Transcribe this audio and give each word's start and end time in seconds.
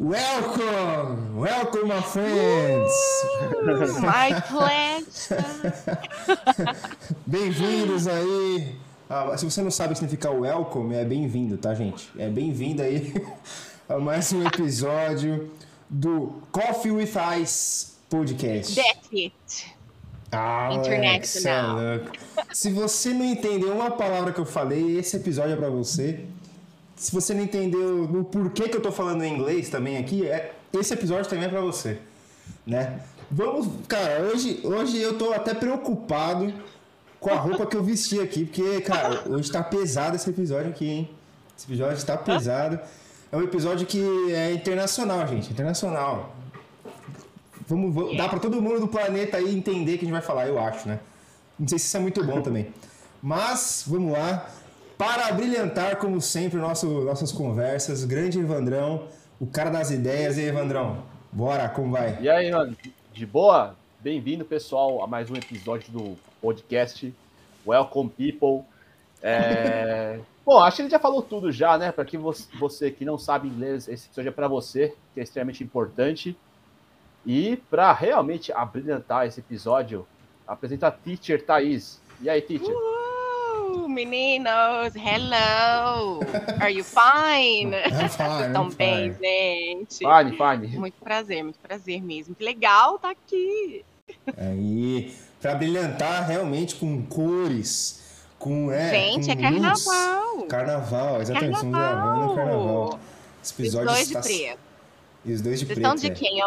Welcome! 0.00 1.36
Welcome, 1.36 1.88
my 1.88 2.00
friends! 2.00 2.90
Uh, 3.38 4.00
my 4.00 4.32
pleasure! 4.48 5.44
Bem-vindos 7.26 8.06
aí! 8.06 8.76
Ah, 9.10 9.36
se 9.36 9.44
você 9.44 9.60
não 9.60 9.70
sabe 9.70 9.88
o 9.88 9.92
que 9.92 9.98
significa 9.98 10.30
welcome, 10.30 10.94
é 10.94 11.04
bem-vindo, 11.04 11.58
tá, 11.58 11.74
gente? 11.74 12.08
É 12.16 12.30
bem-vindo 12.30 12.80
aí 12.80 13.12
a 13.86 13.98
mais 13.98 14.32
um 14.32 14.42
episódio 14.46 15.50
do 15.90 16.40
Coffee 16.50 16.92
with 16.92 17.12
Ice 17.42 17.88
Podcast. 18.08 18.76
That's 18.76 19.12
it. 19.12 19.76
Ah, 20.32 20.70
Internet 20.72 21.46
é. 21.46 22.00
Se 22.54 22.70
você 22.70 23.12
não 23.12 23.26
entendeu 23.26 23.74
uma 23.74 23.90
palavra 23.90 24.32
que 24.32 24.40
eu 24.40 24.46
falei, 24.46 24.96
esse 24.96 25.14
episódio 25.14 25.52
é 25.52 25.56
pra 25.56 25.68
você. 25.68 26.24
Se 27.00 27.10
você 27.12 27.32
não 27.32 27.42
entendeu 27.42 28.04
o 28.04 28.24
porquê 28.24 28.68
que 28.68 28.76
eu 28.76 28.82
tô 28.82 28.92
falando 28.92 29.22
em 29.24 29.32
inglês 29.34 29.70
também 29.70 29.96
aqui, 29.96 30.26
é, 30.28 30.52
esse 30.70 30.92
episódio 30.92 31.30
também 31.30 31.46
é 31.46 31.48
pra 31.48 31.62
você, 31.62 31.98
né? 32.66 33.00
Vamos, 33.30 33.68
cara, 33.88 34.20
hoje, 34.24 34.60
hoje 34.62 35.00
eu 35.00 35.16
tô 35.16 35.32
até 35.32 35.54
preocupado 35.54 36.52
com 37.18 37.30
a 37.30 37.36
roupa 37.36 37.64
que 37.64 37.74
eu 37.74 37.82
vesti 37.82 38.20
aqui, 38.20 38.44
porque, 38.44 38.82
cara, 38.82 39.22
hoje 39.30 39.50
tá 39.50 39.62
pesado 39.62 40.14
esse 40.16 40.28
episódio 40.28 40.68
aqui, 40.68 40.86
hein? 40.90 41.10
Esse 41.56 41.66
episódio 41.66 42.04
tá 42.04 42.18
pesado. 42.18 42.78
É 43.32 43.36
um 43.36 43.42
episódio 43.42 43.86
que 43.86 44.02
é 44.34 44.52
internacional, 44.52 45.26
gente, 45.26 45.50
internacional. 45.50 46.34
Vamos, 47.66 47.94
vamos- 47.94 48.14
dá 48.18 48.28
pra 48.28 48.38
todo 48.40 48.60
mundo 48.60 48.78
do 48.80 48.88
planeta 48.88 49.38
aí 49.38 49.54
entender 49.56 49.92
que 49.92 50.00
a 50.04 50.06
gente 50.08 50.12
vai 50.12 50.20
falar, 50.20 50.48
eu 50.48 50.58
acho, 50.58 50.86
né? 50.86 51.00
Não 51.58 51.66
sei 51.66 51.78
se 51.78 51.86
isso 51.86 51.96
é 51.96 52.00
muito 52.00 52.22
bom 52.22 52.42
também. 52.42 52.66
Mas, 53.22 53.84
vamos 53.86 54.12
lá. 54.12 54.46
Para 55.00 55.32
brilhantar, 55.32 55.96
como 55.96 56.20
sempre, 56.20 56.58
nosso, 56.58 56.86
nossas 57.06 57.32
conversas, 57.32 58.04
grande 58.04 58.38
Evandrão, 58.38 59.08
o 59.40 59.46
cara 59.46 59.70
das 59.70 59.90
ideias. 59.90 60.36
E 60.36 60.42
aí, 60.42 60.48
Evandrão, 60.48 61.02
bora, 61.32 61.66
como 61.70 61.90
vai? 61.90 62.20
E 62.20 62.28
aí, 62.28 62.50
mano, 62.50 62.76
de 63.10 63.24
boa? 63.24 63.74
Bem-vindo, 63.98 64.44
pessoal, 64.44 65.02
a 65.02 65.06
mais 65.06 65.30
um 65.30 65.36
episódio 65.36 65.90
do 65.90 66.18
podcast 66.42 67.14
Welcome 67.66 68.10
People. 68.10 68.62
É... 69.22 70.20
Bom, 70.44 70.62
acho 70.62 70.76
que 70.76 70.82
ele 70.82 70.90
já 70.90 70.98
falou 70.98 71.22
tudo 71.22 71.50
já, 71.50 71.78
né? 71.78 71.90
Para 71.90 72.04
que 72.04 72.18
você, 72.18 72.46
você 72.58 72.90
que 72.90 73.02
não 73.02 73.16
sabe 73.16 73.48
inglês, 73.48 73.88
esse 73.88 74.06
episódio 74.06 74.28
é 74.28 74.32
para 74.32 74.48
você, 74.48 74.94
que 75.14 75.20
é 75.20 75.22
extremamente 75.22 75.64
importante. 75.64 76.36
E 77.24 77.56
para 77.70 77.90
realmente 77.94 78.52
abrilhantar 78.52 79.26
esse 79.26 79.40
episódio, 79.40 80.06
apresenta 80.46 80.88
a 80.88 80.90
Teacher 80.90 81.42
Thaís. 81.42 82.02
E 82.20 82.28
aí, 82.28 82.42
Teacher? 82.42 82.76
Uh, 82.76 82.99
meninos, 83.90 84.94
hello! 84.96 86.20
Are 86.60 86.72
you 86.72 86.84
fine? 86.84 87.74
I'm 87.90 88.08
fine, 88.08 88.46
Estão 88.46 88.68
bem, 88.70 89.12
fine. 89.14 89.18
gente? 89.20 89.98
Fine, 89.98 90.36
fine. 90.36 90.78
Muito 90.78 90.94
prazer, 91.02 91.42
muito 91.42 91.58
prazer 91.58 92.02
mesmo. 92.02 92.34
Que 92.34 92.44
legal 92.44 92.98
tá 92.98 93.10
aqui. 93.10 93.84
Aí, 94.36 95.14
para 95.40 95.54
brilhantar 95.54 96.26
realmente 96.26 96.74
com 96.76 97.02
cores, 97.06 98.22
com. 98.38 98.70
É, 98.72 98.90
gente, 98.90 99.26
com 99.36 99.42
é 99.44 99.50
luz. 99.50 99.84
carnaval. 99.84 100.42
Carnaval, 100.46 101.20
exatamente. 101.22 101.54
Estamos 101.54 101.74
gravando 101.76 102.34
carnaval. 102.34 103.00
Esse 103.42 103.52
Os 103.52 103.58
episódio 103.58 103.86
dois 103.88 103.98
de 104.08 104.14
está- 104.14 104.20
preto. 104.22 104.58
E 105.24 105.32
os 105.32 105.40
dois 105.42 105.60
de 105.60 105.66
Vocês 105.66 105.78
preto. 105.78 105.94
estão 105.94 105.94
de 105.94 106.06
é. 106.06 106.10
quem? 106.14 106.40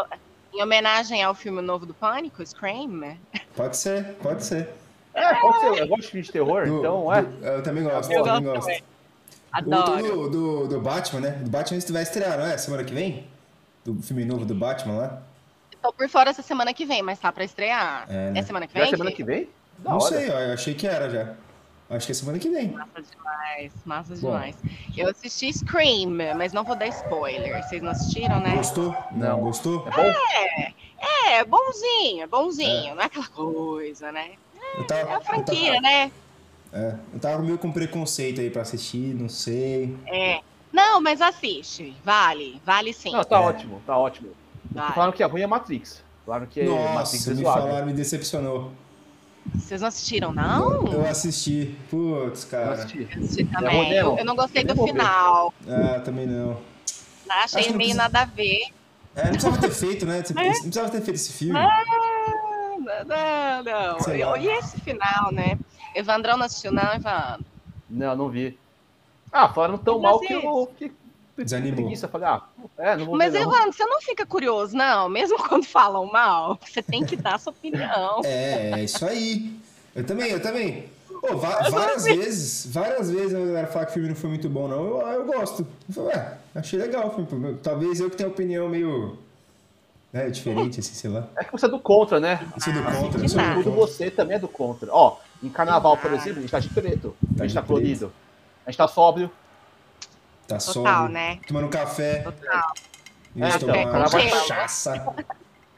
Em 0.55 0.61
homenagem 0.61 1.23
ao 1.23 1.33
filme 1.33 1.61
novo 1.61 1.85
do 1.85 1.93
Pânico, 1.95 2.45
Scream? 2.45 3.17
Pode 3.55 3.75
ser, 3.77 4.13
pode 4.21 4.45
ser. 4.45 4.69
É, 5.13 5.35
pode 5.35 5.59
ser. 5.59 5.81
Eu 5.83 5.87
gosto 5.87 6.01
de 6.01 6.07
filme 6.07 6.25
de 6.25 6.31
terror, 6.31 6.65
Do- 6.65 6.79
então 6.79 7.13
é. 7.13 7.21
do- 7.21 7.45
eu 7.45 7.63
também 7.63 7.83
gosto, 7.83 8.11
Eu 8.11 8.19
eu 8.19 8.23
também 8.23 8.43
gosto 8.43 8.61
também. 8.67 8.83
O 9.53 9.55
Adoro. 9.55 10.01
do, 10.03 10.29
do, 10.29 10.67
do 10.67 10.81
Batman, 10.81 11.19
né? 11.19 11.29
Do 11.31 11.49
Batman 11.49 11.79
vai 11.91 12.01
estrear, 12.03 12.37
não 12.39 12.45
é? 12.47 12.57
Semana 12.57 12.83
que 12.83 12.93
vem? 12.93 13.27
Do 13.85 14.01
filme 14.01 14.25
novo 14.25 14.45
do 14.45 14.55
Batman 14.55 14.95
lá? 14.97 15.21
Tô 15.81 15.91
por 15.93 16.07
fora 16.09 16.29
essa 16.31 16.41
semana 16.41 16.73
que 16.73 16.85
vem, 16.85 17.03
mas 17.03 17.19
tá 17.19 17.31
pra 17.31 17.43
estrear. 17.43 18.05
É, 18.09 18.31
né? 18.31 18.41
semana 18.41 18.65
que 18.65 18.73
Já 18.73 18.79
é 18.79 18.83
vem? 18.83 18.91
semana 18.91 19.11
que 19.11 19.23
vem? 19.23 19.49
Da 19.79 19.91
não 19.91 19.97
hora. 19.99 20.15
sei, 20.15 20.29
ó, 20.31 20.39
eu 20.39 20.53
achei 20.53 20.73
que 20.73 20.87
era 20.87 21.09
já. 21.09 21.33
Acho 21.89 22.05
que 22.07 22.11
é 22.13 22.15
semana 22.15 22.39
que 22.39 22.49
vem. 22.49 22.69
Massa 22.71 23.01
demais, 23.11 23.71
massa 23.85 24.15
Bom. 24.15 24.31
demais. 24.31 24.55
Eu 24.97 25.09
assisti 25.09 25.51
Scream, 25.53 26.09
mas 26.35 26.51
não 26.53 26.63
vou 26.63 26.75
dar 26.75 26.87
spoiler. 26.87 27.61
Vocês 27.63 27.81
não 27.83 27.91
assistiram, 27.91 28.39
né? 28.39 28.55
Gostou? 28.55 28.95
Não, 29.11 29.29
Não. 29.37 29.39
gostou? 29.41 29.85
É 29.87 29.91
bom? 29.91 30.13
É, 31.27 31.43
bonzinho, 31.43 32.23
é 32.23 32.27
bonzinho. 32.27 32.95
Não 32.95 33.03
é 33.03 33.05
aquela 33.05 33.27
coisa, 33.27 34.11
né? 34.11 34.31
Eu 34.77 34.87
tava, 34.87 35.01
É 35.11 35.15
a 35.15 35.21
franquia, 35.21 35.67
eu 35.69 35.73
tava, 35.75 35.81
né? 35.81 36.11
é, 36.73 36.95
eu 37.13 37.19
tava 37.19 37.41
meio 37.43 37.57
com 37.57 37.71
preconceito 37.71 38.41
aí 38.41 38.49
pra 38.49 38.61
assistir, 38.63 39.13
não 39.15 39.29
sei. 39.29 39.95
É. 40.07 40.39
Não, 40.71 40.99
mas 40.99 41.21
assiste. 41.21 41.95
Vale, 42.03 42.59
vale 42.65 42.93
sim. 42.93 43.11
Não, 43.11 43.23
tá 43.23 43.35
É. 43.37 43.39
ótimo, 43.39 43.81
tá 43.85 43.97
ótimo. 43.97 44.29
Vale. 44.71 44.93
Falaram 44.93 45.11
que 45.13 45.21
a 45.23 45.27
ruim 45.27 45.41
é 45.41 45.47
Matrix. 45.47 46.03
Falaram 46.25 46.45
que 46.47 46.63
Matrix 46.63 46.95
Nossa, 47.13 47.31
é 47.31 47.33
me 47.35 47.41
zoado. 47.43 47.61
falaram, 47.61 47.85
me 47.85 47.93
decepcionou. 47.93 48.71
Vocês 49.53 49.81
não 49.81 49.89
assistiram, 49.89 50.31
não? 50.33 50.87
Eu 50.87 51.05
assisti. 51.05 51.75
Putz, 51.89 52.43
Eu 52.45 52.49
cara. 52.49 52.71
assisti. 52.73 53.07
Eu 53.15 53.23
assisti 53.23 53.43
vou 53.43 53.53
também. 53.61 53.91
Eu, 53.93 54.05
não. 54.05 54.17
eu 54.19 54.25
não 54.25 54.35
gostei 54.35 54.63
do 54.63 54.73
Eu 54.73 54.87
final. 54.87 55.53
Ah, 55.67 55.99
também 55.99 56.25
não. 56.25 56.57
Acho 57.29 57.57
Achei 57.57 57.63
meio 57.73 57.75
precisa- 57.77 57.97
nada 57.97 58.21
a 58.21 58.25
ver. 58.25 58.61
É, 59.15 59.23
não 59.25 59.31
precisava 59.31 59.57
ter 59.59 59.71
feito, 59.71 60.05
né? 60.05 60.23
Não 60.33 60.43
precisava 60.51 60.89
ter 60.89 61.01
feito 61.01 61.15
esse 61.17 61.33
filme. 61.33 61.59
Ah, 61.59 61.83
não, 62.83 63.63
não. 63.63 64.37
E 64.37 64.47
esse 64.47 64.79
final, 64.81 65.31
né? 65.31 65.57
Evandrão 65.95 66.37
não 66.37 66.45
assistiu, 66.45 66.71
não, 66.71 66.93
Evandro? 66.93 67.45
Não, 67.89 68.15
não 68.15 68.29
vi. 68.29 68.57
Ah, 69.31 69.49
falaram 69.49 69.77
tão 69.77 69.99
Mas 69.99 70.11
mal 70.11 70.23
é 70.23 70.27
que 70.27 70.33
eu 70.33 70.73
que 70.77 70.91
Desanimou. 71.37 71.75
preguiça. 71.75 72.07
Falei, 72.07 72.27
ah, 72.27 72.43
é, 72.77 72.95
não 72.95 73.05
vou 73.07 73.17
Mas, 73.17 73.33
ver 73.33 73.43
não. 73.45 73.51
Evandro, 73.51 73.73
você 73.73 73.85
não 73.85 74.01
fica 74.01 74.25
curioso, 74.25 74.75
não? 74.75 75.09
Mesmo 75.09 75.37
quando 75.49 75.65
falam 75.65 76.05
mal, 76.11 76.59
você 76.63 76.81
tem 76.81 77.03
que 77.03 77.15
dar 77.15 77.35
a 77.35 77.37
sua 77.39 77.51
opinião. 77.51 78.21
É, 78.23 78.71
é 78.79 78.83
isso 78.83 79.03
aí. 79.05 79.57
Eu 79.95 80.05
também, 80.05 80.31
eu 80.31 80.41
também. 80.41 80.89
Pô, 81.21 81.37
va- 81.37 81.69
várias 81.69 82.03
vezes, 82.03 82.65
várias 82.71 83.09
vezes 83.09 83.33
a 83.33 83.39
galera 83.39 83.67
fala 83.67 83.85
que 83.85 83.91
o 83.91 83.93
filme 83.93 84.09
não 84.09 84.15
foi 84.15 84.29
muito 84.29 84.49
bom, 84.49 84.67
não. 84.67 85.01
Eu, 85.01 85.07
eu 85.07 85.25
gosto. 85.25 85.65
Eu 85.87 85.93
falo, 85.95 86.07
ué, 86.07 86.37
achei 86.53 86.77
legal 86.79 87.07
o 87.07 87.25
filme. 87.25 87.57
Talvez 87.63 87.99
eu 87.99 88.09
que 88.09 88.17
tenha 88.17 88.29
opinião 88.29 88.67
meio. 88.67 89.17
Né, 90.13 90.29
diferente, 90.29 90.79
assim, 90.79 90.93
sei 90.93 91.09
lá. 91.09 91.27
É 91.35 91.43
que 91.43 91.51
você 91.51 91.65
é 91.65 91.69
do 91.69 91.79
contra, 91.79 92.19
né? 92.19 92.39
Eu 92.55 92.61
sou 92.61 92.71
do 92.71 92.79
Ah, 92.81 92.91
contra, 92.93 93.19
que 93.19 93.25
eu 93.25 93.29
sou 93.29 93.39
do 93.41 93.53
contra. 93.55 93.71
você 93.71 94.11
também 94.11 94.35
é 94.35 94.39
do 94.39 94.47
contra. 94.47 94.87
Ó, 94.93 95.17
em 95.41 95.49
carnaval, 95.49 95.97
por 95.97 96.11
Ah. 96.11 96.15
exemplo, 96.15 96.37
a 96.37 96.41
gente 96.41 96.51
tá 96.51 96.59
de 96.59 96.69
preto. 96.69 97.15
Tá 97.35 97.43
a 97.43 97.47
gente 97.47 97.55
tá 97.55 97.61
preto. 97.61 97.67
colorido. 97.67 98.13
A 98.63 98.69
gente 98.69 98.77
tá 98.77 98.87
sóbrio. 98.87 99.31
Tá 100.47 100.57
Total, 100.59 100.73
sóbrio, 100.73 101.09
né? 101.09 101.39
tomando 101.47 101.67
café, 101.69 102.19
Total. 102.21 102.73
É, 103.35 103.47
então, 103.49 103.67
carnaval 103.69 104.19
é- 104.19 104.29
cachaça. 104.29 105.13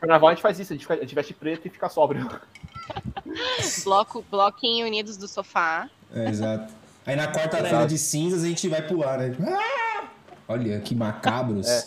Carnaval 0.02 0.30
a 0.30 0.34
gente 0.34 0.42
faz 0.42 0.60
isso, 0.60 0.74
a 0.74 0.76
gente, 0.76 0.82
fica- 0.86 0.96
a 0.96 1.02
gente 1.02 1.16
veste 1.16 1.34
preto 1.34 1.66
e 1.68 1.70
fica 1.70 1.88
sóbrio. 1.88 2.30
Bloco, 3.86 4.24
bloquinho 4.30 4.86
unidos 4.86 5.16
do 5.18 5.28
sofá. 5.30 5.90
É, 6.14 6.28
exato. 6.30 6.74
Aí 7.06 7.16
na 7.16 7.32
quarta-feira 7.32 7.86
de 7.88 7.98
cinzas 7.98 8.44
a 8.44 8.48
gente 8.48 8.68
vai 8.68 8.82
pular, 8.82 9.18
né? 9.20 9.36
Ah! 9.48 10.04
Olha, 10.48 10.80
que 10.82 10.94
macabros. 10.94 11.68
É. 11.70 11.86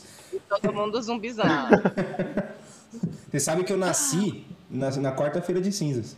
Todo 0.48 0.72
mundo 0.72 1.00
zumbizão. 1.02 1.44
Você 3.30 3.40
sabe 3.40 3.64
que 3.64 3.72
eu 3.72 3.76
nasci 3.76 4.46
na, 4.70 4.90
na 4.92 5.14
quarta-feira 5.14 5.60
de 5.60 5.70
cinzas. 5.72 6.16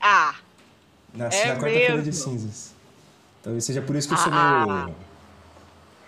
Ah, 0.00 0.34
Nasci 1.14 1.38
É 1.38 1.46
na 1.48 1.54
quarta-feira 1.54 2.02
de 2.02 2.12
cinzas. 2.12 2.74
Talvez 3.42 3.64
seja 3.64 3.80
por 3.80 3.94
isso 3.96 4.08
que 4.08 4.14
eu 4.14 4.18
sou 4.18 4.32
Ah, 4.32 4.64
meio. 4.84 4.96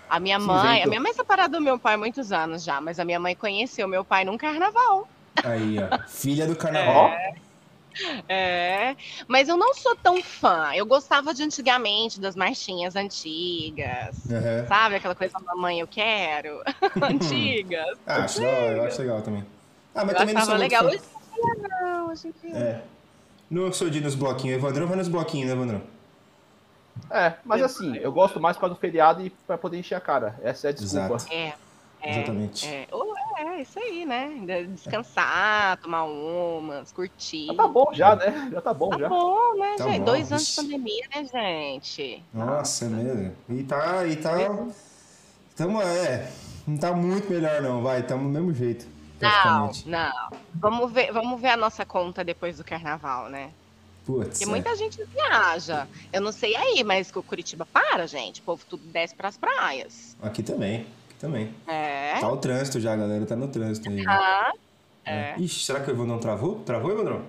a 0.09 0.21
minha 0.21 0.39
Cinzento. 0.41 0.57
mãe, 0.59 0.83
a 0.83 0.87
minha 0.87 1.01
mãe 1.01 1.11
é 1.11 1.15
separada 1.15 1.57
do 1.59 1.63
meu 1.65 1.79
pai 1.79 1.95
há 1.95 1.99
muitos 1.99 2.33
anos 2.33 2.63
já, 2.65 2.81
mas 2.81 2.99
a 2.99 3.05
minha 3.05 3.21
mãe 3.21 3.35
conheceu 3.35 3.87
meu 3.89 4.05
pai 4.05 4.25
num 4.25 4.37
carnaval. 4.37 5.09
Aí, 5.45 5.77
ó. 5.79 5.99
Filha 6.09 6.47
do 6.47 6.57
carnaval. 6.57 7.09
É, 7.09 7.35
mas 9.29 9.49
eu 9.49 9.57
não 9.57 9.75
sou 9.75 9.97
tão 9.97 10.23
fã. 10.23 10.73
Eu 10.75 10.87
gostava 10.87 11.35
de 11.35 11.43
antigamente, 11.43 12.21
das 12.21 12.37
marchinhas 12.37 12.97
antigas. 12.97 14.31
Aham. 14.31 14.67
Sabe 14.67 14.95
aquela 14.97 15.15
coisa, 15.15 15.39
mamãe, 15.41 15.81
eu 15.81 15.87
quero? 15.87 16.63
Antigas. 17.03 17.99
Ah, 18.07 18.25
acho 18.25 18.41
legal, 18.41 18.63
eu 18.73 18.83
acho 18.85 19.01
legal 19.01 19.23
também. 19.23 19.45
Ah, 19.95 20.05
mas 20.05 20.13
Eu 20.13 20.19
também 20.19 20.35
não 20.35 20.43
sou 20.43 20.57
legal. 20.57 20.89
dia 20.89 21.01
não, 21.83 22.09
hoje 22.09 22.29
em 22.29 22.33
fã. 22.33 22.59
É. 22.59 22.83
Não 23.51 23.73
sou 23.73 23.91
de 23.91 23.99
ir 23.99 24.03
nos 24.03 24.15
bloquinhos. 24.15 24.57
Evandrão 24.59 24.87
vai 24.87 24.97
nos 24.97 25.09
bloquinhos, 25.09 25.49
né, 25.49 25.55
Evandrão? 25.55 25.83
É, 27.11 27.35
mas 27.45 27.63
assim, 27.63 27.97
eu 27.97 28.13
gosto 28.13 28.41
mais 28.41 28.57
por 28.57 28.63
causa 28.63 28.75
do 28.75 28.81
feriado 28.81 29.25
e 29.25 29.31
pra 29.31 29.59
poder 29.59 29.79
encher 29.79 29.95
a 29.97 30.01
cara. 30.01 30.39
Essa 30.43 30.69
é 30.69 30.71
a 30.71 30.73
desculpa. 30.73 31.17
Exato. 31.17 31.33
É, 31.33 31.55
é, 32.03 32.11
Exatamente. 32.11 32.67
é. 32.67 32.87
Ou 32.91 33.15
é, 33.39 33.63
isso 33.63 33.79
aí, 33.79 34.05
né? 34.05 34.67
Descansar, 34.69 35.77
tomar 35.79 36.05
umas, 36.05 36.93
curtir. 36.93 37.47
Já 37.47 37.55
tá 37.55 37.69
bom 37.69 37.91
já, 37.93 38.17
né? 38.17 38.49
Já 38.53 38.61
tá 38.61 38.75
bom 38.75 38.91
Tá 38.91 38.99
já. 38.99 39.09
bom, 39.09 39.55
né, 39.59 39.75
Tá 39.77 39.85
gente? 39.85 39.99
bom, 39.99 40.05
Dois 40.05 40.31
anos 40.33 40.47
de 40.47 40.57
pandemia, 40.57 41.05
né, 41.15 41.25
gente? 41.25 42.25
Nossa, 42.33 42.85
é 42.85 42.89
mesmo. 42.89 43.37
E 43.49 43.63
tá, 43.63 44.07
e 44.07 44.17
tá. 44.17 44.35
Tamo, 45.57 45.83
é. 45.83 46.31
Não 46.67 46.77
tá 46.77 46.93
muito 46.93 47.31
melhor, 47.31 47.61
não, 47.63 47.83
vai. 47.83 48.03
Tamo 48.03 48.25
do 48.25 48.29
mesmo 48.29 48.55
jeito. 48.55 48.87
Não, 49.21 49.71
não. 49.87 50.31
Vamos 50.55 50.93
ver, 50.93 51.13
vamos 51.13 51.41
ver 51.41 51.49
a 51.51 51.57
nossa 51.57 51.85
conta 51.85 52.25
depois 52.25 52.57
do 52.57 52.65
carnaval, 52.65 53.29
né? 53.29 53.51
Putz. 54.07 54.31
Porque 54.31 54.45
é. 54.45 54.47
muita 54.47 54.75
gente 54.77 55.03
viaja. 55.05 55.87
Eu 56.13 56.21
não 56.23 56.33
sei 56.33 56.57
aí, 56.57 56.83
mas 56.83 57.11
que 57.11 57.19
o 57.19 57.23
Curitiba 57.23 57.67
para, 57.67 58.07
gente. 58.07 58.41
O 58.41 58.45
povo 58.45 58.65
tudo 58.69 58.83
desce 58.87 59.15
pras 59.15 59.37
praias. 59.37 60.17
Aqui 60.23 60.43
também. 60.43 60.87
Também. 61.21 61.55
É, 61.69 62.19
Tá 62.19 62.29
o 62.33 62.37
trânsito 62.39 62.81
já, 62.81 62.97
galera 62.97 63.25
tá 63.27 63.37
no 63.37 63.47
trânsito 63.49 63.89
aí. 63.91 64.05
Ah, 64.09 64.51
É. 65.05 65.13
é. 65.15 65.35
Ixi, 65.39 65.65
será 65.65 65.81
que 65.81 65.91
o 65.91 65.95
Evandrão 65.95 66.19
travou? 66.19 66.57
Travou, 66.61 66.91
Evandrão? 66.91 67.23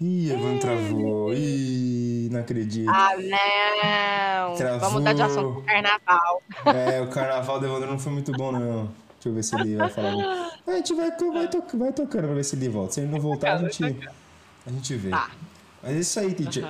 Ih, 0.00 0.30
Evandro 0.32 0.58
travou. 0.60 1.32
Ih, 1.32 2.28
não 2.30 2.40
acredito. 2.40 2.90
Ah, 2.90 3.14
não. 3.16 4.56
Travou. 4.56 4.78
Vamos 4.80 4.94
mudar 4.94 5.12
de 5.14 5.22
assunto 5.22 5.52
pro 5.54 5.62
carnaval. 5.62 6.42
É, 6.66 7.00
o 7.00 7.08
carnaval 7.08 7.58
do 7.60 7.66
Evandro 7.66 7.90
não 7.90 7.98
foi 7.98 8.12
muito 8.12 8.32
bom, 8.32 8.52
não. 8.52 8.84
Deixa 9.14 9.28
eu 9.28 9.32
ver 9.34 9.42
se 9.42 9.54
ele 9.56 9.76
vai 9.76 9.88
falar. 9.88 10.50
A 10.66 10.72
gente 10.72 10.92
vai, 10.94 11.10
vai, 11.10 11.48
to- 11.48 11.78
vai 11.78 11.92
tocando 11.92 12.24
pra 12.26 12.34
ver 12.34 12.44
se 12.44 12.56
ele 12.56 12.68
volta. 12.68 12.92
Se 12.92 13.00
ele 13.00 13.10
não 13.10 13.20
voltar, 13.20 13.54
a 13.54 13.58
gente, 13.58 13.84
a 14.66 14.70
gente 14.70 14.94
vê. 14.96 15.10
Tá. 15.10 15.30
Mas 15.82 15.92
é 15.92 15.98
isso 16.00 16.20
aí, 16.20 16.34
teacher. 16.34 16.64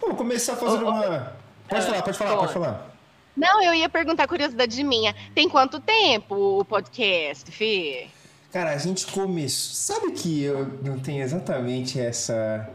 Vamos 0.00 0.16
começar 0.16 0.56
fazendo 0.56 0.86
uma. 0.88 1.32
Pode 1.68 1.84
falar, 1.86 2.02
pode 2.02 2.18
falar, 2.18 2.36
pode 2.36 2.52
falar. 2.52 2.95
Não, 3.36 3.62
eu 3.62 3.74
ia 3.74 3.88
perguntar 3.88 4.26
curiosidade 4.26 4.82
minha. 4.82 5.14
Tem 5.34 5.48
quanto 5.48 5.78
tempo 5.78 6.60
o 6.60 6.64
podcast, 6.64 7.50
Fê? 7.52 8.08
Cara, 8.50 8.70
a 8.70 8.78
gente 8.78 9.06
começou. 9.06 9.74
Sabe 9.74 10.12
que 10.12 10.42
eu 10.42 10.66
não 10.82 10.98
tenho 10.98 11.22
exatamente 11.22 12.00
essa. 12.00 12.70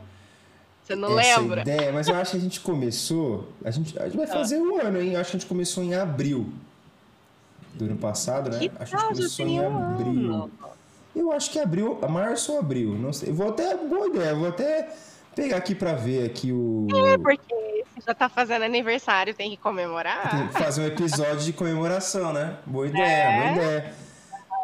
Você 0.84 0.96
não 0.96 1.20
essa 1.20 1.40
lembra? 1.40 1.62
ideia, 1.62 1.92
mas 1.92 2.08
eu 2.08 2.16
acho 2.16 2.32
que 2.32 2.38
a 2.38 2.40
gente 2.42 2.60
começou. 2.60 3.48
A 3.66 3.72
gente, 3.72 3.98
a 3.98 4.06
gente 4.06 4.18
vai 4.18 4.28
fazer 4.28 4.58
um 4.58 4.80
ano, 4.80 5.02
hein? 5.02 5.14
Eu 5.14 5.20
acho 5.22 5.32
que 5.32 5.38
a 5.38 5.40
gente 5.40 5.50
começou 5.50 5.84
em 5.84 5.96
abril 5.96 6.52
do 7.74 7.86
ano 7.86 7.98
passado, 7.98 8.52
né? 8.52 8.60
Que 8.60 8.72
acho 8.80 8.96
que 8.96 9.04
começou 9.04 9.48
em 9.48 9.60
um 9.60 9.78
abril. 9.78 10.34
ano. 10.34 10.52
Eu 11.16 11.32
acho 11.32 11.50
que 11.50 11.60
abril, 11.60 12.00
março 12.10 12.54
ou 12.54 12.60
abril, 12.60 12.94
não 12.94 13.12
sei. 13.12 13.30
Eu 13.30 13.34
vou 13.36 13.50
até, 13.50 13.76
boa 13.76 14.08
ideia, 14.08 14.30
eu 14.30 14.40
vou 14.40 14.48
até 14.48 14.90
pegar 15.36 15.58
aqui 15.58 15.74
pra 15.76 15.94
ver 15.94 16.26
aqui 16.26 16.52
o. 16.52 16.88
É, 17.08 17.18
porque 17.18 17.84
você 17.96 18.02
já 18.08 18.14
tá 18.14 18.30
fazendo 18.30 18.64
aniversário, 18.64 19.34
tem 19.34 19.50
que 19.52 19.58
comemorar. 19.58 20.52
Fazer 20.54 20.82
um 20.82 20.88
episódio 20.88 21.40
de 21.46 21.54
comemoração, 21.54 22.32
né? 22.34 22.58
Boa 22.66 22.88
ideia, 22.88 23.06
É. 23.06 23.42
boa 23.42 23.52
ideia. 23.66 23.94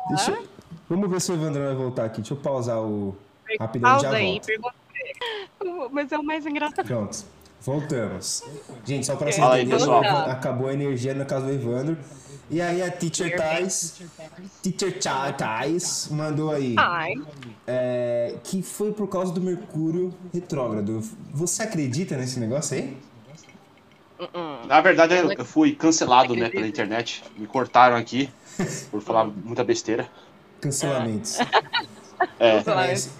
Deixa 0.09 0.31
eu- 0.31 0.47
Vamos 0.89 1.09
ver 1.09 1.19
se 1.19 1.31
o 1.31 1.35
Evandro 1.35 1.63
vai 1.65 1.75
voltar 1.75 2.05
aqui. 2.05 2.21
Deixa 2.21 2.33
eu 2.33 2.37
pausar 2.37 2.79
o. 2.81 3.15
Rapidão, 3.59 3.89
já 3.91 4.01
Pausa 4.03 4.17
aí, 4.17 4.31
volto. 4.31 4.45
pergunta 4.45 4.75
pra 4.89 5.01
ele. 5.01 5.89
Mas 5.91 6.11
é 6.11 6.17
o 6.17 6.23
mais 6.23 6.45
engraçado. 6.45 6.85
Pronto. 6.85 7.25
Voltamos. 7.61 8.43
Gente, 8.85 9.05
só 9.05 9.15
pra 9.17 9.31
vocês 9.31 9.45
aí, 9.45 9.63
entenderem, 9.65 10.07
acabou 10.31 10.69
a 10.69 10.73
energia 10.73 11.13
no 11.13 11.25
caso 11.25 11.45
do 11.47 11.51
Evandro. 11.51 11.97
E 12.49 12.61
aí 12.61 12.81
a 12.81 12.89
Teacher 12.89 13.35
Tais, 13.35 14.01
Teacher 14.61 14.99
Tais 15.37 16.07
mandou 16.09 16.51
aí 16.51 16.75
é, 17.65 18.35
que 18.43 18.61
foi 18.61 18.93
por 18.93 19.07
causa 19.07 19.33
do 19.33 19.41
Mercúrio 19.41 20.13
retrógrado. 20.33 21.01
Você 21.33 21.63
acredita 21.63 22.15
nesse 22.15 22.39
negócio 22.39 22.77
aí? 22.77 22.97
Na 24.65 24.81
verdade, 24.81 25.13
eu, 25.13 25.45
fui 25.45 25.75
cancelado 25.75 26.35
né, 26.35 26.49
pela 26.49 26.67
internet. 26.67 27.23
Me 27.37 27.45
cortaram 27.45 27.95
aqui 27.95 28.29
por 28.89 29.01
falar 29.01 29.25
muita 29.43 29.63
besteira. 29.63 30.07
Cancelamentos. 30.61 31.37
É, 32.39 32.63
Mas- 32.65 33.11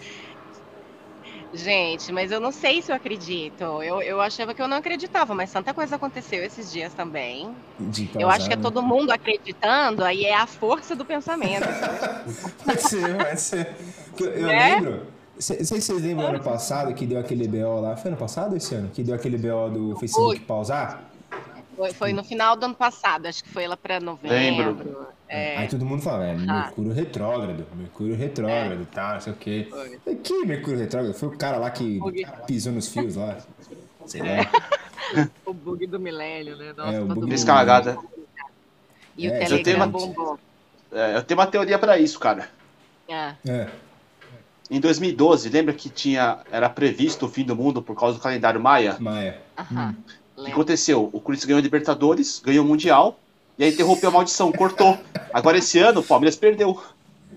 gente, 1.54 2.12
mas 2.12 2.32
eu 2.32 2.40
não 2.40 2.52
sei 2.52 2.82
se 2.82 2.92
eu 2.92 2.96
acredito. 2.96 3.64
Eu, 3.64 4.02
eu 4.02 4.22
achava 4.22 4.54
que 4.54 4.62
eu 4.62 4.68
não 4.68 4.78
acreditava, 4.78 5.34
mas 5.34 5.52
tanta 5.52 5.74
coisa 5.74 5.96
aconteceu 5.96 6.44
esses 6.44 6.72
dias 6.72 6.94
também. 6.94 7.50
de 7.80 8.10
Eu 8.16 8.30
acho 8.30 8.48
que 8.48 8.54
é 8.54 8.56
né? 8.58 8.62
todo 8.62 8.82
mundo 8.82 9.12
acreditando, 9.12 10.04
aí 10.04 10.26
é 10.26 10.36
a 10.36 10.48
força 10.48 10.96
do 10.96 11.06
pensamento. 11.06 11.68
Pode 12.66 12.82
ser, 12.82 13.16
pode 13.18 13.42
ser. 13.42 13.76
Eu, 14.20 14.48
Né? 14.48 14.76
lembro. 14.76 15.08
Não 15.36 15.42
sei 15.42 15.64
se 15.64 15.82
vocês 15.82 16.02
lembram 16.02 16.30
ano 16.30 16.40
passado 16.40 16.94
que 16.96 17.06
deu 17.06 17.20
aquele 17.20 17.48
BO 17.48 17.80
lá. 17.80 17.96
Foi 17.96 18.10
ano 18.10 18.18
passado 18.18 18.52
ou 18.52 18.58
esse 18.58 18.74
ano? 18.74 18.90
Que 18.90 19.04
deu 19.04 19.14
aquele 19.16 19.38
BO 19.38 19.70
do 19.70 19.96
Facebook 19.98 20.40
pausar? 20.42 21.04
Foi, 21.76 21.94
foi 21.94 22.12
no 22.12 22.24
final 22.24 22.56
do 22.56 22.66
ano 22.66 22.74
passado, 22.74 23.28
acho 23.28 23.44
que 23.44 23.50
foi 23.52 23.68
lá 23.68 23.78
pra 23.78 24.00
novembro. 24.00 24.70
Lembro. 24.76 25.08
É, 25.30 25.58
Aí 25.58 25.68
todo 25.68 25.86
mundo 25.86 26.02
fala, 26.02 26.26
é, 26.26 26.32
Ah. 26.48 26.64
Mercúrio 26.66 26.94
retrógrado, 26.94 27.66
Mercúrio 27.76 28.16
retrógrado 28.16 28.82
e 28.82 28.86
tal, 28.86 29.14
não 29.16 29.22
sei 29.22 29.34
o 29.34 29.36
quê. 29.36 29.68
Foi. 29.70 30.16
Que 30.16 30.46
Mercúrio 30.46 30.80
retrógrado? 30.80 31.14
Foi 31.14 31.28
o 31.30 31.38
cara 31.38 31.58
lá 31.58 31.70
que 31.70 32.00
pisou 32.46 32.72
nos 32.74 32.88
fios 32.88 33.16
lá. 33.16 33.38
Sei 34.08 34.22
lá. 34.22 34.50
o 35.46 35.54
bug 35.54 35.86
do 35.86 36.00
milênio, 36.00 36.56
né? 36.56 36.74
Nossa, 36.78 36.94
É, 36.94 37.02
o 37.02 37.08
todo 37.08 37.16
bug 37.22 37.30
Descarregada. 37.30 37.98
E 39.18 39.28
o 39.28 39.32
É, 39.34 39.44
eu 39.44 39.48
tenho 39.50 39.64
Telegram 39.64 39.76
uma- 39.86 39.88
bombou. 39.88 40.40
É, 40.94 41.18
eu 41.18 41.24
tenho 41.24 41.38
uma 41.38 41.48
teoria 41.48 41.78
pra 41.78 41.98
isso, 41.98 42.18
cara. 42.18 42.48
Ah, 43.12 43.36
É. 43.46 43.68
Em 44.72 44.80
2012, 44.80 45.50
lembra 45.50 45.74
que 45.74 45.90
tinha 45.90 46.40
era 46.52 46.70
previsto 46.70 47.26
o 47.26 47.30
fim 47.30 47.44
do 47.44 47.56
mundo 47.56 47.82
por 47.82 47.98
causa 48.00 48.18
do 48.18 48.22
calendário 48.24 48.60
Maia? 48.62 48.96
Maia. 49.00 49.42
aham. 49.58 49.90
Hum. 49.98 50.42
O 50.42 50.46
que 50.46 50.52
aconteceu? 50.52 51.10
O 51.12 51.20
Corinthians 51.20 51.46
ganhou 51.46 51.60
a 51.60 51.62
Libertadores, 51.64 52.40
ganhou 52.46 52.64
o 52.64 52.68
Mundial, 52.68 53.20
e 53.58 53.64
aí 53.64 53.72
interrompeu 53.74 54.10
a 54.10 54.12
maldição, 54.12 54.52
cortou. 54.52 54.98
Agora 55.34 55.58
esse 55.58 55.80
ano 55.80 56.02
o 56.02 56.04
Palmeiras 56.04 56.36
perdeu. 56.36 56.82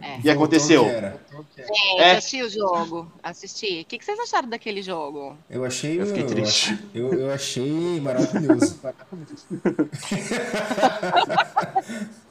É. 0.03 0.19
E 0.25 0.31
aconteceu? 0.31 0.85
Gente, 0.85 2.01
É. 2.01 2.13
assisti 2.13 2.43
o 2.43 2.49
jogo. 2.49 3.11
Assisti. 3.23 3.83
O 3.83 3.85
que, 3.85 3.99
que 3.99 4.05
vocês 4.05 4.19
acharam 4.19 4.49
daquele 4.49 4.81
jogo? 4.83 5.37
Eu 5.49 5.63
achei. 5.65 6.01
Eu 6.01 6.07
fiquei 6.07 6.25
triste. 6.25 6.79
Eu, 6.95 7.13
eu 7.13 7.31
achei 7.31 8.01
maravilhoso. 8.01 8.81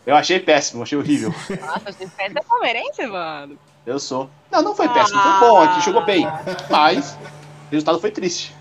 Eu 0.06 0.16
achei 0.16 0.40
péssimo, 0.40 0.82
achei 0.82 0.98
horrível. 0.98 1.32
Nossa, 1.62 1.92
você 1.92 2.08
é 2.18 2.30
palmeirense, 2.42 3.06
mano. 3.06 3.58
Eu 3.86 4.00
sou. 4.00 4.30
Não, 4.52 4.62
não 4.64 4.76
foi 4.76 4.90
péssimo, 4.90 5.22
foi 5.22 5.40
bom, 5.40 5.58
aqui 5.62 5.86
jogou 5.86 6.04
bem. 6.04 6.26
Mas 6.70 7.14
o 7.68 7.72
resultado 7.72 8.00
foi 8.00 8.10
triste. 8.10 8.56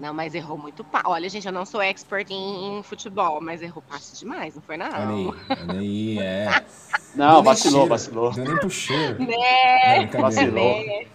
Não, 0.00 0.14
mas 0.14 0.34
errou 0.34 0.56
muito 0.56 0.82
pa... 0.82 1.02
Olha, 1.04 1.28
gente, 1.28 1.46
eu 1.46 1.52
não 1.52 1.66
sou 1.66 1.82
expert 1.82 2.30
em, 2.30 2.78
em 2.78 2.82
futebol, 2.82 3.38
mas 3.42 3.60
errou 3.60 3.82
passe 3.82 4.16
demais, 4.18 4.54
não 4.54 4.62
foi 4.62 4.76
não. 4.78 4.86
Olha 4.86 5.08
aí, 5.08 5.30
olha 5.60 5.78
aí, 5.80 6.18
é. 6.18 6.64
Não, 7.14 7.42
vacilou, 7.42 7.80
cheiro, 7.80 7.88
vacilou. 7.90 8.30
Deu 8.32 8.44
nem 8.44 8.56
pro 8.56 8.70
cheiro. 8.70 9.18
Né? 9.18 10.08
Não. 10.12 10.20
Vacilou. 10.22 10.84
né? 10.86 11.06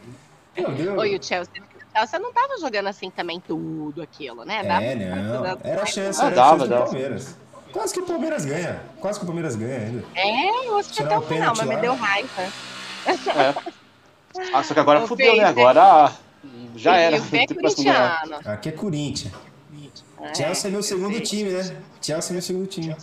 Meu 0.57 0.71
Deus. 0.73 0.99
Oi, 0.99 1.15
o 1.15 1.23
Chelsea. 1.23 1.53
O 1.63 1.97
Chelsea 1.97 2.19
não 2.19 2.33
tava 2.33 2.57
jogando 2.59 2.87
assim 2.87 3.09
também 3.09 3.39
tudo 3.39 4.01
aquilo, 4.01 4.43
né? 4.43 4.61
Dava 4.61 4.83
É, 4.83 4.95
não. 4.95 5.41
dava- 5.41 5.61
Era 5.63 5.83
a 5.83 5.85
chance, 5.85 6.21
Ah, 6.21 6.25
era 6.25 6.33
a 6.33 6.35
dava, 6.35 6.49
chance 6.57 6.63
do 6.67 6.69
dava. 6.69 6.83
Palmeiras. 6.85 7.37
Quase 7.71 7.93
que 7.93 7.99
o 8.01 8.05
Palmeiras 8.05 8.45
ganha. 8.45 8.81
Quase 8.99 9.19
que 9.19 9.23
o 9.23 9.25
Palmeiras 9.25 9.55
ganha 9.55 9.79
ainda. 9.79 10.03
É, 10.15 10.67
eu 10.67 10.77
assisti 10.77 10.97
Tirar 10.97 11.07
até 11.15 11.17
o 11.17 11.21
final, 11.21 11.53
mas 11.57 11.67
me 11.67 11.75
lá. 11.75 11.81
deu 11.81 11.95
raiva. 11.95 12.51
Ah, 14.53 14.63
só 14.63 14.73
que 14.73 14.79
agora 14.79 15.07
fudeu, 15.07 15.35
né? 15.37 15.43
você- 15.45 15.49
Agora 15.61 16.11
já 16.75 16.97
E- 16.97 17.03
era. 17.03 17.17
E 17.17 17.19
o 17.19 17.23
Fê 17.23 17.37
é 17.39 17.47
corintiano. 17.53 18.35
Aqui 18.45 18.69
é 18.69 18.71
Corinthians. 18.71 19.33
É, 20.21 20.33
Chelsea 20.33 20.67
é 20.67 20.71
meu 20.71 20.79
eu 20.79 20.83
segundo 20.83 21.13
sei. 21.13 21.21
time, 21.21 21.49
né? 21.51 21.81
Chelsea 22.01 22.31
é 22.31 22.33
meu 22.33 22.41
segundo 22.41 22.67
time. 22.67 22.95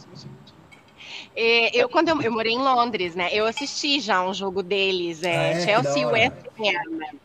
É, 1.35 1.77
eu, 1.77 1.89
quando 1.89 2.09
eu, 2.09 2.21
eu 2.23 2.33
morei 2.33 2.53
em 2.53 2.59
Londres, 2.59 3.15
né? 3.15 3.29
Eu 3.33 3.47
assisti 3.47 4.01
já 4.01 4.23
um 4.27 4.35
jogo 4.35 4.63
deles, 4.63 5.23
é, 5.23 5.37
Ah, 5.37 5.43
é? 5.45 5.61
Chelsea 5.65 6.03
e. 6.03 6.07
West 6.07 6.37
Ham. 6.59 7.19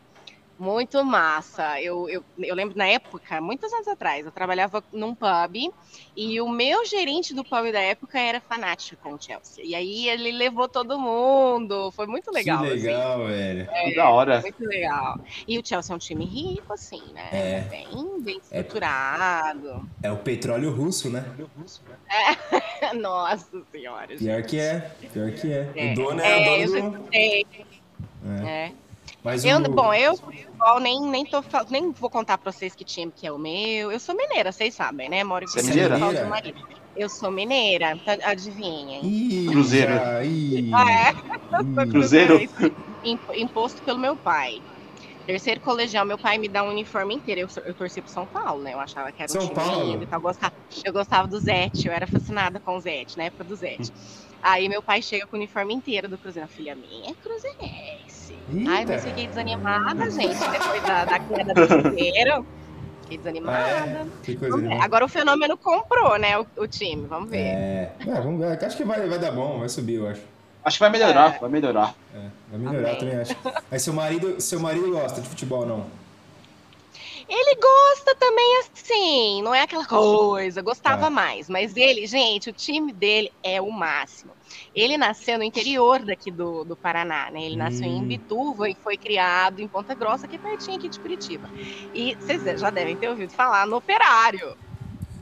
Muito 0.58 1.04
massa. 1.04 1.80
Eu, 1.80 2.08
eu, 2.08 2.24
eu 2.38 2.54
lembro 2.54 2.76
na 2.76 2.86
época, 2.86 3.40
muitos 3.40 3.72
anos 3.72 3.86
atrás, 3.86 4.26
eu 4.26 4.32
trabalhava 4.32 4.82
num 4.92 5.14
pub 5.14 5.72
e 6.16 6.40
o 6.40 6.48
meu 6.48 6.84
gerente 6.84 7.32
do 7.32 7.44
pub 7.44 7.70
da 7.72 7.80
época 7.80 8.18
era 8.18 8.40
fanático 8.40 9.00
com 9.02 9.14
o 9.14 9.22
Chelsea. 9.22 9.64
E 9.64 9.74
aí 9.74 10.08
ele 10.08 10.32
levou 10.32 10.68
todo 10.68 10.98
mundo. 10.98 11.92
Foi 11.92 12.06
muito 12.06 12.30
legal. 12.32 12.62
que 12.62 12.72
assim. 12.72 12.86
legal, 12.86 13.26
velho. 13.26 13.68
Que 13.84 13.94
da 13.94 14.08
hora. 14.10 14.40
Muito 14.40 14.64
legal. 14.66 15.20
E 15.46 15.58
o 15.58 15.64
Chelsea 15.64 15.92
é 15.92 15.96
um 15.96 15.98
time 15.98 16.24
rico, 16.24 16.72
assim, 16.72 17.02
né? 17.14 17.28
É. 17.30 17.60
Bem, 17.70 18.20
bem 18.20 18.40
É. 18.50 18.58
estruturado. 18.60 19.88
É 20.02 20.10
o 20.10 20.16
petróleo 20.16 20.72
russo, 20.72 21.08
né? 21.08 21.24
Nossa 22.98 23.62
senhora. 23.70 24.08
gente. 24.08 24.24
Pior 24.24 24.42
que 24.42 24.58
é. 24.58 24.90
Pior 25.12 25.30
que 25.32 25.52
é. 25.52 25.70
É, 25.76 25.92
O 25.92 25.94
dono 25.94 26.20
é, 26.20 26.42
é, 26.42 26.64
eu 26.64 26.68
o 26.68 26.72
já 26.72 26.78
dono 26.80 26.90
do... 26.90 26.96
escutei. 26.98 27.46
É. 28.46 28.72
Mas 29.28 29.44
Eu, 29.44 29.58
o... 29.58 29.68
bom, 29.68 29.92
eu 29.92 30.16
futebol, 30.16 30.80
nem, 30.80 31.00
nem, 31.02 31.24
tô, 31.26 31.42
nem 31.70 31.92
vou 31.92 32.08
contar 32.10 32.38
pra 32.38 32.50
vocês 32.50 32.74
que 32.74 32.84
time 32.84 33.12
que 33.14 33.26
é 33.26 33.32
o 33.32 33.38
meu. 33.38 33.92
Eu 33.92 34.00
sou 34.00 34.14
mineira, 34.16 34.50
vocês 34.50 34.74
sabem, 34.74 35.08
né? 35.08 35.22
Moro 35.22 35.44
em 35.44 35.48
Você 35.48 35.60
é 35.60 35.62
São 35.62 35.70
mineira? 35.70 35.98
Paulo 35.98 36.18
do 36.18 36.26
Marido. 36.26 36.58
Eu 36.96 37.08
sou 37.08 37.30
mineira, 37.30 37.96
tá- 38.04 38.18
adivinhem. 38.24 39.00
Ih, 39.04 39.46
Cruzeiro. 39.46 39.92
ih, 40.24 40.70
Ah, 40.74 40.90
é? 40.90 41.12
ih. 41.62 41.90
Cruzeiro? 41.90 42.40
Imp- 43.04 43.36
Imposto 43.36 43.80
pelo 43.82 43.98
meu 43.98 44.16
pai. 44.16 44.60
Terceiro 45.26 45.60
colegial, 45.60 46.06
meu 46.06 46.16
pai 46.18 46.38
me 46.38 46.48
dá 46.48 46.64
um 46.64 46.70
uniforme 46.70 47.14
inteiro. 47.14 47.42
Eu, 47.42 47.62
eu 47.66 47.74
torci 47.74 48.00
pro 48.00 48.10
São 48.10 48.24
Paulo, 48.26 48.62
né? 48.62 48.72
Eu 48.72 48.80
achava 48.80 49.12
que 49.12 49.22
era 49.22 49.30
um 49.30 49.34
São 49.34 49.42
time 49.42 49.54
Paulo? 49.54 49.84
lindo 49.92 50.04
e 50.04 50.06
tal. 50.06 50.18
Eu 50.18 50.22
gostava, 50.22 50.52
eu 50.84 50.92
gostava 50.92 51.28
do 51.28 51.38
Zete, 51.38 51.86
eu 51.86 51.92
era 51.92 52.06
fascinada 52.06 52.58
com 52.58 52.74
o 52.76 52.80
Zete, 52.80 53.16
na 53.18 53.24
época 53.24 53.44
do 53.44 53.54
Zete. 53.54 53.92
Aí 54.42 54.68
meu 54.68 54.82
pai 54.82 55.02
chega 55.02 55.26
com 55.26 55.36
o 55.36 55.38
uniforme 55.38 55.74
inteiro 55.74 56.08
do 56.08 56.16
Cruzeiro. 56.16 56.46
A 56.46 56.48
filha 56.48 56.74
minha 56.74 57.10
é 57.10 57.14
cruzeirense. 57.14 58.17
Ai, 58.68 58.80
Eita. 58.80 58.92
mas 58.92 59.04
fiquei 59.04 59.26
desanimada, 59.26 60.10
gente, 60.10 60.38
depois 60.38 60.82
da, 60.82 61.04
da 61.04 61.18
queda 61.20 61.54
do 61.54 61.66
Cruzeiro. 61.66 62.46
Fiquei 63.02 63.18
desanimada. 63.18 63.68
É? 63.68 64.06
Que 64.22 64.36
coisa 64.36 64.50
Vamos 64.54 64.62
ver. 64.62 64.68
legal. 64.70 64.84
Agora 64.84 65.04
o 65.04 65.08
fenômeno 65.08 65.56
comprou, 65.56 66.18
né, 66.18 66.38
o, 66.38 66.46
o 66.56 66.66
time. 66.68 67.06
Vamos 67.06 67.30
ver. 67.30 67.38
É, 67.38 67.92
é, 68.00 68.20
vamos 68.20 68.38
ver. 68.40 68.62
Acho 68.64 68.76
que 68.76 68.84
vai, 68.84 69.06
vai 69.08 69.18
dar 69.18 69.32
bom, 69.32 69.60
vai 69.60 69.68
subir, 69.68 69.94
eu 69.94 70.08
acho. 70.08 70.20
Acho 70.64 70.76
que 70.76 70.80
vai 70.80 70.90
melhorar, 70.90 71.38
vai 71.40 71.48
melhorar. 71.48 71.94
É, 72.14 72.18
vai 72.50 72.58
melhorar 72.58 72.88
Amém. 72.88 72.98
também, 72.98 73.16
acho. 73.16 73.36
Mas 73.70 73.82
seu 73.82 73.92
marido, 73.94 74.40
seu 74.40 74.60
marido 74.60 74.90
gosta 74.90 75.20
de 75.20 75.28
futebol, 75.28 75.64
não? 75.64 75.86
Ele 77.28 77.54
gosta 77.60 78.14
também 78.14 78.58
assim, 78.60 79.42
não 79.42 79.54
é 79.54 79.62
aquela 79.62 79.84
coisa, 79.86 80.62
gostava 80.62 81.02
Tá. 81.04 81.10
mais. 81.10 81.48
Mas 81.48 81.76
ele, 81.76 82.06
gente, 82.06 82.48
o 82.48 82.52
time 82.52 82.92
dele 82.92 83.30
é 83.42 83.60
o 83.60 83.70
máximo. 83.70 84.32
Ele 84.74 84.96
nasceu 84.96 85.38
no 85.38 85.44
interior 85.44 86.00
daqui 86.00 86.30
do, 86.30 86.64
do 86.64 86.76
Paraná, 86.76 87.30
né? 87.30 87.42
Ele 87.42 87.56
nasceu 87.56 87.86
em 87.86 88.00
Hum. 88.02 88.06
Bituva 88.06 88.68
e 88.68 88.74
foi 88.74 88.96
criado 88.96 89.60
em 89.60 89.68
Ponta 89.68 89.94
Grossa, 89.94 90.26
que 90.28 90.36
é 90.36 90.38
pertinho 90.38 90.76
aqui 90.78 90.88
de 90.88 90.98
Curitiba. 91.00 91.48
E 91.94 92.14
vocês 92.20 92.60
já 92.60 92.70
devem 92.70 92.96
ter 92.96 93.08
ouvido 93.08 93.32
falar 93.32 93.66
no 93.66 93.76
Operário 93.76 94.56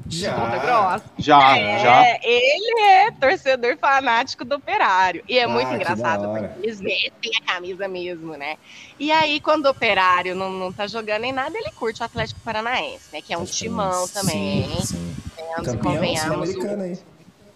de 0.07 0.25
Ponta 0.29 0.51
Já. 0.51 0.59
Grossa. 0.59 1.05
Já, 1.19 1.59
é, 1.59 1.79
já. 1.81 2.19
ele 2.23 2.81
é 2.81 3.11
torcedor 3.11 3.77
fanático 3.77 4.45
do 4.45 4.55
Operário. 4.57 5.25
E 5.29 5.37
é 5.39 5.45
Ah, 5.45 5.49
muito 5.49 5.73
engraçado, 5.73 6.29
porque 6.29 6.65
eles 6.65 6.79
vestem 6.81 7.33
a 7.43 7.53
camisa 7.55 7.89
mesmo, 7.89 8.37
né? 8.37 8.57
E 9.01 9.11
aí, 9.11 9.41
quando 9.41 9.67
o 9.67 9.71
Operário 9.71 10.35
não, 10.37 10.49
não 10.51 10.73
tá 10.73 10.87
jogando 10.87 11.23
nem 11.23 11.33
nada, 11.33 11.59
ele 11.59 11.71
curte 11.73 12.03
o 12.03 12.05
Atlético 12.05 12.41
Paranaense, 12.45 13.09
né? 13.13 13.21
Que 13.21 13.35
é 13.35 13.39
um 13.39 13.45
timão 13.45 14.07
também. 14.09 14.69
Sim, 14.77 14.83
sim. 14.83 15.17
Venhamos 15.37 15.73
e 15.73 15.77
Campeão 15.77 16.17
sul-americano 16.17 16.83
aí. 16.85 16.99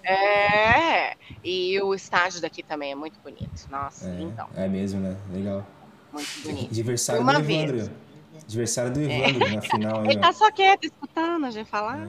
É, 0.05 1.17
e 1.45 1.81
o 1.83 1.95
estádio 1.95 2.41
daqui 2.41 2.63
também 2.63 2.93
é 2.93 2.95
muito 2.95 3.19
bonito. 3.21 3.67
Nossa, 3.71 4.09
então, 4.19 4.49
É, 4.57 4.65
é 4.65 4.69
mesmo, 4.69 5.01
né? 5.01 5.17
Legal. 5.33 5.67
muito 6.13 6.29
bonito. 6.43 6.71
Adversário 6.71 7.23
Uma 7.23 7.35
do 7.35 7.43
vez. 7.43 7.63
Evandro. 7.71 7.93
Adversário 8.43 8.93
do 8.93 9.01
Evandro 9.01 9.55
na 9.55 9.63
final 9.63 10.01
aí, 10.01 10.07
Ele 10.09 10.19
ó. 10.19 10.21
tá 10.23 10.33
só 10.33 10.51
quieto, 10.51 10.85
escutando 10.85 11.47
a 11.47 11.51
gente 11.51 11.69
falar. 11.69 12.09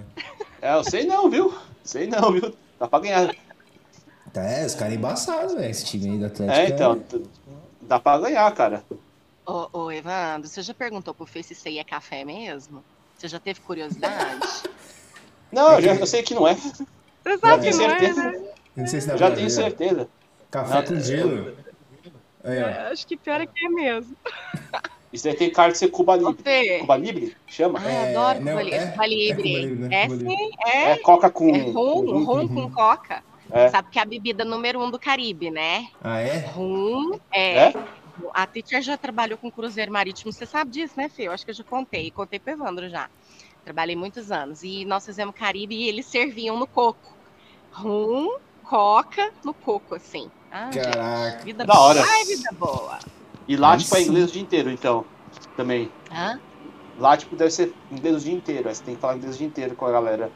É, 0.61 0.73
eu 0.73 0.83
sei 0.83 1.05
não, 1.05 1.29
viu? 1.29 1.53
Sei 1.83 2.07
não, 2.07 2.31
viu? 2.31 2.55
Dá 2.79 2.87
pra 2.87 2.99
ganhar. 2.99 3.35
Tá, 4.33 4.41
é, 4.43 4.65
os 4.65 4.73
caras 4.75 4.93
embaçados, 4.93 5.53
velho. 5.53 5.69
Esse 5.69 5.85
time 5.85 6.09
aí 6.11 6.17
do 6.19 6.25
Atlético. 6.25 6.57
É, 6.59 6.67
então. 6.69 6.99
t- 6.99 7.21
Dá 7.81 7.99
pra 7.99 8.17
ganhar, 8.19 8.49
cara. 8.53 8.83
Ô, 9.45 9.67
ô, 9.73 9.91
Evandro, 9.91 10.47
você 10.47 10.61
já 10.61 10.73
perguntou 10.73 11.13
pro 11.13 11.25
Fê 11.25 11.43
se 11.43 11.51
isso 11.53 11.67
aí 11.67 11.77
é 11.79 11.83
café 11.83 12.23
mesmo? 12.23 12.83
Você 13.17 13.27
já 13.27 13.39
teve 13.39 13.59
curiosidade? 13.59 14.39
Não, 15.51 15.73
eu, 15.73 15.81
já, 15.81 15.95
eu 15.95 16.07
sei 16.07 16.23
que 16.23 16.33
não 16.33 16.47
é. 16.47 16.55
Você 17.23 17.31
Já 17.31 17.37
sabe 17.37 17.63
que 17.63 17.77
tenho 17.77 17.77
não 17.77 17.85
é, 17.95 17.99
certeza. 17.99 18.23
né? 18.23 18.53
Não 18.75 18.87
sei 18.87 19.01
se 19.01 19.07
dá 19.07 19.13
Eu 19.13 19.17
já 19.17 19.31
tenho 19.31 19.49
certeza. 19.49 20.09
Café 20.49 20.75
Não, 20.75 20.83
com 20.83 20.99
gelo. 20.99 21.57
Aí, 22.43 22.63
ó. 22.63 22.67
É, 22.67 22.91
Acho 22.91 23.07
que 23.07 23.17
pior 23.17 23.39
é 23.41 23.45
que 23.45 23.65
é 23.65 23.69
mesmo. 23.69 24.15
Isso 25.13 25.27
aí 25.27 25.35
tem 25.35 25.51
cara 25.51 25.71
de 25.73 25.77
ser 25.77 25.89
Cuba 25.89 26.15
Libre. 26.15 26.79
Cuba 26.79 26.95
Libre? 26.97 27.35
Chama? 27.47 27.79
ai, 27.79 27.91
É, 27.93 28.09
adoro 28.17 28.39
não, 28.39 28.51
Cuba 28.53 28.63
Libre. 28.63 28.79
é- 28.79 28.87
Cuba 28.91 29.03
é 29.03 29.07
Libre. 29.07 29.43
Cuba 29.43 29.59
Libre, 29.59 29.75
né? 29.89 29.95
É 29.95 30.07
Cuba 30.07 30.17
sim, 30.19 30.49
É 30.65 30.91
é. 30.91 30.97
Coca 30.97 31.29
com. 31.29 31.49
É 31.55 31.59
rum, 31.59 32.23
rum 32.23 32.47
com 32.47 32.71
coca. 32.71 33.23
É. 33.51 33.67
Sabe 33.69 33.89
que 33.91 33.99
é 33.99 34.01
a 34.01 34.05
bebida 34.05 34.45
número 34.45 34.81
um 34.81 34.89
do 34.89 34.97
Caribe, 34.97 35.51
né? 35.51 35.85
Ah, 36.01 36.19
é? 36.21 36.37
Rum, 36.39 37.19
é. 37.33 37.57
É? 37.67 37.73
A 38.33 38.45
Teacher 38.47 38.81
já 38.81 38.97
trabalhou 38.97 39.37
com 39.37 39.51
cruzeiro 39.51 39.91
marítimo, 39.91 40.31
você 40.31 40.45
sabe 40.45 40.71
disso, 40.71 40.93
né, 40.95 41.09
Fê? 41.09 41.23
Eu 41.27 41.31
acho 41.33 41.43
que 41.43 41.51
eu 41.51 41.55
já 41.55 41.63
contei, 41.63 42.09
contei 42.11 42.39
pro 42.39 42.53
Evandro 42.53 42.87
já. 42.89 43.09
Trabalhei 43.63 43.95
muitos 43.95 44.31
anos. 44.31 44.63
E 44.63 44.85
nós 44.85 45.05
fizemos 45.05 45.35
Caribe 45.35 45.75
e 45.75 45.87
eles 45.87 46.05
serviam 46.05 46.57
no 46.57 46.67
coco. 46.67 47.15
Rum, 47.71 48.37
coca 48.63 49.31
no 49.43 49.53
coco, 49.53 49.95
assim. 49.95 50.29
Ah, 50.51 50.69
gente, 50.71 50.83
Caraca. 50.83 51.43
vida 51.43 51.65
Da 51.65 51.73
boa. 51.73 51.85
hora. 51.85 52.03
Ai, 52.03 52.25
vida 52.25 52.49
boa. 52.53 52.99
E 53.47 53.55
lá, 53.55 53.77
tipo, 53.77 53.95
é 53.95 54.01
inglês 54.01 54.29
o 54.29 54.33
dia 54.33 54.41
inteiro, 54.41 54.69
então. 54.69 55.05
Também. 55.55 55.91
Hã? 56.11 56.39
Lá, 56.99 57.15
tipo, 57.15 57.35
deve 57.35 57.51
ser 57.51 57.73
inglês 57.91 58.17
o 58.17 58.19
dia 58.19 58.33
inteiro. 58.33 58.67
Aí 58.67 58.75
você 58.75 58.83
tem 58.83 58.95
que 58.95 59.01
falar 59.01 59.15
inglês 59.17 59.35
o 59.35 59.37
dia 59.37 59.47
inteiro 59.47 59.75
com 59.75 59.85
a 59.85 59.91
galera. 59.91 60.31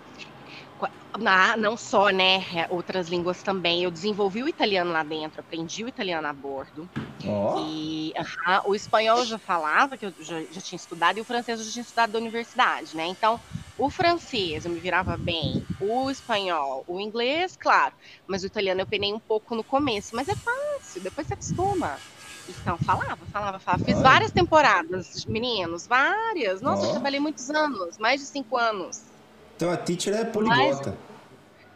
Ah, 1.25 1.55
não 1.57 1.77
só, 1.77 2.09
né? 2.09 2.37
é, 2.57 2.67
Outras 2.69 3.07
línguas 3.07 3.41
também. 3.41 3.83
Eu 3.83 3.91
desenvolvi 3.91 4.43
o 4.43 4.47
italiano 4.49 4.91
lá 4.91 5.03
dentro, 5.03 5.39
aprendi 5.41 5.83
o 5.83 5.87
italiano 5.87 6.27
a 6.27 6.33
bordo. 6.33 6.89
Ó. 7.27 7.55
E 7.55 8.13
aham, 8.17 8.63
o 8.67 8.75
espanhol 8.75 9.19
eu 9.19 9.25
já 9.25 9.39
falava, 9.39 9.97
que 9.97 10.05
eu 10.07 10.13
já, 10.19 10.41
já 10.49 10.61
tinha 10.61 10.77
estudado, 10.77 11.17
e 11.19 11.21
o 11.21 11.25
francês 11.25 11.59
eu 11.59 11.65
já 11.65 11.71
tinha 11.73 11.83
estudado 11.83 12.11
da 12.13 12.19
universidade, 12.19 12.95
né? 12.95 13.05
Então, 13.07 13.39
o 13.77 13.89
francês 13.89 14.65
eu 14.65 14.71
me 14.71 14.81
virava 14.81 15.17
bem, 15.17 15.67
o 15.79 16.09
espanhol, 16.11 16.83
o 16.87 16.99
inglês, 16.99 17.55
claro, 17.57 17.95
mas 18.27 18.43
o 18.43 18.47
italiano 18.47 18.81
eu 18.81 18.87
penei 18.87 19.13
um 19.13 19.19
pouco 19.21 19.55
no 19.55 19.63
começo, 19.65 20.15
mas 20.15 20.27
é 20.29 20.35
fácil, 20.35 21.01
depois 21.03 21.27
você 21.27 21.33
acostuma. 21.35 22.01
Então, 22.47 22.79
falava, 22.79 23.25
falava, 23.27 23.59
falava. 23.59 23.83
Fiz 23.83 23.97
Olha. 23.97 24.03
várias 24.03 24.31
temporadas, 24.31 25.07
meninos, 25.27 25.87
várias. 25.87 26.61
Nossa, 26.61 26.85
eu 26.85 26.89
Ó. 26.89 26.91
trabalhei 26.91 27.19
muitos 27.19 27.49
anos, 27.49 27.97
mais 27.99 28.21
de 28.21 28.27
cinco 28.27 28.57
anos. 28.57 29.14
Então 29.55 29.71
a 29.71 29.77
teacher 29.77 30.13
é 30.13 30.25
poliglota. 30.25 30.95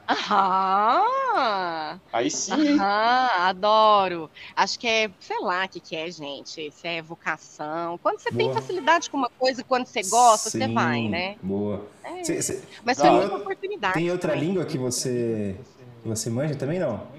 Aham! 0.09 2.01
Aí 2.11 2.29
sim? 2.31 2.51
Aham, 2.79 3.29
adoro. 3.41 4.29
Acho 4.55 4.79
que 4.79 4.87
é, 4.87 5.09
sei 5.19 5.37
lá 5.41 5.65
o 5.65 5.69
que, 5.69 5.79
que 5.79 5.95
é, 5.95 6.09
gente. 6.11 6.71
Se 6.71 6.87
é 6.87 7.01
vocação. 7.01 7.97
Quando 7.99 8.19
você 8.19 8.29
tem 8.31 8.47
Boa. 8.47 8.53
facilidade 8.53 9.09
com 9.09 9.17
uma 9.17 9.29
coisa, 9.37 9.63
quando 9.63 9.85
você 9.85 10.01
gosta, 10.01 10.49
você 10.49 10.67
Sim, 10.67 10.73
vai, 10.73 11.07
né? 11.07 11.35
Boa. 11.41 11.85
É, 12.03 12.23
Cê- 12.23 12.41
cê- 12.41 12.61
Mas 12.83 12.99
foi 12.99 13.09
muita 13.11 13.35
oportunidade. 13.35 13.93
tem 13.93 14.11
outra 14.11 14.33
também. 14.33 14.47
língua 14.47 14.65
que 14.65 14.77
você, 14.77 15.55
que 16.01 16.07
você 16.09 16.29
manja 16.29 16.55
também, 16.55 16.79
não? 16.79 17.18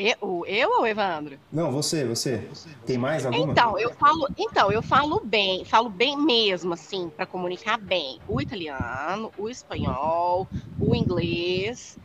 Eu, 0.00 0.44
eu 0.46 0.70
ou 0.78 0.86
Evandro? 0.86 1.40
Não, 1.50 1.72
você, 1.72 2.04
você. 2.04 2.48
Tem 2.86 2.96
mais 2.96 3.26
alguma? 3.26 3.50
Então, 3.50 3.76
eu 3.76 3.92
falo, 3.94 4.28
então, 4.38 4.70
eu 4.70 4.80
falo 4.80 5.20
bem, 5.24 5.64
falo 5.64 5.88
bem 5.90 6.16
mesmo, 6.16 6.74
assim, 6.74 7.10
para 7.10 7.26
comunicar 7.26 7.76
bem. 7.76 8.20
O 8.28 8.40
italiano, 8.40 9.32
o 9.36 9.48
espanhol, 9.48 10.46
o 10.78 10.94
inglês, 10.94 11.98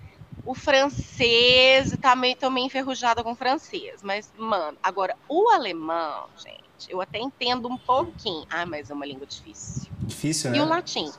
o 0.44 0.56
francês, 0.56 1.96
tá 2.02 2.16
meio, 2.16 2.36
tô 2.36 2.50
meio 2.50 2.66
enferrujada 2.66 3.24
com 3.24 3.34
o 3.34 3.36
francês. 3.36 4.02
Mas, 4.02 4.34
mano, 4.36 4.76
agora, 4.82 5.16
o 5.30 5.50
alemão, 5.50 6.26
gente, 6.36 6.90
eu 6.90 7.00
até 7.00 7.20
entendo 7.20 7.68
um 7.70 7.78
pouquinho. 7.78 8.48
Ah, 8.50 8.66
mas 8.66 8.90
é 8.90 8.94
uma 8.96 9.06
língua 9.06 9.28
difícil. 9.28 9.92
Difícil, 10.02 10.50
E 10.50 10.58
né? 10.58 10.64
o 10.64 10.68
latim. 10.68 11.12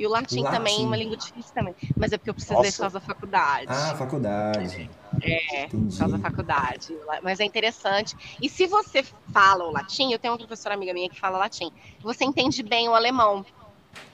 E 0.00 0.06
o 0.06 0.08
latim, 0.08 0.42
também 0.44 0.56
é 0.56 0.76
Latim. 0.76 0.86
uma 0.86 0.96
língua 0.96 1.14
difícil 1.14 1.52
também. 1.52 1.74
Mas 1.94 2.10
é 2.10 2.16
porque 2.16 2.30
eu 2.30 2.34
precisei 2.34 2.56
Nossa. 2.56 2.72
por 2.72 2.78
causa 2.78 3.00
da 3.00 3.04
faculdade. 3.04 3.66
Ah, 3.68 3.94
faculdade. 3.94 4.90
É, 5.20 5.64
Entendi. 5.64 5.92
por 5.92 5.98
causa 5.98 6.16
da 6.16 6.30
faculdade. 6.30 6.96
Mas 7.22 7.38
é 7.38 7.44
interessante. 7.44 8.16
E 8.40 8.48
se 8.48 8.66
você 8.66 9.02
fala 9.30 9.66
o 9.66 9.70
latim, 9.70 10.10
eu 10.10 10.18
tenho 10.18 10.32
uma 10.32 10.38
professora 10.38 10.74
amiga 10.74 10.94
minha 10.94 11.10
que 11.10 11.20
fala 11.20 11.36
latim, 11.36 11.70
você 12.00 12.24
entende 12.24 12.62
bem 12.62 12.88
o 12.88 12.94
alemão. 12.94 13.44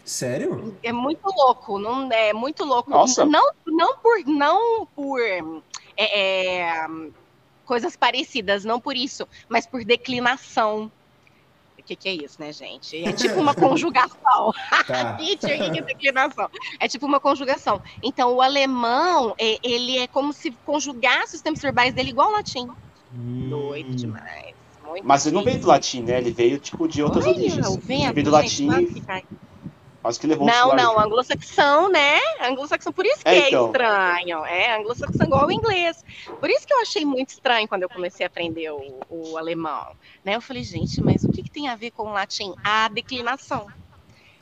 Sério? 0.05 0.77
É 0.83 0.91
muito 0.91 1.25
louco, 1.25 1.79
não 1.79 2.11
é 2.11 2.33
muito 2.33 2.65
louco. 2.65 2.91
Nossa. 2.91 3.25
Não, 3.25 3.53
não 3.65 3.97
por, 3.99 4.27
não 4.27 4.87
por 4.87 5.21
é, 5.97 6.19
é, 6.77 6.89
coisas 7.65 7.95
parecidas, 7.95 8.65
não 8.65 8.81
por 8.81 8.97
isso, 8.97 9.29
mas 9.49 9.69
por 9.69 9.85
declinação. 9.85 10.91
O 11.87 11.89
que, 11.89 11.95
que 11.95 12.09
é 12.09 12.15
isso, 12.15 12.41
né, 12.41 12.53
gente? 12.53 12.97
É 13.05 13.13
tipo 13.15 13.39
uma 13.39 13.55
conjugação. 13.55 14.51
Tá. 14.89 15.17
É 15.47 15.83
declinação? 15.83 16.49
É 16.81 16.89
tipo 16.89 17.07
uma 17.07 17.21
conjugação. 17.21 17.81
Então, 18.03 18.35
o 18.35 18.43
alemão, 18.43 19.37
é- 19.39 19.57
ele 19.63 19.99
é 19.99 20.09
como 20.09 20.33
se 20.33 20.51
conjugasse 20.65 21.37
os 21.37 21.43
tempos 21.43 21.63
verbais 21.63 21.95
dele 21.95 22.11
igual 22.11 22.27
ao 22.27 22.33
latim. 22.35 22.67
Doido 23.49 23.91
Hum. 23.91 23.97
demais. 23.97 24.57
Muito 24.85 25.07
Mas 25.07 25.27
ele 25.27 25.37
não 25.37 25.45
veio 25.45 25.61
do 25.61 25.69
latim, 25.69 26.03
né? 26.03 26.19
Ele 26.19 26.33
veio, 26.33 26.59
tipo, 26.59 26.89
de 26.89 27.03
outras 27.05 27.25
Olha, 27.25 27.37
origens. 27.37 27.67
o 27.69 27.75
Ele 27.75 27.81
vento, 27.83 28.15
veio 28.15 28.25
do 28.25 28.31
latim, 28.33 28.69
acho 30.09 30.21
que 30.21 30.27
levou 30.27 30.47
Não, 30.47 30.71
o 30.71 30.77
não, 30.77 30.99
anglo-saxão, 30.99 31.91
né? 31.91 32.19
Anglo-saxão, 32.41 32.93
por 32.93 33.05
isso 33.05 33.19
que 33.23 33.29
É, 33.29 33.35
é, 33.37 33.49
então. 33.49 33.67
estranho. 33.67 34.45
É, 34.47 34.77
anglo-saxão 34.77 35.27
igual 35.27 35.47
o 35.47 35.53
inglês. 35.53 35.97
Por 36.41 36.49
isso 36.51 36.67
que 36.67 36.73
eu 36.73 36.81
achei 36.81 37.05
muito 37.05 37.31
estranho 37.31 37.69
quando 37.69 37.83
eu 37.83 37.89
comecei 37.89 38.25
a 38.25 38.29
aprender 38.29 38.71
o, 38.71 39.01
o 39.09 39.37
alemão. 39.37 39.85
Né? 40.25 40.37
Eu 40.37 40.41
falei, 40.41 40.63
gente, 40.63 41.03
mas 41.03 41.25
o 41.25 41.31
que, 41.31 41.43
que 41.43 41.46
tem 41.57 41.69
a 41.69 41.75
ver 41.75 41.91
com 41.91 42.03
o 42.03 42.13
latim? 42.13 42.55
A 42.63 42.89
declinação. 42.89 43.67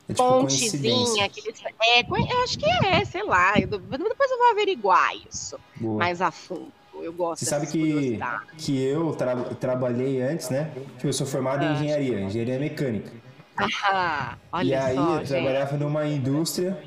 É 0.09 0.13
tipo 0.13 0.29
Pontezinha, 0.29 0.71
coincidência. 0.71 1.25
aqueles. 1.25 1.63
É, 1.65 2.01
eu 2.01 2.43
acho 2.43 2.59
que 2.59 2.67
é, 2.87 3.05
sei 3.05 3.23
lá. 3.23 3.55
eu- 3.57 3.69
depois 3.69 4.31
eu 4.31 4.39
vou 4.39 4.51
averiguar 4.51 5.13
isso 5.31 5.57
Boa. 5.77 5.99
mais 5.99 6.21
a 6.21 6.31
fundo. 6.33 6.73
Eu 7.01 7.13
gosto 7.13 7.41
Você 7.45 7.51
sabe 7.51 7.67
que, 7.67 8.19
que 8.59 8.83
eu 8.85 9.15
tra- 9.15 9.37
trabalhei 9.61 10.21
antes, 10.23 10.49
né? 10.51 10.71
Tipo, 10.97 11.07
eu 11.09 11.13
sou 11.13 11.27
formado 11.27 11.65
em 11.65 11.69
Ah. 11.69 11.73
engenharia, 11.73 12.21
engenharia 12.21 12.59
mecânica. 12.59 13.13
Ah, 13.57 14.37
olha 14.53 14.69
e 14.69 14.75
aí 14.75 14.97
só, 14.97 15.03
eu 15.13 15.19
gente. 15.19 15.29
trabalhava 15.29 15.77
numa 15.77 16.07
indústria, 16.07 16.83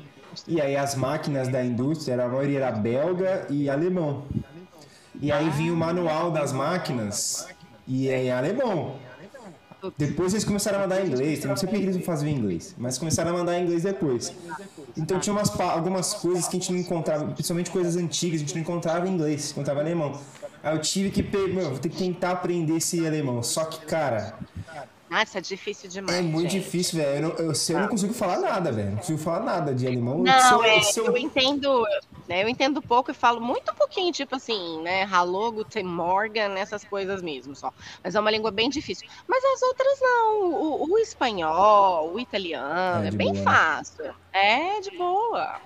e 0.46 0.60
aí 0.60 0.76
as 0.76 0.94
máquinas 0.94 1.48
da 1.48 1.64
indústria, 1.64 2.22
a 2.22 2.28
maioria 2.28 2.58
era 2.58 2.70
belga 2.72 3.46
e 3.50 3.68
alemão. 3.70 4.24
E 5.20 5.30
aí 5.32 5.48
vinha 5.50 5.72
o 5.72 5.76
manual 5.76 6.30
das 6.30 6.52
máquinas 6.52 7.48
e 7.86 8.08
é 8.08 8.24
em 8.24 8.30
alemão. 8.30 8.96
Depois 9.96 10.32
eles 10.32 10.44
começaram 10.44 10.78
a 10.78 10.80
mandar 10.82 11.00
em 11.04 11.06
inglês, 11.08 11.42
eu 11.42 11.48
não 11.48 11.56
sei 11.56 11.68
porque 11.68 11.82
eles 11.82 11.96
não 11.96 12.02
faziam 12.02 12.30
em 12.30 12.34
inglês, 12.36 12.74
mas 12.78 12.98
começaram 12.98 13.30
a 13.30 13.32
mandar 13.32 13.58
em 13.58 13.62
inglês 13.64 13.84
depois. 13.84 14.32
Então 14.96 15.20
tinha 15.20 15.32
umas, 15.32 15.48
algumas 15.60 16.14
coisas 16.14 16.48
que 16.48 16.56
a 16.56 16.60
gente 16.60 16.72
não 16.72 16.80
encontrava, 16.80 17.24
principalmente 17.32 17.70
coisas 17.70 17.96
antigas, 17.96 18.36
a 18.36 18.44
gente 18.44 18.54
não 18.54 18.62
encontrava 18.62 19.06
em 19.06 19.12
inglês, 19.14 19.52
encontrava 19.52 19.80
em 19.80 19.82
alemão. 19.84 20.20
Aí 20.62 20.74
eu 20.74 20.80
tive 20.80 21.10
que, 21.10 21.22
meu, 21.22 21.70
vou 21.70 21.78
ter 21.78 21.88
que 21.88 21.96
tentar 21.98 22.32
aprender 22.32 22.76
esse 22.76 23.06
alemão. 23.06 23.40
Só 23.44 23.64
que, 23.64 23.86
cara, 23.86 24.34
Nossa, 25.08 25.38
é 25.38 25.40
difícil 25.40 25.88
demais. 25.88 26.18
é 26.18 26.22
muito 26.22 26.50
gente. 26.50 26.64
difícil, 26.64 26.98
velho. 26.98 27.14
Eu, 27.16 27.22
não- 27.28 27.36
eu, 27.46 27.54
se 27.54 27.72
eu 27.72 27.78
não 27.78 27.88
consigo 27.88 28.12
falar 28.12 28.40
nada, 28.40 28.72
velho. 28.72 28.90
Não 28.90 28.96
consigo 28.98 29.18
falar 29.18 29.44
nada 29.44 29.72
de 29.74 29.86
alemão. 29.86 30.18
Não, 30.24 30.64
eu, 30.64 30.64
é, 30.64 30.80
eu- 30.96 31.04
eu 31.06 31.16
entendo. 31.16 31.86
Né? 32.28 32.42
Eu 32.42 32.48
entendo 32.48 32.82
pouco 32.82 33.10
e 33.10 33.14
falo 33.14 33.40
muito 33.40 33.74
pouquinho, 33.74 34.12
tipo 34.12 34.36
assim, 34.36 34.82
né? 34.82 35.04
Hallo, 35.04 35.50
Guten 35.50 35.84
Morgen, 35.84 36.58
essas 36.58 36.84
coisas 36.84 37.22
mesmo 37.22 37.56
só. 37.56 37.72
Mas 38.04 38.14
é 38.14 38.20
uma 38.20 38.30
língua 38.30 38.50
bem 38.50 38.68
difícil. 38.68 39.08
Mas 39.26 39.42
as 39.42 39.62
outras 39.62 39.98
não. 40.00 40.52
O, 40.52 40.92
o 40.92 40.98
espanhol, 40.98 42.12
o 42.12 42.20
italiano, 42.20 43.04
é, 43.04 43.08
é 43.08 43.10
bem 43.10 43.32
boa, 43.32 43.44
fácil. 43.44 44.04
Né? 44.04 44.76
É 44.76 44.80
de 44.80 44.90
boa. 44.90 45.58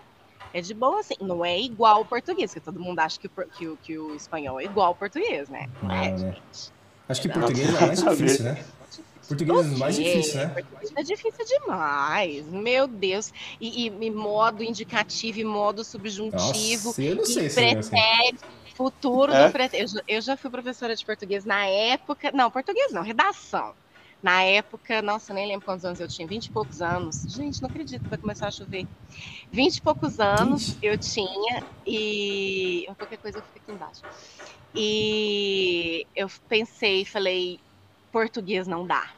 É 0.54 0.61
de 0.61 0.73
boa, 0.73 1.00
assim. 1.00 1.16
Não 1.21 1.45
é 1.45 1.59
igual 1.59 1.97
ao 1.97 2.04
português, 2.04 2.54
que 2.54 2.61
todo 2.61 2.78
mundo 2.78 3.00
acha 3.00 3.19
que 3.19 3.26
o, 3.26 3.31
que 3.31 3.66
o, 3.66 3.76
que 3.78 3.99
o 3.99 4.14
espanhol 4.14 4.61
é 4.61 4.64
igual 4.64 4.88
ao 4.88 4.95
português, 4.95 5.49
né? 5.49 5.69
Não, 5.83 5.88
não 5.88 5.95
é, 5.97 6.11
né? 6.12 6.19
gente. 6.19 6.73
Acho 7.09 7.23
que 7.23 7.28
português 7.28 7.75
é 7.75 7.87
mais 7.87 8.02
difícil, 8.02 8.45
né? 8.45 8.64
Português 9.37 9.73
é 9.73 9.77
mais 9.77 9.97
difícil, 9.97 10.37
né? 10.37 10.47
Português 10.49 10.93
é 10.97 11.03
difícil 11.03 11.45
demais, 11.47 12.47
meu 12.47 12.87
Deus. 12.87 13.33
E, 13.61 13.87
e, 13.87 14.07
e 14.07 14.11
modo 14.11 14.62
indicativo 14.62 15.41
e 15.41 15.45
modo 15.45 15.85
subjuntivo. 15.85 16.89
Nossa, 16.89 17.03
eu 17.03 17.17
não 17.17 17.25
sei 17.25 17.51
se 17.51 17.57
pretérito, 17.57 18.45
futuro 18.75 19.33
é? 19.33 19.47
do 19.47 19.53
pretérito. 19.53 19.97
Eu, 19.97 20.17
eu 20.17 20.21
já 20.21 20.37
fui 20.37 20.51
professora 20.51 20.95
de 20.95 21.05
português 21.05 21.45
na 21.45 21.67
época. 21.67 22.31
Não, 22.33 22.51
português 22.51 22.93
não, 22.93 23.03
redação. 23.03 23.75
Na 24.23 24.43
época, 24.43 25.03
nossa, 25.03 25.35
nem 25.35 25.49
lembro 25.49 25.65
quantos 25.67 25.85
anos 25.85 25.99
eu 25.99 26.07
tinha, 26.07 26.29
vinte 26.29 26.47
e 26.47 26.51
poucos 26.53 26.81
anos. 26.81 27.25
Gente, 27.29 27.61
não 27.61 27.69
acredito 27.69 28.05
que 28.05 28.09
vai 28.09 28.19
começar 28.19 28.47
a 28.47 28.51
chover. 28.53 28.87
Vinte 29.51 29.79
e 29.79 29.83
poucos 29.83 30.21
anos 30.21 30.77
eu 30.81 30.97
tinha 30.97 31.65
e. 31.85 32.85
Qualquer 32.97 33.19
coisa 33.19 33.39
eu 33.39 33.43
fico 33.43 33.59
aqui 33.59 33.73
embaixo. 33.73 34.03
E 34.75 36.07
eu 36.15 36.31
pensei, 36.49 37.05
falei, 37.05 37.59
português 38.12 38.69
não 38.69 38.87
dá. 38.87 39.11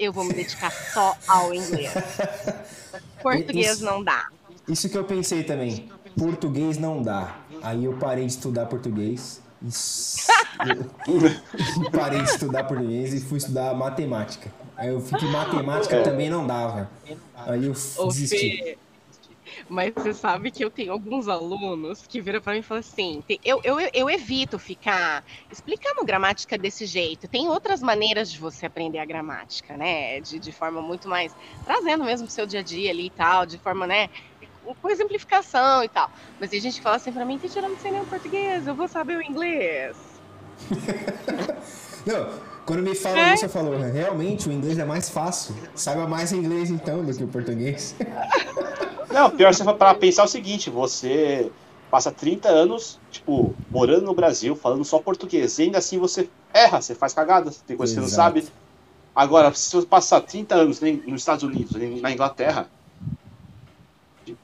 Eu 0.00 0.14
vou 0.14 0.24
me 0.24 0.32
dedicar 0.32 0.72
só 0.72 1.14
ao 1.28 1.52
inglês. 1.52 1.92
Português 3.22 3.72
isso, 3.74 3.84
não 3.84 4.02
dá. 4.02 4.28
Isso 4.66 4.88
que 4.88 4.96
eu 4.96 5.04
pensei 5.04 5.44
também. 5.44 5.90
Português 6.18 6.78
não 6.78 7.02
dá. 7.02 7.36
Aí 7.62 7.84
eu 7.84 7.92
parei 7.98 8.24
de 8.24 8.32
estudar 8.32 8.64
português. 8.64 9.42
eu 9.62 9.70
parei 11.92 12.22
de 12.22 12.30
estudar 12.30 12.64
português 12.64 13.12
e 13.12 13.20
fui 13.20 13.36
estudar 13.36 13.74
matemática. 13.74 14.50
Aí 14.74 14.88
eu 14.88 15.02
fiquei 15.02 15.28
matemática 15.28 15.96
é. 15.96 16.02
também 16.02 16.30
não 16.30 16.46
dava. 16.46 16.90
Aí 17.34 17.66
eu 17.66 17.74
desisti. 18.06 18.78
Mas 19.68 19.92
você 19.94 20.12
sabe 20.12 20.50
que 20.50 20.64
eu 20.64 20.70
tenho 20.70 20.92
alguns 20.92 21.28
alunos 21.28 22.06
que 22.06 22.20
viram 22.20 22.40
para 22.40 22.52
mim 22.52 22.60
e 22.60 22.62
falam 22.62 22.80
assim: 22.80 23.22
eu, 23.44 23.60
eu, 23.64 23.78
eu 23.92 24.10
evito 24.10 24.58
ficar 24.58 25.24
explicando 25.50 26.04
gramática 26.04 26.56
desse 26.56 26.86
jeito. 26.86 27.28
Tem 27.28 27.48
outras 27.48 27.82
maneiras 27.82 28.30
de 28.30 28.38
você 28.38 28.66
aprender 28.66 28.98
a 28.98 29.04
gramática, 29.04 29.76
né? 29.76 30.20
De, 30.20 30.38
de 30.38 30.52
forma 30.52 30.80
muito 30.80 31.08
mais. 31.08 31.34
trazendo 31.64 32.04
mesmo 32.04 32.26
o 32.26 32.30
seu 32.30 32.46
dia 32.46 32.60
a 32.60 32.62
dia 32.62 32.90
ali 32.90 33.06
e 33.06 33.10
tal, 33.10 33.46
de 33.46 33.58
forma, 33.58 33.86
né? 33.86 34.08
com 34.80 34.90
exemplificação 34.90 35.82
e 35.82 35.88
tal. 35.88 36.10
Mas 36.38 36.52
a 36.52 36.58
gente 36.58 36.80
fala 36.80 36.96
assim 36.96 37.12
pra 37.12 37.24
mim, 37.24 37.38
que 37.38 37.46
eu 37.46 37.62
não 37.62 37.76
sei 37.78 37.90
nem 37.90 38.02
o 38.02 38.06
português, 38.06 38.66
eu 38.66 38.74
vou 38.74 38.88
saber 38.88 39.16
o 39.16 39.22
inglês. 39.22 39.96
não, 42.06 42.30
quando 42.66 42.82
me 42.82 42.94
falam 42.94 43.18
é? 43.18 43.34
isso, 43.34 43.46
eu 43.46 43.48
falo, 43.48 43.76
realmente 43.76 44.48
o 44.48 44.52
inglês 44.52 44.78
é 44.78 44.84
mais 44.84 45.08
fácil. 45.08 45.54
Saiba 45.74 46.06
mais 46.06 46.32
inglês 46.32 46.70
então 46.70 47.04
do 47.04 47.14
que 47.14 47.24
o 47.24 47.28
português. 47.28 47.94
Não, 49.10 49.30
pior 49.30 49.52
você 49.52 49.64
para 49.64 49.94
pensar 49.94 50.24
o 50.24 50.28
seguinte, 50.28 50.70
você 50.70 51.50
passa 51.90 52.12
30 52.12 52.48
anos, 52.48 52.98
tipo, 53.10 53.54
morando 53.70 54.06
no 54.06 54.14
Brasil, 54.14 54.54
falando 54.54 54.84
só 54.84 55.00
português, 55.00 55.58
e 55.58 55.64
ainda 55.64 55.78
assim 55.78 55.98
você 55.98 56.28
erra, 56.54 56.80
você 56.80 56.94
faz 56.94 57.12
cagada, 57.12 57.50
tem 57.66 57.76
coisa 57.76 57.92
que 57.92 58.00
você 58.00 58.00
não 58.00 58.08
sabe. 58.08 58.46
Agora, 59.14 59.52
se 59.52 59.74
você 59.74 59.86
passar 59.86 60.20
30 60.20 60.54
anos 60.54 60.80
nos 60.80 61.20
Estados 61.20 61.42
Unidos, 61.42 61.72
na 62.00 62.12
Inglaterra, 62.12 62.70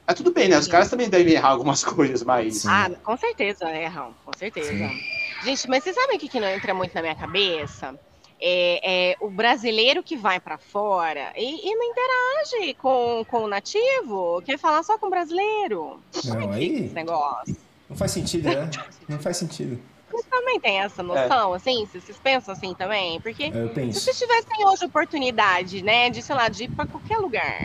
é 0.07 0.15
tudo 0.15 0.33
bem, 0.33 0.49
né? 0.49 0.59
Os 0.59 0.67
caras 0.67 0.91
também 0.91 1.09
devem 1.09 1.35
errar 1.35 1.51
algumas 1.51 1.83
coisas, 1.85 2.23
mas. 2.23 2.67
Ah, 2.67 2.91
com 3.03 3.17
certeza 3.17 3.69
erram, 3.71 4.13
com 4.25 4.33
certeza. 4.37 4.71
Sim. 4.71 5.01
Gente, 5.45 5.69
mas 5.69 5.85
vocês 5.85 5.95
sabem 5.95 6.17
o 6.17 6.19
que, 6.21 6.29
que 6.29 6.41
não 6.41 6.49
entra 6.49 6.75
muito 6.75 6.95
na 6.95 7.03
minha 7.03 7.15
cabeça? 7.15 7.95
É, 8.41 9.13
é, 9.13 9.17
o 9.21 9.31
brasileiro 9.31 10.03
que 10.03 10.17
vai 10.17 10.39
para 10.39 10.59
fora 10.59 11.33
e, 11.37 11.71
e, 11.71 11.75
não 11.75 11.85
interage 11.85 12.75
com, 12.75 13.25
com 13.29 13.45
o 13.45 13.49
nativo, 13.49 14.43
quer 14.45 14.59
falar 14.59 14.83
só 14.83 14.99
com 14.99 15.07
o 15.07 15.11
brasileiro. 15.11 16.01
Não, 16.25 16.53
aí... 16.53 16.85
Esse 16.85 16.95
negócio. 16.95 17.57
Não 17.89 17.97
faz 17.97 18.11
sentido, 18.11 18.49
né? 18.49 18.71
Não 19.09 19.19
faz 19.19 19.37
sentido. 19.37 19.81
Vocês 20.11 20.27
também 20.31 20.61
têm 20.61 20.81
essa 20.81 21.03
noção, 21.03 21.53
é. 21.53 21.57
assim? 21.57 21.87
Vocês 21.87 22.19
pensam 22.19 22.55
assim 22.55 22.75
também? 22.75 23.21
Porque 23.21 23.51
se 23.93 24.01
vocês 24.01 24.19
tivessem 24.19 24.67
hoje 24.67 24.85
oportunidade, 24.85 25.83
né, 25.83 26.11
de, 26.11 26.23
sei 26.23 26.35
lá, 26.35 26.49
de 26.49 26.65
ir 26.65 26.71
para 26.71 26.87
qualquer 26.87 27.19
lugar, 27.19 27.65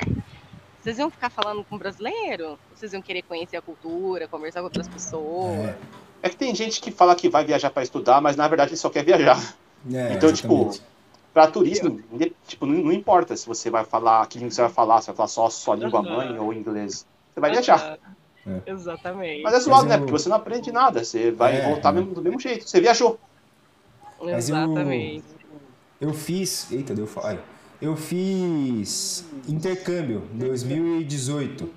vocês 0.82 0.98
iam 0.98 1.10
ficar 1.10 1.30
falando 1.30 1.64
com 1.64 1.78
brasileiro? 1.78 2.58
Vocês 2.74 2.94
iam 2.94 3.02
querer 3.02 3.22
conhecer 3.22 3.58
a 3.58 3.62
cultura, 3.62 4.28
conversar 4.28 4.62
com 4.62 4.66
outras 4.66 4.88
pessoas? 4.88 5.60
É, 5.60 5.76
é 6.24 6.30
que 6.30 6.36
tem 6.36 6.54
gente 6.56 6.82
que 6.82 6.92
fala 6.92 7.16
que 7.16 7.30
vai 7.30 7.46
viajar 7.46 7.70
para 7.70 7.84
estudar, 7.84 8.20
mas 8.20 8.36
na 8.36 8.48
verdade 8.48 8.76
só 8.76 8.90
quer 8.90 9.04
viajar. 9.04 9.40
É, 9.92 10.14
então, 10.14 10.32
tipo, 10.32 10.54
exatamente. 10.54 10.74
tipo, 10.74 10.92
para 11.34 11.48
turismo, 11.48 12.02
tipo, 12.48 12.66
não, 12.66 12.84
não, 12.84 12.92
importa 12.92 13.36
se 13.36 13.48
você 13.48 13.70
vai 13.70 13.86
falar 13.86 14.26
que 14.28 14.38
língua 14.38 14.52
você 14.52 14.62
vai 14.62 14.70
falar, 14.70 15.02
se 15.02 15.08
vai 15.08 15.16
falar 15.16 15.28
só 15.28 15.50
sua 15.50 15.76
língua 15.76 16.02
mãe 16.02 16.38
ou 16.38 16.54
inglês. 16.54 17.06
Você 17.34 17.40
vai 17.40 17.52
viajar. 17.52 17.98
É. 18.46 18.72
Exatamente. 18.72 19.44
Mas 19.44 19.54
é 19.54 19.60
zoado, 19.60 19.88
né? 19.88 19.98
Porque 19.98 20.12
você 20.12 20.28
não 20.28 20.36
aprende 20.36 20.72
nada. 20.72 21.04
Você 21.04 21.32
vai 21.32 21.58
é, 21.58 21.70
voltar 21.70 21.92
mesmo, 21.92 22.14
do 22.14 22.22
mesmo 22.22 22.40
jeito. 22.40 22.68
Você 22.68 22.82
viajou. 22.82 23.20
Mas 24.20 24.50
Exatamente. 24.50 25.24
Eu, 26.00 26.10
eu 26.10 26.14
fiz. 26.14 26.72
Eita, 26.72 26.94
deu 26.94 27.08
falha. 27.08 27.40
Eu 27.82 27.96
fiz 27.96 29.26
intercâmbio 29.48 30.28
em 30.34 30.38
2018. 30.38 31.70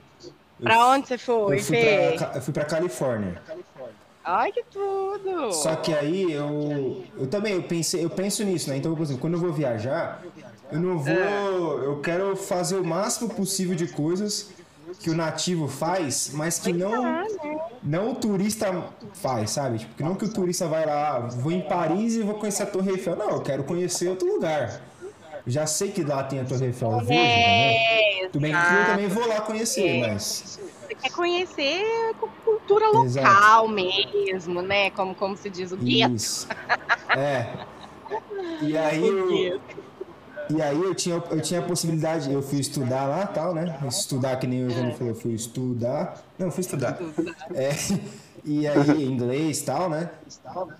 Pra 0.62 0.88
onde 0.88 1.08
você 1.08 1.18
foi? 1.18 1.58
Eu 1.58 1.62
fui, 1.62 1.76
pra, 1.76 2.32
eu 2.34 2.42
fui 2.42 2.52
pra 2.52 2.64
Califórnia. 2.64 3.42
Ai, 4.24 4.50
que 4.52 4.64
tudo! 4.72 5.52
Só 5.52 5.76
que 5.76 5.92
aí 5.92 6.32
eu, 6.32 7.04
eu 7.18 7.26
também 7.26 7.52
eu 7.54 7.62
pensei, 7.62 8.02
eu 8.02 8.08
penso 8.08 8.42
nisso, 8.42 8.70
né? 8.70 8.76
Então, 8.78 8.94
por 8.94 9.02
exemplo, 9.02 9.20
quando 9.20 9.34
eu 9.34 9.40
vou 9.40 9.52
viajar, 9.52 10.22
eu 10.72 10.80
não 10.80 10.98
vou. 10.98 11.12
É. 11.12 11.86
Eu 11.86 12.00
quero 12.00 12.34
fazer 12.34 12.76
o 12.76 12.84
máximo 12.84 13.28
possível 13.28 13.74
de 13.74 13.86
coisas 13.86 14.48
que 15.00 15.10
o 15.10 15.14
nativo 15.14 15.68
faz, 15.68 16.30
mas 16.32 16.58
que 16.58 16.72
não, 16.72 17.02
né? 17.02 17.26
não 17.82 18.12
o 18.12 18.14
turista 18.14 18.84
faz, 19.12 19.50
sabe? 19.50 19.78
Tipo, 19.78 20.02
não 20.02 20.14
que 20.14 20.24
o 20.24 20.28
turista 20.28 20.66
vai 20.66 20.86
lá, 20.86 21.18
vou 21.18 21.52
em 21.52 21.60
Paris 21.60 22.14
e 22.14 22.22
vou 22.22 22.34
conhecer 22.34 22.62
a 22.62 22.66
Torre 22.66 22.92
Eiffel. 22.92 23.16
Não, 23.16 23.30
eu 23.30 23.40
quero 23.40 23.64
conhecer 23.64 24.08
outro 24.08 24.26
lugar. 24.26 24.80
Já 25.46 25.66
sei 25.66 25.90
que 25.90 26.02
lá 26.02 26.22
tem 26.24 26.40
a 26.40 26.44
Torre 26.44 26.66
Eiffel, 26.66 26.92
eu 26.92 27.00
vejo, 27.00 27.20
é, 27.20 28.22
né? 28.22 28.28
Tudo 28.32 28.40
bem 28.40 28.52
que 28.52 28.58
eu 28.58 28.86
também 28.86 29.08
vou 29.08 29.28
lá 29.28 29.42
conhecer, 29.42 29.86
é. 29.86 30.08
mas 30.08 30.58
você 30.94 31.08
quer 31.08 31.12
conhecer 31.12 32.14
cultura 32.44 32.86
local 32.86 33.04
Exato. 33.04 33.68
mesmo, 33.68 34.62
né? 34.62 34.90
Como, 34.90 35.14
como 35.14 35.36
se 35.36 35.50
diz 35.50 35.72
o 35.72 35.76
gueto. 35.76 36.14
Isso. 36.14 36.48
É. 37.16 37.66
E 38.62 38.76
aí 38.78 39.06
eu, 39.06 39.60
e 40.50 40.62
aí 40.62 40.80
eu 40.80 40.94
tinha, 40.94 41.22
eu 41.30 41.40
tinha 41.40 41.60
a 41.60 41.62
possibilidade, 41.62 42.32
eu 42.32 42.42
fui 42.42 42.60
estudar 42.60 43.06
lá 43.06 43.26
tal, 43.26 43.54
né? 43.54 43.78
Estudar 43.88 44.36
que 44.36 44.46
nem 44.46 44.66
o 44.66 44.70
João 44.70 44.92
falou, 44.92 45.14
eu 45.14 45.14
fui 45.14 45.32
estudar. 45.32 46.22
Não, 46.38 46.50
fui 46.50 46.60
estudar. 46.60 46.98
É, 47.54 47.70
e 48.44 48.66
aí, 48.66 49.04
inglês 49.04 49.60
e 49.60 49.64
tal, 49.64 49.88
né? 49.88 50.10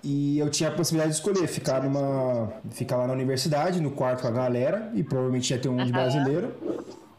E 0.03 0.37
eu 0.37 0.49
tinha 0.51 0.69
a 0.69 0.71
possibilidade 0.71 1.13
de 1.13 1.19
escolher 1.19 1.47
ficar 1.47 1.81
numa. 1.81 2.53
ficar 2.69 2.97
lá 2.97 3.07
na 3.07 3.13
universidade, 3.13 3.81
no 3.81 3.89
quarto 3.89 4.21
com 4.21 4.27
a 4.27 4.31
galera, 4.31 4.91
e 4.93 5.03
provavelmente 5.03 5.51
ia 5.51 5.59
ter 5.59 5.69
um 5.69 5.83
de 5.83 5.91
brasileiro, 5.91 6.53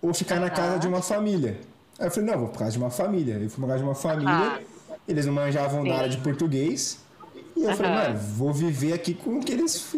ou 0.01 0.15
ficar 0.15 0.39
na 0.39 0.49
casa 0.49 0.79
de 0.79 0.87
uma 0.87 1.03
família. 1.03 1.59
Aí 1.99 2.07
eu 2.07 2.11
falei, 2.11 2.31
não, 2.31 2.39
vou 2.41 2.49
por 2.49 2.59
causa 2.59 2.73
de 2.73 2.79
uma 2.79 2.91
família. 2.91 3.35
Eu 3.35 3.51
fui 3.51 3.61
por 3.61 3.67
causa 3.67 3.79
de 3.79 3.85
uma 3.89 3.95
família, 3.95 4.63
eles 5.09 5.27
não 5.27 5.33
manjavam 5.33 5.83
Sim. 5.83 5.89
nada 5.89 6.09
de 6.09 6.19
português. 6.19 6.99
E 7.57 7.63
eu 7.65 7.75
falei, 7.75 7.93
mano, 7.93 8.19
vou 8.19 8.53
viver 8.53 8.93
aqui 8.93 9.15
com 9.15 9.39
o 9.39 9.41
que 9.41 9.53
eles. 9.53 9.95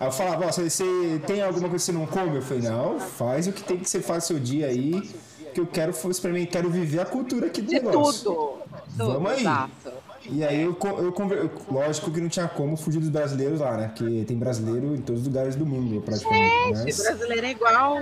Aí 0.00 0.06
eu 0.06 0.12
falava, 0.12 0.50
você, 0.50 0.68
você 0.68 1.20
tem 1.26 1.42
alguma 1.42 1.68
coisa 1.68 1.84
que 1.84 1.92
você 1.92 1.92
não 1.92 2.06
come? 2.06 2.36
Eu 2.36 2.42
falei, 2.42 2.62
não, 2.62 2.98
faz 2.98 3.46
o 3.46 3.52
que 3.52 3.62
tem 3.62 3.78
que 3.78 3.88
você 3.88 4.00
faz 4.00 4.24
seu 4.24 4.38
dia 4.38 4.66
aí, 4.68 5.10
que 5.52 5.60
eu 5.60 5.66
quero 5.66 5.90
experimentar, 5.90 6.52
quero 6.52 6.70
viver 6.70 7.00
a 7.00 7.06
cultura 7.06 7.46
aqui 7.46 7.60
do 7.60 7.68
de 7.68 7.74
negócio. 7.74 8.24
Tudo. 8.24 8.62
Vamos 8.96 9.30
aí. 9.30 9.40
Exato. 9.40 9.92
E 10.30 10.44
aí 10.44 10.62
eu, 10.62 10.76
eu, 10.82 11.14
eu, 11.30 11.50
lógico 11.70 12.10
que 12.10 12.20
não 12.20 12.28
tinha 12.28 12.48
como 12.48 12.76
fugir 12.76 13.00
dos 13.00 13.08
brasileiros 13.08 13.60
lá, 13.60 13.76
né? 13.76 13.88
Porque 13.88 14.24
tem 14.24 14.36
brasileiro 14.36 14.94
em 14.94 15.00
todos 15.00 15.22
os 15.22 15.28
lugares 15.28 15.54
do 15.54 15.64
mundo, 15.64 16.00
praticamente. 16.00 16.78
Gente, 16.78 16.84
mas... 16.84 17.02
brasileiro 17.02 17.46
é 17.46 17.50
igual. 17.50 17.96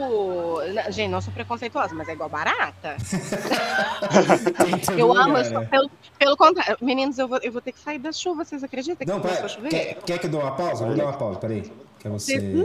Gente, 0.91 1.11
não 1.11 1.21
sou 1.21 1.33
preconceituosa, 1.33 1.95
mas 1.95 2.09
é 2.09 2.13
igual 2.13 2.29
barata. 2.29 2.97
eu 4.97 5.13
amo, 5.13 5.37
lugar, 5.37 5.51
né? 5.51 5.69
pelo, 5.71 5.91
pelo 6.19 6.37
contrário. 6.37 6.77
Meninos, 6.81 7.19
eu 7.19 7.29
vou, 7.29 7.39
eu 7.43 7.53
vou 7.53 7.61
ter 7.61 7.73
que 7.73 7.81
sair 7.81 7.99
da 7.99 8.13
chuva, 8.13 8.45
vocês 8.45 8.65
acreditam 8.65 8.97
que 8.97 9.13
não, 9.13 9.21
começou 9.21 9.45
a 9.45 9.49
chover? 9.49 9.69
Quer, 9.69 9.95
quer 10.05 10.19
que 10.19 10.27
eu 10.27 10.31
dê 10.31 10.37
uma 10.37 10.53
pausa? 10.53 10.87
Vou 10.87 10.97
dar 10.97 11.05
uma 11.05 11.13
pausa, 11.13 11.39
peraí. 11.39 11.71
Quer 11.99 12.11
você. 12.11 12.39
Não, 12.39 12.65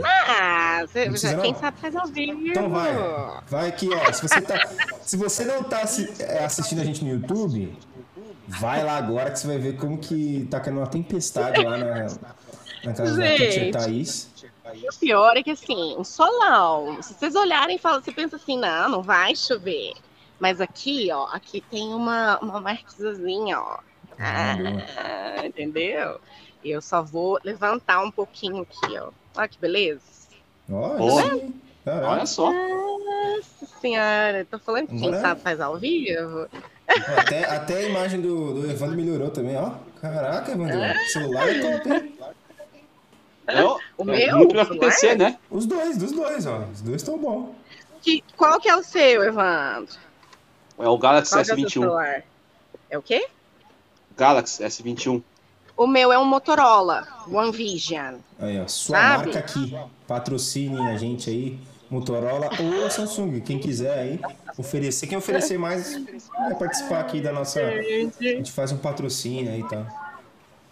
você, 0.86 1.16
já, 1.16 1.38
quem 1.38 1.54
sabe 1.54 1.80
faz 1.80 1.96
ao 1.96 2.06
vivo. 2.06 2.46
Então 2.46 2.68
vai. 2.68 2.92
Vai 3.48 3.68
aqui, 3.68 3.88
ó. 3.92 4.12
Se 4.12 4.22
você, 4.22 4.40
tá, 4.40 4.68
se 5.02 5.16
você 5.16 5.44
não 5.44 5.62
tá 5.62 5.82
é, 6.18 6.44
assistindo 6.44 6.80
a 6.80 6.84
gente 6.84 7.04
no 7.04 7.10
YouTube 7.10 7.76
Vai 8.58 8.82
lá 8.82 8.96
agora 8.96 9.30
que 9.30 9.38
você 9.38 9.46
vai 9.46 9.58
ver 9.58 9.76
como 9.76 9.98
que 9.98 10.46
tá 10.50 10.58
caindo 10.58 10.78
uma 10.78 10.86
tempestade 10.86 11.62
lá 11.62 11.78
na, 11.78 12.08
na 12.84 12.94
casa 12.94 13.14
Gente, 13.22 13.70
da 13.70 13.80
Thaís. 13.80 14.28
O 14.92 14.98
pior 14.98 15.36
é 15.36 15.42
que 15.42 15.50
assim, 15.50 15.94
o 15.96 16.04
solão, 16.04 17.00
se 17.02 17.14
vocês 17.14 17.34
olharem 17.34 17.76
e 17.76 17.78
falam, 17.78 18.00
você 18.02 18.12
pensa 18.12 18.36
assim, 18.36 18.58
não, 18.58 18.88
não 18.88 19.02
vai 19.02 19.34
chover. 19.36 19.94
Mas 20.38 20.60
aqui, 20.60 21.10
ó, 21.12 21.26
aqui 21.26 21.60
tem 21.60 21.94
uma, 21.94 22.38
uma 22.38 22.60
marquisazinha, 22.60 23.60
ó. 23.60 23.78
Ah. 24.18 24.56
Ah, 24.96 25.46
entendeu? 25.46 26.20
Eu 26.64 26.80
só 26.80 27.02
vou 27.02 27.38
levantar 27.44 28.02
um 28.02 28.10
pouquinho 28.10 28.62
aqui, 28.62 28.98
ó. 28.98 29.10
Olha 29.36 29.48
que 29.48 29.58
beleza. 29.58 30.02
Olha. 30.70 31.48
Caraca. 31.84 32.08
Olha 32.08 32.26
só. 32.26 32.52
Nossa 32.52 33.66
senhora, 33.80 34.46
tô 34.50 34.58
falando 34.58 34.88
que 34.88 34.98
quem 34.98 35.12
sabe 35.14 35.40
faz 35.40 35.60
ao 35.60 35.78
vivo. 35.78 36.46
Até, 37.16 37.44
até 37.44 37.74
a 37.78 37.82
imagem 37.88 38.20
do, 38.20 38.54
do 38.62 38.70
Evandro 38.70 38.96
melhorou 38.96 39.30
também, 39.30 39.56
ó. 39.56 39.72
Caraca, 40.00 40.52
Evandro. 40.52 40.76
O 40.78 41.08
celular 41.08 41.48
é 41.48 41.60
top, 41.78 41.88
hein? 41.92 42.14
Eu, 43.48 43.78
O 43.98 44.02
é 44.02 44.04
meu? 44.26 44.36
muito 44.38 44.56
o 44.56 44.64
celular? 44.64 44.78
PC, 44.78 45.14
né? 45.16 45.38
Os 45.50 45.66
dois, 45.66 45.96
dos 45.96 46.12
dois, 46.12 46.46
ó. 46.46 46.64
Os 46.72 46.80
dois 46.80 46.96
estão 47.02 47.18
bons. 47.18 47.50
Que, 48.02 48.22
qual 48.36 48.60
que 48.60 48.68
é 48.68 48.76
o 48.76 48.82
seu, 48.82 49.22
Evandro? 49.24 49.94
É 50.78 50.88
o 50.88 50.96
Galaxy 50.98 51.32
Qual 51.32 51.40
é 51.40 51.42
o 51.42 51.46
seu 51.46 51.56
S21. 51.56 51.70
celular? 51.70 52.22
É 52.88 52.98
o 52.98 53.02
quê? 53.02 53.28
Galaxy 54.16 54.62
S21. 54.62 55.22
O 55.76 55.86
meu 55.86 56.12
é 56.12 56.18
um 56.18 56.24
Motorola 56.24 57.06
One 57.30 57.50
Vision. 57.52 58.16
Aí, 58.38 58.60
ó. 58.60 58.66
Sua 58.68 58.96
Sabe? 58.96 59.24
marca 59.26 59.38
aqui. 59.40 59.76
Patrocine 60.06 60.88
a 60.88 60.96
gente 60.96 61.28
aí. 61.30 61.58
Motorola 61.90 62.48
ou 62.82 62.88
Samsung. 62.90 63.40
Quem 63.40 63.58
quiser 63.58 63.98
aí 63.98 64.20
oferecer. 64.56 65.06
Quem 65.06 65.18
oferecer 65.18 65.58
mais 65.58 66.00
vai 66.38 66.54
participar 66.54 67.00
aqui 67.00 67.20
da 67.20 67.32
nossa. 67.32 67.60
A 67.60 67.82
gente 68.22 68.52
faz 68.52 68.70
um 68.72 68.76
patrocínio 68.76 69.52
aí, 69.52 69.62
tá? 69.68 69.86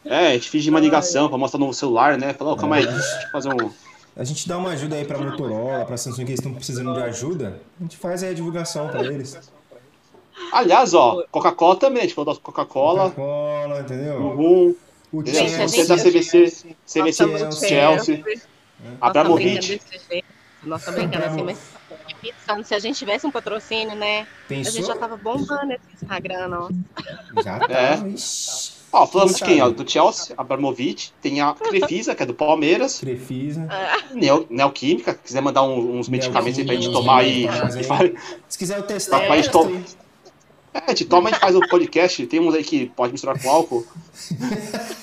É, 0.04 0.28
a 0.28 0.32
gente 0.34 0.48
finge 0.48 0.70
uma 0.70 0.80
ligação 0.80 1.28
pra 1.28 1.36
mostrar 1.36 1.58
no 1.60 1.72
celular, 1.74 2.16
né? 2.16 2.32
Falou, 2.32 2.56
calma 2.56 2.76
aí, 2.76 2.86
deixa 2.86 3.22
eu 3.24 3.30
fazer 3.30 3.48
um. 3.52 3.70
A 4.16 4.24
gente 4.24 4.48
dá 4.48 4.56
uma 4.56 4.70
ajuda 4.70 4.96
aí 4.96 5.04
pra 5.04 5.18
Motorola, 5.18 5.84
pra 5.84 5.96
Samsung, 5.96 6.24
que 6.24 6.30
eles 6.30 6.40
estão 6.40 6.54
precisando 6.54 6.94
de 6.94 7.02
ajuda. 7.02 7.60
A 7.78 7.82
gente 7.82 7.96
faz 7.96 8.22
aí 8.22 8.30
a 8.30 8.34
divulgação 8.34 8.88
pra 8.88 9.04
eles. 9.04 9.38
Aliás, 10.52 10.94
ó, 10.94 11.24
Coca-Cola 11.30 11.76
também, 11.76 11.98
a 11.98 12.02
gente 12.06 12.14
falou 12.14 12.32
da 12.34 12.40
Coca-Cola, 12.40 13.10
Coca-Cola, 13.10 13.80
entendeu? 13.80 14.14
Uhum, 14.20 14.76
O 15.12 15.24
Chelsea. 15.26 15.86
da 15.86 15.96
CVC, 15.96 16.44
CVC 16.86 17.08
estamos 17.08 17.40
Chelsea. 17.58 17.68
Chelsea, 17.68 18.24
Nós 19.00 19.12
Nós 20.62 20.84
brincando 20.86 21.24
assim, 21.24 21.42
mas 21.42 21.58
pensando, 22.20 22.64
se 22.64 22.74
a 22.74 22.78
gente 22.78 22.98
tivesse 22.98 23.26
um 23.26 23.30
patrocínio, 23.30 23.94
né? 23.94 24.26
A 24.50 24.54
gente 24.54 24.64
Pensou? 24.72 24.84
já 24.86 24.96
tava 24.96 25.16
bombando 25.16 25.72
esse 25.72 25.94
Instagram, 26.02 26.50
ó. 26.52 26.68
Já 27.42 27.58
tá. 27.60 27.66
É. 27.72 27.98
Ó, 28.90 29.06
falamos 29.06 29.36
de 29.36 29.44
Quem? 29.44 29.60
Ó, 29.62 29.68
do 29.70 29.88
Chelsea, 29.88 30.34
Abramovich, 30.36 31.12
tem 31.22 31.40
a 31.40 31.52
Crefisa, 31.54 32.14
que 32.14 32.22
é 32.22 32.26
do 32.26 32.34
Palmeiras, 32.34 32.98
Crefisa. 33.00 33.68
Neo, 34.14 34.46
Neoquímica, 34.50 35.14
quiser 35.14 35.42
mandar 35.42 35.62
um- 35.62 35.98
uns 35.98 36.08
medicamentos 36.08 36.58
aí 36.58 36.64
pra 36.64 36.74
gente 36.74 36.90
tomar 36.92 37.18
aí. 37.20 37.46
a 37.46 37.68
gente 37.70 37.86
faz- 37.86 38.12
Se 38.48 38.58
quiser 38.58 38.78
eu 38.78 38.82
testar, 38.82 39.18
Tá, 39.18 39.24
eu 39.24 39.28
mas 39.28 39.42
testo 39.46 39.58
to- 39.62 39.68
aí. 39.68 39.84
É, 40.74 40.78
a 40.86 40.88
gente 40.88 41.04
toma, 41.04 41.28
a 41.28 41.32
gente 41.32 41.40
faz 41.40 41.54
um 41.54 41.60
podcast, 41.60 42.26
tem 42.26 42.40
uns 42.40 42.54
aí 42.54 42.64
que 42.64 42.86
pode 42.96 43.12
misturar 43.12 43.40
com 43.40 43.48
álcool. 43.50 43.86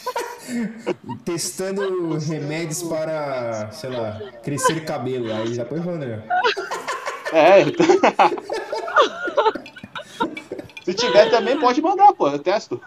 Testando 1.23 2.17
remédios 2.17 2.83
para, 2.83 3.69
sei 3.71 3.89
lá, 3.89 4.19
crescer 4.43 4.83
cabelo. 4.85 5.31
Aí 5.33 5.53
já 5.53 5.65
põe 5.65 5.79
Wander. 5.79 6.23
É, 7.33 7.61
então... 7.61 7.85
Se 10.83 10.93
tiver 10.93 11.29
também, 11.31 11.59
pode 11.59 11.81
mandar, 11.81 12.13
pô, 12.13 12.29
eu 12.29 12.39
testo. 12.39 12.79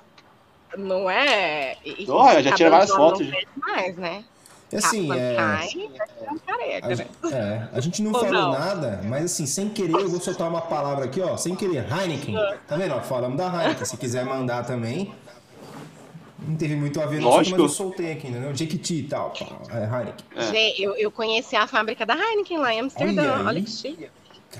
Não 0.76 1.10
é? 1.10 1.76
E- 1.84 2.06
já 2.42 2.52
tira 2.52 2.70
várias 2.70 2.90
fotos, 2.90 3.26
Não 3.26 3.36
mais, 3.56 3.96
né? 3.96 4.24
E 4.70 4.76
assim, 4.76 5.08
Capa 5.08 5.18
é, 5.20 5.34
cai, 5.34 5.68
careca, 6.46 6.86
a, 6.86 6.88
né? 6.90 6.94
gente- 6.96 7.34
é, 7.34 7.68
a 7.72 7.80
gente 7.80 8.02
não 8.02 8.12
Ou 8.12 8.20
falou 8.20 8.32
não? 8.34 8.52
nada, 8.52 9.00
mas 9.04 9.24
assim, 9.24 9.46
sem 9.46 9.70
querer, 9.70 9.94
eu 9.94 10.10
vou 10.10 10.20
soltar 10.20 10.46
uma 10.46 10.60
palavra 10.60 11.06
aqui, 11.06 11.22
ó. 11.22 11.38
Sem 11.38 11.56
querer, 11.56 11.86
Heineken. 11.90 12.34
Tá 12.66 12.76
vendo? 12.76 12.94
ó? 12.94 13.00
Falamos 13.00 13.38
da 13.38 13.46
Heineken. 13.46 13.84
Se 13.86 13.96
quiser 13.96 14.26
mandar 14.26 14.66
também. 14.66 15.14
Não 16.46 16.56
teve 16.56 16.76
muito 16.76 17.00
a 17.00 17.06
ver, 17.06 17.20
não, 17.20 17.28
Lógico. 17.28 17.56
mas 17.60 17.70
eu 17.70 17.74
soltei 17.74 18.12
aqui, 18.12 18.28
entendeu? 18.28 18.54
Jequiti 18.54 19.00
e 19.00 19.02
tal. 19.08 19.32
É, 19.70 19.84
Heineken. 19.84 20.24
É. 20.36 20.42
Gente, 20.52 20.82
eu, 20.82 20.94
eu 20.96 21.10
conheci 21.10 21.56
a 21.56 21.66
fábrica 21.66 22.06
da 22.06 22.14
Heineken 22.14 22.58
lá 22.58 22.72
em 22.72 22.80
Amsterdã. 22.80 23.22
Olha 23.34 23.44
Olha, 23.44 23.58
aí. 23.58 23.64
que 23.64 23.70
chique. 23.70 24.10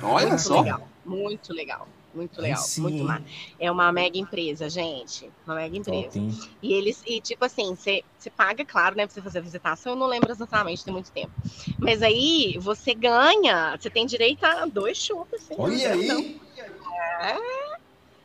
Olha 0.03 0.29
Muito 0.29 0.41
só. 0.43 0.61
legal. 0.61 0.89
Muito 1.05 1.53
legal. 1.53 1.89
Muito 2.13 2.39
Aí 2.41 2.43
legal. 2.49 2.63
sim, 2.63 2.81
Muito. 2.81 3.25
É 3.61 3.71
uma 3.71 3.93
mega 3.93 4.19
empresa, 4.19 4.69
gente. 4.69 5.31
Uma 5.47 5.55
mega 5.55 5.77
empresa. 5.77 6.19
E 6.61 6.73
eles, 6.75 7.01
e 7.07 7.21
tipo 7.21 7.45
assim, 7.45 7.75
você 7.77 8.03
você 8.19 8.29
paga, 8.31 8.65
claro, 8.65 8.97
né, 8.97 9.07
pra 9.07 9.15
você 9.15 9.23
fazer 9.23 9.39
a 9.39 9.43
visitação, 9.43 9.93
eu 9.93 9.97
não 9.97 10.07
lembro 10.09 10.31
exatamente, 10.33 10.85
tem 10.85 10.93
muito 10.93 11.13
tempo. 11.13 11.31
Mas 11.79 12.03
aí 12.03 12.57
você 12.59 12.93
ganha, 12.93 13.77
você 13.79 13.89
tem 13.89 14.05
direito 14.05 14.45
a 14.45 14.67
dois 14.67 14.99
chupes, 14.99 15.43
assim. 15.43 15.55
Olha 15.57 15.95
Então, 15.95 16.19
aí! 16.19 16.41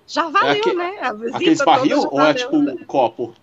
Já 0.07 0.29
valeu, 0.29 0.51
aque- 0.61 0.73
né? 0.73 0.97
A 1.01 1.13
visita 1.13 1.37
Aqueles 1.37 1.63
barril 1.63 2.07
ou 2.11 2.21
é 2.21 2.33
tipo 2.33 2.55
um 2.55 2.77
copo? 2.85 3.33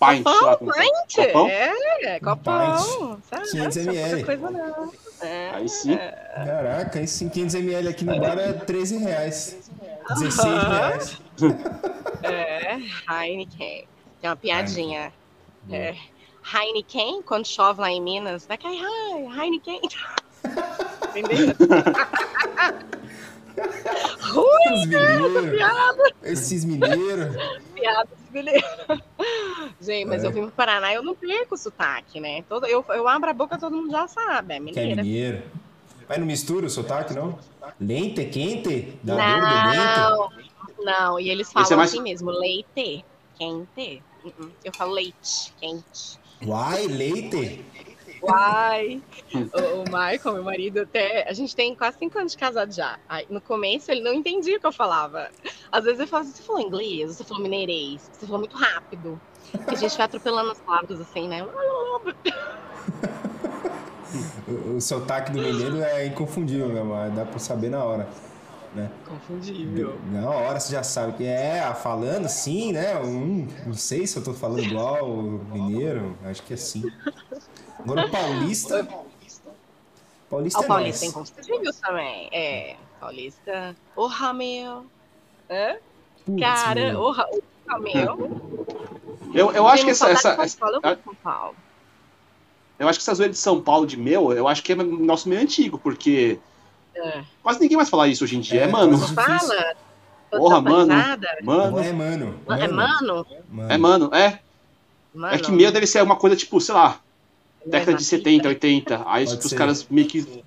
O 0.00 0.06
pint, 0.06 0.26
é. 0.26 0.82
Gente, 0.82 1.32
Copão? 1.32 1.48
é, 1.48 2.20
copão. 2.20 3.18
sabe? 3.28 3.50
500 3.50 3.76
Não 3.76 3.92
é 3.92 3.96
ml. 3.96 4.24
pouca 4.24 4.38
coisa 4.38 4.50
não. 4.50 4.92
É. 5.20 5.50
Aí 5.54 5.68
sim. 5.68 5.96
Caraca, 5.96 7.00
esse 7.00 7.24
500ml 7.26 7.88
aqui 7.88 8.04
no 8.04 8.20
bar 8.20 8.38
é 8.38 8.52
13 8.52 8.98
reais. 8.98 9.70
16 10.08 10.46
Aham. 10.46 10.68
reais. 10.78 11.20
É, 12.22 12.76
Heineken. 13.10 13.88
Tem 14.20 14.30
uma 14.30 14.36
piadinha. 14.36 15.12
É, 15.70 15.94
Heineken, 16.54 17.22
quando 17.22 17.46
chove 17.46 17.80
lá 17.80 17.90
em 17.90 18.00
Minas, 18.00 18.46
vai 18.46 18.56
cair 18.56 18.80
Hei- 18.80 19.28
Heineken. 19.38 19.80
Entendeu? 21.16 21.54
Ruim, 24.20 24.72
Os 24.72 24.86
mineiros. 24.86 25.50
piada, 25.50 26.12
Esses 26.22 26.64
mineiros. 26.64 27.34
piada 27.74 28.08
brasileira. 28.30 29.02
Gente, 29.80 30.04
mas 30.06 30.24
É. 30.24 30.26
eu 30.26 30.32
vim 30.32 30.42
pro 30.42 30.50
Paraná 30.52 30.92
eu 30.92 31.02
não 31.02 31.14
perco 31.14 31.54
o 31.54 31.58
sotaque, 31.58 32.20
né? 32.20 32.42
Todo, 32.48 32.66
eu, 32.66 32.84
eu 32.88 33.06
abro 33.08 33.30
a 33.30 33.32
boca, 33.32 33.58
todo 33.58 33.76
mundo 33.76 33.90
já 33.90 34.06
sabe. 34.08 34.54
É 34.54 34.56
Que 34.56 34.62
é 34.62 34.64
mineira. 34.82 35.02
mineiro. 35.02 35.42
Mas 36.08 36.18
não 36.18 36.26
mistura 36.26 36.66
o 36.66 36.70
sotaque, 36.70 37.12
não? 37.14 37.38
Quente? 37.78 38.24
Dor 39.02 39.16
de 39.16 39.22
dentro? 39.22 39.76
Não, 39.76 40.30
não, 40.80 41.20
e 41.20 41.28
eles 41.28 41.48
Esse 41.48 41.58
é 41.58 41.62
falam 41.64 41.76
mais- 41.78 41.90
assim 41.92 42.02
mesmo, 42.02 42.30
leite, 42.30 43.04
quente. 43.38 44.02
Uh-uh. 44.24 44.50
Eu 44.64 44.72
falo 44.74 44.92
leite, 44.94 45.52
quente. 45.60 46.18
Uai, 46.44 46.86
leite? 46.86 47.64
Uai! 48.22 49.02
o, 49.34 49.80
o 49.80 49.84
Michael, 49.84 50.34
meu 50.34 50.44
marido, 50.44 50.80
até. 50.80 51.28
A 51.28 51.32
gente 51.32 51.54
tem 51.54 51.74
quase 51.74 51.98
cinco 51.98 52.18
anos 52.18 52.32
de 52.32 52.38
casado 52.38 52.72
já. 52.72 52.98
Aí, 53.08 53.26
no 53.28 53.40
começo 53.40 53.90
ele 53.90 54.02
não 54.02 54.14
entendia 54.14 54.56
o 54.56 54.60
que 54.60 54.66
eu 54.66 54.72
falava. 54.72 55.30
Às 55.70 55.84
vezes 55.84 56.00
ele 56.00 56.08
falava 56.08 56.28
assim: 56.28 56.36
você 56.38 56.42
falou 56.42 56.60
inglês, 56.62 57.16
você 57.16 57.24
falou 57.24 57.42
mineirês, 57.42 58.10
você 58.12 58.26
falou 58.26 58.40
muito 58.40 58.56
rápido. 58.56 59.20
Porque 59.52 59.74
a 59.74 59.78
gente 59.78 59.96
vai 59.96 60.06
atropelando 60.06 60.50
as 60.50 60.60
palavras 60.60 61.00
assim, 61.00 61.28
né? 61.28 61.46
O, 64.48 64.76
o 64.76 64.80
sotaque 64.80 65.30
do 65.30 65.38
mineiro 65.38 65.82
é 65.82 66.06
inconfundível 66.06 66.66
mesmo. 66.68 66.94
Dá 67.14 67.26
pra 67.26 67.38
saber 67.38 67.68
na 67.68 67.84
hora. 67.84 68.08
Confundível. 69.06 69.98
Na 70.12 70.28
hora 70.28 70.60
você 70.60 70.72
já 70.72 70.82
sabe 70.82 71.14
que 71.14 71.24
é, 71.24 71.60
ah, 71.60 71.74
falando 71.74 72.28
sim, 72.28 72.72
né? 72.72 73.00
Hum, 73.00 73.48
não 73.66 73.74
sei 73.74 74.06
se 74.06 74.16
eu 74.16 74.22
tô 74.22 74.34
falando 74.34 74.60
igual 74.60 75.08
o 75.08 75.44
mineiro. 75.52 76.16
Acho 76.24 76.42
que 76.42 76.54
é 76.54 76.56
sim. 76.56 76.84
Agora 77.78 78.06
o 78.06 78.10
paulista. 78.10 78.88
Paulista 80.30 80.60
o 80.60 80.64
é 80.64 80.66
Paulista 80.66 81.00
tem 81.00 81.12
nóis. 81.12 81.30
confundível 81.30 81.72
também. 81.80 82.28
É, 82.32 82.76
Paulista. 83.00 83.76
Porra, 83.94 84.32
meu. 84.32 84.84
Hã? 85.50 85.76
Putz, 86.26 86.40
Cara, 86.40 86.92
porra, 86.94 87.26
porra, 87.66 87.78
meu. 87.78 88.40
Eu, 89.34 89.52
eu 89.52 89.68
acho 89.68 89.84
que 89.84 89.90
essa, 89.90 90.10
essa, 90.10 90.30
essa- 90.42 90.58
eu 90.66 90.98
eu 92.78 92.88
acho 92.88 92.98
que 92.98 93.02
essa 93.02 93.14
zoeira 93.14 93.32
de 93.32 93.38
São 93.38 93.60
Paulo 93.60 93.86
de 93.86 93.96
meu, 93.96 94.32
eu 94.32 94.46
acho 94.46 94.62
que 94.62 94.72
é 94.72 94.76
nosso 94.76 95.28
meio 95.28 95.40
antigo, 95.40 95.78
porque 95.78 96.38
É. 96.94 97.22
quase 97.42 97.58
ninguém 97.60 97.76
mais 97.76 97.88
fala 97.88 98.06
isso 98.08 98.22
hoje 98.24 98.36
em 98.36 98.40
dia. 98.40 98.62
É, 98.62 98.66
mano, 98.68 98.96
quase 98.98 99.14
Fala. 99.14 99.28
difícil. 99.38 99.56
Tô 100.30 100.36
Porra, 100.38 100.60
mano. 100.60 100.86
mano, 100.94 101.24
É 101.24 101.42
mano. 101.42 101.78
É 101.78 101.92
mano? 101.92 102.38
Mano. 102.46 103.72
é 103.72 103.78
mano, 103.78 104.10
é. 104.14 104.38
Mano. 105.14 105.34
É 105.34 105.38
que 105.38 105.50
meu 105.50 105.72
deve 105.72 105.86
ser 105.86 106.02
uma 106.02 106.16
coisa 106.16 106.36
tipo, 106.36 106.60
sei 106.60 106.74
lá, 106.74 107.00
década 107.70 107.96
de 107.96 108.04
fita. 108.04 108.16
70, 108.16 108.48
80. 108.48 108.94
Aí 109.06 109.24
Pode 109.26 109.38
os 109.38 109.44
ser. 109.50 109.56
caras 109.56 109.86
meio 109.88 110.06
que 110.06 110.44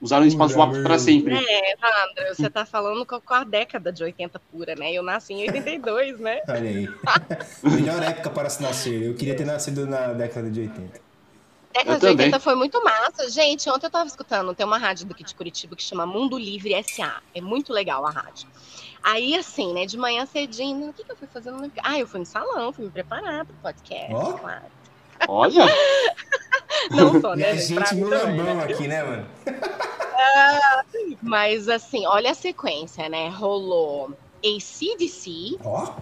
usaram 0.00 0.24
isso 0.26 0.36
pra 0.36 0.46
Pura, 0.46 0.56
zoar 0.56 0.70
pra 0.70 0.80
meu. 0.90 0.98
sempre. 0.98 1.34
É, 1.34 1.72
Evandro, 1.72 2.34
você 2.34 2.48
tá 2.50 2.64
falando 2.64 3.04
com 3.04 3.34
a 3.34 3.44
década 3.44 3.92
de 3.92 4.02
80 4.02 4.38
pura, 4.50 4.74
né? 4.74 4.92
Eu 4.92 5.02
nasci 5.02 5.32
em 5.34 5.42
82, 5.46 6.18
né? 6.18 6.40
Olha 6.48 6.68
aí. 6.70 6.88
Melhor 7.62 8.02
época 8.02 8.30
para 8.30 8.48
se 8.50 8.62
nascer. 8.62 9.02
Eu 9.02 9.14
queria 9.14 9.36
ter 9.36 9.44
nascido 9.44 9.86
na 9.86 10.12
década 10.12 10.50
de 10.50 10.60
80. 10.60 11.10
Década 11.72 11.92
Eu 11.94 11.98
de 12.00 12.06
80 12.06 12.24
também. 12.24 12.40
foi 12.40 12.54
muito 12.56 12.82
massa. 12.82 13.30
Gente, 13.30 13.68
ontem 13.70 13.86
eu 13.86 13.90
tava 13.90 14.06
escutando, 14.06 14.54
tem 14.54 14.66
uma 14.66 14.78
rádio 14.78 15.06
daqui 15.06 15.22
de 15.22 15.34
Curitiba 15.34 15.76
que 15.76 15.82
chama 15.82 16.04
Mundo 16.04 16.36
Livre 16.38 16.72
SA. 16.82 17.20
É 17.34 17.40
muito 17.40 17.72
legal 17.72 18.04
a 18.06 18.10
rádio. 18.10 18.48
Aí, 19.02 19.34
assim, 19.36 19.72
né, 19.72 19.86
de 19.86 19.96
manhã 19.96 20.26
cedinho, 20.26 20.90
o 20.90 20.92
que, 20.92 21.04
que 21.04 21.12
eu 21.12 21.16
fui 21.16 21.28
fazendo? 21.32 21.70
Ah, 21.82 21.98
eu 21.98 22.06
fui 22.06 22.20
no 22.20 22.26
salão, 22.26 22.70
fui 22.72 22.84
me 22.86 22.90
preparar 22.90 23.46
pro 23.46 23.54
podcast, 23.62 24.12
Ó. 24.12 24.32
claro. 24.34 24.64
Olha, 25.28 25.66
Não 26.90 27.20
só, 27.20 27.34
né, 27.34 27.50
a 27.50 27.56
gente? 27.56 27.94
Mulambão 27.94 28.54
né? 28.56 28.64
aqui, 28.64 28.88
né, 28.88 29.02
mano? 29.02 29.26
Mas 31.22 31.68
assim, 31.68 32.06
olha 32.06 32.30
a 32.30 32.34
sequência, 32.34 33.08
né? 33.08 33.28
Rolou 33.28 34.12
ACDC. 34.44 35.58
Ó, 35.64 35.94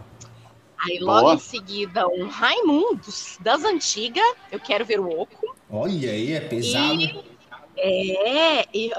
Aí 0.80 1.00
logo 1.00 1.22
Boa. 1.22 1.34
em 1.34 1.38
seguida 1.38 2.06
um 2.06 2.28
Raimundos 2.28 3.36
das 3.40 3.64
antigas. 3.64 4.24
Eu 4.50 4.60
quero 4.60 4.84
ver 4.84 5.00
o 5.00 5.20
Oco. 5.22 5.56
olha 5.68 6.10
aí, 6.10 6.32
é 6.32 6.40
pesado. 6.40 6.94
E, 6.94 8.16
é, 8.16 8.64
e, 8.72 8.90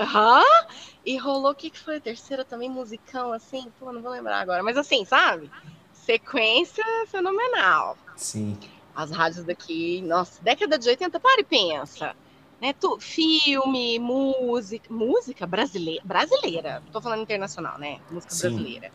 e 1.05 1.17
rolou 1.17 1.51
o 1.51 1.55
que, 1.55 1.69
que 1.69 1.79
foi 1.79 1.97
a 1.97 2.01
terceira 2.01 2.43
também, 2.43 2.69
musicão, 2.69 3.31
assim, 3.31 3.71
pô, 3.79 3.93
não 3.93 4.01
vou 4.01 4.11
lembrar 4.11 4.41
agora. 4.41 4.61
Mas 4.61 4.75
assim, 4.77 5.05
sabe? 5.05 5.49
Sequência 5.93 6.83
fenomenal. 7.07 7.97
Sim. 8.17 8.57
As 8.95 9.11
rádios 9.11 9.43
daqui, 9.43 10.01
nossa, 10.01 10.41
década 10.43 10.77
de 10.77 10.89
80, 10.89 11.19
para 11.19 11.41
e 11.41 11.43
pensa. 11.43 12.15
Né, 12.61 12.73
tu, 12.73 12.99
filme, 12.99 13.97
música, 13.99 14.93
música 14.93 15.47
brasileira, 15.47 16.01
brasileira, 16.03 16.83
tô 16.91 16.99
falando 16.99 17.21
internacional, 17.21 17.77
né? 17.79 18.01
Música 18.11 18.33
Sim. 18.33 18.49
brasileira. 18.49 18.91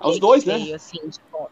O 0.00 0.08
Os 0.08 0.20
dois, 0.20 0.44
né? 0.44 0.56
veio, 0.56 0.76
assim, 0.76 0.98
tipo, 1.08 1.50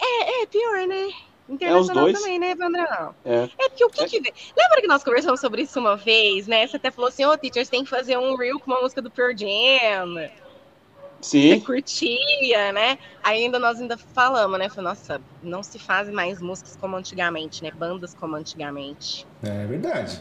é, 0.00 0.42
é 0.42 0.46
pior, 0.46 0.88
né? 0.88 1.08
Internacional 1.48 2.04
dois. 2.04 2.18
também, 2.18 2.38
né, 2.38 2.54
Vandrão? 2.54 3.14
É. 3.24 3.48
É 3.58 3.68
porque 3.68 3.84
o 3.84 3.90
que 3.90 4.06
que 4.06 4.20
vem? 4.20 4.32
Lembra 4.56 4.80
que 4.80 4.86
nós 4.86 5.02
conversamos 5.02 5.40
sobre 5.40 5.62
isso 5.62 5.78
uma 5.78 5.96
vez, 5.96 6.46
né? 6.46 6.66
Você 6.66 6.76
até 6.76 6.90
falou 6.90 7.08
assim, 7.08 7.24
ô, 7.24 7.38
teachers, 7.38 7.68
tem 7.68 7.84
que 7.84 7.90
fazer 7.90 8.18
um 8.18 8.36
reel 8.36 8.58
com 8.60 8.70
uma 8.70 8.82
música 8.82 9.00
do 9.00 9.10
Pearl 9.10 9.32
Jam. 9.36 10.30
Você 11.20 11.56
Sim. 11.56 11.60
curtia, 11.60 12.72
né? 12.72 12.96
Ainda 13.24 13.58
nós 13.58 13.80
ainda 13.80 13.96
falamos, 14.14 14.58
né? 14.58 14.68
Falei, 14.68 14.90
nossa, 14.90 15.20
não 15.42 15.62
se 15.62 15.78
fazem 15.78 16.14
mais 16.14 16.40
músicas 16.40 16.76
como 16.76 16.96
antigamente, 16.96 17.62
né? 17.62 17.70
Bandas 17.72 18.14
como 18.14 18.36
antigamente. 18.36 19.26
É 19.42 19.66
verdade. 19.66 20.20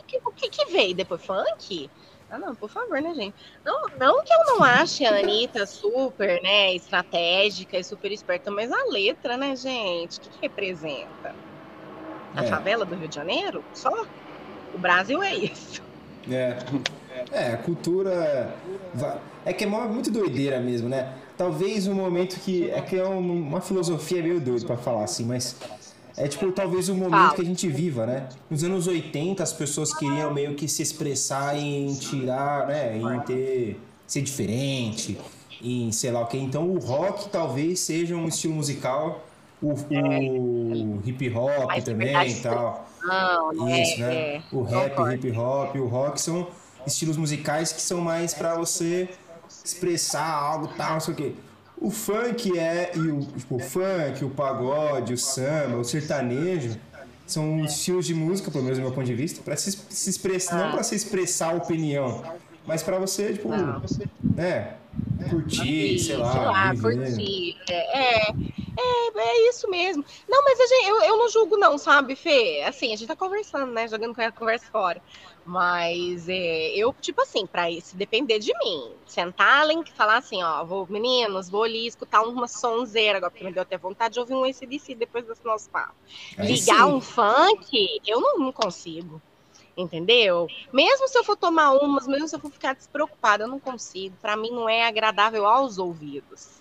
O 0.00 0.04
que, 0.06 0.18
o 0.24 0.32
que, 0.32 0.50
que 0.50 0.72
veio 0.72 0.94
depois? 0.94 1.24
Funk? 1.24 1.90
Ah, 2.28 2.38
não, 2.38 2.54
por 2.56 2.68
favor, 2.68 3.00
né, 3.00 3.14
gente? 3.14 3.36
Não, 3.64 3.80
não 3.98 4.24
que 4.24 4.32
eu 4.32 4.44
não 4.46 4.64
ache 4.64 5.04
a 5.04 5.18
Anitta 5.18 5.64
super, 5.66 6.42
né, 6.42 6.74
estratégica 6.74 7.78
e 7.78 7.84
super 7.84 8.10
esperta, 8.10 8.50
mas 8.50 8.70
a 8.70 8.84
letra, 8.90 9.36
né, 9.36 9.54
gente? 9.54 10.18
O 10.18 10.20
que, 10.20 10.30
que 10.30 10.38
representa? 10.42 11.36
A 12.34 12.42
É. 12.42 12.48
favela 12.48 12.84
do 12.84 12.96
Rio 12.96 13.08
de 13.08 13.14
Janeiro? 13.14 13.64
Só? 13.72 13.90
O 14.72 14.78
Brasil 14.78 15.22
é 15.22 15.34
isso. 15.36 15.80
É. 16.28 16.56
É, 17.32 17.52
a 17.52 17.56
cultura. 17.56 18.54
É 19.44 19.52
que 19.52 19.64
é 19.64 19.66
muito 19.66 20.10
doideira 20.10 20.60
mesmo, 20.60 20.88
né? 20.88 21.12
Talvez 21.36 21.86
um 21.86 21.94
momento 21.94 22.38
que. 22.40 22.70
É 22.70 22.80
que 22.80 22.96
é 22.96 23.06
um- 23.06 23.18
uma 23.48 23.60
filosofia 23.60 24.22
meio 24.22 24.40
doida 24.40 24.66
pra 24.66 24.76
falar 24.76 25.04
assim, 25.04 25.24
mas. 25.24 25.56
É 26.16 26.26
tipo, 26.26 26.50
talvez 26.50 26.88
o 26.88 26.94
momento 26.94 27.10
Fala. 27.10 27.34
que 27.34 27.42
a 27.42 27.44
gente 27.44 27.68
viva, 27.68 28.06
né? 28.06 28.28
Nos 28.48 28.64
anos 28.64 28.86
80, 28.86 29.42
as 29.42 29.52
pessoas 29.52 29.92
queriam 29.92 30.32
meio 30.32 30.54
que 30.54 30.66
se 30.66 30.80
expressar 30.82 31.58
em 31.58 31.94
tirar, 31.94 32.66
né? 32.68 32.96
Em 32.96 33.20
ter. 33.20 33.80
ser 34.06 34.22
diferente, 34.22 35.18
em 35.62 35.92
sei 35.92 36.10
lá 36.12 36.20
o 36.22 36.26
que. 36.26 36.38
Então 36.38 36.70
o 36.70 36.78
rock 36.78 37.28
talvez 37.28 37.80
seja 37.80 38.14
um 38.16 38.28
estilo 38.28 38.54
musical, 38.54 39.26
o, 39.62 39.72
o 39.72 41.02
hip 41.04 41.28
hop 41.34 41.70
também 41.84 42.30
e 42.30 42.34
tal. 42.36 42.86
Não? 43.02 43.68
Isso, 43.82 44.00
né? 44.00 44.14
É, 44.36 44.42
o 44.52 44.62
rap, 44.62 44.98
o 44.98 45.12
hip 45.12 45.30
hop, 45.32 45.76
o 45.76 45.86
rock 45.86 46.20
são 46.20 46.46
estilos 46.86 47.16
musicais 47.16 47.72
que 47.72 47.80
são 47.80 48.00
mais 48.00 48.32
pra 48.32 48.54
você 48.54 49.08
expressar 49.64 50.26
algo 50.26 50.68
tal, 50.76 50.94
não 50.94 51.00
sei 51.00 51.14
o 51.14 51.16
quê. 51.16 51.34
O 51.78 51.90
funk 51.90 52.58
é 52.58 52.92
e 52.94 53.00
o, 53.00 53.20
tipo, 53.20 53.56
o 53.56 53.58
funk, 53.58 54.24
o 54.24 54.30
pagode, 54.30 55.12
o 55.12 55.18
samba, 55.18 55.76
o 55.76 55.84
sertanejo 55.84 56.78
são 57.26 57.64
estilos 57.64 58.06
de 58.06 58.14
música, 58.14 58.50
pelo 58.50 58.64
menos 58.64 58.78
do 58.78 58.82
meu 58.82 58.92
ponto 58.92 59.06
de 59.06 59.14
vista, 59.14 59.42
para 59.42 59.56
se, 59.56 59.72
se 59.72 60.08
expressar, 60.08 60.56
não 60.56 60.70
para 60.70 60.82
se 60.82 60.94
expressar 60.94 61.54
opinião, 61.54 62.22
mas 62.64 62.82
para 62.82 62.98
você, 62.98 63.32
tipo, 63.32 63.48
Não. 63.48 63.82
né, 64.22 64.76
curtir, 65.28 65.98
sei 65.98 66.16
lá, 66.16 66.32
sei 66.32 66.40
lá, 66.40 66.74
curtir. 66.76 67.56
É, 67.68 68.28
é, 68.28 68.34
é, 68.78 69.18
é 69.18 69.48
isso 69.48 69.68
mesmo. 69.68 70.04
Não, 70.28 70.42
mas 70.44 70.60
a 70.60 70.66
gente, 70.66 70.88
eu, 70.88 71.02
eu 71.02 71.16
não 71.18 71.28
julgo, 71.28 71.56
não, 71.56 71.78
sabe, 71.78 72.14
Fê? 72.14 72.62
Assim, 72.66 72.92
a 72.92 72.96
gente 72.96 73.08
tá 73.08 73.16
conversando, 73.16 73.72
né? 73.72 73.88
Jogando 73.88 74.14
com 74.14 74.20
a 74.20 74.32
conversa 74.32 74.66
fora. 74.70 75.00
Mas 75.46 76.28
é, 76.28 76.70
eu, 76.76 76.92
tipo 77.00 77.22
assim, 77.22 77.46
pra 77.46 77.70
se 77.80 77.96
depender 77.96 78.40
de 78.40 78.52
mim, 78.58 78.90
sentar 79.06 79.62
ali 79.62 79.80
e 79.80 79.90
falar 79.92 80.16
assim, 80.16 80.42
ó, 80.42 80.64
vou, 80.64 80.86
meninos, 80.90 81.48
vou 81.48 81.62
ali 81.62 81.86
escutar 81.86 82.22
uma 82.22 82.48
sonzeira 82.48 83.18
agora, 83.18 83.30
porque 83.30 83.44
me 83.44 83.52
deu 83.52 83.62
até 83.62 83.78
vontade 83.78 84.14
de 84.14 84.20
ouvir 84.20 84.34
um 84.34 84.42
ACDC 84.42 84.96
depois 84.96 85.24
desse 85.24 85.44
nosso 85.44 85.70
papo. 85.70 85.94
Aí 86.36 86.48
Ligar 86.48 86.84
sim. 86.86 86.92
um 86.92 87.00
funk, 87.00 88.00
eu 88.04 88.20
não, 88.20 88.38
não 88.38 88.52
consigo. 88.52 89.22
Entendeu? 89.76 90.48
Mesmo 90.72 91.06
se 91.06 91.16
eu 91.16 91.22
for 91.22 91.36
tomar 91.36 91.72
umas, 91.72 92.08
mesmo 92.08 92.26
se 92.26 92.34
eu 92.34 92.40
for 92.40 92.50
ficar 92.50 92.74
despreocupada, 92.74 93.44
eu 93.44 93.48
não 93.48 93.60
consigo. 93.60 94.16
Pra 94.20 94.36
mim 94.36 94.50
não 94.50 94.68
é 94.68 94.86
agradável 94.86 95.46
aos 95.46 95.78
ouvidos, 95.78 96.55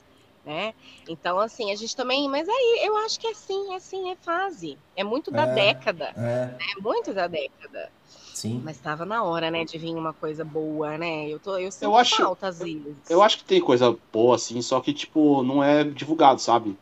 né? 0.45 0.73
Então 1.07 1.39
assim, 1.39 1.71
a 1.71 1.75
gente 1.75 1.95
também, 1.95 2.29
mas 2.29 2.47
aí 2.47 2.81
eu 2.85 2.95
acho 2.97 3.19
que 3.19 3.27
é 3.27 3.31
assim, 3.31 3.73
é 3.73 3.75
assim, 3.77 4.11
é 4.11 4.15
fase. 4.15 4.77
É 4.95 5.03
muito 5.03 5.31
da 5.31 5.43
É. 5.43 5.53
década, 5.55 6.13
É, 6.15 6.55
é 6.77 6.81
muito 6.81 7.13
da 7.13 7.27
década. 7.27 7.89
sim. 8.33 8.61
Mas 8.63 8.77
tava 8.79 9.05
na 9.05 9.23
hora, 9.23 9.49
né, 9.49 9.65
de 9.65 9.77
vir 9.77 9.95
uma 9.95 10.13
coisa 10.13 10.45
boa, 10.45 10.97
né? 10.97 11.27
Eu 11.27 11.39
tô, 11.39 11.57
eu 11.57 11.71
sinto 11.71 11.95
acho- 11.95 12.17
falta 12.17 12.47
às 12.47 12.59
vezes. 12.59 12.95
Eu 13.09 13.21
acho 13.23 13.37
que 13.39 13.43
tem 13.45 13.59
coisa 13.59 13.97
boa, 14.13 14.35
assim, 14.35 14.61
só 14.61 14.79
que, 14.81 14.93
tipo, 14.93 15.41
não 15.43 15.63
é 15.63 15.83
divulgado, 15.83 16.39
sabe? 16.39 16.77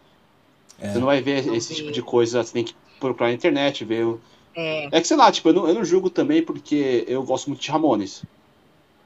É. 0.80 0.91
Você 0.91 0.99
não 0.99 1.06
vai 1.06 1.21
ver 1.21 1.45
Não 1.45 1.56
esse 1.56 1.69
vê. 1.69 1.76
tipo 1.76 1.91
de 1.91 2.02
coisa, 2.02 2.43
você 2.43 2.52
tem 2.54 2.63
que 2.63 2.76
procurar 2.99 3.28
na 3.30 3.34
internet, 3.34 3.86
ver. 3.86 4.06
o- 4.06 4.19
É. 4.56 4.86
É 4.91 5.02
que, 5.02 5.08
sei 5.08 5.17
lá, 5.17 5.32
tipo, 5.32 5.49
eu 5.49 5.54
não, 5.54 5.67
eu 5.67 5.73
não 5.73 5.86
julgo 5.86 6.10
também 6.10 6.43
porque 6.43 7.06
eu 7.08 7.23
gosto 7.23 7.47
muito 7.49 7.62
de 7.62 7.71
Ramones. 7.71 8.23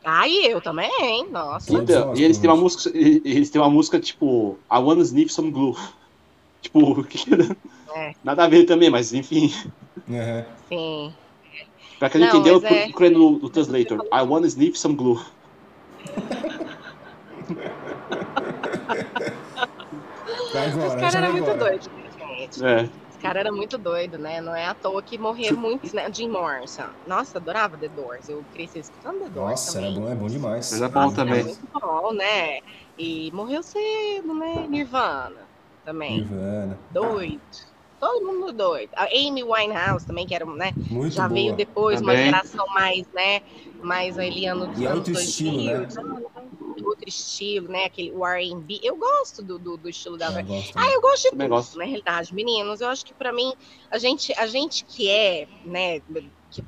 Aí 0.04 0.46
eu 0.48 0.62
também, 0.62 1.28
nossa. 1.32 1.68
Todos 1.68 1.90
Então, 1.90 2.16
e 2.16 2.24
eles 2.24 2.38
têm 2.38 2.50
uma 2.50 2.56
música, 2.56 2.98
e- 2.98 3.22
eles 3.26 3.50
têm 3.50 3.62
uma 3.62 3.70
música, 3.70 4.00
tipo, 4.00 4.58
I 4.72 4.78
Wanna 4.78 5.02
Sniff 5.02 5.32
Some 5.34 5.52
Glue. 5.52 5.76
Tipo, 6.62 7.06
É. 7.96 8.14
nada 8.24 8.44
a 8.46 8.48
ver 8.48 8.66
também, 8.66 8.90
mas 8.90 9.14
enfim. 9.14 9.54
Aham. 10.10 10.46
Sim. 10.68 11.14
Pra 12.00 12.10
quem 12.10 12.22
não, 12.22 12.28
entendeu, 12.30 12.60
mas 12.62 12.72
é- 12.72 12.84
procure 12.86 13.10
no, 13.10 13.32
no 13.40 13.50
Translator. 13.50 14.00
I 14.12 14.22
Wanna 14.22 14.48
Sniff 14.48 14.78
Some 14.78 14.96
Glue. 14.96 15.20
Os 20.88 20.96
caras 20.96 21.16
eram 21.16 21.32
muito 21.32 21.54
doidos, 21.58 21.88
né, 21.88 22.04
gente. 22.38 22.66
É. 22.66 22.90
Os 23.18 23.22
caras 23.24 23.40
eram 23.46 23.56
muito 23.56 23.80
doidos, 23.80 24.20
né? 24.20 24.40
Não 24.40 24.56
é 24.56 24.68
à 24.68 24.76
toa 24.76 25.02
que 25.02 25.18
morreram 25.18 25.58
muitos, 25.58 25.92
né? 25.92 26.08
Jim 26.14 26.30
Morrison. 26.30 26.86
Nossa, 27.08 27.40
adorava 27.40 27.76
The 27.76 27.88
Doors. 27.90 28.30
Eu 28.30 28.46
cresci 28.54 28.78
escutando 28.78 29.24
The 29.24 29.30
Doors 29.30 29.50
Nossa, 29.50 29.78
era 29.80 29.88
também. 29.88 30.02
bom, 30.02 30.12
é 30.12 30.16
bom 30.16 30.28
demais. 30.28 30.72
Mas 30.72 30.82
é 30.82 30.88
bom 30.88 31.00
Nossa, 31.02 31.22
era 31.22 31.30
também. 31.30 31.44
muito 31.44 31.68
bom, 31.74 32.14
né? 32.14 32.60
E 32.96 33.32
morreu 33.34 33.64
cedo, 33.64 34.36
né? 34.36 34.68
Nirvana 34.70 35.48
também. 35.84 36.18
Nirvana. 36.20 36.78
Doido. 36.92 37.42
Todo 38.00 38.26
mundo 38.26 38.54
doido. 38.54 38.92
A 38.96 39.06
Amy 39.06 39.44
Winehouse 39.44 40.06
também, 40.06 40.26
que 40.28 40.36
era, 40.36 40.46
né? 40.46 40.72
Muito 40.92 41.14
Já 41.14 41.28
boa. 41.28 41.34
veio 41.34 41.56
depois, 41.56 42.00
uma 42.02 42.12
Também. 42.12 42.26
geração 42.26 42.66
mais, 42.76 43.08
né? 43.14 43.42
Mais 43.82 44.18
ali 44.20 44.46
ano 44.46 44.68
dos 44.68 44.80
E 44.80 44.86
é 44.86 44.88
anos 44.88 45.00
outro 45.00 45.14
2000, 45.14 45.84
estilo, 45.84 46.04
né? 46.06 46.50
Outro 46.86 47.10
estilo, 47.10 47.68
né? 47.70 47.86
Aquele 47.86 48.12
o 48.12 48.26
R&B. 48.26 48.80
Eu 48.84 48.96
gosto 48.98 49.44
do, 49.44 49.58
do, 49.58 49.78
do 49.78 49.90
estilo 49.90 50.16
da 50.18 50.28
Eu 50.40 50.46
gosto 50.46 50.74
ah, 50.78 50.90
eu 50.92 51.02
gosto 51.02 51.24
de 51.24 51.30
tudo, 51.32 51.48
gosto. 51.48 51.78
na 51.78 51.86
realidade, 51.86 52.34
meninos. 52.36 52.82
Eu 52.82 52.90
acho 52.90 53.04
que 53.04 53.14
pra 53.16 53.34
mim, 53.34 53.52
a 53.90 53.98
gente, 53.98 54.32
a 54.38 54.46
gente 54.46 54.86
que 54.86 55.10
é, 55.10 55.48
né, 55.66 56.00
que- 56.52 56.64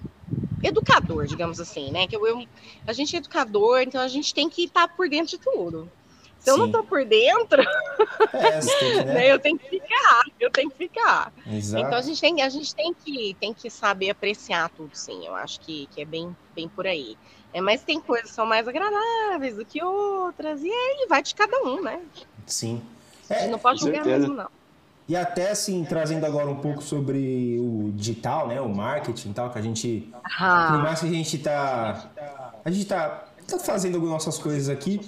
educador, 0.63 1.25
digamos 1.27 1.59
assim, 1.59 1.91
né? 1.91 2.07
Que 2.07 2.15
eu, 2.15 2.25
eu- 2.27 2.43
a 2.87 2.93
gente 2.93 3.15
é 3.15 3.19
educador, 3.19 3.81
então 3.81 4.01
a 4.01 4.07
gente 4.07 4.33
tem 4.33 4.49
que 4.49 4.63
estar 4.63 4.87
por 4.95 5.07
dentro 5.07 5.29
de 5.31 5.37
tudo. 5.37 5.91
Se 6.39 6.49
eu 6.49 6.57
não 6.57 6.71
tô 6.71 6.83
por 6.83 7.05
dentro, 7.05 7.61
É, 8.33 8.61
né? 8.63 9.03
né, 9.05 9.31
eu 9.31 9.39
tenho 9.39 9.57
que 9.59 9.67
ficar, 9.69 10.23
eu 10.39 10.49
tenho 10.51 10.69
que 10.71 10.77
ficar. 10.77 11.33
Exato. 11.45 11.85
Então 11.85 11.97
a 11.99 12.01
gente 12.01 12.19
tem, 12.21 12.41
a 12.41 12.49
gente 12.49 12.73
tem 12.75 12.93
que, 12.93 13.35
tem 13.39 13.53
que 13.53 13.69
saber 13.69 14.09
apreciar 14.09 14.69
tudo, 14.69 14.95
sim. 14.95 15.25
Eu 15.25 15.35
acho 15.35 15.59
que, 15.61 15.87
que 15.87 16.01
é 16.01 16.05
bem, 16.05 16.35
bem 16.55 16.69
por 16.69 16.87
aí. 16.87 17.17
É, 17.53 17.61
mas 17.61 17.83
tem 17.83 17.99
coisas 17.99 18.29
que 18.29 18.35
são 18.35 18.45
mais 18.45 18.67
agradáveis 18.67 19.55
do 19.55 19.65
que 19.65 19.83
outras, 19.83 20.61
e 20.63 20.69
aí 20.69 21.07
vai 21.09 21.21
de 21.23 21.33
cada 21.35 21.61
um, 21.63 21.81
né? 21.81 21.99
Sim. 22.45 22.81
A 23.29 23.35
É, 23.35 23.39
gente 23.39 23.51
não 23.51 23.59
pode 23.59 23.79
julgar 23.81 24.05
mesmo, 24.05 24.33
não. 24.33 24.49
E 25.07 25.15
até 25.15 25.49
assim, 25.51 25.83
trazendo 25.85 26.25
agora 26.25 26.47
um 26.47 26.61
pouco 26.61 26.83
sobre 26.83 27.57
o 27.59 27.91
digital, 27.95 28.47
né? 28.47 28.61
O 28.61 28.69
marketing 28.69 29.31
e 29.31 29.33
tal, 29.33 29.49
que 29.51 29.57
a 29.57 29.61
gente. 29.61 30.09
Por 30.11 30.21
Ah, 30.23 30.77
mais 30.77 30.99
que 30.99 31.07
a 31.07 31.09
gente 31.09 31.37
tá. 31.39 32.11
A 32.63 32.69
gente 32.69 32.85
tá, 32.85 33.27
tá 33.47 33.57
fazendo 33.59 33.95
algumas 33.95 34.13
nossas 34.25 34.37
coisas 34.37 34.69
aqui. 34.69 35.01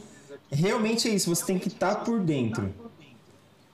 Realmente 0.51 1.07
é 1.07 1.11
isso, 1.11 1.33
você 1.33 1.45
tem 1.45 1.57
que 1.57 1.69
estar 1.69 2.03
por 2.03 2.19
dentro. 2.19 2.73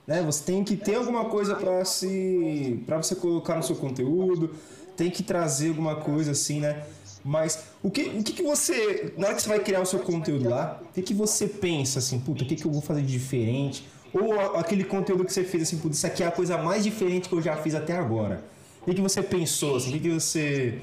Né? 0.06 0.22
Você 0.22 0.44
tem 0.44 0.64
que 0.64 0.76
ter 0.76 0.94
alguma 0.94 1.26
coisa 1.26 1.54
para 1.54 1.84
se. 1.84 2.82
para 2.86 2.96
você 2.96 3.14
colocar 3.14 3.56
no 3.56 3.62
seu 3.62 3.76
conteúdo, 3.76 4.54
tem 4.96 5.10
que 5.10 5.22
trazer 5.22 5.68
alguma 5.68 5.96
coisa 5.96 6.30
assim, 6.30 6.60
né? 6.60 6.84
Mas 7.24 7.64
o 7.82 7.90
que, 7.90 8.02
o 8.04 8.22
que, 8.22 8.32
que 8.32 8.42
você. 8.42 9.12
Na 9.18 9.26
hora 9.26 9.36
que 9.36 9.42
você 9.42 9.48
vai 9.48 9.60
criar 9.60 9.80
o 9.80 9.86
seu 9.86 9.98
conteúdo 9.98 10.48
lá, 10.48 10.80
o 10.90 10.94
que, 10.94 11.02
que 11.02 11.12
você 11.12 11.46
pensa 11.46 11.98
assim, 11.98 12.18
puta, 12.20 12.42
o 12.42 12.46
que, 12.46 12.56
que 12.56 12.64
eu 12.64 12.72
vou 12.72 12.80
fazer 12.80 13.02
de 13.02 13.12
diferente? 13.12 13.86
Ou 14.14 14.56
aquele 14.56 14.84
conteúdo 14.84 15.24
que 15.24 15.32
você 15.32 15.44
fez 15.44 15.64
assim, 15.64 15.78
puta, 15.78 15.94
isso 15.94 16.06
aqui 16.06 16.22
é 16.22 16.26
a 16.26 16.30
coisa 16.30 16.56
mais 16.56 16.84
diferente 16.84 17.28
que 17.28 17.34
eu 17.34 17.42
já 17.42 17.56
fiz 17.56 17.74
até 17.74 17.94
agora. 17.94 18.42
O 18.80 18.86
que, 18.86 18.94
que 18.94 19.00
você 19.00 19.22
pensou? 19.22 19.76
Assim, 19.76 19.90
o 19.90 19.92
que, 19.92 20.00
que 20.00 20.10
você. 20.10 20.78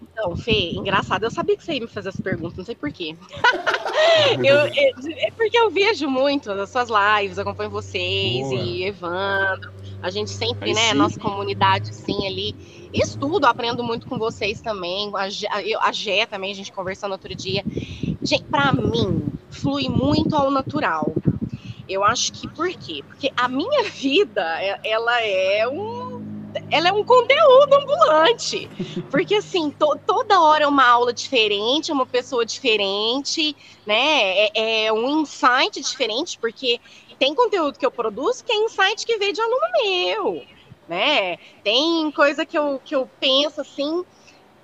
Então, 0.00 0.36
Fê, 0.36 0.70
engraçado, 0.70 1.24
eu 1.24 1.30
sabia 1.30 1.56
que 1.56 1.64
você 1.64 1.74
ia 1.74 1.80
me 1.80 1.86
fazer 1.86 2.08
essa 2.08 2.22
pergunta, 2.22 2.54
não 2.56 2.64
sei 2.64 2.74
porquê. 2.74 3.16
é, 4.44 5.30
porque 5.30 5.58
eu 5.58 5.70
vejo 5.70 6.08
muito 6.08 6.50
as 6.50 6.70
suas 6.70 6.88
lives, 6.88 7.38
acompanho 7.38 7.70
vocês 7.70 8.48
Boa. 8.48 8.54
e 8.54 8.84
Evandro. 8.84 9.72
A 10.02 10.10
gente 10.10 10.30
sempre, 10.30 10.70
Aí 10.70 10.74
né, 10.74 10.90
sim. 10.90 10.94
nossa 10.94 11.18
comunidade, 11.18 11.94
sim, 11.94 12.26
ali. 12.26 12.54
Estudo, 12.92 13.46
aprendo 13.46 13.82
muito 13.82 14.06
com 14.06 14.18
vocês 14.18 14.60
também. 14.60 15.10
A, 15.14 15.24
a, 15.24 15.88
a 15.88 15.92
Gé 15.92 16.26
também, 16.26 16.52
a 16.52 16.54
gente 16.54 16.72
conversando 16.72 17.12
outro 17.12 17.34
dia. 17.34 17.64
Gente, 18.22 18.44
pra 18.44 18.72
mim, 18.72 19.24
flui 19.50 19.88
muito 19.88 20.34
ao 20.34 20.50
natural. 20.50 21.12
Eu 21.88 22.02
acho 22.02 22.32
que 22.32 22.48
por 22.48 22.68
quê? 22.68 23.02
Porque 23.06 23.30
a 23.36 23.48
minha 23.48 23.84
vida, 23.90 24.42
ela 24.84 25.22
é 25.22 25.66
um 25.68 26.05
ela 26.70 26.88
é 26.88 26.92
um 26.92 27.04
conteúdo 27.04 27.74
ambulante. 27.74 28.68
Porque, 29.10 29.36
assim, 29.36 29.70
to, 29.70 29.98
toda 30.06 30.40
hora 30.40 30.64
é 30.64 30.66
uma 30.66 30.86
aula 30.86 31.12
diferente, 31.12 31.90
é 31.90 31.94
uma 31.94 32.06
pessoa 32.06 32.44
diferente, 32.44 33.56
né? 33.84 34.46
É, 34.46 34.86
é, 34.86 34.92
um 34.92 35.20
insight 35.20 35.80
diferente, 35.80 36.38
porque 36.38 36.80
tem 37.18 37.34
conteúdo 37.34 37.78
que 37.78 37.86
eu 37.86 37.90
produzo 37.90 38.44
que 38.44 38.52
é 38.52 38.56
insight 38.56 39.06
que 39.06 39.16
veio 39.18 39.32
de 39.32 39.40
aluno 39.40 39.66
meu, 39.82 40.42
né? 40.88 41.36
Tem 41.62 42.10
coisa 42.12 42.44
que 42.44 42.56
eu, 42.56 42.80
que 42.84 42.94
eu 42.94 43.08
penso, 43.20 43.60
assim, 43.60 44.04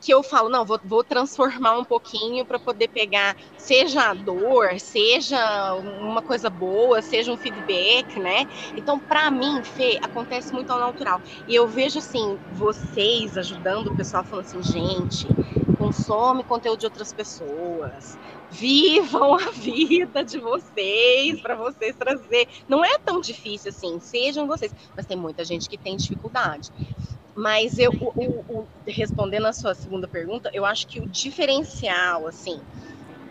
que 0.03 0.13
eu 0.13 0.23
falo, 0.23 0.49
não, 0.51 0.67
vou, 0.67 0.81
vou 0.85 1.05
transformar 1.05 1.79
um 1.79 1.85
pouquinho 1.85 2.47
para 2.47 2.59
poder 2.59 2.89
pegar, 2.89 3.37
seja 3.57 4.11
a 4.11 4.15
dor, 4.15 4.81
seja 4.81 5.75
uma 5.77 6.23
coisa 6.23 6.51
boa, 6.51 7.01
seja 7.03 7.33
um 7.33 7.37
feedback, 7.39 8.19
né? 8.21 8.45
Então, 8.77 9.01
para 9.01 9.31
mim, 9.31 9.63
Fê, 9.65 9.99
acontece 10.03 10.53
muito 10.53 10.71
ao 10.71 10.81
natural. 10.81 11.21
E 11.47 11.55
eu 11.55 11.69
vejo, 11.69 12.01
assim, 12.01 12.41
vocês 12.51 13.37
ajudando 13.37 13.89
o 13.89 13.93
pessoal, 13.93 14.25
falando 14.25 14.45
assim, 14.47 14.63
gente, 14.63 15.37
consome 15.75 16.45
conteúdo 16.45 16.81
de 16.81 16.87
outras 16.87 17.13
pessoas, 17.13 18.19
vivam 18.51 19.35
a 19.35 19.51
vida 19.53 20.25
de 20.25 20.39
vocês 20.39 21.41
para 21.41 21.57
vocês 21.57 21.97
trazer. 21.97 22.47
Não 22.69 22.85
é 22.85 22.99
tão 23.05 23.21
difícil 23.21 23.71
assim, 23.71 24.01
sejam 24.01 24.47
vocês, 24.47 24.73
mas 24.97 25.07
tem 25.07 25.17
muita 25.17 25.45
gente 25.45 25.69
que 25.69 25.79
tem 25.79 25.97
dificuldade. 25.97 26.71
Mas 27.35 27.79
eu, 27.79 27.93
o, 28.01 28.13
o, 28.17 28.63
o, 28.63 28.69
respondendo 28.87 29.47
a 29.47 29.53
sua 29.53 29.75
segunda 29.75 30.07
pergunta, 30.09 30.51
eu 30.53 30.65
acho 30.65 30.87
que 30.87 31.01
o 31.01 31.07
diferencial, 31.07 32.27
assim, 32.27 32.65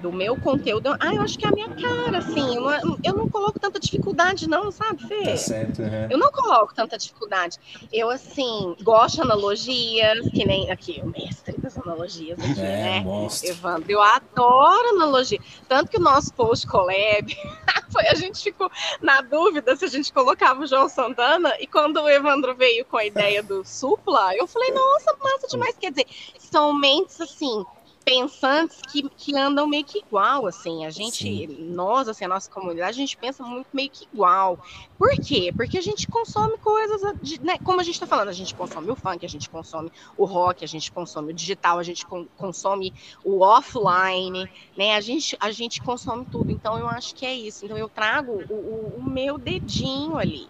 do 0.01 0.11
meu 0.11 0.35
conteúdo, 0.35 0.95
ah, 0.99 1.13
eu 1.13 1.21
acho 1.21 1.37
que 1.37 1.45
é 1.45 1.49
a 1.49 1.51
minha 1.51 1.69
cara, 1.69 2.17
assim, 2.17 2.55
eu 2.55 2.61
não, 2.61 2.99
eu 3.03 3.13
não 3.13 3.29
coloco 3.29 3.59
tanta 3.59 3.79
dificuldade, 3.79 4.49
não, 4.49 4.71
sabe, 4.71 5.07
Fê? 5.07 5.23
Tá 5.23 5.37
certo, 5.37 5.81
uhum. 5.81 6.07
Eu 6.09 6.17
não 6.17 6.31
coloco 6.31 6.73
tanta 6.73 6.97
dificuldade. 6.97 7.57
Eu, 7.93 8.09
assim, 8.09 8.75
gosto 8.81 9.15
de 9.15 9.21
analogias, 9.21 10.19
que 10.31 10.45
nem 10.45 10.71
aqui, 10.71 10.99
o 11.03 11.07
mestre 11.07 11.55
das 11.59 11.77
analogias 11.77 12.39
aqui, 12.39 12.59
é, 12.59 12.63
né? 12.63 12.99
Monstro. 13.01 13.49
Evandro, 13.49 13.91
eu 13.91 14.01
adoro 14.01 14.89
analogia. 14.89 15.39
Tanto 15.67 15.91
que 15.91 15.97
o 15.97 16.01
nosso 16.01 16.33
post 16.33 16.65
collab, 16.67 17.37
foi, 17.91 18.07
a 18.07 18.15
gente 18.15 18.41
ficou 18.41 18.71
na 19.01 19.21
dúvida 19.21 19.75
se 19.75 19.85
a 19.85 19.89
gente 19.89 20.11
colocava 20.11 20.63
o 20.63 20.67
João 20.67 20.89
Santana, 20.89 21.53
e 21.59 21.67
quando 21.67 21.97
o 21.97 22.09
Evandro 22.09 22.55
veio 22.55 22.85
com 22.85 22.97
a 22.97 23.05
ideia 23.05 23.43
do 23.43 23.63
supla, 23.63 24.35
eu 24.35 24.47
falei, 24.47 24.71
nossa, 24.71 25.15
massa 25.21 25.47
demais. 25.47 25.75
Quer 25.79 25.91
dizer, 25.91 26.07
são 26.39 26.73
mentes, 26.73 27.19
assim, 27.21 27.65
pensantes 28.03 28.81
que, 28.81 29.07
que 29.09 29.35
andam 29.35 29.67
meio 29.67 29.85
que 29.85 29.99
igual, 29.99 30.47
assim. 30.47 30.85
A 30.85 30.89
gente, 30.89 31.47
Sim. 31.47 31.47
nós, 31.69 32.07
assim, 32.07 32.25
a 32.25 32.27
nossa 32.27 32.49
comunidade, 32.49 32.89
a 32.89 32.93
gente 32.93 33.15
pensa 33.17 33.43
muito 33.43 33.67
meio 33.73 33.89
que 33.89 34.05
igual. 34.11 34.59
Por 34.97 35.11
quê? 35.11 35.53
Porque 35.55 35.77
a 35.77 35.81
gente 35.81 36.07
consome 36.07 36.57
coisas, 36.57 37.01
de, 37.21 37.41
né, 37.41 37.57
como 37.63 37.79
a 37.79 37.83
gente 37.83 37.95
está 37.95 38.07
falando, 38.07 38.29
a 38.29 38.33
gente 38.33 38.53
consome 38.55 38.89
o 38.89 38.95
funk, 38.95 39.25
a 39.25 39.29
gente 39.29 39.49
consome 39.49 39.91
o 40.17 40.25
rock, 40.25 40.63
a 40.63 40.67
gente 40.67 40.91
consome 40.91 41.31
o 41.31 41.35
digital, 41.35 41.79
a 41.79 41.83
gente 41.83 42.05
consome 42.37 42.93
o 43.23 43.41
offline, 43.41 44.49
né? 44.77 44.95
A 44.95 45.01
gente, 45.01 45.37
a 45.39 45.51
gente 45.51 45.81
consome 45.81 46.25
tudo. 46.25 46.51
Então, 46.51 46.77
eu 46.77 46.87
acho 46.87 47.15
que 47.15 47.25
é 47.25 47.33
isso. 47.33 47.65
Então, 47.65 47.77
eu 47.77 47.89
trago 47.89 48.43
o, 48.49 48.53
o, 48.53 48.95
o 48.97 49.03
meu 49.03 49.37
dedinho 49.37 50.17
ali 50.17 50.49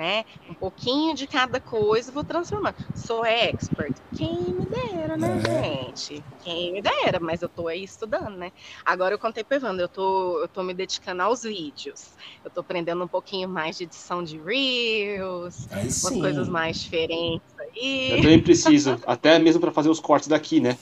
né? 0.00 0.24
Um 0.48 0.54
pouquinho 0.54 1.14
de 1.14 1.26
cada 1.26 1.60
coisa, 1.60 2.10
vou 2.10 2.24
transformando. 2.24 2.74
Sou 2.94 3.22
expert. 3.22 3.94
Quem 4.14 4.54
me 4.54 4.66
dera, 4.66 5.14
né, 5.14 5.42
é. 5.46 5.84
gente? 5.84 6.24
Quem 6.42 6.72
me 6.72 6.80
dera, 6.80 7.20
mas 7.20 7.42
eu 7.42 7.50
tô 7.50 7.68
aí 7.68 7.84
estudando, 7.84 8.34
né? 8.34 8.50
Agora 8.82 9.14
eu 9.14 9.18
contei 9.18 9.44
pro 9.44 9.58
Evandro, 9.58 9.82
eu 9.84 9.88
tô, 9.90 10.40
eu 10.40 10.48
tô 10.48 10.62
me 10.62 10.72
dedicando 10.72 11.22
aos 11.22 11.42
vídeos. 11.42 12.14
Eu 12.42 12.50
tô 12.50 12.60
aprendendo 12.60 13.04
um 13.04 13.08
pouquinho 13.08 13.46
mais 13.46 13.76
de 13.76 13.84
edição 13.84 14.24
de 14.24 14.40
Reels, 14.40 15.68
aí 15.70 15.82
umas 15.82 15.94
sim. 15.94 16.20
coisas 16.20 16.48
mais 16.48 16.80
diferentes 16.80 17.54
aí. 17.58 18.12
Eu 18.12 18.22
também 18.22 18.42
preciso, 18.42 18.98
até 19.06 19.38
mesmo 19.38 19.60
para 19.60 19.70
fazer 19.70 19.90
os 19.90 20.00
cortes 20.00 20.28
daqui, 20.28 20.60
né? 20.60 20.78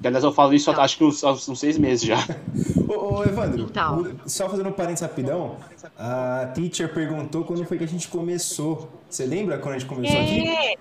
Que, 0.00 0.06
aliás, 0.08 0.24
eu 0.24 0.32
falo 0.32 0.52
isso 0.54 0.70
então. 0.70 0.82
acho 0.82 0.98
que 0.98 1.04
uns, 1.04 1.22
uns 1.22 1.58
seis 1.58 1.78
meses 1.78 2.06
já. 2.06 2.18
ô, 2.88 3.16
ô, 3.16 3.24
Evandro, 3.24 3.62
então. 3.62 4.12
só 4.26 4.48
fazendo 4.48 4.68
um 4.68 4.72
parênteses 4.72 5.02
rapidão, 5.02 5.56
a 5.98 6.50
teacher 6.54 6.92
perguntou 6.92 7.44
quando 7.44 7.64
foi 7.64 7.78
que 7.78 7.84
a 7.84 7.88
gente 7.88 8.08
começou. 8.08 8.88
Você 9.08 9.24
lembra 9.24 9.58
quando 9.58 9.76
a 9.76 9.78
gente 9.78 9.88
começou 9.88 10.16
é. 10.16 10.22
aqui? 10.22 10.78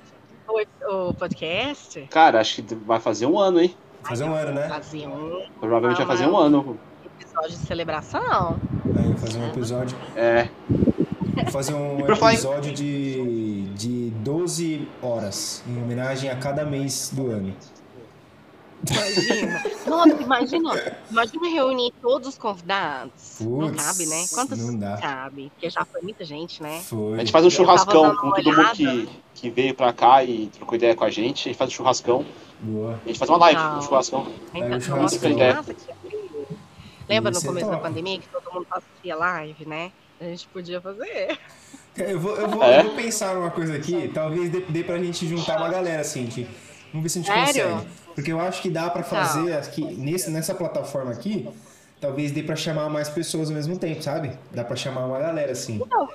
O, 0.48 1.10
o 1.10 1.14
podcast? 1.14 2.02
Cara, 2.10 2.40
acho 2.42 2.62
que 2.62 2.76
vai 2.76 3.00
fazer 3.00 3.26
um 3.26 3.40
ano, 3.40 3.62
hein? 3.62 3.76
Fazer 4.04 4.26
um 4.26 4.34
ano, 4.34 4.52
né? 4.52 4.68
Fazer 4.68 5.08
um... 5.08 5.46
Provavelmente 5.60 5.98
vai 5.98 6.08
fazer 6.08 6.28
um 6.28 6.38
ano. 6.38 6.78
Episódio 7.20 7.52
de 7.52 7.66
celebração. 7.66 8.60
Aí, 8.98 9.18
fazer 9.18 9.40
um 9.40 9.48
episódio. 9.48 9.98
É. 10.16 10.50
fazer 11.50 11.74
um 11.74 12.00
episódio 12.00 12.74
de, 12.74 13.64
de 13.76 14.10
12 14.24 14.88
horas, 15.02 15.64
em 15.68 15.82
homenagem 15.82 16.30
a 16.30 16.36
cada 16.36 16.66
mês 16.66 17.12
do 17.14 17.32
ano. 17.32 17.56
Imagina. 18.90 19.64
Nossa, 19.88 20.22
imagina. 20.22 20.98
Imagina 21.10 21.50
reunir 21.50 21.94
todos 22.02 22.30
os 22.30 22.38
convidados. 22.38 23.38
Puts, 23.38 23.48
não 23.48 23.74
cabe, 23.74 24.06
né? 24.06 24.26
Quantos 24.34 24.60
não 24.60 24.78
dá. 24.78 24.98
cabe? 24.98 25.50
Porque 25.54 25.70
já 25.70 25.86
foi 25.86 26.02
muita 26.02 26.26
gente, 26.26 26.62
né? 26.62 26.82
Foi. 26.82 27.16
A 27.16 27.20
gente 27.20 27.32
faz 27.32 27.46
um 27.46 27.50
churrascão 27.50 28.16
com 28.16 28.32
todo 28.32 28.52
mundo 28.52 28.72
que, 28.74 29.10
que 29.36 29.50
veio 29.50 29.74
pra 29.74 29.94
cá 29.94 30.24
e 30.24 30.48
trocou 30.48 30.76
ideia 30.76 30.96
com 30.96 31.06
a 31.06 31.10
gente. 31.10 31.48
A 31.48 31.52
gente 31.52 31.58
faz 31.58 31.70
um 31.70 31.74
churrascão. 31.74 32.26
Boa. 32.60 33.00
A 33.04 33.08
gente 33.08 33.20
faz 33.20 33.30
uma 33.30 33.38
live, 33.38 33.60
não. 33.60 33.80
um 33.80 33.82
churrascão. 33.82 34.28
Então, 34.54 34.74
é, 34.74 34.76
um 34.76 34.82
churrascão. 34.82 35.32
Ideia. 35.32 35.64
Lembra 37.08 37.32
no 37.32 37.42
começo 37.42 37.70
da 37.70 37.78
pandemia 37.78 38.20
que 38.20 38.28
todo 38.28 38.54
mundo 38.54 38.68
fazia 38.70 39.16
live, 39.16 39.66
né? 39.66 39.92
A 40.20 40.26
gente 40.26 40.48
podia 40.48 40.80
fazer. 40.80 41.38
Eu 41.96 42.20
vou, 42.20 42.36
eu 42.36 42.50
vou, 42.50 42.64
é? 42.64 42.80
eu 42.80 42.86
vou 42.86 42.96
pensar 42.96 43.36
numa 43.36 43.52
coisa 43.52 43.76
aqui, 43.76 44.10
talvez 44.12 44.50
dê, 44.50 44.62
dê 44.62 44.84
pra 44.84 44.98
gente 44.98 45.28
juntar 45.28 45.58
uma 45.58 45.70
galera 45.70 46.02
assim, 46.02 46.26
que 46.26 46.48
Vamos 46.94 47.04
ver 47.04 47.10
se 47.10 47.20
a 47.20 47.22
gente 47.24 47.54
Sério? 47.54 47.72
consegue. 47.72 47.92
Porque 48.14 48.32
eu 48.32 48.40
acho 48.40 48.62
que 48.62 48.70
dá 48.70 48.90
para 48.90 49.04
fazer 49.04 49.52
tá. 49.52 49.58
aqui, 49.58 49.84
nesse, 49.84 50.30
nessa 50.30 50.54
plataforma 50.54 51.12
aqui, 51.12 51.50
talvez 52.00 52.32
dê 52.32 52.44
para 52.44 52.56
chamar 52.56 52.88
mais 52.90 53.10
pessoas 53.10 53.50
ao 53.50 53.56
mesmo 53.56 53.78
tempo, 53.80 54.04
sabe? 54.04 54.38
Dá 54.52 54.64
para 54.64 54.76
chamar 54.76 55.06
uma 55.08 55.18
galera 55.18 55.52
assim. 55.52 55.82
Não, 55.90 56.08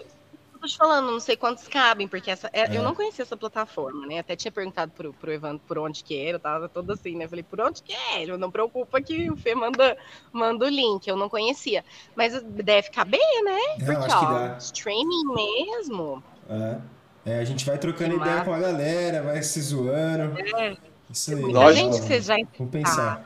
tô 0.61 0.67
te 0.67 0.77
falando, 0.77 1.11
não 1.11 1.21
sei 1.21 1.37
quantos 1.37 1.67
cabem, 1.67 2.07
porque 2.07 2.31
essa, 2.31 2.49
é, 2.53 2.61
é. 2.61 2.77
eu 2.77 2.83
não 2.83 2.95
conhecia 2.95 3.23
essa 3.23 3.37
plataforma, 3.37 4.07
né? 4.07 4.21
Até 4.21 4.37
tinha 4.37 4.53
perguntado 4.53 4.93
pro, 4.93 5.13
pro 5.13 5.33
Evandro 5.33 5.61
por 5.67 5.79
onde 5.79 6.05
que 6.05 6.17
era, 6.17 6.37
eu 6.37 6.41
tava 6.41 6.69
todo 6.69 6.93
assim, 6.93 7.17
né? 7.17 7.27
Falei, 7.27 7.43
por 7.43 7.61
onde 7.61 7.83
que 7.83 7.93
é? 7.93 8.25
Eu 8.25 8.39
não 8.39 8.51
preocupa 8.51 9.01
que 9.01 9.31
o 9.31 9.37
Fê 9.37 9.55
manda, 9.55 9.97
manda 10.33 10.67
o 10.67 10.69
link, 10.69 11.07
eu 11.09 11.17
não 11.17 11.29
conhecia. 11.29 11.85
Mas 12.15 12.41
deve 12.43 12.91
caber, 12.91 13.21
né? 13.45 13.59
Não, 13.79 13.87
porque, 13.87 14.05
acho 14.05 14.17
ó, 14.17 14.21
que 14.21 14.27
dá. 14.27 14.57
streaming 14.59 15.35
mesmo. 15.35 16.23
É. 16.49 16.98
É, 17.29 17.41
a 17.41 17.45
gente 17.45 17.67
vai 17.67 17.77
trocando 17.77 18.15
que 18.15 18.21
ideia 18.21 18.37
massa. 18.37 18.45
com 18.47 18.55
a 18.55 18.59
galera, 18.59 19.23
vai 19.23 19.43
se 19.43 19.61
zoando. 19.61 20.39
É. 20.57 20.77
Isso 21.11 21.35
aí. 21.35 21.37
Muita 21.43 21.75
gente 21.75 21.99
você 21.99 22.21
já 22.23 22.37
Vamos 22.57 22.73
pensar. 22.73 23.25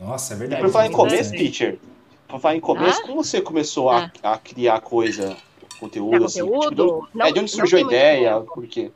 Nossa, 0.00 0.32
é 0.32 0.36
verdade. 0.38 0.62
Por 0.62 0.70
falar 0.70 0.86
em 0.86 0.92
começo, 0.92 1.30
teacher, 1.32 1.78
por 2.26 2.40
falar 2.40 2.56
em 2.56 2.60
começo, 2.60 3.00
ah? 3.02 3.06
como 3.06 3.22
você 3.22 3.42
começou 3.42 3.90
a, 3.90 4.10
ah. 4.22 4.32
a 4.32 4.38
criar 4.38 4.80
coisa, 4.80 5.36
conteúdo? 5.78 6.24
Assim, 6.24 6.40
conteúdo? 6.40 6.70
Tipo, 6.70 7.08
não, 7.14 7.26
é 7.26 7.32
de 7.32 7.40
onde 7.40 7.50
surgiu 7.50 7.78
a 7.78 7.82
ideia? 7.82 8.40
Por 8.40 8.66
quê? 8.66 8.90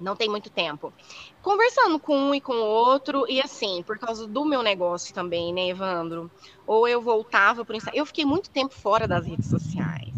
Não 0.00 0.16
tem 0.16 0.28
muito 0.28 0.50
tempo. 0.50 0.92
Conversando 1.40 2.00
com 2.00 2.16
um 2.16 2.34
e 2.34 2.40
com 2.40 2.54
o 2.54 2.64
outro, 2.64 3.26
e 3.28 3.40
assim, 3.40 3.84
por 3.86 3.96
causa 3.96 4.26
do 4.26 4.44
meu 4.44 4.62
negócio 4.62 5.14
também, 5.14 5.54
né, 5.54 5.68
Evandro? 5.68 6.28
Ou 6.66 6.88
eu 6.88 7.00
voltava 7.00 7.64
para 7.64 7.74
o 7.74 7.76
Instagram. 7.76 8.00
Eu 8.00 8.06
fiquei 8.06 8.24
muito 8.24 8.50
tempo 8.50 8.74
fora 8.74 9.06
das 9.06 9.24
redes 9.24 9.48
sociais. 9.48 10.10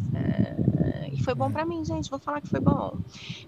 Foi 1.22 1.34
bom 1.34 1.50
para 1.50 1.64
mim, 1.64 1.84
gente, 1.84 2.10
vou 2.10 2.18
falar 2.18 2.40
que 2.40 2.48
foi 2.48 2.60
bom. 2.60 2.98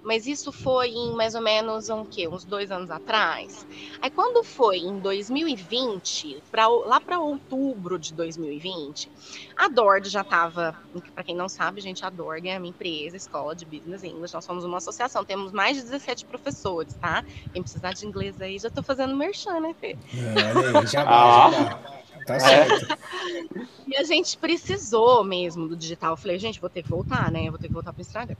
Mas 0.02 0.26
isso 0.26 0.52
foi 0.52 0.88
em 0.88 1.14
mais 1.14 1.34
ou 1.34 1.40
menos 1.40 1.88
um 1.88 2.04
quê? 2.04 2.28
uns 2.28 2.44
dois 2.44 2.70
anos 2.70 2.90
atrás. 2.90 3.66
Aí 4.00 4.10
quando 4.10 4.44
foi 4.44 4.78
em 4.78 5.00
2020, 5.00 6.42
pra, 6.50 6.68
lá 6.68 7.00
para 7.00 7.18
outubro 7.18 7.98
de 7.98 8.14
2020, 8.14 9.10
a 9.56 9.68
Dord 9.68 10.08
já 10.08 10.22
estava, 10.22 10.76
para 11.14 11.24
quem 11.24 11.34
não 11.34 11.48
sabe, 11.48 11.80
gente, 11.80 12.04
a 12.04 12.10
Dord 12.10 12.46
é 12.46 12.56
a 12.56 12.60
minha 12.60 12.70
empresa, 12.70 13.16
escola 13.16 13.54
de 13.54 13.64
Business 13.64 14.02
English. 14.02 14.34
Nós 14.34 14.44
somos 14.44 14.64
uma 14.64 14.78
associação, 14.78 15.24
temos 15.24 15.52
mais 15.52 15.76
de 15.76 15.82
17 15.82 16.26
professores, 16.26 16.94
tá? 16.94 17.24
Quem 17.52 17.62
precisar 17.62 17.92
de 17.92 18.06
inglês 18.06 18.40
aí, 18.40 18.58
já 18.58 18.68
estou 18.68 18.84
fazendo 18.84 19.16
merchan, 19.16 19.60
né, 19.60 19.74
Fê? 19.80 19.96
É, 20.14 20.54
olha 20.54 20.80
aí, 20.80 20.86
já 20.86 21.04
vai, 21.04 21.52
já 21.52 21.74
vai. 21.76 22.03
Tá 22.26 22.40
certo. 22.40 22.98
e 23.86 23.96
a 23.96 24.02
gente 24.02 24.36
precisou 24.38 25.22
mesmo 25.24 25.68
do 25.68 25.76
digital. 25.76 26.12
Eu 26.12 26.16
falei, 26.16 26.38
gente, 26.38 26.60
vou 26.60 26.70
ter 26.70 26.82
que 26.82 26.88
voltar, 26.88 27.30
né? 27.30 27.46
Eu 27.46 27.52
vou 27.52 27.58
ter 27.58 27.68
que 27.68 27.74
voltar 27.74 27.92
pro 27.92 28.02
Instagram. 28.02 28.36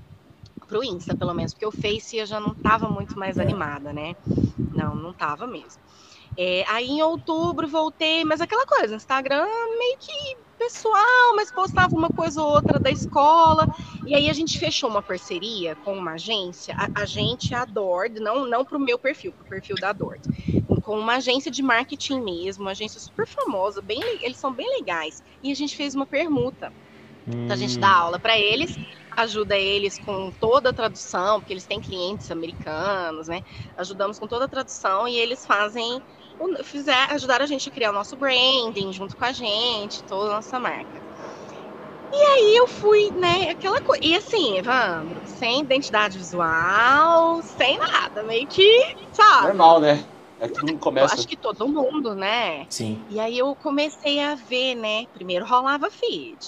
Pro 0.66 0.82
Insta, 0.82 1.14
pelo 1.14 1.34
menos, 1.34 1.52
porque 1.52 1.66
o 1.66 1.72
Face 1.72 2.16
eu 2.16 2.26
já 2.26 2.40
não 2.40 2.54
tava 2.54 2.88
muito 2.88 3.18
mais 3.18 3.38
é. 3.38 3.42
animada, 3.42 3.92
né? 3.92 4.16
Não, 4.72 4.94
não 4.94 5.12
tava 5.12 5.46
mesmo. 5.46 5.82
É, 6.36 6.64
aí 6.68 6.88
em 6.88 7.02
outubro 7.02 7.68
voltei, 7.68 8.24
mas 8.24 8.40
aquela 8.40 8.66
coisa, 8.66 8.96
Instagram 8.96 9.46
meio 9.78 9.98
que 9.98 10.36
pessoal, 10.64 11.36
mas 11.36 11.50
postava 11.50 11.94
uma 11.94 12.08
coisa 12.08 12.40
ou 12.40 12.54
outra 12.54 12.78
da 12.78 12.90
escola. 12.90 13.68
E 14.06 14.14
aí 14.14 14.30
a 14.30 14.32
gente 14.32 14.58
fechou 14.58 14.88
uma 14.88 15.02
parceria 15.02 15.76
com 15.76 15.92
uma 15.92 16.12
agência, 16.12 16.74
a, 16.76 17.02
a 17.02 17.04
gente, 17.04 17.54
a 17.54 17.64
Dord, 17.64 18.18
não, 18.18 18.46
não 18.46 18.64
para 18.64 18.78
o 18.78 18.80
meu 18.80 18.98
perfil, 18.98 19.32
para 19.32 19.44
o 19.44 19.48
perfil 19.48 19.76
da 19.76 19.92
Dord, 19.92 20.22
com 20.82 20.98
uma 20.98 21.16
agência 21.16 21.50
de 21.50 21.62
marketing 21.62 22.20
mesmo, 22.20 22.64
uma 22.64 22.70
agência 22.70 22.98
super 22.98 23.26
famosa, 23.26 23.82
bem, 23.82 24.00
eles 24.22 24.38
são 24.38 24.52
bem 24.52 24.68
legais. 24.78 25.22
E 25.42 25.52
a 25.52 25.54
gente 25.54 25.76
fez 25.76 25.94
uma 25.94 26.06
permuta. 26.06 26.72
Então 27.26 27.52
a 27.52 27.56
gente 27.56 27.78
dá 27.78 27.88
hum. 27.88 28.02
aula 28.04 28.18
para 28.18 28.38
eles, 28.38 28.78
ajuda 29.10 29.56
eles 29.56 29.98
com 29.98 30.30
toda 30.30 30.70
a 30.70 30.72
tradução, 30.72 31.40
porque 31.40 31.52
eles 31.52 31.66
têm 31.66 31.80
clientes 31.80 32.30
americanos, 32.30 33.28
né? 33.28 33.42
Ajudamos 33.76 34.18
com 34.18 34.26
toda 34.26 34.44
a 34.44 34.48
tradução 34.48 35.08
e 35.08 35.16
eles 35.16 35.46
fazem 35.46 36.02
fizer, 36.62 37.12
ajudar 37.12 37.42
a 37.42 37.46
gente 37.46 37.68
a 37.68 37.72
criar 37.72 37.90
o 37.90 37.94
nosso 37.94 38.16
branding 38.16 38.92
junto 38.92 39.16
com 39.16 39.24
a 39.24 39.32
gente, 39.32 40.02
toda 40.04 40.30
a 40.30 40.36
nossa 40.36 40.58
marca. 40.58 41.02
E 42.12 42.16
aí 42.16 42.56
eu 42.56 42.68
fui, 42.68 43.10
né, 43.16 43.50
aquela 43.50 43.80
coisa. 43.80 44.04
E 44.04 44.14
assim, 44.14 44.56
Evandro, 44.58 45.20
sem 45.26 45.60
identidade 45.60 46.16
visual, 46.16 47.42
sem 47.42 47.76
nada, 47.76 48.22
meio 48.22 48.46
que, 48.46 48.84
sabe? 49.12 49.48
Normal, 49.48 49.80
né? 49.80 50.04
É 50.38 50.48
que 50.48 50.64
não 50.64 50.78
começa. 50.78 51.14
Eu 51.14 51.18
acho 51.18 51.28
que 51.28 51.36
todo 51.36 51.68
mundo, 51.68 52.14
né? 52.14 52.66
Sim. 52.70 53.04
E 53.08 53.18
aí 53.18 53.38
eu 53.38 53.54
comecei 53.56 54.20
a 54.20 54.34
ver, 54.34 54.74
né? 54.74 55.06
Primeiro 55.12 55.44
rolava 55.44 55.90
feed. 55.90 56.38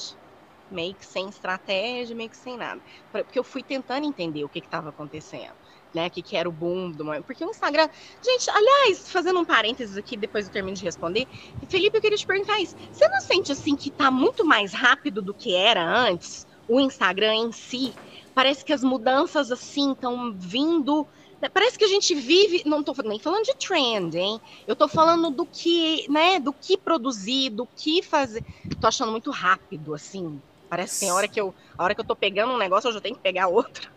Meio 0.71 0.95
que 0.95 1.07
sem 1.07 1.29
estratégia, 1.29 2.17
meio 2.17 2.31
que 2.31 2.37
sem 2.37 2.57
nada. 2.57 2.81
Porque 3.11 3.39
eu 3.39 3.45
fui 3.45 3.63
tentando 3.63 4.07
entender 4.07 4.45
o 4.45 4.49
que 4.49 4.59
estava 4.59 4.91
acontecendo 4.91 5.55
né? 5.97 6.11
Que, 6.11 6.23
que 6.23 6.37
era 6.37 6.49
o 6.49 6.53
boom 6.53 6.93
do 6.93 7.05
momento. 7.05 7.25
Porque 7.25 7.45
o 7.45 7.51
Instagram. 7.51 7.89
Gente, 8.23 8.51
aliás, 8.51 9.11
fazendo 9.11 9.41
um 9.41 9.45
parênteses 9.45 9.97
aqui, 9.97 10.17
depois 10.17 10.47
eu 10.47 10.53
termino 10.53 10.77
de 10.77 10.85
responder. 10.85 11.27
Felipe, 11.69 11.97
eu 11.97 12.03
queria 12.03 12.19
te 12.19 12.27
perguntar 12.27 12.61
isso. 12.61 12.77
Você 12.93 13.09
não 13.09 13.21
sente 13.23 13.51
assim 13.51 13.75
que 13.75 13.91
tá 13.91 14.11
muito 14.11 14.45
mais 14.45 14.73
rápido 14.73 15.23
do 15.23 15.35
que 15.35 15.55
era 15.55 15.83
antes? 15.83 16.47
O 16.69 16.79
Instagram 16.79 17.35
em 17.35 17.53
si? 17.53 17.95
Parece 18.35 18.65
que 18.65 18.73
as 18.73 18.85
mudanças 18.85 19.51
assim 19.51 19.93
estão 19.93 20.37
vindo. 20.37 21.07
Né, 21.41 21.49
parece 21.49 21.79
que 21.79 21.85
a 21.85 21.89
gente 21.89 22.15
vive, 22.15 22.63
não 22.65 22.83
tô 22.83 22.95
nem 23.05 23.19
falando 23.19 23.45
de 23.45 23.55
trend, 23.59 24.17
hein? 24.17 24.39
Eu 24.67 24.75
tô 24.75 24.89
falando 24.89 25.31
do 25.31 25.47
que, 25.47 26.07
né, 26.11 26.39
do 26.41 26.53
que 26.53 26.77
produzir, 26.79 27.51
do 27.51 27.67
que 27.67 28.03
fazer. 28.03 28.43
Tô 28.81 28.87
achando 28.87 29.13
muito 29.13 29.31
rápido, 29.31 29.95
assim. 29.95 30.43
Parece 30.69 30.95
que 30.95 31.01
tem 31.01 31.13
hora 31.13 31.29
que 31.29 31.41
eu, 31.41 31.55
a 31.77 31.85
hora 31.85 31.95
que 31.95 32.01
eu 32.01 32.05
tô 32.05 32.17
pegando 32.17 32.53
um 32.53 32.59
negócio, 32.59 32.89
eu 32.89 32.93
já 32.93 33.01
tenho 33.01 33.15
que 33.15 33.23
pegar 33.23 33.49
outro. 33.49 33.91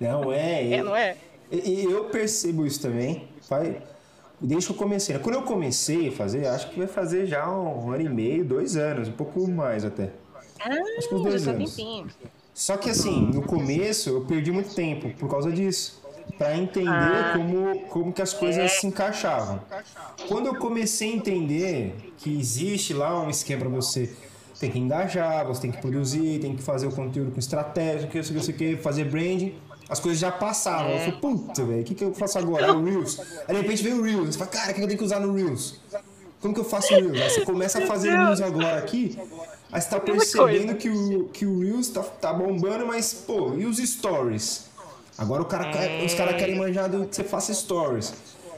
Não 0.00 0.32
é. 0.32 0.64
É, 0.72 0.82
não 0.82 0.96
é? 0.96 1.16
E 1.50 1.84
eu 1.84 2.04
percebo 2.06 2.66
isso 2.66 2.80
também. 2.80 3.28
Desde 4.40 4.66
que 4.66 4.72
eu 4.72 4.76
comecei. 4.76 5.18
Quando 5.18 5.34
eu 5.36 5.42
comecei 5.42 6.08
a 6.08 6.12
fazer, 6.12 6.46
acho 6.46 6.70
que 6.70 6.78
vai 6.78 6.88
fazer 6.88 7.26
já 7.26 7.48
um 7.50 7.92
ano 7.92 8.02
e 8.02 8.08
meio, 8.08 8.44
dois 8.44 8.76
anos, 8.76 9.08
um 9.08 9.12
pouco 9.12 9.46
mais 9.48 9.84
até. 9.84 10.10
Ah, 10.58 10.70
acho 10.98 11.08
que 11.08 11.14
uns 11.14 11.22
dois 11.22 11.46
anos. 11.46 11.76
Só 12.54 12.76
que 12.76 12.90
assim, 12.90 13.30
no 13.32 13.42
começo 13.42 14.10
eu 14.10 14.24
perdi 14.24 14.50
muito 14.50 14.74
tempo 14.74 15.10
por 15.18 15.28
causa 15.28 15.50
disso. 15.52 16.00
para 16.38 16.56
entender 16.56 16.88
ah. 16.88 17.34
como, 17.36 17.80
como 17.88 18.12
que 18.12 18.22
as 18.22 18.32
coisas 18.32 18.64
é. 18.64 18.68
se 18.68 18.86
encaixavam. 18.86 19.60
Quando 20.26 20.46
eu 20.46 20.54
comecei 20.56 21.12
a 21.12 21.16
entender 21.16 22.12
que 22.16 22.36
existe 22.36 22.94
lá 22.94 23.20
um 23.22 23.28
esquema 23.28 23.60
para 23.62 23.68
você 23.68 24.10
tem 24.62 24.70
que 24.70 24.78
engajar, 24.78 25.44
você 25.44 25.62
tem 25.62 25.72
que 25.72 25.78
produzir, 25.78 26.38
tem 26.38 26.54
que 26.54 26.62
fazer 26.62 26.86
o 26.86 26.92
conteúdo 26.92 27.32
com 27.32 27.38
estratégia, 27.40 28.06
que 28.06 28.22
sei, 28.22 28.40
sei, 28.40 28.54
que, 28.54 28.76
fazer 28.76 29.06
branding. 29.06 29.56
As 29.88 29.98
coisas 29.98 30.20
já 30.20 30.30
passavam. 30.30 30.92
É. 30.92 30.94
Eu 30.94 30.98
falei, 31.00 31.20
puta, 31.20 31.64
velho, 31.64 31.80
o 31.80 31.84
que, 31.84 31.94
que 31.96 32.04
eu 32.04 32.14
faço 32.14 32.38
agora? 32.38 32.66
É 32.66 32.70
o 32.70 32.84
Reels. 32.84 33.18
Aí 33.48 33.56
de 33.56 33.60
repente 33.60 33.82
vem 33.82 33.92
o 33.92 34.02
Reels. 34.02 34.28
Você 34.28 34.38
fala, 34.38 34.50
cara, 34.52 34.70
o 34.70 34.74
que 34.74 34.80
eu 34.80 34.86
tenho 34.86 34.98
que 34.98 35.04
usar 35.04 35.18
no 35.18 35.34
Reels? 35.34 35.80
Como 36.40 36.54
que 36.54 36.60
eu 36.60 36.64
faço 36.64 36.94
o 36.94 36.96
Reels? 36.96 37.20
Aí 37.20 37.30
você 37.30 37.40
começa 37.40 37.82
a 37.82 37.86
fazer 37.86 38.10
o 38.10 38.12
Reels 38.12 38.40
agora 38.40 38.78
aqui, 38.78 39.18
aí 39.72 39.80
você 39.80 39.88
tá 39.88 39.98
percebendo 39.98 40.76
que 40.76 40.88
o, 40.88 41.24
que 41.24 41.44
o 41.44 41.58
Reels 41.58 41.88
tá, 41.88 42.02
tá 42.02 42.32
bombando, 42.32 42.86
mas, 42.86 43.12
pô, 43.12 43.54
e 43.56 43.66
os 43.66 43.78
stories? 43.78 44.66
Agora 45.18 45.42
o 45.42 45.44
cara, 45.44 45.70
os 46.06 46.14
caras 46.14 46.36
querem 46.36 46.56
manjar 46.56 46.88
do 46.88 47.04
que 47.06 47.16
você 47.16 47.24
faça 47.24 47.52
stories. 47.52 48.14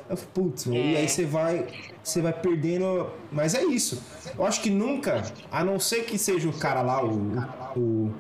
Eu 0.08 0.16
falei, 0.16 0.30
putz, 0.34 0.66
e 0.66 0.96
aí 0.96 1.08
você 1.08 1.24
vai 1.24 1.66
você 2.04 2.20
vai 2.20 2.32
perdendo. 2.32 3.10
Mas 3.32 3.54
é 3.54 3.64
isso. 3.64 4.02
Eu 4.36 4.44
acho 4.44 4.60
que 4.60 4.70
nunca, 4.70 5.22
a 5.50 5.64
não 5.64 5.80
ser 5.80 6.04
que 6.04 6.18
seja 6.18 6.48
o 6.48 6.52
cara 6.52 6.82
lá, 6.82 7.02
o, 7.02 7.38
o 7.76 8.14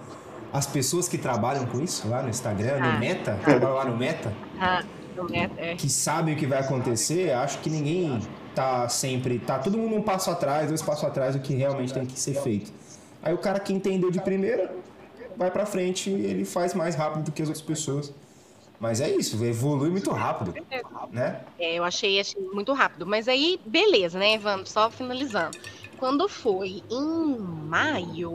as 0.52 0.66
pessoas 0.66 1.08
que 1.08 1.18
trabalham 1.18 1.66
com 1.66 1.80
isso 1.80 2.08
lá 2.08 2.22
no 2.22 2.28
Instagram, 2.28 2.78
ah, 2.80 2.92
no 2.92 3.00
Meta, 3.00 3.38
ah, 3.44 3.68
lá 3.68 3.84
no 3.84 3.96
Meta, 3.96 4.32
ah, 4.58 4.84
no 5.16 5.24
Meta 5.28 5.52
é. 5.56 5.74
que 5.74 5.90
sabem 5.90 6.34
o 6.34 6.36
que 6.36 6.46
vai 6.46 6.60
acontecer, 6.60 7.32
acho 7.32 7.58
que 7.58 7.68
ninguém 7.68 8.20
tá 8.54 8.88
sempre. 8.88 9.38
Tá 9.40 9.58
todo 9.58 9.76
mundo 9.76 9.96
um 9.96 10.02
passo 10.02 10.30
atrás, 10.30 10.68
dois 10.68 10.80
passos 10.80 11.04
atrás 11.04 11.34
do 11.34 11.42
que 11.42 11.54
realmente 11.54 11.92
tem 11.92 12.06
que 12.06 12.18
ser 12.18 12.34
feito. 12.34 12.72
Aí 13.22 13.34
o 13.34 13.38
cara 13.38 13.58
que 13.58 13.72
entendeu 13.72 14.10
de 14.10 14.20
primeira 14.20 14.72
vai 15.36 15.50
para 15.50 15.66
frente 15.66 16.08
e 16.08 16.26
ele 16.26 16.44
faz 16.44 16.72
mais 16.72 16.94
rápido 16.94 17.24
do 17.24 17.32
que 17.32 17.42
as 17.42 17.48
outras 17.48 17.64
pessoas. 17.64 18.12
Mas 18.84 19.00
é 19.00 19.08
isso, 19.10 19.42
evolui 19.42 19.88
muito 19.88 20.10
rápido, 20.10 20.52
né? 21.10 21.42
É, 21.58 21.76
eu 21.76 21.84
achei, 21.84 22.20
achei 22.20 22.38
muito 22.52 22.70
rápido. 22.74 23.06
Mas 23.06 23.28
aí, 23.28 23.58
beleza, 23.64 24.18
né, 24.18 24.34
Evandro? 24.34 24.66
Só 24.66 24.90
finalizando. 24.90 25.56
Quando 25.96 26.28
foi 26.28 26.82
em 26.90 27.38
maio, 27.38 28.34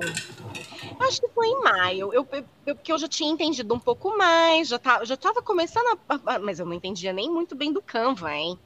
acho 0.99 1.21
que 1.21 1.29
foi 1.35 1.45
em 1.45 1.61
maio, 1.61 2.11
eu, 2.11 2.27
eu, 2.65 2.75
que 2.75 2.91
eu 2.91 2.97
já 2.97 3.07
tinha 3.07 3.31
entendido 3.31 3.75
um 3.75 3.79
pouco 3.79 4.17
mais, 4.17 4.69
já, 4.69 4.79
tá, 4.79 5.05
já 5.05 5.15
tava 5.15 5.39
começando 5.43 5.99
a, 6.09 6.39
Mas 6.39 6.59
eu 6.59 6.65
não 6.65 6.73
entendia 6.73 7.13
nem 7.13 7.29
muito 7.29 7.55
bem 7.55 7.71
do 7.71 7.83
Canva, 7.83 8.33
hein? 8.33 8.57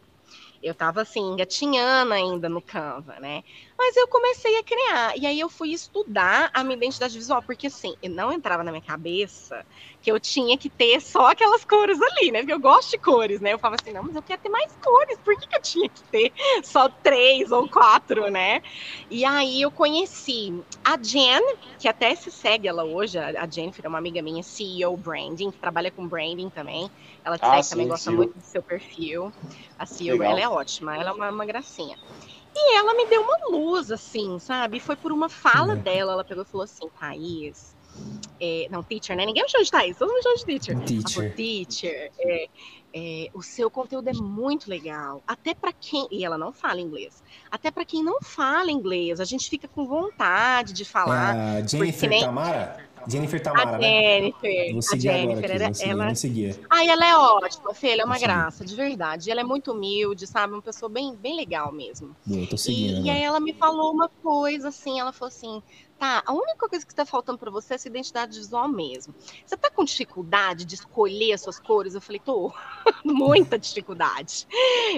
Eu 0.64 0.74
tava 0.74 1.02
assim, 1.02 1.20
engatinhando 1.20 2.14
ainda 2.14 2.48
no 2.48 2.62
Canva, 2.62 3.20
né? 3.20 3.44
Mas 3.78 3.98
eu 3.98 4.08
comecei 4.08 4.58
a 4.58 4.64
criar. 4.64 5.18
E 5.18 5.26
aí 5.26 5.40
eu 5.40 5.50
fui 5.50 5.72
estudar 5.72 6.50
a 6.54 6.64
minha 6.64 6.78
identidade 6.78 7.18
visual, 7.18 7.42
porque 7.42 7.68
assim, 7.68 7.96
não 8.10 8.32
entrava 8.32 8.64
na 8.64 8.72
minha 8.72 8.84
cabeça 8.84 9.66
que 10.02 10.12
eu 10.12 10.20
tinha 10.20 10.58
que 10.58 10.70
ter 10.70 11.02
só 11.02 11.32
aquelas 11.32 11.66
cores 11.66 12.00
ali, 12.02 12.32
né? 12.32 12.40
Porque 12.40 12.54
eu 12.54 12.60
gosto 12.60 12.92
de 12.92 12.98
cores, 13.00 13.42
né? 13.42 13.54
Eu 13.54 13.60
falava 13.60 13.82
assim, 13.82 13.94
não, 13.94 14.04
mas 14.04 14.16
eu 14.16 14.24
quero 14.24 14.42
ter 14.42 14.50
mais 14.50 14.76
cores, 14.82 15.18
por 15.24 15.36
que, 15.38 15.48
que 15.48 15.56
eu 15.56 15.62
tinha 15.62 15.90
que 15.90 16.04
ter 16.12 16.34
só 16.64 16.90
três 16.90 17.52
ou 17.52 17.70
quatro, 17.70 18.30
né? 18.30 18.62
E 19.10 19.26
aí 19.26 19.62
eu 19.62 19.72
conheci 19.72 20.54
a 20.84 20.98
Jen, 21.02 21.42
que 21.80 21.88
até 21.88 22.16
se 22.16 22.32
segue 22.32 22.68
ela 22.68 22.84
hoje, 22.84 23.18
a 23.18 23.48
Jennifer 23.50 23.86
é 23.86 23.90
uma 23.90 23.98
amiga 23.98 24.22
minha, 24.22 24.44
CEO 24.44 24.96
Branding, 24.98 25.52
que 25.52 25.60
trabalha 25.60 25.92
com 25.92 26.08
branding 26.08 26.50
também. 26.50 26.90
Ela 27.24 27.38
ah, 27.42 27.50
segue, 27.50 27.64
sim, 27.64 27.70
também 27.72 27.88
gosta 27.88 28.12
sim. 28.12 28.16
muito 28.16 28.38
do 28.38 28.44
seu 28.44 28.62
perfil. 28.62 29.34
A 29.78 29.86
CEO, 29.86 30.18
Legal. 30.18 30.32
ela 30.32 30.42
é 30.42 30.50
ótima, 30.50 30.96
ela 30.96 31.10
é 31.10 31.14
uma, 31.14 31.30
uma 31.30 31.46
gracinha. 31.46 31.98
E 32.56 32.76
ela 32.76 32.94
me 32.94 33.06
deu 33.08 33.22
uma 33.22 33.50
luz, 33.50 33.92
assim, 33.92 34.38
sabe? 34.40 34.80
Foi 34.80 34.96
por 34.96 35.12
uma 35.12 35.30
fala 35.30 35.74
uhum. 35.74 35.80
dela. 35.80 36.14
Ela 36.14 36.24
pegou 36.24 36.44
e 36.44 36.48
falou 36.48 36.64
assim: 36.64 36.88
Thaís, 37.00 37.76
é, 38.40 38.68
não, 38.70 38.84
teacher, 38.84 39.16
né? 39.16 39.26
Ninguém 39.26 39.44
me 39.44 39.50
chama 39.50 39.64
de 39.64 39.72
Thaís, 39.72 39.98
todo 39.98 40.10
mundo 40.10 40.18
me 40.18 40.24
chama 40.24 40.38
de 40.38 40.46
teacher. 40.46 40.86
Teacher. 40.86 41.14
Falou, 41.14 41.32
teacher, 41.32 42.12
é, 42.20 42.50
é, 42.94 43.30
o 43.34 43.42
seu 43.42 43.72
conteúdo 43.72 44.08
é 44.08 44.14
muito 44.14 44.70
legal. 44.70 45.24
Até 45.26 45.54
para 45.54 45.74
quem. 45.74 46.08
E 46.12 46.24
ela 46.24 46.38
não 46.38 46.54
fala 46.54 46.80
inglês. 46.80 47.24
Até 47.50 47.72
para 47.72 47.84
quem 47.84 48.04
não 48.04 48.22
fala 48.22 48.72
inglês, 48.72 49.20
a 49.20 49.26
gente 49.26 49.50
fica 49.50 49.68
com 49.68 49.86
vontade 49.86 50.74
de 50.74 50.86
falar. 50.86 51.36
Uh, 51.36 51.68
Jennifer 51.68 52.10
nem... 52.10 52.24
Tamara? 52.24 52.93
Jennifer 53.08 53.42
Tamara, 53.42 53.76
a 53.76 53.78
né? 53.78 54.22
Jennifer, 54.22 54.50
a 54.50 54.98
Jennifer, 54.98 55.46
agora 55.46 55.68
aqui, 55.68 55.84
ela, 55.84 56.04
ela... 56.06 56.16
seguir. 56.16 56.60
Ai, 56.70 56.90
ela 56.90 57.06
é 57.06 57.16
ótima, 57.16 57.74
Fê, 57.74 57.90
ela 57.90 58.04
é 58.04 58.06
uma 58.06 58.20
graça, 58.20 58.66
de 58.66 58.76
verdade. 58.76 59.30
Ela 59.30 59.42
é 59.42 59.44
muito 59.44 59.72
humilde, 59.72 60.28
sabe? 60.28 60.54
Uma 60.54 60.62
pessoa 60.62 60.90
bem, 60.90 61.16
bem 61.16 61.36
legal 61.36 61.72
mesmo. 61.72 62.16
Boa, 62.26 62.48
tô 62.48 62.58
seguindo. 62.58 63.02
E, 63.02 63.08
e, 63.08 63.10
aí 63.10 63.22
ela 63.22 63.40
me 63.40 63.54
falou 63.54 63.92
uma 63.92 64.10
coisa 64.10 64.70
assim, 64.70 65.00
ela 65.00 65.12
falou 65.12 65.28
assim, 65.28 65.62
tá, 65.98 66.24
a 66.26 66.34
única 66.34 66.68
coisa 66.68 66.86
que 66.86 66.92
está 66.92 67.06
faltando 67.06 67.38
para 67.38 67.52
você 67.52 67.74
é 67.74 67.76
essa 67.76 67.88
identidade 67.88 68.38
visual 68.38 68.68
mesmo. 68.68 69.14
Você 69.46 69.56
tá 69.58 69.70
com 69.70 69.84
dificuldade 69.84 70.66
de 70.66 70.76
escolher 70.76 71.34
as 71.34 71.42
suas 71.42 71.60
cores? 71.60 71.96
Eu 71.96 72.02
falei, 72.02 72.20
tô, 72.24 72.52
muita 73.04 73.58
dificuldade. 73.58 74.48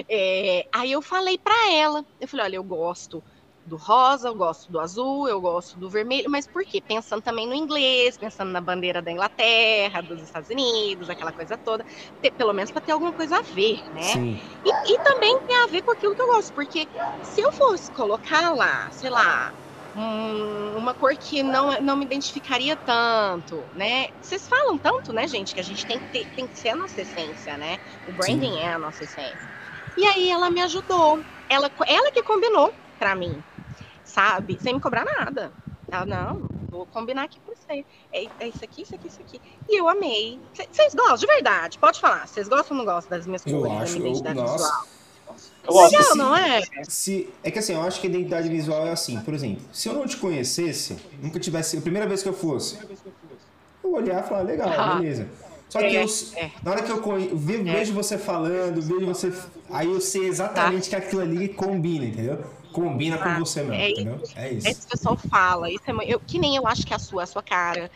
É, 0.08 0.66
aí 0.72 0.92
eu 0.92 1.02
falei 1.02 1.38
para 1.38 1.72
ela, 1.72 2.04
eu 2.20 2.28
falei, 2.28 2.46
olha, 2.46 2.56
eu 2.56 2.64
gosto 2.64 3.22
do 3.66 3.76
rosa, 3.76 4.28
eu 4.28 4.34
gosto 4.34 4.70
do 4.70 4.78
azul, 4.78 5.28
eu 5.28 5.40
gosto 5.40 5.78
do 5.78 5.90
vermelho, 5.90 6.30
mas 6.30 6.46
por 6.46 6.64
quê? 6.64 6.80
Pensando 6.80 7.20
também 7.20 7.46
no 7.46 7.54
inglês, 7.54 8.16
pensando 8.16 8.50
na 8.50 8.60
bandeira 8.60 9.02
da 9.02 9.10
Inglaterra, 9.10 10.00
dos 10.00 10.22
Estados 10.22 10.48
Unidos, 10.48 11.10
aquela 11.10 11.32
coisa 11.32 11.56
toda, 11.58 11.84
ter, 12.22 12.30
pelo 12.30 12.52
menos 12.52 12.70
para 12.70 12.80
ter 12.80 12.92
alguma 12.92 13.12
coisa 13.12 13.38
a 13.38 13.42
ver, 13.42 13.82
né? 13.92 14.38
E, 14.64 14.92
e, 14.92 14.98
também 14.98 15.38
tem 15.40 15.56
a 15.56 15.66
ver 15.66 15.82
com 15.82 15.90
aquilo 15.90 16.14
que 16.14 16.22
eu 16.22 16.26
gosto, 16.26 16.52
porque 16.52 16.86
se 17.22 17.40
eu 17.40 17.50
fosse 17.50 17.90
colocar 17.90 18.54
lá, 18.54 18.88
sei 18.92 19.10
lá, 19.10 19.52
um, 19.96 20.76
uma 20.76 20.94
cor 20.94 21.16
que 21.16 21.42
não, 21.42 21.80
não 21.80 21.96
me 21.96 22.04
identificaria 22.04 22.76
tanto, 22.76 23.64
né? 23.74 24.08
Vocês 24.20 24.46
falam 24.46 24.78
tanto, 24.78 25.12
né, 25.12 25.26
gente, 25.26 25.54
que 25.54 25.60
a 25.60 25.64
gente 25.64 25.86
tem 25.86 25.98
que, 25.98 26.06
ter, 26.06 26.26
tem 26.36 26.46
que 26.46 26.58
ser 26.58 26.70
a 26.70 26.76
nossa 26.76 27.00
essência, 27.00 27.56
né? 27.56 27.78
O 28.06 28.12
branding 28.12 28.52
Sim. 28.52 28.60
é 28.60 28.74
a 28.74 28.78
nossa 28.78 29.02
essência. 29.04 29.48
E 29.96 30.06
aí 30.06 30.30
ela 30.30 30.50
me 30.50 30.60
ajudou, 30.62 31.24
ela, 31.48 31.70
ela 31.86 32.10
que 32.12 32.22
combinou 32.22 32.72
para 32.98 33.14
mim, 33.14 33.42
sabe? 34.16 34.58
Sem 34.62 34.72
me 34.72 34.80
cobrar 34.80 35.04
nada. 35.04 35.52
Ela, 35.92 36.06
não, 36.06 36.48
vou 36.70 36.86
combinar 36.86 37.24
aqui 37.24 37.38
com 37.44 37.52
você. 37.54 37.84
É, 38.10 38.26
é 38.40 38.48
isso 38.48 38.64
aqui, 38.64 38.82
isso 38.82 38.94
aqui, 38.94 39.08
isso 39.08 39.20
aqui. 39.20 39.40
E 39.68 39.78
eu 39.78 39.86
amei. 39.88 40.40
Vocês 40.54 40.94
gostam, 40.94 41.16
de 41.18 41.26
verdade? 41.26 41.78
Pode 41.78 42.00
falar. 42.00 42.26
Vocês 42.26 42.48
gostam 42.48 42.78
ou 42.78 42.84
não 42.84 42.92
gostam 42.92 43.16
das 43.16 43.26
minhas 43.26 43.46
eu 43.46 43.60
cores, 43.60 43.82
acho, 43.82 43.92
da 43.92 43.98
minha 43.98 44.10
identidade 44.10 44.38
eu, 44.38 44.46
visual? 44.46 44.86
Eu 45.66 45.72
gosto. 45.72 45.92
Legal, 45.92 46.16
não 46.16 46.36
é? 46.36 46.62
Se, 46.84 47.28
é 47.44 47.50
que 47.50 47.58
assim, 47.58 47.74
eu 47.74 47.82
acho 47.82 48.00
que 48.00 48.06
a 48.06 48.10
identidade 48.10 48.48
visual 48.48 48.86
é 48.86 48.92
assim. 48.92 49.20
Por 49.20 49.34
exemplo, 49.34 49.62
se 49.70 49.86
eu 49.86 49.92
não 49.92 50.06
te 50.06 50.16
conhecesse, 50.16 50.96
nunca 51.20 51.38
tivesse. 51.38 51.76
A 51.76 51.80
primeira 51.82 52.08
vez 52.08 52.22
que 52.22 52.28
eu 52.28 52.34
fosse, 52.34 52.78
eu 53.84 53.92
olhar 53.92 54.24
e 54.24 54.28
falar, 54.28 54.42
legal, 54.42 54.70
ah. 54.70 54.94
beleza. 54.94 55.28
Só 55.68 55.80
que 55.80 55.84
é, 55.86 56.04
eu, 56.04 56.08
é. 56.36 56.50
na 56.62 56.70
hora 56.70 56.82
que 56.82 56.90
eu 56.90 57.36
vejo, 57.36 57.68
é. 57.68 57.72
vejo 57.72 57.92
você 57.92 58.16
falando, 58.16 58.80
vejo 58.80 59.04
você. 59.04 59.32
Aí 59.68 59.88
eu 59.92 60.00
sei 60.00 60.26
exatamente 60.26 60.88
tá. 60.88 61.00
que 61.00 61.06
aquilo 61.06 61.22
ali 61.22 61.48
combina, 61.48 62.04
entendeu? 62.04 62.44
Combina 62.76 63.16
com 63.16 63.38
você 63.38 63.62
mesmo, 63.62 63.74
é 63.74 63.90
entendeu? 63.90 64.20
Isso. 64.22 64.38
É 64.38 64.52
isso. 64.52 64.68
Esse 64.68 64.86
pessoal 64.86 65.16
fala. 65.16 65.70
Isso 65.70 65.82
é, 65.86 65.94
eu, 66.06 66.20
que 66.20 66.38
nem 66.38 66.56
eu 66.56 66.66
acho 66.66 66.86
que 66.86 66.92
é 66.92 66.96
a 66.96 66.98
sua, 66.98 67.22
a 67.22 67.26
sua 67.26 67.42
cara. 67.42 67.90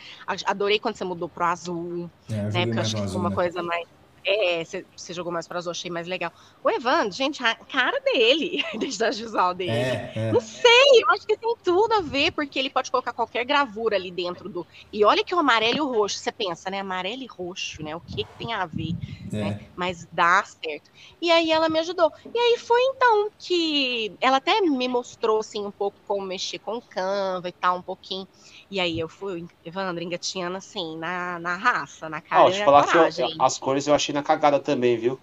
Adorei 0.46 0.78
quando 0.78 0.96
você 0.96 1.04
mudou 1.04 1.28
pro 1.28 1.44
azul. 1.44 2.10
É, 2.30 2.34
né? 2.34 2.64
Porque 2.64 2.78
eu 2.78 2.82
acho 2.82 2.96
que 2.96 3.02
ficou 3.02 3.20
uma 3.20 3.28
né? 3.28 3.34
coisa 3.34 3.62
mais 3.62 3.86
é, 4.24 4.62
você 4.64 5.12
jogou 5.12 5.32
mais 5.32 5.48
pra 5.48 5.58
azul, 5.58 5.70
achei 5.70 5.90
mais 5.90 6.06
legal. 6.06 6.32
O 6.62 6.70
Evandro, 6.70 7.12
gente, 7.12 7.42
a 7.42 7.54
cara 7.54 7.98
dele, 8.00 8.62
a 8.74 9.10
visual 9.10 9.54
dele. 9.54 9.70
É, 9.70 10.12
é. 10.14 10.32
Não 10.32 10.40
sei, 10.40 11.02
eu 11.02 11.10
acho 11.10 11.26
que 11.26 11.36
tem 11.36 11.54
tudo 11.64 11.92
a 11.94 12.00
ver, 12.02 12.32
porque 12.32 12.58
ele 12.58 12.70
pode 12.70 12.90
colocar 12.90 13.12
qualquer 13.12 13.44
gravura 13.44 13.96
ali 13.96 14.10
dentro 14.10 14.48
do. 14.48 14.66
E 14.92 15.04
olha 15.04 15.24
que 15.24 15.34
o 15.34 15.38
amarelo 15.38 15.78
e 15.78 15.80
o 15.80 15.86
roxo, 15.86 16.18
você 16.18 16.30
pensa, 16.30 16.70
né? 16.70 16.80
Amarelo 16.80 17.22
e 17.22 17.26
roxo, 17.26 17.82
né? 17.82 17.96
O 17.96 18.00
que, 18.00 18.24
que 18.24 18.38
tem 18.38 18.52
a 18.52 18.66
ver? 18.66 18.94
É. 19.32 19.36
Né? 19.36 19.66
Mas 19.74 20.06
dá 20.12 20.44
certo. 20.44 20.90
E 21.20 21.30
aí 21.30 21.50
ela 21.50 21.68
me 21.68 21.78
ajudou. 21.78 22.12
E 22.34 22.38
aí 22.38 22.58
foi 22.58 22.80
então 22.94 23.30
que 23.38 24.16
ela 24.20 24.36
até 24.36 24.60
me 24.60 24.88
mostrou 24.88 25.38
assim 25.38 25.64
um 25.64 25.72
pouco 25.72 25.98
como 26.06 26.26
mexer 26.26 26.58
com 26.58 26.80
Canva 26.80 27.48
e 27.48 27.52
tal, 27.52 27.78
um 27.78 27.82
pouquinho. 27.82 28.26
E 28.70 28.78
aí 28.78 29.00
eu 29.00 29.08
fui, 29.08 29.44
Evandro, 29.64 30.02
engatinhando 30.02 30.56
assim, 30.56 30.96
na, 30.96 31.40
na 31.40 31.56
raça, 31.56 32.08
na 32.08 32.20
cara. 32.20 32.44
Deixa 32.44 32.60
eu 32.60 32.64
falar 32.64 32.86
que 32.86 33.20
eu, 33.20 33.28
as 33.40 33.58
cores 33.58 33.86
eu 33.88 33.94
achei 33.94 34.14
na 34.14 34.22
cagada 34.22 34.60
também, 34.60 34.96
viu? 34.96 35.18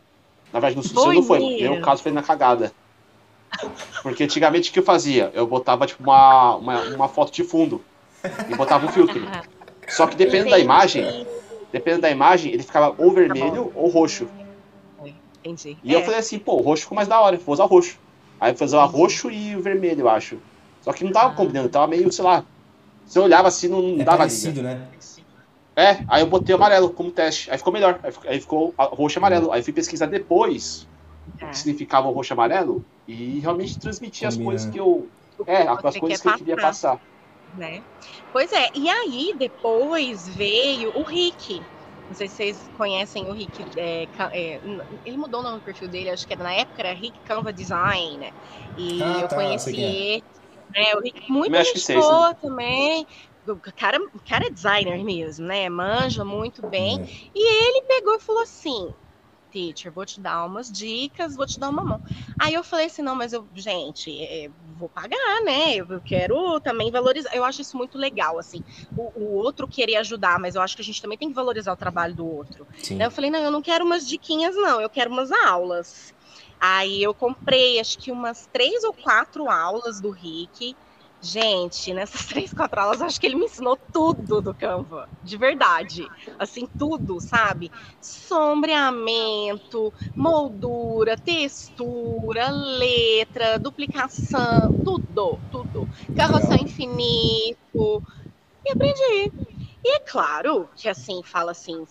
Na 0.52 0.60
verdade, 0.60 0.76
no 0.76 0.84
sucesso 0.84 1.14
não 1.14 1.24
foi. 1.24 1.39
Meu 1.62 1.82
caso 1.82 2.04
foi 2.04 2.12
na 2.12 2.22
cagada. 2.22 2.74
Porque 4.04 4.26
antigamente 4.26 4.70
o 4.70 4.74
que 4.74 4.80
eu 4.80 4.84
fazia? 4.84 5.32
Eu 5.34 5.48
botava 5.48 5.88
tipo 5.88 6.04
uma, 6.04 6.56
uma, 6.56 6.82
uma 6.95 7.08
foto 7.08 7.32
de 7.32 7.43
fundo 7.43 7.82
e 8.50 8.56
botava 8.56 8.86
um 8.86 8.89
filtro. 8.89 9.22
Só 9.88 10.06
que 10.08 10.18
dependendo 10.18 10.50
da 10.50 10.60
imagem, 10.60 11.26
dependendo 11.72 12.02
da 12.02 12.12
imagem, 12.12 12.52
ele 12.54 12.64
ficava 12.64 12.93
ou 12.98 13.12
vermelho 13.14 13.66
tá 13.66 13.72
ou 13.76 13.89
roxo. 13.89 14.28
Entendi. 15.41 15.78
E 15.82 15.95
é. 15.95 15.98
eu 15.98 16.04
falei 16.04 16.20
assim, 16.20 16.38
pô, 16.38 16.56
o 16.56 16.62
roxo 16.62 16.84
ficou 16.84 16.95
mais 16.98 17.08
da 17.08 17.22
hora, 17.22 17.38
vou 17.38 17.54
usar 17.54 17.66
roxo. 17.66 17.98
Aí 18.39 18.52
eu 18.52 18.56
vou 18.56 18.66
usar 18.66 18.84
o 18.84 18.88
roxo 18.88 19.32
e 19.32 19.56
o 19.56 19.62
vermelho, 19.62 20.02
eu 20.02 20.10
acho. 20.10 20.38
Só 20.82 20.91
que 20.91 21.06
não 21.06 21.12
tava 21.12 21.32
ah. 21.32 21.36
combinando, 21.36 21.70
tava 21.70 21.88
meio, 21.88 22.12
sei 22.12 22.26
lá, 22.26 22.43
você 23.08 23.20
olhava 23.20 23.47
assim, 23.47 23.68
não, 23.70 23.82
não 23.82 24.01
é 24.01 24.03
dava 24.03 24.18
parecido, 24.18 24.62
liga. 24.62 24.76
né? 24.76 24.88
É, 25.76 26.03
aí 26.08 26.22
eu 26.24 26.28
botei 26.28 26.53
amarelo 26.55 26.89
como 26.89 27.12
teste. 27.12 27.49
Aí 27.51 27.58
ficou 27.58 27.72
melhor. 27.72 27.99
Aí 28.26 28.39
ficou 28.39 28.74
roxo 28.78 29.18
e 29.18 29.20
amarelo. 29.20 29.51
Aí 29.51 29.62
fui 29.62 29.72
pesquisar 29.72 30.08
depois 30.08 30.88
é. 31.39 31.45
o 31.45 31.49
que 31.49 31.58
significava 31.58 32.08
o 32.08 32.12
roxo 32.12 32.34
e 32.34 32.36
amarelo 32.36 32.84
e 33.08 33.39
realmente 33.39 33.80
transmitia 33.80 34.28
as 34.28 34.36
coisas 34.36 34.70
que 34.70 34.80
eu. 34.80 35.08
É, 35.45 35.68
as 35.68 35.97
coisas 35.97 36.20
que 36.20 36.28
eu 36.28 36.34
queria 36.34 36.58
passar. 36.58 36.99
Né? 37.55 37.84
Pois 38.34 38.51
é, 38.51 38.70
e 38.74 38.89
aí 38.89 39.36
depois 39.38 40.28
veio 40.30 40.97
o 40.97 41.03
Rick. 41.03 41.62
Não 42.08 42.16
sei 42.16 42.28
se 42.28 42.36
vocês 42.36 42.70
conhecem 42.76 43.30
o 43.30 43.34
Rick. 43.34 43.64
É, 43.78 44.08
é, 44.32 44.60
ele 45.05 45.18
mudou 45.18 45.41
o 45.41 45.43
nome 45.43 45.60
do 45.60 45.64
perfil 45.64 45.88
dele, 45.88 46.10
acho 46.10 46.26
que 46.26 46.34
era, 46.34 46.43
na 46.43 46.53
época 46.53 46.82
era 46.82 46.93
Rick 46.93 47.20
Canva 47.20 47.53
Design. 47.53 48.18
Né? 48.18 48.32
E 48.78 49.03
ah, 49.03 49.20
eu 49.22 49.28
tá, 49.28 49.36
conheci 49.36 50.24
é. 50.74 50.91
é, 50.91 50.99
Rick 50.99 51.32
muito 51.32 51.55
gente 51.63 51.93
boa 51.93 52.34
também. 52.34 53.07
O 53.47 53.55
cara, 53.55 53.97
o 54.13 54.20
cara 54.28 54.47
é 54.47 54.49
designer 54.49 55.01
mesmo, 55.03 55.45
né? 55.45 55.70
Manja 55.70 56.26
muito 56.26 56.65
bem. 56.68 57.01
É. 57.01 57.05
E 57.34 57.68
ele 57.68 57.82
pegou 57.84 58.15
e 58.15 58.20
falou 58.20 58.41
assim: 58.41 58.93
teacher, 59.51 59.91
vou 59.91 60.05
te 60.05 60.20
dar 60.20 60.45
umas 60.45 60.72
dicas, 60.72 61.36
vou 61.36 61.45
te 61.45 61.59
dar 61.59 61.70
uma 61.70 61.84
mão. 61.84 62.01
Aí 62.39 62.53
eu 62.53 62.63
falei 62.63 62.86
assim, 62.86 63.01
não, 63.01 63.15
mas 63.15 63.34
eu, 63.34 63.47
gente, 63.55 64.22
é, 64.24 64.49
vou 64.78 64.89
pagar, 64.89 65.41
né? 65.43 65.76
Eu 65.76 66.01
quero 66.01 66.59
também 66.59 66.91
valorizar. 66.91 67.34
Eu 67.34 67.43
acho 67.43 67.61
isso 67.61 67.76
muito 67.78 67.97
legal, 67.97 68.38
assim. 68.38 68.63
O, 68.95 69.11
o, 69.15 69.34
outro 69.36 69.68
querer 69.68 69.95
ajudar, 69.97 70.39
mas 70.39 70.55
eu 70.55 70.61
acho 70.61 70.76
que 70.76 70.82
a 70.82 70.86
gente 70.86 71.01
também 71.01 71.18
tem 71.18 71.30
que 71.30 71.36
valorizar 71.36 71.74
o 71.74 71.78
trabalho 71.78 72.13
do 72.13 72.26
outro. 72.26 72.68
Sim. 72.78 73.01
eu 73.01 73.11
falei, 73.11 73.32
não, 73.32 73.39
eu 73.39 73.51
não 73.51 73.61
quero 73.61 73.84
umas 73.84 74.07
diquinhas, 74.07 74.55
não, 74.55 74.80
eu 74.80 74.89
quero 74.89 75.09
umas 75.09 75.32
aulas. 75.32 76.13
Aí 76.60 77.01
eu 77.03 77.14
comprei 77.14 77.80
acho 77.80 77.97
que 77.99 78.12
umas 78.12 78.47
três 78.51 78.84
ou 78.84 78.93
quatro 78.93 79.49
aulas 79.49 80.01
do 80.01 80.12
Rick. 80.12 80.78
Gente, 81.20 81.93
nessas 81.93 82.26
três, 82.28 82.53
quatro 82.53 82.80
aulas, 82.80 83.01
acho 83.01 83.20
que 83.20 83.26
ele 83.26 83.36
me 83.36 83.45
ensinou 83.45 83.76
tudo 83.91 84.41
do 84.41 84.53
Canva, 84.53 85.10
de 85.22 85.36
verdade. 85.38 86.12
Assim, 86.38 86.68
tudo, 86.78 87.20
sabe? 87.20 87.72
Sombreamento, 87.99 89.91
moldura, 90.16 91.18
textura, 91.18 92.49
letra, 92.51 93.58
duplicação, 93.60 94.72
tudo, 94.84 95.43
tudo. 95.49 95.88
Carroção 96.16 96.58
infinito. 96.58 98.03
E 98.66 98.72
aprendi. 98.74 99.32
E 99.84 99.95
é 99.95 99.99
claro 99.99 100.69
que, 100.75 100.89
assim, 100.89 101.21
fala 101.23 101.51
assim, 101.51 101.86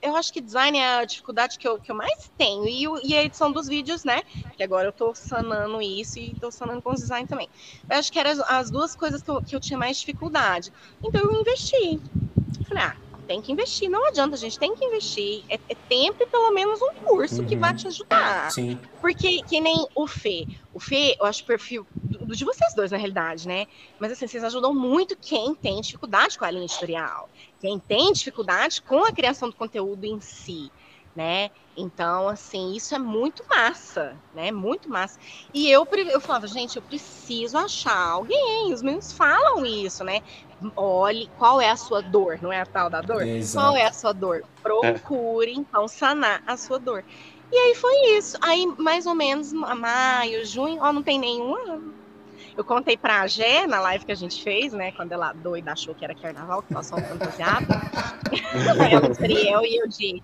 eu 0.00 0.16
acho 0.16 0.32
que 0.32 0.40
design 0.40 0.78
é 0.78 0.98
a 0.98 1.04
dificuldade 1.04 1.58
que 1.58 1.66
eu, 1.66 1.78
que 1.78 1.90
eu 1.90 1.96
mais 1.96 2.30
tenho. 2.36 2.66
E, 2.66 2.84
e 3.04 3.16
a 3.16 3.22
edição 3.24 3.52
dos 3.52 3.66
vídeos, 3.66 4.04
né? 4.04 4.22
Que 4.56 4.62
agora 4.62 4.88
eu 4.88 4.92
tô 4.92 5.14
sanando 5.14 5.82
isso 5.82 6.18
e 6.18 6.34
tô 6.40 6.50
sanando 6.50 6.80
com 6.82 6.92
os 6.92 7.00
design 7.00 7.26
também. 7.26 7.48
Eu 7.88 7.98
acho 7.98 8.10
que 8.10 8.18
eram 8.18 8.30
as, 8.30 8.38
as 8.40 8.70
duas 8.70 8.94
coisas 8.94 9.22
que 9.22 9.30
eu, 9.30 9.42
que 9.42 9.54
eu 9.54 9.60
tinha 9.60 9.78
mais 9.78 9.98
dificuldade. 9.98 10.72
Então 11.02 11.20
eu 11.20 11.40
investi. 11.40 12.00
Falei, 12.68 12.84
ah, 12.84 12.96
tem 13.30 13.40
que 13.40 13.52
investir. 13.52 13.88
Não 13.88 14.08
adianta, 14.08 14.34
a 14.34 14.38
gente 14.38 14.58
tem 14.58 14.74
que 14.74 14.84
investir. 14.84 15.44
É, 15.48 15.54
é 15.68 15.74
tempo 15.88 16.20
e 16.20 16.26
pelo 16.26 16.50
menos 16.50 16.82
um 16.82 16.92
curso 16.94 17.42
uhum. 17.42 17.46
que 17.46 17.54
vai 17.54 17.72
te 17.72 17.86
ajudar. 17.86 18.50
Sim. 18.50 18.76
Porque, 19.00 19.40
que 19.44 19.60
nem 19.60 19.86
o 19.94 20.04
Fê. 20.08 20.48
O 20.74 20.80
Fê, 20.80 21.16
eu 21.16 21.24
acho 21.24 21.44
o 21.44 21.46
perfil 21.46 21.86
do, 21.94 22.34
de 22.34 22.44
vocês 22.44 22.74
dois, 22.74 22.90
na 22.90 22.96
realidade, 22.96 23.46
né? 23.46 23.68
Mas 24.00 24.10
assim, 24.10 24.26
vocês 24.26 24.42
ajudam 24.42 24.74
muito 24.74 25.16
quem 25.16 25.54
tem 25.54 25.80
dificuldade 25.80 26.36
com 26.36 26.44
a 26.44 26.50
linha 26.50 26.64
editorial. 26.64 27.28
Quem 27.60 27.78
tem 27.78 28.12
dificuldade 28.12 28.82
com 28.82 29.04
a 29.04 29.12
criação 29.12 29.48
do 29.48 29.54
conteúdo 29.54 30.04
em 30.04 30.20
si 30.20 30.72
né? 31.14 31.50
Então, 31.76 32.28
assim, 32.28 32.72
isso 32.72 32.94
é 32.94 32.98
muito 32.98 33.44
massa, 33.48 34.16
né? 34.34 34.50
Muito 34.50 34.88
massa. 34.88 35.18
E 35.52 35.68
eu, 35.70 35.86
eu 36.10 36.20
falava, 36.20 36.46
gente, 36.46 36.76
eu 36.76 36.82
preciso 36.82 37.56
achar 37.56 38.10
alguém. 38.10 38.72
Os 38.72 38.82
meninos 38.82 39.12
falam 39.12 39.64
isso, 39.64 40.04
né? 40.04 40.22
Olhe 40.76 41.28
qual 41.38 41.60
é 41.60 41.70
a 41.70 41.76
sua 41.76 42.02
dor, 42.02 42.38
não 42.42 42.52
é 42.52 42.60
a 42.60 42.66
tal 42.66 42.90
da 42.90 43.00
dor? 43.00 43.26
Exato. 43.26 43.66
Qual 43.66 43.76
é 43.76 43.86
a 43.86 43.92
sua 43.92 44.12
dor? 44.12 44.44
Procure, 44.62 45.50
é. 45.50 45.54
então, 45.54 45.88
sanar 45.88 46.42
a 46.46 46.56
sua 46.56 46.78
dor. 46.78 47.04
E 47.50 47.56
aí 47.56 47.74
foi 47.74 48.16
isso. 48.16 48.36
Aí, 48.40 48.66
mais 48.78 49.06
ou 49.06 49.14
menos, 49.14 49.52
maio, 49.52 50.44
junho, 50.44 50.80
ó, 50.82 50.92
não 50.92 51.02
tem 51.02 51.18
nenhum 51.18 51.56
ano. 51.56 51.94
Eu 52.56 52.64
contei 52.64 52.96
pra 52.96 53.26
Gé 53.26 53.66
na 53.66 53.80
live 53.80 54.04
que 54.04 54.12
a 54.12 54.16
gente 54.16 54.42
fez, 54.42 54.72
né? 54.72 54.92
Quando 54.92 55.12
ela 55.12 55.32
doida 55.32 55.72
achou 55.72 55.94
que 55.94 56.04
era 56.04 56.14
carnaval, 56.14 56.62
que 56.62 56.72
nós 56.74 56.86
somos 56.86 57.08
fantasiados. 57.08 57.68
ela 58.90 59.66
e 59.66 59.76
eu 59.76 59.88
de 59.88 60.22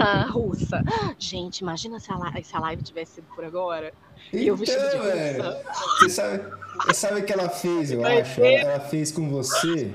capitã 0.00 0.30
russa. 0.30 0.82
Gente, 1.18 1.58
imagina 1.58 2.00
se 2.00 2.10
a 2.12 2.16
live, 2.16 2.44
se 2.44 2.56
a 2.56 2.60
live 2.60 2.82
tivesse 2.82 3.16
sido 3.16 3.26
por 3.34 3.44
agora. 3.44 3.92
Então, 4.28 4.40
eu 4.40 4.56
vestido 4.56 4.88
de 4.90 4.96
russa. 4.96 5.62
Você 5.98 6.08
sabe, 6.08 6.44
você 6.86 6.94
sabe 6.94 7.20
o 7.20 7.24
que 7.24 7.32
ela 7.32 7.48
fez, 7.48 7.92
eu 7.92 8.04
acho? 8.04 8.40
Ela, 8.40 8.72
ela 8.72 8.80
fez 8.80 9.12
com 9.12 9.28
você. 9.28 9.94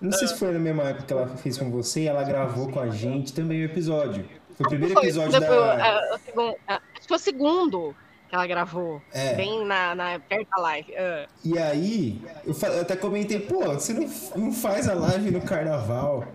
Não 0.00 0.12
sei 0.12 0.28
se 0.28 0.38
foi 0.38 0.52
na 0.52 0.58
mesma 0.58 0.84
época 0.84 1.06
que 1.06 1.12
ela 1.12 1.28
fez 1.36 1.56
com 1.56 1.70
você 1.70 2.02
e 2.02 2.06
ela 2.06 2.22
gravou 2.22 2.70
com 2.70 2.80
a 2.80 2.90
gente 2.90 3.32
também 3.32 3.62
o 3.62 3.64
episódio. 3.64 4.28
Foi 4.56 4.66
o 4.66 4.68
primeiro 4.68 4.98
episódio 4.98 5.32
foi, 5.32 5.40
da. 5.40 6.18
Foi, 6.34 6.56
acho 6.66 6.80
que 7.02 7.08
foi 7.08 7.16
o 7.16 7.20
segundo 7.20 7.96
que 8.28 8.34
ela 8.34 8.46
gravou. 8.46 9.00
É. 9.12 9.34
Bem 9.34 9.64
na, 9.64 9.94
na, 9.94 10.18
perto 10.18 10.48
da 10.50 10.62
live. 10.62 10.92
Uh. 10.92 11.28
E 11.44 11.58
aí, 11.58 12.22
eu, 12.44 12.54
eu, 12.54 12.80
até 12.80 12.96
comentei, 12.96 13.40
pô, 13.40 13.64
você 13.64 13.92
não, 13.92 14.08
não 14.36 14.52
faz 14.52 14.88
a 14.88 14.94
live 14.94 15.30
no 15.30 15.40
carnaval 15.40 16.26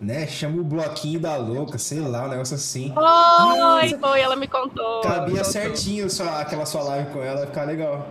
né? 0.00 0.26
Chama 0.26 0.60
o 0.60 0.64
bloquinho 0.64 1.20
da 1.20 1.36
louca, 1.36 1.76
sei 1.76 2.00
lá, 2.00 2.24
um 2.24 2.28
negócio 2.28 2.54
assim. 2.54 2.92
Oi, 2.96 3.98
foi, 3.98 4.20
ela 4.20 4.34
me 4.34 4.48
contou. 4.48 5.02
Cabia 5.02 5.44
certinho 5.44 6.08
só, 6.08 6.40
aquela 6.40 6.64
sua 6.64 6.82
live 6.82 7.12
com 7.12 7.22
ela, 7.22 7.40
ia 7.40 7.46
ficar 7.46 7.64
legal. 7.64 8.08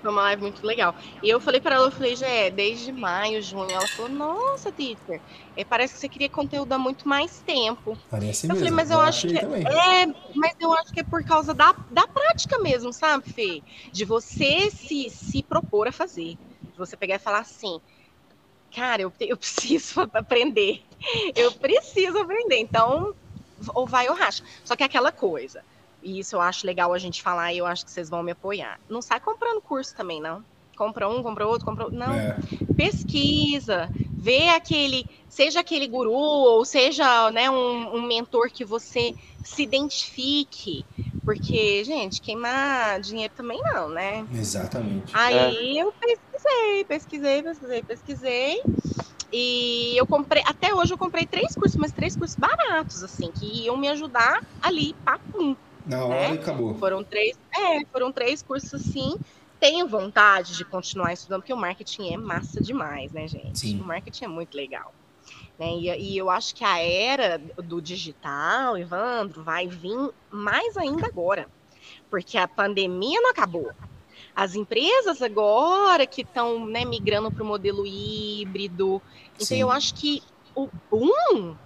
Foi 0.00 0.10
uma 0.10 0.22
live 0.22 0.42
muito 0.42 0.66
legal. 0.66 0.94
E 1.22 1.28
eu 1.28 1.40
falei 1.40 1.60
para 1.60 1.76
ela, 1.76 1.86
eu 1.86 1.92
falei, 1.92 2.16
já 2.16 2.26
é 2.26 2.50
desde 2.50 2.90
maio, 2.92 3.40
junho. 3.40 3.70
Ela 3.70 3.86
falou, 3.86 4.10
nossa, 4.10 4.72
teacher, 4.72 5.20
é, 5.56 5.64
parece 5.64 5.94
que 5.94 6.00
você 6.00 6.08
queria 6.08 6.28
conteúdo 6.28 6.72
há 6.72 6.78
muito 6.78 7.08
mais 7.08 7.40
tempo. 7.40 7.96
Parece 8.10 8.46
eu 8.46 8.54
mesmo. 8.54 8.58
falei, 8.58 8.70
mas 8.70 8.90
eu, 8.90 8.98
eu 8.98 9.02
acho 9.02 9.28
que 9.28 9.38
é, 9.38 10.02
é, 10.02 10.06
mas 10.34 10.54
eu 10.60 10.72
acho 10.72 10.92
que 10.92 11.00
é 11.00 11.04
por 11.04 11.24
causa 11.24 11.54
da, 11.54 11.74
da 11.90 12.06
prática 12.06 12.58
mesmo, 12.58 12.92
sabe, 12.92 13.30
Fê? 13.30 13.62
De 13.92 14.04
você 14.04 14.70
se, 14.70 15.08
se 15.08 15.42
propor 15.42 15.88
a 15.88 15.92
fazer. 15.92 16.36
De 16.72 16.78
você 16.78 16.96
pegar 16.96 17.16
e 17.16 17.20
falar 17.20 17.40
assim, 17.40 17.80
cara, 18.76 19.00
eu, 19.00 19.12
eu 19.20 19.36
preciso 19.38 20.02
aprender. 20.12 20.84
Eu 21.34 21.50
preciso 21.52 22.18
aprender. 22.18 22.58
Então, 22.58 23.14
ou 23.74 23.86
vai 23.86 24.06
ou 24.08 24.14
racha. 24.14 24.42
Só 24.62 24.76
que 24.76 24.82
é 24.82 24.86
aquela 24.86 25.10
coisa. 25.10 25.64
E 26.02 26.18
isso 26.18 26.36
eu 26.36 26.40
acho 26.42 26.66
legal 26.66 26.92
a 26.92 26.98
gente 26.98 27.22
falar 27.22 27.54
e 27.54 27.58
eu 27.58 27.66
acho 27.66 27.84
que 27.86 27.90
vocês 27.90 28.10
vão 28.10 28.22
me 28.22 28.32
apoiar. 28.32 28.78
Não 28.86 29.00
sai 29.00 29.18
comprando 29.18 29.62
curso 29.62 29.94
também, 29.96 30.20
não. 30.20 30.44
Compra 30.76 31.08
um, 31.08 31.22
compra 31.22 31.46
outro, 31.46 31.64
compra 31.64 31.84
outro. 31.84 31.98
Não. 31.98 32.12
É. 32.12 32.38
Pesquisa, 32.76 33.90
vê 34.18 34.50
aquele, 34.50 35.08
seja 35.26 35.60
aquele 35.60 35.88
guru 35.88 36.12
ou 36.12 36.62
seja 36.66 37.30
né, 37.30 37.48
um, 37.48 37.96
um 37.96 38.02
mentor 38.02 38.50
que 38.50 38.62
você 38.62 39.14
se 39.42 39.62
identifique 39.62 40.86
Porque, 41.26 41.82
gente, 41.82 42.22
queimar 42.22 43.00
dinheiro 43.00 43.34
também 43.36 43.60
não, 43.60 43.88
né? 43.88 44.24
Exatamente. 44.32 45.10
Aí 45.12 45.76
é. 45.76 45.82
eu 45.82 45.92
pesquisei, 45.92 46.84
pesquisei, 46.84 47.42
pesquisei, 47.42 47.82
pesquisei. 47.82 48.62
E 49.32 49.96
eu 49.98 50.06
comprei, 50.06 50.44
até 50.46 50.72
hoje 50.72 50.94
eu 50.94 50.98
comprei 50.98 51.26
três 51.26 51.52
cursos, 51.56 51.76
mas 51.76 51.90
três 51.90 52.14
cursos 52.14 52.36
baratos, 52.36 53.02
assim, 53.02 53.32
que 53.32 53.64
iam 53.64 53.76
me 53.76 53.88
ajudar 53.88 54.40
ali, 54.62 54.94
papum. 55.04 55.56
Na 55.84 56.04
hora 56.04 56.28
né? 56.28 56.34
acabou. 56.34 56.76
Foram 56.76 57.02
três, 57.02 57.36
é, 57.52 57.84
foram 57.86 58.12
três 58.12 58.40
cursos 58.40 58.72
assim. 58.74 59.16
Tenho 59.58 59.88
vontade 59.88 60.56
de 60.56 60.64
continuar 60.64 61.12
estudando, 61.12 61.40
porque 61.40 61.52
o 61.52 61.56
marketing 61.56 62.12
é 62.12 62.16
massa 62.16 62.60
demais, 62.60 63.10
né, 63.10 63.26
gente? 63.26 63.58
Sim. 63.58 63.80
O 63.80 63.84
marketing 63.84 64.26
é 64.26 64.28
muito 64.28 64.54
legal. 64.54 64.94
Né? 65.58 65.72
E, 65.74 66.12
e, 66.12 66.18
eu 66.18 66.28
acho 66.28 66.54
que 66.54 66.64
a 66.64 66.78
era 66.78 67.38
do 67.38 67.80
digital, 67.80 68.76
Evandro, 68.76 69.42
vai 69.42 69.66
vir 69.66 70.10
mais 70.30 70.76
ainda 70.76 71.06
agora, 71.06 71.48
porque 72.10 72.36
a 72.36 72.46
pandemia 72.46 73.20
não 73.20 73.30
acabou. 73.30 73.70
As 74.34 74.54
empresas 74.54 75.22
agora 75.22 76.06
que 76.06 76.20
estão 76.20 76.66
né, 76.66 76.84
migrando 76.84 77.30
para 77.30 77.42
o 77.42 77.46
modelo 77.46 77.86
híbrido. 77.86 79.00
Então, 79.34 79.46
Sim. 79.46 79.60
eu 79.60 79.70
acho 79.70 79.94
que 79.94 80.22
o 80.54 80.68
boom, 80.90 81.56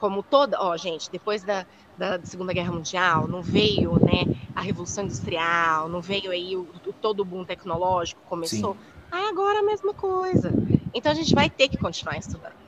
como 0.00 0.22
toda. 0.22 0.60
Ó, 0.60 0.76
gente, 0.76 1.08
depois 1.10 1.44
da, 1.44 1.64
da 1.96 2.20
Segunda 2.24 2.52
Guerra 2.52 2.72
Mundial, 2.72 3.28
não 3.28 3.40
veio 3.40 3.92
né, 4.04 4.36
a 4.54 4.60
Revolução 4.60 5.04
Industrial, 5.04 5.88
não 5.88 6.00
veio 6.00 6.32
aí 6.32 6.56
o, 6.56 6.62
o 6.62 6.92
todo 6.92 7.20
o 7.20 7.24
boom 7.24 7.44
tecnológico, 7.44 8.20
começou. 8.28 8.74
Sim. 8.74 8.98
Agora 9.12 9.60
a 9.60 9.62
mesma 9.62 9.94
coisa. 9.94 10.52
Então, 10.92 11.12
a 11.12 11.14
gente 11.14 11.34
vai 11.34 11.48
ter 11.48 11.68
que 11.68 11.78
continuar 11.78 12.18
estudando. 12.18 12.67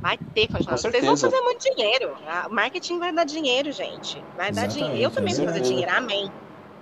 Vai 0.00 0.18
ter 0.34 0.48
continuar. 0.48 0.76
Vocês 0.78 1.04
vão 1.04 1.16
fazer 1.16 1.40
muito 1.40 1.62
dinheiro. 1.74 2.14
O 2.48 2.54
marketing 2.54 2.98
vai 2.98 3.12
dar 3.12 3.24
dinheiro, 3.24 3.72
gente. 3.72 4.22
Vai 4.36 4.52
dar 4.52 4.66
dinheiro. 4.66 4.96
Eu 4.96 5.10
também 5.10 5.34
vou 5.34 5.46
fazer 5.46 5.60
dinheiro. 5.60 5.90
Amém. 5.92 6.30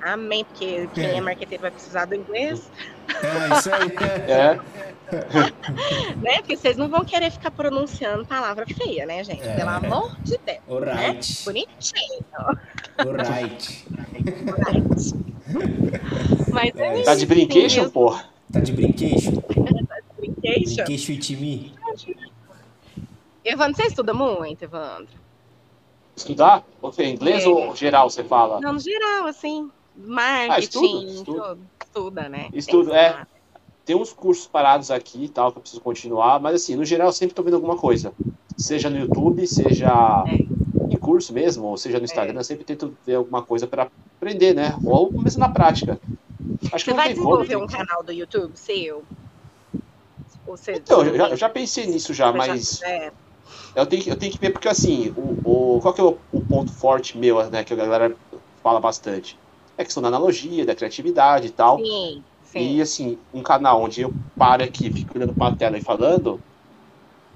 Amém, 0.02 0.44
porque 0.44 0.88
quem 0.94 1.04
é, 1.04 1.16
é 1.16 1.20
marketeiro 1.20 1.62
vai 1.62 1.70
precisar 1.70 2.04
do 2.04 2.14
inglês. 2.14 2.70
É, 3.08 3.58
isso 3.58 3.70
aí. 3.72 3.92
É. 4.28 4.60
né? 6.22 6.38
Porque 6.38 6.56
vocês 6.56 6.76
não 6.76 6.88
vão 6.88 7.04
querer 7.04 7.30
ficar 7.30 7.50
pronunciando 7.50 8.26
palavra 8.26 8.66
feia, 8.66 9.06
né, 9.06 9.24
gente? 9.24 9.42
É. 9.42 9.56
Pelo 9.56 9.70
amor 9.70 10.16
de 10.22 10.38
Deus. 10.44 10.58
Alright. 10.68 11.32
Né? 11.32 11.44
Bonitinho. 11.44 12.24
Alright. 12.98 13.84
Alright. 14.48 15.14
Mas 16.52 16.76
é. 16.76 17.02
Tá 17.02 17.14
de 17.14 17.26
brinquedo, 17.26 17.90
porra? 17.90 18.28
Tá 18.52 18.60
de 18.60 18.72
brinquedo? 18.72 19.42
tá 19.42 20.00
de 20.00 20.20
brinquedo? 20.20 20.76
Brinquedo 20.76 21.12
it 21.12 21.36
me. 21.36 21.74
Evandro, 23.46 23.76
você 23.76 23.84
estuda 23.84 24.12
muito, 24.12 24.64
Evandro? 24.64 25.14
Estudar? 26.16 26.64
Você, 26.82 27.04
inglês 27.04 27.44
é. 27.44 27.48
ou 27.48 27.76
geral 27.76 28.10
você 28.10 28.24
fala? 28.24 28.60
Não, 28.60 28.72
no 28.72 28.80
geral, 28.80 29.26
assim. 29.26 29.70
Marketing, 29.96 30.52
ah, 30.52 30.58
estudo, 30.58 31.06
estudo. 31.06 31.38
Tudo. 31.38 31.60
Estuda, 31.80 32.28
né? 32.28 32.48
Estudo, 32.52 32.92
é. 32.92 33.24
Tem 33.84 33.94
uns 33.94 34.12
cursos 34.12 34.48
parados 34.48 34.90
aqui 34.90 35.24
e 35.24 35.28
tal, 35.28 35.52
que 35.52 35.58
eu 35.58 35.62
preciso 35.62 35.80
continuar, 35.80 36.40
mas 36.40 36.56
assim, 36.56 36.74
no 36.74 36.84
geral, 36.84 37.06
eu 37.06 37.12
sempre 37.12 37.36
tô 37.36 37.42
vendo 37.44 37.54
alguma 37.54 37.76
coisa. 37.76 38.12
Seja 38.56 38.90
no 38.90 38.98
YouTube, 38.98 39.46
seja 39.46 40.24
é. 40.26 40.34
em 40.92 40.96
curso 40.98 41.32
mesmo, 41.32 41.66
ou 41.66 41.76
seja 41.76 41.98
no 41.98 42.04
Instagram, 42.04 42.34
é. 42.34 42.40
eu 42.40 42.44
sempre 42.44 42.64
tento 42.64 42.96
ver 43.06 43.14
alguma 43.14 43.42
coisa 43.42 43.64
para 43.68 43.88
aprender, 44.16 44.54
né? 44.54 44.76
Ou 44.84 45.12
mesmo 45.12 45.38
na 45.38 45.48
prática. 45.48 46.00
Acho 46.72 46.84
você 46.84 46.90
que 46.90 46.96
vai 46.96 47.10
desenvolver 47.10 47.54
como, 47.54 47.64
um 47.64 47.68
canal 47.68 48.02
do 48.02 48.12
YouTube 48.12 48.56
seu? 48.56 49.04
Você, 50.46 50.72
então, 50.72 51.04
eu 51.04 51.16
já, 51.16 51.28
eu 51.28 51.36
já, 51.36 51.48
pensei 51.48 51.86
nisso 51.86 52.12
já, 52.12 52.32
mas. 52.32 52.80
Já, 52.80 52.88
é 52.88 53.12
eu 53.74 53.86
tenho, 53.86 54.08
eu 54.08 54.16
tenho 54.16 54.32
que 54.32 54.38
ver, 54.38 54.50
porque 54.50 54.68
assim, 54.68 55.12
o, 55.16 55.76
o, 55.76 55.80
qual 55.80 55.94
que 55.94 56.00
é 56.00 56.04
o, 56.04 56.18
o, 56.32 56.40
ponto 56.40 56.72
forte 56.72 57.16
meu, 57.16 57.48
né, 57.50 57.62
que 57.62 57.72
a 57.72 57.76
galera 57.76 58.16
fala 58.62 58.80
bastante? 58.80 59.38
É 59.76 59.82
a 59.82 59.84
questão 59.84 60.02
da 60.02 60.08
analogia, 60.08 60.64
da 60.64 60.74
criatividade 60.74 61.48
e 61.48 61.50
tal. 61.50 61.78
Sim, 61.78 62.24
sim. 62.44 62.76
E 62.76 62.80
assim, 62.80 63.18
um 63.34 63.42
canal 63.42 63.82
onde 63.82 64.00
eu 64.00 64.14
paro 64.38 64.64
aqui, 64.64 64.90
fico 64.90 65.16
olhando 65.16 65.34
pra 65.34 65.50
tela 65.50 65.76
e 65.76 65.82
falando, 65.82 66.40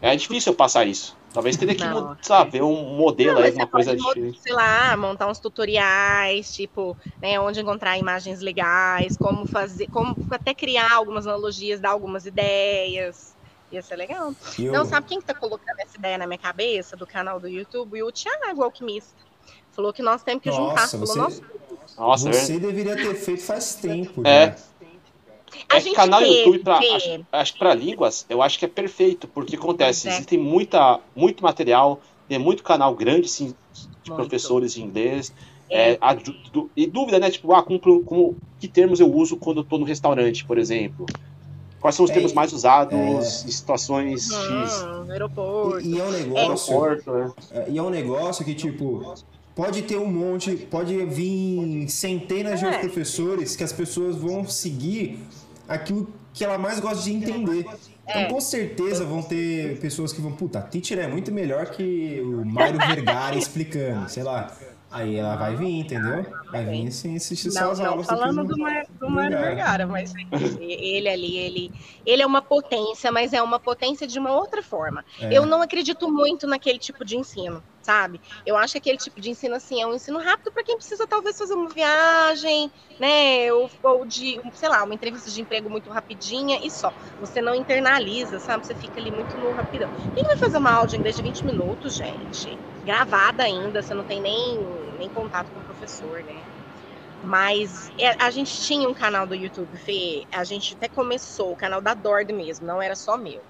é 0.01 0.17
difícil 0.17 0.53
eu 0.53 0.57
passar 0.57 0.87
isso. 0.87 1.15
Talvez 1.33 1.57
teria 1.57 1.77
que, 1.77 1.85
não, 1.85 2.17
sabe, 2.23 2.53
ver 2.53 2.63
um 2.63 2.97
modelo 2.97 3.39
não, 3.39 3.43
aí, 3.43 3.53
uma 3.53 3.67
coisa 3.67 3.95
diferente. 3.95 4.41
Sei 4.41 4.53
lá, 4.53 4.97
montar 4.97 5.29
uns 5.29 5.39
tutoriais, 5.39 6.53
tipo, 6.53 6.97
né, 7.23 7.39
onde 7.39 7.61
encontrar 7.61 7.99
imagens 7.99 8.41
legais, 8.41 9.17
como 9.17 9.45
fazer, 9.45 9.87
como 9.89 10.19
até 10.29 10.53
criar 10.55 10.93
algumas 10.93 11.27
analogias, 11.27 11.81
dar 11.81 11.91
algumas 11.91 12.27
ideias. 12.27 13.37
Ia 13.73 13.83
ser 13.83 13.97
legal. 13.97 14.35
Eu... 14.59 14.73
Não, 14.73 14.85
sabe 14.85 15.07
quem 15.07 15.21
que 15.21 15.27
tá 15.27 15.35
colocando 15.35 15.79
essa 15.79 15.97
ideia 15.97 16.18
na 16.18 16.27
minha 16.27 16.39
cabeça 16.39 16.97
do 16.97 17.07
canal 17.07 17.39
do 17.39 17.49
YouTube? 17.49 18.03
O 18.03 18.11
Thiago 18.11 18.62
Alquimista. 18.62 19.14
Falou 19.73 19.93
que 19.93 20.03
nós 20.03 20.23
temos 20.23 20.43
que 20.43 20.51
Nossa, 20.51 20.62
juntar. 20.62 20.87
Você... 20.87 21.14
Falou, 21.14 22.11
Nossa, 22.11 22.33
você 22.33 22.59
deveria 22.59 22.97
ter 22.97 23.14
feito 23.14 23.43
faz 23.43 23.77
tempo. 23.77 24.27
É. 24.27 24.57
A 25.68 25.79
é, 25.79 25.95
canal 25.95 26.21
teve, 26.21 26.33
YouTube 26.33 26.59
para 26.61 26.79
acho, 26.79 27.27
acho 27.33 27.59
para 27.59 27.75
línguas, 27.75 28.25
eu 28.29 28.41
acho 28.41 28.59
que 28.59 28.64
é 28.64 28.68
perfeito, 28.68 29.27
porque 29.29 29.57
acontece, 29.57 30.09
é. 30.09 30.12
existem 30.12 30.39
muita 30.39 31.01
muito 31.14 31.43
material, 31.43 32.01
tem 32.29 32.39
muito 32.39 32.62
canal 32.62 32.95
grande 32.95 33.29
sim, 33.29 33.55
de 34.03 34.11
muito. 34.11 34.14
professores 34.14 34.75
de 34.75 34.83
inglês. 34.83 35.33
É. 35.68 35.93
É, 35.93 35.99
a, 36.01 36.14
do, 36.14 36.68
e 36.77 36.85
dúvida, 36.85 37.21
né? 37.21 37.31
Tipo, 37.31 37.53
ah, 37.53 37.62
como, 37.62 37.79
como, 37.79 38.37
que 38.59 38.66
termos 38.66 38.99
eu 38.99 39.12
uso 39.12 39.37
quando 39.37 39.59
eu 39.59 39.64
tô 39.64 39.79
no 39.79 39.85
restaurante, 39.85 40.45
por 40.45 40.59
exemplo? 40.59 41.07
Quais 41.81 41.97
são 41.97 42.05
os 42.05 42.11
é, 42.11 42.14
termos 42.14 42.33
mais 42.33 42.53
usados 42.53 42.93
é, 42.93 43.11
em 43.11 43.22
situações 43.22 44.31
X? 44.31 44.87
Aeroporto. 45.09 45.81
E, 45.81 45.95
e, 45.95 45.99
é 45.99 46.05
um 46.05 46.11
negócio. 46.11 46.83
Aeroporto, 46.83 47.12
né? 47.12 47.33
é. 47.53 47.70
E 47.70 47.78
é 47.78 47.83
um 47.83 47.91
negócio 47.91 48.45
que, 48.45 48.55
tipo, 48.55 49.14
pode 49.55 49.83
ter 49.83 49.97
um 49.97 50.07
monte, 50.07 50.57
pode 50.57 50.95
vir 51.07 51.89
centenas 51.89 52.62
é. 52.62 52.70
de 52.70 52.78
professores 52.78 53.57
que 53.57 53.64
as 53.64 53.72
pessoas 53.72 54.16
vão 54.16 54.47
seguir 54.47 55.18
aquilo 55.66 56.07
que 56.35 56.45
ela 56.45 56.59
mais 56.59 56.78
gosta 56.81 57.03
de 57.03 57.12
entender. 57.12 57.61
Então, 57.61 58.22
é. 58.22 58.24
com 58.26 58.41
certeza 58.41 59.05
vão 59.05 59.22
ter 59.22 59.78
pessoas 59.78 60.12
que 60.12 60.20
vão, 60.20 60.33
puta, 60.33 60.59
a 60.59 60.62
teacher 60.62 60.99
é 60.99 61.07
muito 61.07 61.33
melhor 61.33 61.66
que 61.66 62.20
o 62.20 62.45
Mário 62.45 62.78
Vergara 62.78 63.37
explicando, 63.37 64.09
sei 64.09 64.22
lá. 64.22 64.55
Aí 64.91 65.16
ela 65.16 65.36
vai 65.36 65.55
vir, 65.55 65.78
entendeu? 65.78 66.26
Vai 66.51 66.64
vir 66.64 66.88
assim, 66.88 67.14
assistir 67.14 67.47
não, 67.47 67.53
só 67.53 67.70
as 67.70 67.80
aulas. 67.80 68.07
falando 68.09 68.45
do, 68.45 68.55
do 68.99 69.09
Mário 69.09 69.38
Vergara, 69.38 69.86
mas 69.86 70.12
ele 70.59 71.09
ali, 71.09 71.36
ele, 71.36 71.72
ele 72.05 72.22
é 72.22 72.26
uma 72.26 72.43
potência, 72.43 73.12
mas 73.12 73.32
é 73.32 73.41
uma 73.41 73.61
potência 73.61 74.05
de 74.05 74.18
uma 74.18 74.32
outra 74.32 74.64
forma. 74.64 75.05
É. 75.20 75.32
Eu 75.32 75.47
não 75.47 75.62
acredito 75.62 76.11
muito 76.11 76.45
naquele 76.45 76.80
tipo 76.80 77.05
de 77.05 77.16
ensino, 77.16 77.62
sabe? 77.80 78.20
Eu 78.45 78.57
acho 78.57 78.72
que 78.72 78.78
aquele 78.78 78.99
tipo 78.99 79.20
de 79.20 79.30
ensino, 79.30 79.55
assim, 79.55 79.80
é 79.80 79.86
um 79.86 79.95
ensino 79.95 80.18
rápido 80.18 80.51
para 80.51 80.64
quem 80.64 80.76
precisa 80.76 81.07
talvez 81.07 81.38
fazer 81.38 81.55
uma 81.55 81.68
viagem, 81.68 82.68
né? 82.99 83.53
Ou, 83.53 83.70
ou 83.84 84.05
de, 84.05 84.41
sei 84.55 84.68
lá, 84.68 84.82
uma 84.82 84.95
entrevista 84.95 85.30
de 85.30 85.41
emprego 85.41 85.70
muito 85.70 85.88
rapidinha 85.88 86.59
e 86.64 86.68
só. 86.70 86.93
Você 87.20 87.41
não 87.41 87.55
internaliza, 87.55 88.41
sabe? 88.41 88.66
Você 88.66 88.74
fica 88.74 88.99
ali 88.99 89.12
muito 89.12 89.38
no 89.38 89.53
rapidão. 89.53 89.88
Quem 90.12 90.24
vai 90.24 90.36
fazer 90.36 90.59
uma 90.59 90.72
aula 90.72 90.88
de 90.88 90.97
inglês 90.97 91.14
de 91.14 91.22
20 91.22 91.47
minutos, 91.47 91.95
gente? 91.95 92.59
Gravada 92.83 93.43
ainda, 93.45 93.83
você 93.83 93.95
não 93.95 94.05
tem 94.05 94.20
nem, 94.20 94.59
nem 94.99 95.09
contato 95.09 95.51
com 95.53 95.61
o 95.61 95.64
professor, 95.64 96.22
né? 96.22 96.43
Mas 97.22 97.91
é, 97.99 98.16
a 98.22 98.31
gente 98.31 98.62
tinha 98.62 98.89
um 98.89 98.95
canal 98.95 99.26
do 99.26 99.35
YouTube, 99.35 99.76
Fê, 99.76 100.24
a 100.33 100.43
gente 100.43 100.74
até 100.74 100.89
começou, 100.89 101.53
o 101.53 101.57
canal 101.57 101.81
da 101.81 101.93
Dord 101.93 102.33
mesmo, 102.33 102.66
não 102.66 102.81
era 102.81 102.97
só 102.97 103.16
meu. 103.18 103.43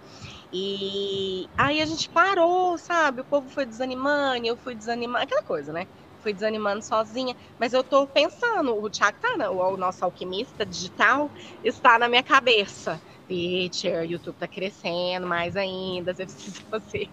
E 0.53 1.49
aí 1.57 1.81
a 1.81 1.87
gente 1.87 2.09
parou, 2.09 2.77
sabe? 2.77 3.21
O 3.21 3.25
povo 3.25 3.49
foi 3.49 3.65
desanimando, 3.65 4.47
eu 4.47 4.57
fui 4.57 4.75
desanimando, 4.75 5.25
aquela 5.25 5.43
coisa, 5.43 5.73
né? 5.73 5.87
Fui 6.19 6.33
desanimando 6.33 6.85
sozinha, 6.85 7.35
mas 7.59 7.73
eu 7.73 7.85
tô 7.85 8.07
pensando, 8.09 8.75
o 8.77 8.91
Thiago 8.91 9.19
tá, 9.21 9.51
o 9.51 9.77
nosso 9.77 10.05
alquimista 10.05 10.67
digital, 10.67 11.31
está 11.63 11.99
na 11.99 12.09
minha 12.09 12.23
cabeça 12.23 13.01
O 13.31 14.05
YouTube 14.05 14.37
tá 14.39 14.49
crescendo 14.49 15.27
mais 15.27 15.57
ainda, 15.57 16.13
você 16.13 16.25
precisa 16.27 16.61
fazer. 16.71 17.09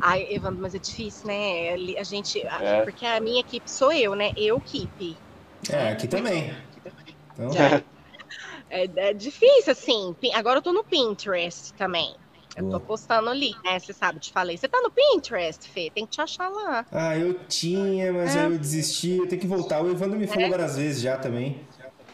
Ai, 0.00 0.26
Evandro, 0.30 0.60
mas 0.60 0.74
é 0.74 0.78
difícil, 0.78 1.26
né? 1.26 1.74
A 1.98 2.04
gente. 2.04 2.40
É. 2.40 2.82
Porque 2.82 3.04
a 3.04 3.20
minha 3.20 3.40
equipe 3.40 3.70
sou 3.70 3.92
eu, 3.92 4.14
né? 4.14 4.32
Eu 4.36 4.60
keep. 4.60 5.16
É, 5.70 5.90
aqui 5.90 6.06
também. 6.06 6.54
Então... 7.32 7.50
É, 8.70 8.84
é, 8.96 9.14
difícil, 9.14 9.72
assim. 9.72 10.14
Agora 10.34 10.58
eu 10.58 10.62
tô 10.62 10.72
no 10.72 10.84
Pinterest 10.84 11.72
também. 11.74 12.14
Eu 12.56 12.70
tô 12.70 12.80
postando 12.80 13.30
ali, 13.30 13.54
né? 13.64 13.78
Você 13.78 13.92
sabe, 13.92 14.18
te 14.18 14.32
falei. 14.32 14.56
Você 14.56 14.66
tá 14.66 14.80
no 14.80 14.90
Pinterest, 14.90 15.68
Fê? 15.68 15.90
Tem 15.94 16.04
que 16.04 16.12
te 16.12 16.20
achar 16.20 16.48
lá. 16.48 16.84
Ah, 16.90 17.16
eu 17.16 17.34
tinha, 17.48 18.12
mas 18.12 18.34
é. 18.34 18.40
aí 18.40 18.52
eu 18.52 18.58
desisti. 18.58 19.16
Eu 19.16 19.28
tenho 19.28 19.40
que 19.40 19.46
voltar. 19.46 19.80
O 19.80 19.88
Evandro 19.88 20.18
me 20.18 20.26
falou 20.26 20.42
é. 20.44 20.50
várias 20.50 20.76
vezes 20.76 21.00
já 21.00 21.16
também. 21.16 21.60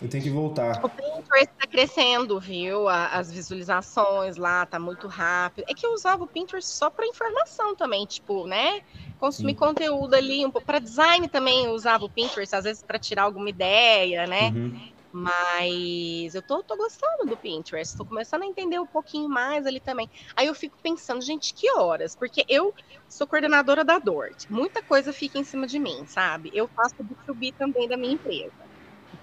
Eu 0.01 0.09
tenho 0.09 0.23
que 0.23 0.31
voltar. 0.31 0.81
O 0.85 0.89
Pinterest 0.89 1.51
está 1.53 1.67
crescendo, 1.71 2.39
viu? 2.41 2.89
As 2.89 3.33
visualizações 3.33 4.37
lá 4.37 4.67
tá 4.67 4.79
muito 4.79 5.07
rápido. 5.07 5.65
É 5.69 5.75
que 5.75 5.87
eu 5.87 5.93
usava 5.93 6.25
o 6.25 6.29
Pinterest 6.29 6.71
só 6.71 6.91
para 6.91 7.07
informação 7.07 7.75
também, 7.77 8.05
tipo, 8.05 8.47
né? 8.47 8.81
Consumir 9.19 9.53
Sim. 9.53 9.59
conteúdo 9.59 10.15
ali, 10.15 10.45
um 10.45 10.51
pouco 10.51 10.67
para 10.67 10.79
design 10.79 11.29
também 11.29 11.65
eu 11.65 11.73
usava 11.73 12.05
o 12.05 12.11
Pinterest 12.11 12.55
às 12.55 12.65
vezes 12.65 12.83
para 12.83 12.99
tirar 12.99 13.23
alguma 13.23 13.49
ideia, 13.49 14.27
né? 14.27 14.51
Uhum. 14.51 14.95
Mas 15.13 16.35
eu 16.35 16.43
tô, 16.43 16.61
tô 16.65 16.77
gostando 16.77 17.29
do 17.29 17.37
Pinterest, 17.37 17.97
tô 17.97 18.05
começando 18.05 18.43
a 18.43 18.47
entender 18.47 18.81
um 18.81 18.87
pouquinho 18.87 19.29
mais 19.29 19.65
ali 19.65 19.81
também. 19.81 20.11
Aí 20.35 20.49
eu 20.49 20.55
fico 20.55 20.77
pensando, 20.83 21.23
gente, 21.23 21.55
que 21.55 21.71
horas? 21.71 22.17
Porque 22.17 22.45
eu 22.49 22.75
sou 23.09 23.25
coordenadora 23.27 23.85
da 23.85 24.01
Dort, 24.01 24.45
muita 24.51 24.83
coisa 24.83 25.13
fica 25.13 25.39
em 25.39 25.45
cima 25.45 25.69
de 25.69 25.79
mim, 25.79 26.05
sabe? 26.05 26.51
Eu 26.53 26.69
faço 26.75 26.97
o 26.99 27.05
B2B 27.05 27.55
também 27.57 27.89
da 27.89 27.97
minha 27.97 28.15
empresa. 28.15 28.65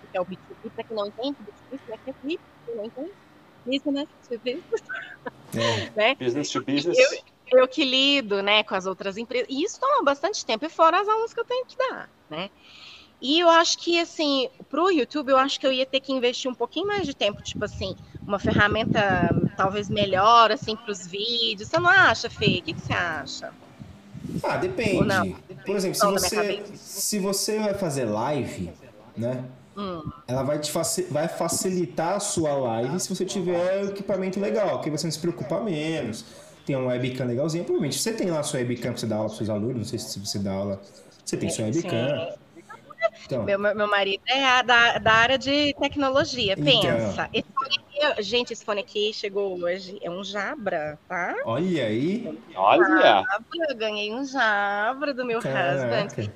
Que 0.10 0.18
é 0.18 0.22
o 0.22 0.26
B2B, 0.64 0.72
para 0.76 0.84
quem 0.84 0.96
não 0.98 1.08
entende, 1.08 1.38
B2B 1.72 1.80
é 1.90 2.12
B2B, 2.12 2.40
não 2.76 2.86
entende? 2.86 3.12
Business 3.66 4.08
to 4.28 4.40
business. 4.40 4.84
É. 5.54 5.92
né? 5.96 6.16
Business 6.16 6.50
to 6.50 6.64
business. 6.64 6.98
Eu, 6.98 7.60
eu 7.60 7.68
que 7.68 7.84
lido, 7.84 8.42
né, 8.42 8.64
com 8.64 8.74
as 8.74 8.86
outras 8.86 9.18
empresas. 9.18 9.48
E 9.50 9.64
isso 9.64 9.80
toma 9.80 10.02
bastante 10.02 10.46
tempo, 10.46 10.66
e 10.66 10.70
fora 10.70 11.02
as 11.02 11.10
aulas 11.10 11.34
que 11.34 11.40
eu 11.42 11.46
tenho 11.46 11.66
que 11.66 11.78
dar, 11.78 12.10
né? 12.30 12.50
E 13.22 13.40
eu 13.40 13.50
acho 13.50 13.78
que, 13.78 14.00
assim, 14.00 14.50
para 14.70 14.82
o 14.82 14.90
YouTube, 14.90 15.30
eu 15.30 15.38
acho 15.38 15.60
que 15.60 15.68
eu 15.68 15.72
ia 15.72 15.86
ter 15.86 16.00
que 16.00 16.12
investir 16.12 16.50
um 16.50 16.56
pouquinho 16.56 16.88
mais 16.88 17.06
de 17.06 17.14
tempo, 17.14 17.42
tipo 17.44 17.64
assim, 17.64 17.96
uma 18.26 18.40
ferramenta 18.40 19.30
talvez 19.56 19.90
melhor, 19.90 20.52
assim, 20.52 20.76
para 20.76 20.92
os 20.92 21.06
vídeos. 21.06 21.70
Você 21.70 21.78
não 21.78 21.90
acha, 21.90 22.30
Fê? 22.32 22.60
O 22.60 22.62
que, 22.64 22.74
que 22.74 22.82
você 22.82 22.94
acha? 22.94 23.54
Ah, 24.44 24.58
depende. 24.58 25.36
Por 25.66 25.76
exemplo, 25.76 25.96
se 25.96 26.06
você, 26.08 26.64
se 26.76 27.20
você 27.20 27.60
vai 27.60 27.74
fazer 27.76 28.06
live, 28.06 28.72
né? 29.16 29.46
Hum. 29.82 30.12
Ela 30.28 30.44
vai, 30.44 30.60
te 30.60 30.72
faci 30.72 31.04
vai 31.10 31.28
facilitar 31.28 32.16
a 32.16 32.20
sua 32.20 32.54
live 32.54 33.00
se 33.00 33.10
você 33.10 33.26
tiver 33.26 33.86
equipamento 33.86 34.40
legal, 34.40 34.80
que 34.82 34.90
você 34.92 35.08
não 35.08 35.12
se 35.12 35.20
preocupa 35.20 35.60
menos. 35.60 36.24
Tem 36.66 36.76
uma 36.76 36.90
webcam 36.90 37.26
legalzinha, 37.26 37.64
provavelmente 37.64 38.00
você 38.00 38.14
tem 38.14 38.30
lá 38.30 38.42
a 38.42 38.44
sua 38.44 38.60
webcam 38.60 38.92
pra 38.92 39.00
você 39.00 39.08
dar 39.08 39.16
aula 39.16 39.30
para 39.30 39.38
seus 39.38 39.50
alunos, 39.50 39.78
não 39.78 39.84
sei 39.84 39.98
se 39.98 40.20
você 40.20 40.38
dá 40.38 40.54
aula. 40.54 40.80
Você 41.26 41.36
tem 41.36 41.50
sua 41.50 41.66
webcam. 41.66 41.90
Sim. 41.90 42.42
Então. 43.26 43.44
Meu, 43.44 43.58
meu 43.58 43.88
marido 43.88 44.22
é 44.28 44.64
da, 44.64 44.98
da 44.98 45.14
área 45.14 45.38
de 45.38 45.74
tecnologia. 45.80 46.54
Então. 46.58 46.82
Pensa. 46.82 47.30
Esse 47.34 47.48
aqui, 47.66 48.24
gente, 48.24 48.54
esse 48.54 48.64
fone 48.64 48.82
aqui 48.82 49.12
chegou 49.14 49.60
hoje. 49.60 49.98
É 50.02 50.10
um 50.10 50.24
Jabra, 50.24 51.00
tá? 51.08 51.36
Olha 51.46 51.86
aí. 51.86 52.40
Olha. 52.56 53.24
Jabra, 53.24 53.70
eu 53.70 53.76
ganhei 53.76 54.14
um 54.14 54.24
Jabra 54.24 55.14
do 55.14 55.26
meu 55.26 55.40
Caraca. 55.40 56.06
husband. 56.06 56.32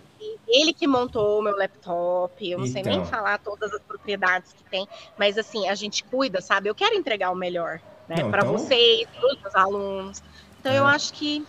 Ele 0.47 0.73
que 0.73 0.88
montou 0.88 1.39
o 1.39 1.41
meu 1.41 1.55
laptop, 1.55 2.34
eu 2.49 2.57
não 2.57 2.65
então. 2.65 2.73
sei 2.73 2.84
nem 2.84 2.99
então. 2.99 3.05
falar 3.05 3.38
todas 3.39 3.73
as 3.73 3.82
propriedades 3.82 4.53
que 4.53 4.63
tem, 4.69 4.88
mas 5.17 5.38
assim, 5.38 5.67
a 5.67 5.76
gente 5.76 6.03
cuida, 6.03 6.41
sabe? 6.41 6.69
Eu 6.69 6.76
quero 6.76 6.95
entregar 6.95 7.32
o 7.32 7.36
melhor, 7.36 7.82
né? 8.07 8.23
Para 8.30 8.41
então... 8.41 8.53
vocês, 8.53 9.07
para 9.41 9.49
os 9.49 9.55
alunos. 9.55 10.23
Então 10.59 10.71
é. 10.71 10.80
eu 10.80 10.86
acho 10.86 11.13
que. 11.13 11.45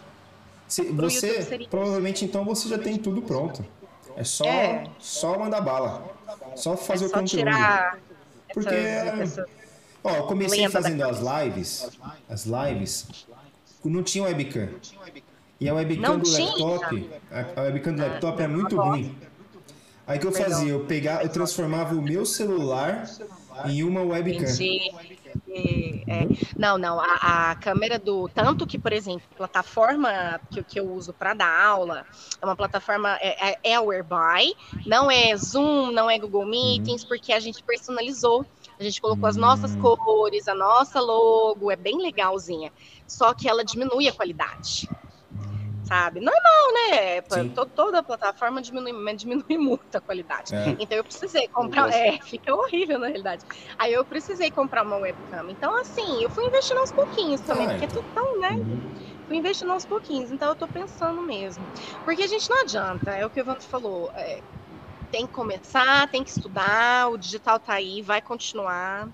Se, 0.69 0.83
você, 0.91 1.67
provavelmente 1.71 2.25
então 2.25 2.45
você 2.45 2.69
já 2.69 2.79
tem 2.79 2.99
tudo 2.99 3.23
pronto. 3.23 3.65
É 4.17 4.25
só, 4.25 4.45
é. 4.47 4.85
só 4.99 5.39
mandar 5.39 5.61
bala. 5.61 6.05
Só 6.57 6.77
fazer 6.77 7.05
é 7.05 7.09
só 7.09 7.17
o 7.17 7.21
conteúdo. 7.21 7.45
Tirar 7.45 7.99
Porque. 8.53 8.75
Ó, 10.03 10.11
eu 10.11 10.23
comecei 10.25 10.69
fazendo 10.69 11.03
as 11.03 11.19
lives. 11.19 11.89
As 12.29 12.47
lives. 12.47 13.27
Não 13.85 14.03
tinha 14.03 14.25
webcam. 14.25 14.71
E 15.59 15.69
a 15.69 15.75
webcam 15.75 16.19
do 16.19 16.31
laptop. 16.31 17.11
A, 17.57 17.63
webcam 17.63 17.95
do 17.95 18.03
laptop 18.03 18.43
é 18.43 18.47
muito 18.47 18.77
ruim. 18.77 19.17
Aí 20.07 20.19
que 20.19 20.27
eu 20.27 20.33
fazia? 20.33 20.73
Eu 20.73 20.85
pegava, 20.85 21.23
eu 21.23 21.29
transformava 21.29 21.95
o 21.95 22.03
meu 22.03 22.25
celular 22.27 23.09
em 23.65 23.83
uma 23.83 24.03
webcam. 24.03 24.47
É, 25.49 26.27
não, 26.57 26.77
não, 26.77 27.01
a, 27.01 27.51
a, 27.51 27.55
câmera 27.57 27.99
do. 27.99 28.29
Tanto 28.29 28.67
que, 28.67 28.79
por 28.79 28.93
exemplo, 28.93 29.23
a 29.33 29.37
plataforma 29.37 30.41
que, 30.51 30.63
que 30.63 30.79
eu 30.79 30.93
uso 30.93 31.15
para 31.15 31.33
dar 31.33 31.65
aula 31.65 32.05
é 32.41 32.45
uma 32.45 32.55
plataforma 32.55 33.17
é, 33.21 33.53
é, 33.53 33.59
é 33.73 33.81
Whereby, 33.81 34.55
não 34.85 35.11
é 35.11 35.35
Zoom, 35.37 35.91
não 35.91 36.11
é 36.11 36.19
Google 36.19 36.45
Meetings, 36.45 37.03
uhum. 37.03 37.09
porque 37.09 37.33
a 37.33 37.41
gente 37.41 37.63
personalizou. 37.63 38.45
A 38.79 38.83
gente 38.83 39.01
colocou 39.01 39.27
as 39.27 39.37
nossas 39.37 39.75
hum. 39.75 39.81
cores, 39.81 40.47
a 40.47 40.55
nossa 40.55 41.01
logo, 41.01 41.71
é 41.71 41.77
bem 41.77 41.97
legalzinha. 41.97 42.71
Só 43.07 43.33
que 43.33 43.49
ela 43.49 43.65
diminui 43.65 44.07
a 44.07 44.13
qualidade 44.13 44.87
sabe? 45.87 46.21
Normal, 46.21 46.73
né? 46.73 47.21
Toda, 47.23 47.67
toda 47.67 48.03
plataforma 48.03 48.61
diminui, 48.61 48.93
diminui 49.17 49.59
muito 49.59 49.97
a 49.97 50.01
qualidade. 50.01 50.55
É. 50.55 50.77
Então 50.79 50.99
eu 50.99 51.05
precisei 51.05 51.49
comprar. 51.49 51.89
É, 51.91 52.19
fica 52.23 52.55
horrível 52.55 52.99
na 52.99 53.07
realidade. 53.07 53.45
Aí 53.79 53.93
eu 53.93 54.05
precisei 54.05 54.51
comprar 54.51 54.85
uma 54.85 54.97
webcam. 54.97 55.49
Então, 55.49 55.75
assim, 55.77 56.23
eu 56.23 56.31
fui 56.31 56.45
investindo 56.47 56.79
aos 56.79 56.93
pouquinhos 56.93 57.41
também, 57.41 57.67
ah, 57.67 57.71
porque 57.71 57.85
é 57.85 57.89
tudo 57.89 58.07
tão, 58.15 58.41
né? 58.41 58.51
Uhum. 58.51 58.95
Fui 59.27 59.37
investindo 59.37 59.73
aos 59.73 59.87
pouquinhos. 59.87 60.31
Então 60.31 60.49
eu 60.49 60.57
tô 60.57 60.67
pensando 60.67 61.23
mesmo. 61.23 61.65
Porque 62.05 62.23
a 62.23 62.27
gente 62.27 62.49
não 62.51 62.61
adianta, 62.63 63.13
é 63.13 63.25
o 63.25 63.31
que 63.31 63.41
o 63.41 63.43
Evandro 63.43 63.65
falou. 63.65 64.11
É, 64.15 64.43
tem 65.11 65.27
que 65.27 65.33
começar, 65.33 66.09
tem 66.11 66.25
que 66.25 66.31
estudar, 66.31 67.09
o 67.11 67.17
digital 67.17 67.61
tá 67.61 67.75
aí, 67.75 68.03
vai 68.03 68.21
continuar. 68.21 69.09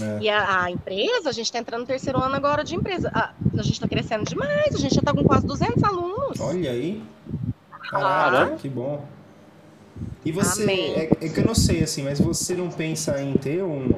É. 0.00 0.18
E 0.22 0.28
a, 0.28 0.64
a, 0.64 0.70
empresa, 0.70 1.28
a 1.28 1.32
gente 1.32 1.46
está 1.46 1.58
entrando 1.58 1.80
no 1.80 1.86
terceiro 1.86 2.22
ano 2.22 2.34
agora 2.34 2.62
de 2.62 2.74
empresa. 2.74 3.10
A, 3.14 3.32
a 3.58 3.62
gente 3.62 3.74
está 3.74 3.88
crescendo 3.88 4.24
demais, 4.24 4.74
a 4.74 4.78
gente 4.78 4.94
já 4.94 5.00
está 5.00 5.12
com 5.12 5.24
quase 5.24 5.46
200 5.46 5.82
alunos. 5.82 6.40
Olha 6.40 6.70
aí. 6.70 7.02
Caraca, 7.90 8.54
ah. 8.54 8.56
que 8.56 8.68
bom. 8.68 9.04
E 10.24 10.32
você, 10.32 10.70
é, 10.70 11.10
é, 11.20 11.28
que 11.28 11.40
eu 11.40 11.44
não 11.44 11.54
sei 11.54 11.82
assim, 11.82 12.02
mas 12.02 12.20
você 12.20 12.54
não 12.54 12.68
pensa 12.68 13.20
em 13.20 13.32
ter 13.34 13.62
um, 13.62 13.90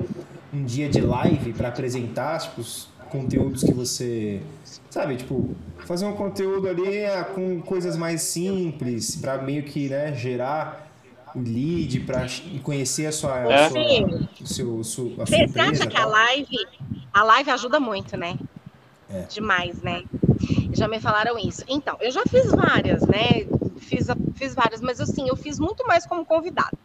um 0.55 0.64
dia 0.64 0.89
de 0.89 1.01
live 1.01 1.53
para 1.53 1.68
apresentar 1.68 2.39
tipo, 2.39 2.61
os 2.61 2.89
conteúdos 3.11 3.64
que 3.64 3.73
você. 3.73 4.41
Sabe, 4.89 5.16
tipo, 5.16 5.55
fazer 5.87 6.07
um 6.07 6.12
conteúdo 6.12 6.68
ali 6.68 7.05
ah, 7.05 7.25
com 7.25 7.61
coisas 7.61 7.97
mais 7.97 8.23
simples, 8.23 9.16
para 9.16 9.39
meio 9.39 9.62
que 9.64 9.89
né, 9.89 10.14
gerar 10.14 10.89
o 11.35 11.41
lead 11.41 12.01
para 12.01 12.26
conhecer 12.62 13.07
a 13.07 13.12
sua, 13.12 13.39
é. 13.41 13.66
a 13.66 13.70
sua, 13.70 13.81
o 14.41 14.47
seu, 14.47 14.81
a 14.81 14.85
sua 14.85 15.26
Você 15.26 15.37
empresa, 15.37 15.70
acha 15.70 15.87
que 15.87 15.97
a 15.97 16.07
live, 16.07 16.59
a 17.12 17.22
live 17.22 17.51
ajuda 17.51 17.81
muito, 17.81 18.16
né? 18.16 18.39
É. 19.09 19.22
Demais, 19.22 19.83
né? 19.83 20.05
Já 20.72 20.87
me 20.87 21.01
falaram 21.01 21.39
isso. 21.39 21.64
Então, 21.68 21.97
eu 22.01 22.11
já 22.11 22.22
fiz 22.24 22.51
várias, 22.51 23.03
né? 23.03 23.47
Fiz, 23.78 24.07
fiz 24.35 24.55
várias, 24.55 24.81
mas 24.81 25.01
assim, 25.01 25.28
eu 25.28 25.37
fiz 25.37 25.59
muito 25.59 25.87
mais 25.87 26.07
como 26.07 26.24
convidada. 26.24 26.78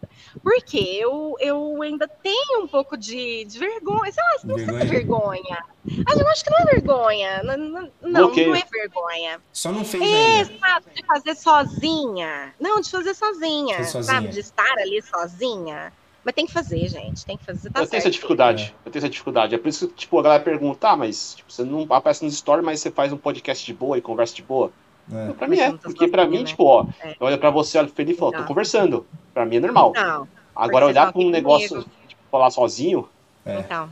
Porque 0.44 0.78
eu, 0.78 1.36
eu 1.40 1.82
ainda 1.82 2.08
tenho 2.08 2.64
um 2.64 2.68
pouco 2.68 2.98
de, 2.98 3.46
de 3.46 3.58
vergonha. 3.58 4.12
Sei 4.12 4.24
lá, 4.24 4.40
não 4.44 4.56
vergonha. 4.56 4.80
sei 4.80 4.88
se 4.88 4.96
é 4.96 4.98
vergonha. 4.98 5.66
Mas 6.06 6.20
eu 6.20 6.28
acho 6.28 6.44
que 6.44 6.50
não 6.50 6.60
é 6.60 6.66
vergonha. 6.66 7.44
Não, 7.44 7.58
não, 7.58 7.92
não, 8.02 8.32
não 8.32 8.56
é 8.56 8.64
vergonha. 8.72 9.42
Só 9.52 9.72
não 9.72 9.86
fez 9.86 10.04
é, 10.04 10.38
ainda. 10.40 10.60
sabe, 10.60 10.86
de 10.94 11.06
fazer 11.06 11.36
sozinha. 11.36 12.54
Não, 12.60 12.80
de 12.82 12.90
fazer 12.90 13.14
sozinha, 13.14 13.84
sozinha. 13.84 14.04
Sabe, 14.04 14.28
de 14.30 14.40
estar 14.40 14.78
ali 14.80 15.02
sozinha. 15.02 15.94
Mas 16.24 16.34
tem 16.34 16.48
que 16.48 16.54
fazer, 16.54 16.88
gente. 16.88 17.24
Tem 17.24 17.38
que 17.38 17.46
fazer. 17.46 17.70
Tá 17.70 17.82
eu 17.82 17.88
tenho 17.88 18.00
essa 18.00 18.10
dificuldade. 18.10 18.76
É. 18.84 18.88
Eu 18.88 18.92
tenho 18.92 19.02
essa 19.02 19.10
dificuldade. 19.10 19.54
É 19.54 19.58
por 19.60 19.68
isso 19.70 19.88
que, 19.90 19.94
tipo, 19.94 20.20
a 20.20 20.24
galera 20.24 20.44
pergunta, 20.44 20.90
ah, 20.90 20.98
mas 20.98 21.36
tipo, 21.36 21.52
você 21.52 21.64
não 21.64 21.82
aparece 21.84 22.26
nos 22.26 22.36
stories, 22.36 22.66
mas 22.66 22.80
você 22.80 22.90
faz 22.90 23.14
um 23.14 23.18
podcast 23.18 23.64
de 23.64 23.74
boa 23.74 23.96
e 23.96 24.02
conversa 24.02 24.34
de 24.34 24.42
boa. 24.42 24.72
É. 25.12 25.34
Pra 25.34 25.48
mim 25.48 25.60
é, 25.60 25.72
porque 25.72 26.08
pra 26.08 26.26
mim, 26.26 26.40
né? 26.40 26.44
tipo, 26.46 26.64
ó, 26.64 26.86
é. 27.02 27.16
olha 27.20 27.38
pra 27.38 27.50
você, 27.50 27.78
olha 27.78 27.88
Felipe 27.88 28.16
e 28.16 28.20
fala, 28.20 28.38
tô 28.38 28.44
conversando. 28.44 29.06
Pra 29.34 29.46
mim 29.46 29.58
é 29.58 29.60
normal. 29.60 29.94
Não, 29.96 30.28
Agora, 30.56 30.86
olhar 30.86 31.12
pra 31.12 31.22
um 31.22 31.30
negócio, 31.30 31.86
tipo, 32.08 32.22
falar 32.32 32.50
sozinho. 32.50 33.08
É. 33.46 33.60
Então. 33.60 33.90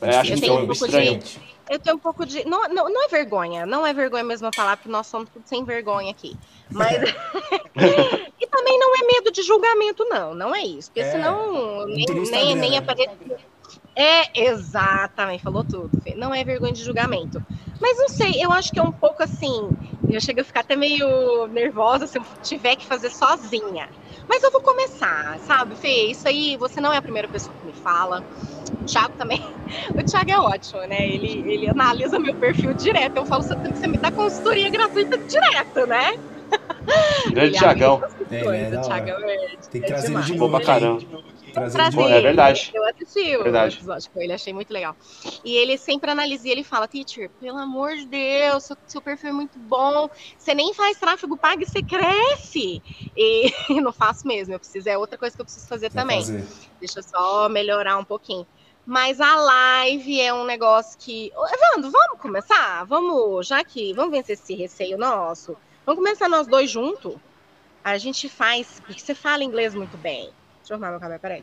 É, 0.00 0.16
acho 0.16 0.34
que 0.34 0.48
é 0.48 0.52
um 0.52 0.72
estranho. 0.72 1.18
De, 1.18 1.40
eu 1.68 1.78
tenho 1.78 1.96
um 1.96 1.98
pouco 1.98 2.24
de. 2.24 2.44
Não, 2.46 2.68
não, 2.68 2.88
não 2.88 3.04
é 3.04 3.08
vergonha, 3.08 3.66
não 3.66 3.86
é 3.86 3.92
vergonha 3.92 4.24
mesmo 4.24 4.48
a 4.48 4.52
falar, 4.52 4.76
porque 4.76 4.88
nós 4.88 5.06
somos 5.06 5.28
tudo 5.28 5.46
sem 5.46 5.64
vergonha 5.64 6.10
aqui. 6.10 6.36
Mas. 6.70 6.96
e 8.40 8.46
também 8.46 8.78
não 8.78 8.96
é 8.96 9.06
medo 9.06 9.30
de 9.30 9.42
julgamento, 9.42 10.04
não, 10.06 10.34
não 10.34 10.54
é 10.54 10.62
isso. 10.62 10.90
Porque 10.90 11.00
é. 11.00 11.12
senão 11.12 11.86
nem, 11.86 12.06
nem, 12.06 12.56
nem 12.56 12.70
né? 12.72 12.76
aparece. 12.78 13.10
É, 13.94 14.44
exatamente, 14.44 15.42
falou 15.42 15.64
tudo. 15.64 15.90
Não 16.16 16.32
é 16.32 16.44
vergonha 16.44 16.72
de 16.72 16.82
julgamento. 16.82 17.44
Mas 17.80 17.96
não 17.96 18.08
sei, 18.08 18.44
eu 18.44 18.50
acho 18.52 18.72
que 18.72 18.78
é 18.78 18.82
um 18.82 18.92
pouco 18.92 19.22
assim. 19.22 19.70
Eu 20.08 20.20
chego 20.20 20.40
a 20.40 20.44
ficar 20.44 20.60
até 20.60 20.74
meio 20.74 21.46
nervosa 21.48 22.06
se 22.06 22.18
eu 22.18 22.24
tiver 22.42 22.76
que 22.76 22.86
fazer 22.86 23.10
sozinha. 23.10 23.88
Mas 24.28 24.42
eu 24.42 24.50
vou 24.50 24.60
começar, 24.60 25.38
sabe, 25.46 25.74
Fê? 25.76 26.06
Isso 26.06 26.26
aí, 26.26 26.56
você 26.56 26.80
não 26.80 26.92
é 26.92 26.96
a 26.96 27.02
primeira 27.02 27.28
pessoa 27.28 27.54
que 27.60 27.66
me 27.66 27.72
fala. 27.72 28.22
O 28.80 28.84
Thiago 28.84 29.14
também. 29.16 29.42
O 29.94 30.02
Thiago 30.02 30.30
é 30.30 30.38
ótimo, 30.38 30.80
né? 30.86 31.06
Ele, 31.06 31.52
ele 31.52 31.68
analisa 31.68 32.18
meu 32.18 32.34
perfil 32.34 32.72
direto. 32.72 33.18
Eu 33.18 33.26
falo, 33.26 33.42
você 33.42 33.86
me 33.86 33.98
dá 33.98 34.10
consultoria 34.10 34.70
gratuita 34.70 35.18
direto, 35.18 35.86
né? 35.86 36.18
Grande 37.30 37.52
Thiagão. 37.58 38.02
É, 38.30 38.36
é, 38.38 38.80
Thiagão 38.80 39.18
é, 39.28 39.36
Tem 39.70 39.80
que 39.82 39.86
é 39.86 39.88
trazer 39.88 40.12
ele 40.12 40.22
de 40.22 40.36
novo. 40.38 40.60
caramba. 40.60 41.02
Trazer 41.70 42.00
é 42.02 42.20
verdade. 42.20 42.70
Eu 42.74 42.84
assisti 42.84 43.36
o 43.36 43.42
verdade. 43.42 43.76
episódio 43.76 44.10
com 44.10 44.20
ele, 44.20 44.32
achei 44.32 44.52
muito 44.52 44.72
legal. 44.72 44.96
E 45.44 45.54
ele 45.56 45.76
sempre 45.78 46.10
analisa 46.10 46.46
e 46.48 46.50
ele 46.50 46.64
fala, 46.64 46.88
teacher, 46.88 47.30
pelo 47.40 47.58
amor 47.58 47.94
de 47.96 48.06
Deus, 48.06 48.64
seu, 48.64 48.76
seu 48.86 49.00
perfil 49.00 49.30
é 49.30 49.32
muito 49.32 49.58
bom, 49.58 50.08
você 50.36 50.54
nem 50.54 50.72
faz 50.74 50.98
tráfego 50.98 51.36
pago 51.36 51.62
e 51.62 51.66
você 51.66 51.82
cresce. 51.82 52.82
E 53.16 53.52
não 53.80 53.92
faço 53.92 54.26
mesmo, 54.26 54.54
eu 54.54 54.58
preciso, 54.58 54.88
é 54.88 54.96
outra 54.96 55.18
coisa 55.18 55.34
que 55.34 55.40
eu 55.40 55.44
preciso 55.44 55.66
fazer 55.66 55.90
Vai 55.90 56.02
também. 56.02 56.20
Fazer. 56.20 56.44
Deixa 56.78 56.98
eu 57.00 57.02
só 57.02 57.48
melhorar 57.48 57.98
um 57.98 58.04
pouquinho. 58.04 58.46
Mas 58.90 59.20
a 59.20 59.36
live 59.36 60.18
é 60.18 60.32
um 60.32 60.46
negócio 60.46 60.98
que. 60.98 61.30
Evandro, 61.30 61.90
vamos 61.90 62.22
começar? 62.22 62.84
Vamos, 62.84 63.46
já 63.46 63.62
que. 63.62 63.92
Vamos 63.92 64.12
vencer 64.12 64.32
esse 64.32 64.54
receio 64.54 64.96
nosso. 64.96 65.54
Vamos 65.84 66.02
começar 66.02 66.26
nós 66.26 66.46
dois 66.46 66.70
juntos? 66.70 67.16
A 67.84 67.98
gente 67.98 68.30
faz. 68.30 68.80
Porque 68.80 68.98
você 68.98 69.14
fala 69.14 69.44
inglês 69.44 69.74
muito 69.74 69.94
bem. 69.98 70.30
Arrumar 70.74 70.90
meu 70.90 71.00
cabelo, 71.00 71.20
peraí. 71.20 71.42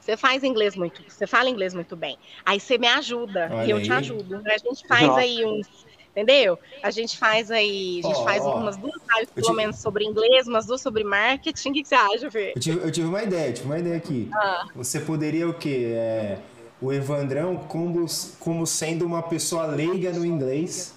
Você 0.00 0.16
faz 0.16 0.44
inglês 0.44 0.76
muito, 0.76 1.02
você 1.08 1.26
fala 1.26 1.50
inglês 1.50 1.74
muito 1.74 1.96
bem. 1.96 2.16
Aí 2.44 2.60
você 2.60 2.78
me 2.78 2.86
ajuda 2.86 3.48
Olha 3.52 3.66
e 3.66 3.70
eu 3.70 3.78
aí. 3.78 3.82
te 3.82 3.92
ajudo. 3.92 4.40
A 4.46 4.56
gente 4.58 4.86
faz 4.86 5.06
Nossa. 5.08 5.20
aí 5.20 5.44
uns, 5.44 5.66
entendeu? 6.12 6.56
A 6.80 6.90
gente 6.92 7.18
faz 7.18 7.50
aí, 7.50 8.00
a 8.04 8.06
gente 8.08 8.20
Ó, 8.20 8.24
faz 8.24 8.44
umas 8.44 8.76
duas 8.76 8.94
lives 9.16 9.30
pelo 9.34 9.46
te- 9.48 9.52
menos 9.54 9.76
sobre 9.78 10.04
inglês, 10.04 10.46
umas 10.46 10.64
duas 10.66 10.80
sobre 10.80 11.02
marketing. 11.02 11.70
O 11.70 11.72
que, 11.74 11.82
que 11.82 11.88
você 11.88 11.96
acha, 11.96 12.30
Fê? 12.30 12.52
Eu 12.54 12.60
tive, 12.60 12.80
eu 12.86 12.92
tive 12.92 13.08
uma 13.08 13.22
ideia, 13.22 13.52
tive 13.52 13.66
uma 13.66 13.78
ideia 13.80 13.96
aqui. 13.96 14.30
Ah. 14.32 14.68
Você 14.76 15.00
poderia 15.00 15.48
o 15.48 15.54
quê? 15.54 15.92
É, 15.96 16.38
o 16.80 16.92
Evandrão 16.92 17.56
como, 17.56 18.06
como 18.38 18.64
sendo 18.64 19.04
uma 19.04 19.22
pessoa 19.24 19.66
leiga 19.66 20.12
no 20.12 20.24
inglês. 20.24 20.94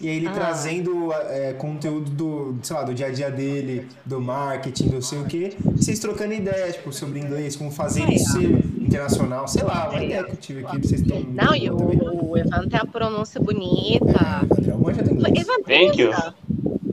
E 0.00 0.08
aí 0.08 0.16
ele 0.16 0.26
Ah. 0.28 0.32
trazendo 0.32 1.12
é, 1.12 1.52
conteúdo 1.54 2.10
do, 2.10 2.58
sei 2.62 2.76
lá, 2.76 2.82
do 2.82 2.92
dia 2.92 3.06
a 3.06 3.10
dia 3.10 3.30
dele, 3.30 3.88
do 4.04 4.20
marketing, 4.20 4.88
não 4.88 5.00
sei 5.02 5.20
o 5.20 5.24
quê. 5.24 5.56
E 5.78 5.82
vocês 5.82 5.98
trocando 6.00 6.34
ideias, 6.34 6.74
tipo, 6.76 6.92
sobre 6.92 7.20
inglês, 7.20 7.54
como 7.56 7.70
fazer 7.70 8.08
isso 8.10 8.32
ser 8.32 8.50
internacional. 8.80 9.46
Sei 9.46 9.62
lá, 9.62 9.88
uma 9.90 10.02
ideia 10.02 10.24
que 10.24 10.32
eu 10.32 10.36
tive 10.36 10.66
aqui, 10.66 10.78
vocês 10.78 11.00
estão... 11.00 11.20
Não, 11.20 11.54
e 11.54 11.70
o, 11.70 12.30
o 12.30 12.36
Evandro 12.36 12.68
tem 12.68 12.80
a 12.80 12.84
pronúncia 12.84 13.40
bonita. 13.40 14.40
É, 14.68 14.74
manja 14.76 15.02
do 15.02 15.12
inglês. 15.12 15.38
Evandro, 15.38 15.64
Thank 15.64 16.00
you. 16.00 16.10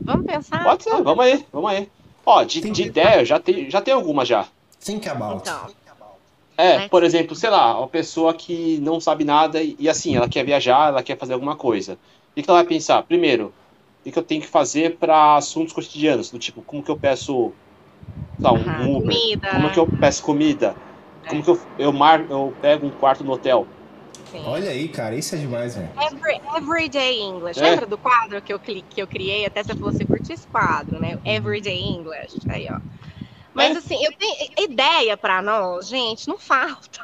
Vamos 0.03 0.25
pensar? 0.25 0.63
Pode 0.63 0.83
ser, 0.83 1.01
vamos 1.01 1.25
aí, 1.25 1.45
vamos 1.51 1.71
aí. 1.71 1.89
Ó, 2.25 2.43
de, 2.43 2.61
Tem 2.61 2.71
de 2.71 2.83
ideia, 2.83 3.25
já 3.25 3.39
tem, 3.39 3.69
já 3.69 3.81
tem 3.81 3.93
alguma 3.93 4.23
já. 4.23 4.47
Think 4.79 5.07
about. 5.09 5.41
Então, 5.41 5.67
É, 6.57 6.77
Né? 6.79 6.89
por 6.89 7.03
exemplo, 7.03 7.35
sei 7.35 7.49
lá, 7.49 7.77
uma 7.77 7.87
pessoa 7.87 8.33
que 8.33 8.77
não 8.81 8.99
sabe 8.99 9.23
nada 9.23 9.61
e, 9.61 9.75
e, 9.79 9.89
assim, 9.89 10.15
ela 10.15 10.29
quer 10.29 10.43
viajar, 10.45 10.89
ela 10.89 11.01
quer 11.01 11.17
fazer 11.17 11.33
alguma 11.33 11.55
coisa. 11.55 11.97
O 12.31 12.33
que, 12.35 12.43
que 12.43 12.49
ela 12.49 12.59
vai 12.59 12.67
pensar? 12.67 13.03
Primeiro, 13.03 13.49
o 13.49 14.03
que, 14.03 14.11
que 14.11 14.19
eu 14.19 14.23
tenho 14.23 14.41
que 14.41 14.47
fazer 14.47 14.97
para 14.97 15.35
assuntos 15.37 15.73
cotidianos? 15.73 16.31
Do 16.31 16.39
tipo, 16.39 16.63
como 16.63 16.83
que 16.83 16.91
eu 16.91 16.97
peço, 16.97 17.57
lá, 18.41 18.53
um 18.53 18.61
aham, 18.61 18.97
Uber? 18.97 19.05
comida. 19.05 19.49
Como 19.51 19.71
que 19.71 19.79
eu 19.79 19.87
peço 19.87 20.23
comida? 20.23 20.75
Como 21.27 21.43
que 21.43 21.49
eu, 21.49 21.61
eu, 21.77 21.93
mar, 21.93 22.29
eu 22.29 22.57
pego 22.61 22.87
um 22.87 22.91
quarto 22.91 23.23
no 23.23 23.31
hotel? 23.33 23.67
sim. 24.25 24.45
Olha 24.47 24.71
aí, 24.71 24.89
cara, 24.89 25.15
isso 25.15 25.35
é 25.35 25.37
demais, 25.39 25.75
velho. 25.75 25.91
Every, 25.97 26.35
everyday 26.57 27.19
English. 27.21 27.59
É. 27.59 27.63
Lembra 27.63 27.85
do 27.85 27.97
quadro 27.97 28.41
que 28.41 28.53
eu, 28.53 28.59
que 28.59 29.01
eu 29.01 29.07
criei? 29.07 29.45
Até 29.45 29.63
você 29.63 29.75
falou, 29.75 29.91
você 29.91 30.05
curte 30.05 30.33
esse 30.33 30.47
quadro, 30.47 30.99
né? 30.99 31.17
Everyday 31.25 31.79
English. 31.79 32.39
Aí, 32.47 32.67
ó. 32.69 32.79
Mas 33.53 33.75
É. 33.75 33.79
assim, 33.79 34.03
eu 34.03 34.11
tenho 34.17 34.35
ideia 34.71 35.17
pra 35.17 35.41
nós, 35.41 35.87
gente, 35.87 36.27
não 36.27 36.37
falta. 36.37 37.03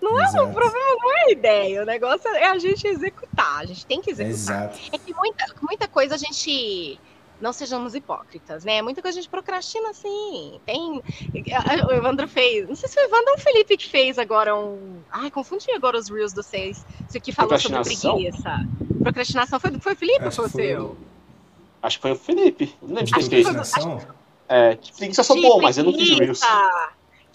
Não 0.00 0.20
é 0.20 0.24
Exato. 0.24 0.44
um 0.44 0.52
problema, 0.52 0.96
não 1.00 1.16
é 1.16 1.32
ideia. 1.32 1.82
O 1.82 1.86
negócio 1.86 2.28
é 2.28 2.46
a 2.46 2.58
gente 2.58 2.86
executar. 2.86 3.60
A 3.60 3.66
gente 3.66 3.86
tem 3.86 4.00
que 4.00 4.10
executar. 4.10 4.66
Exato. 4.66 4.78
É 4.92 4.98
que 4.98 5.14
muita, 5.14 5.44
muita 5.62 5.88
coisa 5.88 6.14
a 6.14 6.18
gente. 6.18 6.98
Não 7.40 7.52
sejamos 7.52 7.94
hipócritas, 7.94 8.64
né? 8.64 8.82
Muita 8.82 9.00
coisa 9.00 9.16
a 9.16 9.22
gente 9.22 9.30
procrastina 9.30 9.90
assim. 9.90 10.60
Tem. 10.66 11.00
O 11.88 11.92
Evandro 11.92 12.26
fez. 12.26 12.68
Não 12.68 12.74
sei 12.74 12.88
se 12.88 12.94
foi 12.94 13.04
o 13.04 13.06
Evandro 13.06 13.30
ou 13.30 13.36
o 13.36 13.40
Felipe 13.40 13.76
que 13.76 13.88
fez 13.88 14.18
agora 14.18 14.56
um. 14.56 15.00
Ai, 15.10 15.30
confundi 15.30 15.70
agora 15.70 15.96
os 15.96 16.08
Reels 16.08 16.32
dos 16.32 16.46
seis. 16.46 16.84
Isso 17.08 17.20
que 17.20 17.30
falou 17.30 17.56
sobre 17.58 17.80
preguiça. 17.82 18.66
Procrastinação 19.02 19.60
foi, 19.60 19.78
foi 19.78 19.92
o 19.92 19.96
Felipe 19.96 20.22
ou 20.22 20.28
Acho 20.28 20.36
foi 20.36 20.46
o 20.46 20.48
seu? 20.48 20.96
Acho 21.80 21.98
que 21.98 22.02
foi 22.02 22.12
o 22.12 22.16
Felipe. 22.16 22.74
Não 22.82 22.96
lembro 22.96 23.04
de 23.04 23.30
ter 23.30 23.42
procrastinação? 23.44 24.00
É, 24.48 24.76
preguiça 24.96 25.20
eu 25.20 25.24
sou 25.24 25.40
bom, 25.40 25.60
mas 25.60 25.78
eu 25.78 25.84
não 25.84 25.92
fiz 25.92 26.18
Reels. 26.18 26.40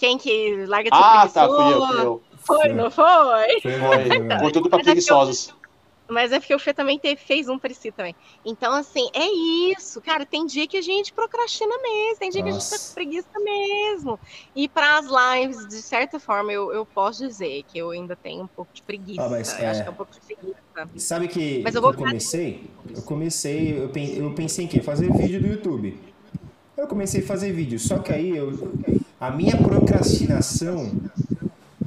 Quem 0.04 0.18
que 0.18 0.66
larga 0.66 0.90
de 0.90 0.98
ser 0.98 1.02
Ah, 1.02 1.30
tá, 1.30 1.48
fui 1.48 1.74
eu, 1.74 1.88
fui 1.88 2.02
eu. 2.02 2.22
Foi, 2.40 2.68
não 2.74 2.92
foi? 2.92 3.62
Foi, 3.62 3.72
Foi. 3.72 3.80
pra 4.28 4.36
é 4.48 4.52
que 4.52 4.58
eu- 4.58 4.70
preguiçosos. 4.70 5.54
Mas 6.10 6.34
é 6.34 6.40
porque 6.42 6.54
o 6.54 6.60
Fê 6.60 6.74
também 6.74 7.00
teve- 7.00 7.16
fez 7.16 7.48
um 7.48 7.58
parecido 7.58 7.96
também. 7.96 8.14
Então, 8.46 8.74
assim, 8.74 9.08
é 9.14 9.26
isso, 9.72 10.02
cara. 10.02 10.26
Tem 10.26 10.46
dia 10.46 10.68
que 10.68 10.76
a 10.76 10.82
gente 10.82 11.14
procrastina 11.14 11.74
mesmo, 11.82 12.18
tem 12.20 12.30
dia 12.30 12.44
que 12.44 12.50
a 12.50 12.52
gente 12.52 12.66
tá 12.70 12.72
Nossa. 12.76 12.90
com 12.90 12.94
preguiça 12.96 13.40
mesmo. 13.40 14.20
E 14.54 14.68
para 14.68 14.98
as 14.98 15.06
lives, 15.06 15.66
de 15.70 15.82
certa 15.82 16.20
forma, 16.20 16.52
eu, 16.52 16.74
eu 16.74 16.86
posso 16.86 17.26
dizer 17.26 17.64
que 17.72 17.78
eu 17.80 17.92
ainda 17.92 18.14
tenho 18.18 18.44
um 18.44 18.48
pouco 18.48 18.74
de 18.74 18.82
preguiça. 18.82 19.24
Ah, 19.24 19.30
mas, 19.30 19.58
eu 19.58 19.70
acho 19.70 19.80
é. 19.80 19.84
que 19.84 19.88
é 19.88 19.92
um 19.92 19.96
pouco 19.96 20.12
de 20.12 20.20
preguiça. 20.20 20.58
Sabe 20.98 21.30
que, 21.30 21.62
Mas 21.64 21.76
eu 21.76 21.82
que 21.82 21.86
vou 21.88 21.94
eu 21.94 21.98
comecei? 21.98 22.70
Eu 22.94 23.02
comecei, 23.04 23.82
eu, 23.84 23.88
pen- 23.88 24.18
eu 24.18 24.34
pensei 24.34 24.66
em 24.66 24.68
quê? 24.68 24.82
Fazer 24.82 25.10
vídeo 25.14 25.40
do 25.40 25.48
YouTube. 25.48 25.98
Eu 26.84 26.88
comecei 26.88 27.22
a 27.22 27.26
fazer 27.26 27.54
vídeo, 27.54 27.80
só 27.80 27.98
que 27.98 28.12
aí 28.12 28.36
eu, 28.36 28.52
a 29.18 29.32
minha 29.32 29.56
procrastinação 29.56 30.92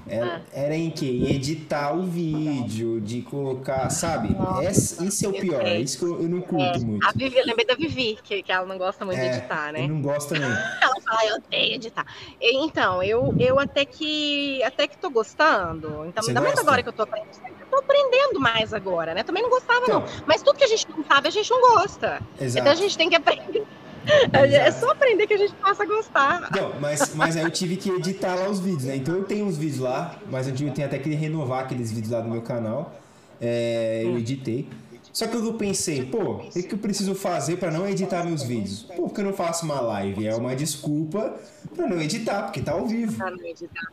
era, 0.09 0.37
Ah. 0.37 0.41
era 0.55 0.75
em 0.75 0.91
quê? 0.91 1.05
Em 1.05 1.35
editar 1.35 1.93
o 1.93 2.05
vídeo, 2.05 2.99
de 2.99 3.21
colocar, 3.21 3.91
sabe? 3.91 4.35
Essa, 4.63 5.05
isso 5.05 5.27
é 5.27 5.29
o 5.29 5.33
pior, 5.35 5.61
é 5.61 5.79
isso 5.79 5.99
que 5.99 6.05
eu, 6.05 6.23
eu 6.23 6.29
não 6.31 6.41
curto 6.41 6.81
muito. 6.87 7.07
A 7.07 7.13
Vivi, 7.13 7.37
eu 7.37 7.45
lembrei 7.45 7.67
da 7.67 7.75
Vivi, 7.75 8.19
que, 8.23 8.43
que 8.43 8.51
ela 8.51 8.65
não 8.65 8.79
gosta 8.79 9.05
muito 9.05 9.19
de 9.21 9.27
É, 9.27 9.37
editar, 9.37 9.71
né? 9.71 9.85
Eu 9.85 9.89
não 9.89 10.01
gosto 10.01 10.31
também. 10.33 10.49
Ela 10.81 10.95
fala, 11.05 11.25
eu 11.29 11.37
odeio 11.37 11.75
editar. 11.75 12.07
Então, 12.41 13.03
eu, 13.03 13.35
eu 13.39 13.59
até 13.61 13.85
que 13.85 14.63
até 14.65 14.89
que 14.89 14.97
tô 14.97 15.11
gostando. 15.11 16.07
Então, 16.07 16.23
Você 16.23 16.31
ainda 16.31 16.41
mais 16.41 16.55
gosta? 16.55 16.67
agora 16.67 16.83
que 16.83 16.89
eu 16.89 16.93
tô 16.95 17.03
aprendendo. 17.03 17.31
Eu 17.61 17.67
tô 17.71 17.77
aprendendo 17.79 18.41
mais 18.41 18.73
agora, 18.73 19.13
né? 19.13 19.23
Também 19.25 19.43
não 19.43 19.51
gostava, 19.51 19.83
Então, 19.83 20.01
não. 20.01 20.07
Mas 20.27 20.41
tudo 20.41 20.57
que 20.57 20.65
a 20.65 20.69
gente 20.69 20.87
não 20.89 21.05
sabe, 21.05 21.29
a 21.29 21.31
gente 21.31 21.51
não 21.51 21.61
gosta. 21.61 22.23
exato. 22.41 22.61
Então 22.61 22.73
a 22.73 22.77
gente 22.77 22.97
tem 22.97 23.11
que 23.11 23.17
aprender. 23.17 23.63
É 24.33 24.67
Exato. 24.67 24.81
só 24.81 24.93
aprender 24.93 25.27
que 25.27 25.35
a 25.35 25.39
gente 25.39 25.55
possa 25.55 25.85
gostar. 25.85 26.51
Não, 26.55 26.81
mas, 26.81 27.15
mas 27.15 27.37
aí 27.37 27.43
eu 27.43 27.51
tive 27.51 27.77
que 27.77 27.91
editar 27.91 28.35
lá 28.35 28.49
os 28.49 28.61
vídeos, 28.61 28.85
né? 28.85 28.97
Então 28.97 29.15
eu 29.15 29.25
tenho 29.25 29.45
uns 29.45 29.57
vídeos 29.57 29.81
lá, 29.81 30.17
mas 30.31 30.47
eu 30.47 30.55
tenho 30.55 30.87
até 30.87 30.99
que 30.99 31.11
renovar 31.11 31.65
aqueles 31.65 31.91
vídeos 31.91 32.11
lá 32.13 32.21
do 32.21 32.29
meu 32.29 32.43
canal. 32.43 32.95
É, 33.41 34.03
eu 34.05 34.17
editei. 34.17 34.69
Só 35.13 35.27
que 35.27 35.35
eu 35.35 35.55
pensei, 35.55 36.05
pô, 36.05 36.35
o 36.35 36.51
que, 36.51 36.73
eu 36.73 36.79
preciso 36.79 37.15
fazer 37.15 37.57
pra 37.57 37.71
não 37.71 37.89
editar 37.89 38.23
meus 38.23 38.43
vídeos? 38.43 38.83
Pô, 38.83 39.05
porque 39.05 39.23
eu 39.23 39.25
não 39.25 39.33
faço 39.33 39.65
uma 39.65 39.81
live? 39.81 40.27
É 40.27 40.35
uma 40.35 40.55
desculpa 40.55 41.35
pra 41.75 41.89
não 41.89 42.01
editar, 42.01 42.43
porque 42.43 42.61
tá 42.61 42.73
ao 42.73 42.87
vivo. 42.87 43.17
Pra 43.17 43.31
não 43.31 43.45
editar. 43.45 43.91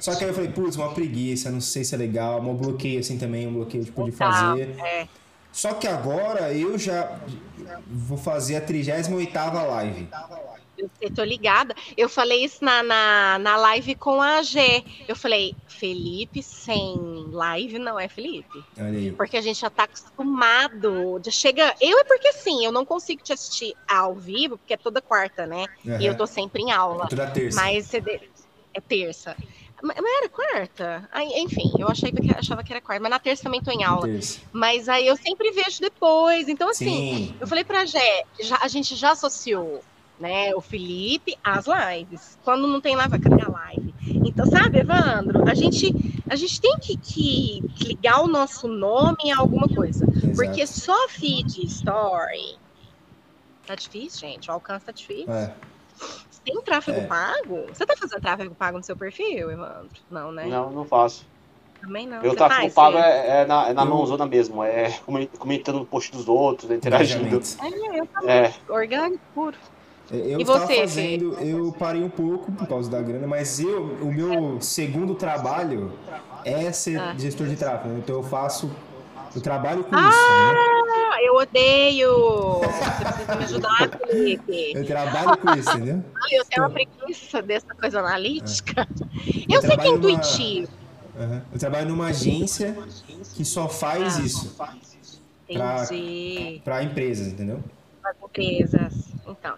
Só 0.00 0.14
que 0.14 0.22
aí 0.22 0.30
eu 0.30 0.34
falei, 0.34 0.50
putz, 0.50 0.76
uma 0.76 0.92
preguiça, 0.94 1.50
não 1.50 1.60
sei 1.60 1.82
se 1.82 1.94
é 1.94 1.98
legal, 1.98 2.40
um 2.40 2.54
bloqueio 2.54 3.00
assim 3.00 3.18
também, 3.18 3.48
um 3.48 3.52
bloqueio 3.52 3.84
tipo 3.84 4.04
de 4.04 4.12
fazer. 4.12 4.74
é. 4.78 5.08
Só 5.54 5.72
que 5.72 5.86
agora 5.86 6.52
eu 6.52 6.76
já 6.76 7.16
vou 7.86 8.18
fazer 8.18 8.56
a 8.56 8.60
38ª 8.60 9.64
live. 9.68 10.08
Eu 11.00 11.14
tô 11.14 11.22
ligada. 11.22 11.72
Eu 11.96 12.08
falei 12.08 12.44
isso 12.44 12.64
na, 12.64 12.82
na, 12.82 13.38
na 13.38 13.56
live 13.56 13.94
com 13.94 14.20
a 14.20 14.42
G. 14.42 14.84
Eu 15.06 15.14
falei, 15.14 15.54
Felipe 15.68 16.42
sem 16.42 16.96
live 17.30 17.78
não 17.78 18.00
é 18.00 18.08
Felipe. 18.08 18.64
Porque 19.16 19.36
a 19.36 19.40
gente 19.40 19.60
já 19.60 19.70
tá 19.70 19.84
acostumado. 19.84 21.20
Já 21.24 21.30
chega. 21.30 21.72
Eu 21.80 22.00
é 22.00 22.04
porque 22.04 22.32
sim, 22.32 22.64
eu 22.64 22.72
não 22.72 22.84
consigo 22.84 23.22
te 23.22 23.32
assistir 23.32 23.76
ao 23.88 24.16
vivo, 24.16 24.58
porque 24.58 24.74
é 24.74 24.76
toda 24.76 25.00
quarta, 25.00 25.46
né? 25.46 25.66
E 25.84 26.04
eu 26.04 26.16
tô 26.16 26.26
sempre 26.26 26.62
em 26.62 26.72
aula. 26.72 27.06
Toda 27.06 27.28
terça. 27.28 27.60
Mas 27.60 27.94
é 27.94 28.80
terça. 28.80 29.36
Mas 29.84 29.98
era 29.98 30.28
quarta? 30.30 31.08
Aí, 31.12 31.28
enfim, 31.42 31.70
eu 31.78 31.86
achei 31.88 32.10
que, 32.10 32.34
achava 32.34 32.64
que 32.64 32.72
era 32.72 32.80
quarta. 32.80 33.02
Mas 33.02 33.10
na 33.10 33.18
terça 33.18 33.42
também 33.42 33.60
tô 33.60 33.70
em 33.70 33.84
aula. 33.84 34.06
Terça. 34.06 34.40
Mas 34.50 34.88
aí 34.88 35.06
eu 35.06 35.14
sempre 35.14 35.50
vejo 35.50 35.78
depois. 35.78 36.48
Então, 36.48 36.70
assim, 36.70 37.28
Sim. 37.28 37.34
eu 37.38 37.46
falei 37.46 37.64
pra 37.64 37.84
Gé, 37.84 38.24
já, 38.40 38.58
a 38.62 38.68
gente 38.68 38.96
já 38.96 39.10
associou, 39.12 39.82
né, 40.18 40.54
o 40.54 40.60
Felipe 40.62 41.36
às 41.44 41.66
lives. 41.66 42.38
Quando 42.42 42.66
não 42.66 42.80
tem 42.80 42.96
live, 42.96 43.18
cadê 43.18 43.42
a 43.42 43.50
live? 43.50 43.94
Então, 44.06 44.46
sabe, 44.46 44.78
Evandro, 44.78 45.46
a 45.46 45.54
gente, 45.54 45.92
a 46.30 46.36
gente 46.36 46.60
tem 46.62 46.78
que, 46.78 46.96
que 46.96 47.84
ligar 47.84 48.22
o 48.22 48.26
nosso 48.26 48.66
nome 48.66 49.30
a 49.30 49.38
alguma 49.38 49.68
coisa. 49.68 50.06
Porque 50.34 50.62
Exato. 50.62 50.80
só 50.80 51.08
feed 51.08 51.62
story. 51.66 52.56
Tá 53.66 53.74
difícil, 53.74 54.20
gente. 54.20 54.50
O 54.50 54.54
alcance 54.54 54.86
tá 54.86 54.92
difícil. 54.92 55.30
É. 55.30 55.54
Tem 56.44 56.60
tráfego 56.62 57.00
É. 57.00 57.06
pago? 57.06 57.64
Você 57.72 57.86
tá 57.86 57.94
fazendo 57.96 58.20
tráfego 58.20 58.54
pago 58.54 58.78
no 58.78 58.84
seu 58.84 58.96
perfil, 58.96 59.50
Evandro? 59.50 59.88
Não, 60.10 60.30
né? 60.32 60.46
Não, 60.46 60.70
não 60.70 60.84
faço. 60.84 61.26
Também 61.80 62.06
não. 62.06 62.20
Meu 62.22 62.34
tráfego 62.34 62.60
faz, 62.62 62.72
pago 62.74 62.96
é, 62.98 63.42
é 63.42 63.46
na, 63.46 63.68
é 63.68 63.72
na 63.72 63.82
Eu- 63.82 63.86
mãozona 63.86 64.26
mesmo, 64.26 64.62
é 64.64 64.90
comen- 65.04 65.28
comentando 65.38 65.80
o 65.82 65.86
post 65.86 66.12
dos 66.12 66.28
outros, 66.28 66.70
interagindo. 66.70 67.26
Engajamento. 67.26 67.56
É, 67.94 67.98
eu 68.00 68.06
também. 68.06 68.30
É, 68.36 68.54
Orgânico 68.68 69.20
puro. 69.34 69.56
Eu 70.10 70.38
E 70.38 70.44
você, 70.44 70.66
Fê? 70.66 70.80
fazendo, 70.80 71.32
eu 71.40 71.72
parei 71.78 72.02
um 72.02 72.10
pouco 72.10 72.52
por 72.52 72.66
causa 72.68 72.90
da 72.90 73.00
grana, 73.00 73.26
mas 73.26 73.58
eu, 73.58 73.82
o 74.02 74.12
meu 74.12 74.60
segundo 74.60 75.14
trabalho 75.14 75.92
é 76.44 76.70
ser 76.72 77.00
Ah. 77.00 77.14
gestor 77.16 77.46
de 77.46 77.56
tráfego. 77.56 77.96
Então 77.98 78.16
eu 78.16 78.22
faço, 78.22 78.70
eu 79.34 79.40
trabalho 79.40 79.82
com 79.82 79.96
isso, 79.96 80.04
né? 80.04 81.03
Eu 81.22 81.34
odeio! 81.36 82.10
Você 82.60 83.04
precisa 83.04 83.36
me 83.36 83.44
ajudar, 83.44 83.90
Felipe. 84.08 84.72
Eu 84.74 84.86
trabalho 84.86 85.36
com 85.38 85.50
isso, 85.54 85.70
entendeu? 85.70 86.04
Ai, 86.14 86.38
eu 86.38 86.44
tenho 86.44 86.62
uma 86.66 86.70
preguiça 86.70 87.42
dessa 87.42 87.74
coisa 87.74 88.00
analítica. 88.00 88.86
Eu 89.48 89.56
Eu 89.56 89.60
sei 89.62 89.76
que 89.76 89.86
é 89.86 89.90
numa- 89.90 89.96
intuitivo. 90.10 90.68
Aham. 91.18 91.42
Eu 91.52 91.58
trabalho 91.58 91.88
numa 91.88 92.06
agência 92.08 92.76
que 93.36 93.44
só 93.44 93.68
faz 93.68 94.16
Ah. 94.18 94.22
isso 94.22 94.56
para 96.64 96.82
empresas, 96.82 97.28
entendeu? 97.28 97.62
As 98.04 98.16
empresas. 98.22 98.94
Então. 99.26 99.56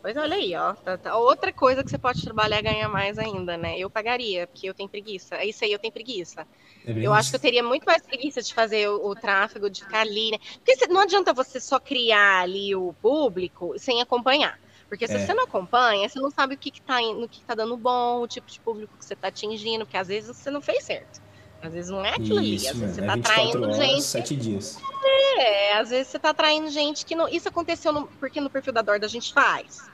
Pois 0.00 0.16
olha 0.16 0.34
aí, 0.36 0.54
ó. 0.56 0.72
Tá- 0.74 0.98
tá- 0.98 1.16
Outra 1.16 1.52
coisa 1.52 1.84
que 1.84 1.90
você 1.90 1.98
pode 1.98 2.22
trabalhar 2.24 2.58
e 2.58 2.62
ganhar 2.62 2.88
mais 2.88 3.18
ainda, 3.18 3.56
né? 3.56 3.78
Eu 3.78 3.88
pagaria, 3.88 4.46
porque 4.48 4.68
eu 4.68 4.74
tenho 4.74 4.88
preguiça. 4.88 5.36
É 5.36 5.46
isso 5.46 5.64
aí, 5.64 5.72
eu 5.72 5.78
tenho 5.78 5.92
preguiça. 5.92 6.44
É 6.86 6.92
Eu 6.92 7.12
acho 7.12 7.30
que 7.30 7.36
eu 7.36 7.40
teria 7.40 7.62
muito 7.62 7.84
mais 7.84 8.02
preguiça 8.02 8.42
de 8.42 8.52
fazer 8.52 8.88
o, 8.88 9.08
o 9.10 9.14
tráfego, 9.14 9.70
de 9.70 9.82
ficar 9.84 10.00
ali, 10.00 10.30
né? 10.32 10.38
Porque 10.56 10.76
você- 10.76 10.86
não 10.88 11.00
adianta 11.00 11.32
você 11.32 11.60
só 11.60 11.78
criar 11.78 12.42
ali 12.42 12.74
o 12.74 12.92
público 13.00 13.74
sem 13.78 14.00
acompanhar. 14.02 14.58
Porque 14.88 15.06
se 15.06 15.14
É. 15.14 15.18
você 15.24 15.32
não 15.32 15.44
acompanha, 15.44 16.08
você 16.08 16.20
não 16.20 16.30
sabe 16.30 16.54
o 16.54 16.58
que, 16.58 16.70
que 16.70 16.82
tá 16.82 17.00
indo, 17.00 17.24
o 17.24 17.28
que, 17.28 17.38
que 17.40 17.44
tá 17.46 17.54
dando 17.54 17.76
bom, 17.76 18.20
o 18.20 18.26
tipo 18.28 18.50
de 18.50 18.60
público 18.60 18.92
que 18.98 19.04
você 19.04 19.16
tá 19.16 19.28
atingindo, 19.28 19.84
porque 19.86 19.96
às 19.96 20.08
vezes 20.08 20.36
você 20.36 20.50
não 20.50 20.60
fez 20.60 20.84
certo. 20.84 21.20
Às 21.62 21.72
vezes 21.72 21.90
não 21.90 22.04
é 22.04 22.10
aquilo 22.10 22.38
ali. 22.38 22.56
Às 22.56 22.62
vezes 22.76 22.76
mano. 22.80 22.92
você 22.94 23.00
É 23.00 23.06
tá 23.06 23.14
24 23.14 23.32
atraindo 23.42 23.62
horas, 23.64 23.76
gente. 23.76 24.02
7 24.02 24.36
dias. 24.36 24.78
É, 25.38 25.74
às 25.78 25.90
vezes 25.90 26.08
você 26.08 26.18
tá 26.18 26.30
atraindo 26.30 26.68
gente 26.70 27.06
que 27.06 27.14
não. 27.14 27.28
Isso 27.28 27.48
aconteceu 27.48 27.92
no- 27.92 28.06
porque 28.18 28.40
no 28.40 28.50
perfil 28.50 28.72
da 28.72 28.82
Dorda 28.82 29.06
a 29.06 29.08
gente 29.08 29.32
faz. 29.32 29.88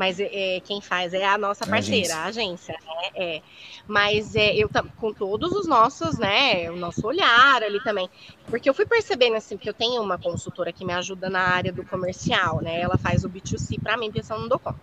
Mas 0.00 0.18
é, 0.18 0.56
é, 0.56 0.60
quem 0.60 0.80
faz 0.80 1.12
é 1.12 1.26
a 1.26 1.36
nossa 1.36 1.64
A 1.64 1.66
parceira, 1.68 2.16
a 2.16 2.24
agência, 2.24 2.72
né? 2.72 3.10
É. 3.14 3.42
Mas 3.86 4.34
é, 4.34 4.56
eu 4.56 4.70
com 4.96 5.12
todos 5.12 5.52
os 5.52 5.66
nossos, 5.66 6.16
né? 6.16 6.70
O 6.70 6.76
nosso 6.76 7.06
olhar 7.06 7.62
ali 7.62 7.78
também. 7.84 8.08
Porque 8.46 8.70
eu 8.70 8.72
fui 8.72 8.86
percebendo 8.86 9.36
assim, 9.36 9.58
porque 9.58 9.68
eu 9.68 9.74
tenho 9.74 10.00
uma 10.00 10.16
consultora 10.16 10.72
que 10.72 10.86
me 10.86 10.94
ajuda 10.94 11.28
na 11.28 11.42
área 11.42 11.70
do 11.70 11.84
comercial, 11.84 12.62
né? 12.62 12.80
Ela 12.80 12.96
faz 12.96 13.24
o 13.24 13.28
B2C 13.28 13.78
para 13.78 13.94
mim, 13.98 14.10
pensando 14.10 14.40
no 14.40 14.48
Docom. 14.48 14.74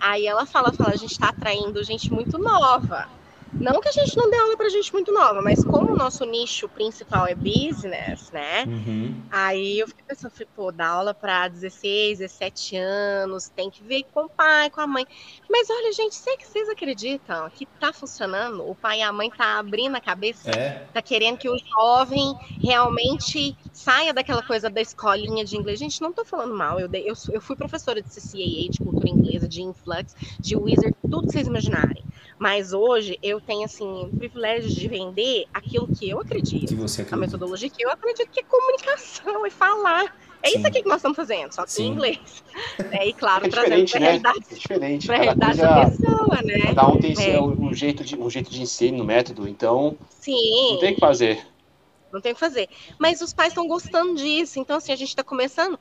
Aí 0.00 0.26
ela 0.26 0.44
fala, 0.44 0.72
fala, 0.72 0.90
a 0.90 0.96
gente 0.96 1.16
tá 1.16 1.28
atraindo 1.28 1.84
gente 1.84 2.12
muito 2.12 2.36
nova. 2.36 3.08
Não 3.56 3.80
que 3.80 3.88
a 3.88 3.92
gente 3.92 4.16
não 4.16 4.30
dê 4.30 4.36
aula 4.38 4.56
pra 4.56 4.68
gente 4.68 4.92
muito 4.92 5.12
nova, 5.12 5.42
mas 5.42 5.64
como 5.64 5.92
o 5.92 5.96
nosso 5.96 6.24
nicho 6.24 6.68
principal 6.68 7.26
é 7.26 7.34
business, 7.34 8.30
né? 8.32 8.66
Uhum. 8.66 9.28
Aí 9.30 9.78
eu 9.78 9.88
fiquei 9.88 10.04
pensando, 10.06 10.32
falei, 10.32 10.48
pô, 10.54 10.72
dar 10.72 10.88
aula 10.88 11.14
para 11.14 11.48
16, 11.48 12.18
17 12.18 12.76
anos, 12.76 13.50
tem 13.50 13.70
que 13.70 13.82
ver 13.84 14.04
com 14.12 14.24
o 14.24 14.30
pai, 14.30 14.70
com 14.70 14.80
a 14.80 14.86
mãe. 14.86 15.04
Mas 15.50 15.68
olha, 15.70 15.92
gente, 15.92 16.14
sei 16.14 16.36
que 16.38 16.46
vocês 16.46 16.68
acreditam 16.70 17.50
que 17.50 17.66
tá 17.78 17.92
funcionando, 17.92 18.66
o 18.68 18.74
pai 18.74 19.00
e 19.00 19.02
a 19.02 19.12
mãe 19.12 19.30
tá 19.30 19.58
abrindo 19.58 19.96
a 19.96 20.00
cabeça, 20.00 20.50
É, 20.50 20.88
tá 20.92 21.02
querendo 21.02 21.36
que 21.38 21.48
o 21.50 21.56
jovem 21.78 22.34
realmente 22.62 23.54
saia 23.72 24.14
daquela 24.14 24.42
coisa 24.42 24.70
da 24.70 24.80
escolinha 24.80 25.44
de 25.44 25.56
inglês. 25.56 25.78
Gente, 25.78 26.00
não 26.00 26.12
tô 26.12 26.24
falando 26.24 26.54
mal, 26.56 26.80
eu, 26.80 26.88
dei- 26.88 27.08
eu, 27.08 27.14
eu 27.32 27.40
fui 27.40 27.56
professora 27.56 28.02
de 28.02 28.10
CCAA, 28.12 28.70
de 28.70 28.80
cultura 28.80 29.08
inglesa, 29.10 29.48
de 29.48 29.62
Influx, 29.62 30.14
de 30.40 30.56
Wizard, 30.56 30.96
tudo 31.10 31.26
que 31.26 31.32
vocês 31.32 31.46
imaginarem. 31.46 32.04
Mas 32.38 32.72
hoje 32.72 33.18
eu 33.22 33.40
tenho, 33.40 33.64
assim, 33.64 34.04
o 34.04 34.12
privilégio 34.12 34.70
de 34.70 34.86
vender 34.88 35.46
aquilo 35.52 35.88
que 35.88 36.08
eu 36.08 36.20
acredito 36.20 36.68
que 36.68 36.74
você 36.74 37.04
a 37.10 37.16
metodologia 37.16 37.68
que 37.68 37.84
eu 37.84 37.90
acredito 37.90 38.30
que 38.30 38.40
é 38.40 38.42
comunicação 38.44 39.44
e 39.46 39.50
falar. 39.50 40.16
É 40.40 40.50
Sim. 40.50 40.58
isso 40.58 40.66
aqui 40.68 40.82
que 40.82 40.88
nós 40.88 40.98
estamos 40.98 41.16
fazendo, 41.16 41.52
só 41.52 41.64
que 41.64 41.72
Sim. 41.72 41.84
em 41.84 41.88
inglês. 41.88 42.18
É, 42.92 43.08
e 43.08 43.12
claro, 43.12 43.46
É 43.46 43.48
trazendo 43.48 43.84
diferente, 43.84 43.90
para 43.90 43.98
a 43.98 44.00
né? 44.00 44.06
realidade, 44.06 44.38
É 44.50 44.54
diferente. 44.54 45.06
pra 45.06 45.16
realidade 45.16 45.58
da 45.58 45.86
pessoa, 45.86 46.42
né? 46.42 46.58
cada 46.66 46.88
um 46.88 47.00
tem 47.00 47.14
É. 47.34 47.40
um, 47.40 47.74
jeito 47.74 48.04
de, 48.04 48.16
um 48.16 48.30
jeito 48.30 48.50
de 48.50 48.62
ensino, 48.62 49.04
método. 49.04 49.48
Então, 49.48 49.96
Sim, 50.10 50.72
não 50.72 50.78
tem 50.78 50.92
o 50.92 50.94
que 50.94 51.00
fazer. 51.00 51.44
não 52.12 52.20
tem 52.20 52.32
o 52.32 52.34
que 52.36 52.40
fazer. 52.40 52.68
Mas 53.00 53.20
os 53.20 53.32
pais 53.34 53.48
estão 53.48 53.66
gostando 53.66 54.14
disso, 54.14 54.58
então 54.60 54.76
assim, 54.76 54.92
a 54.92 54.96
gente 54.96 55.08
está 55.08 55.24
começando 55.24 55.78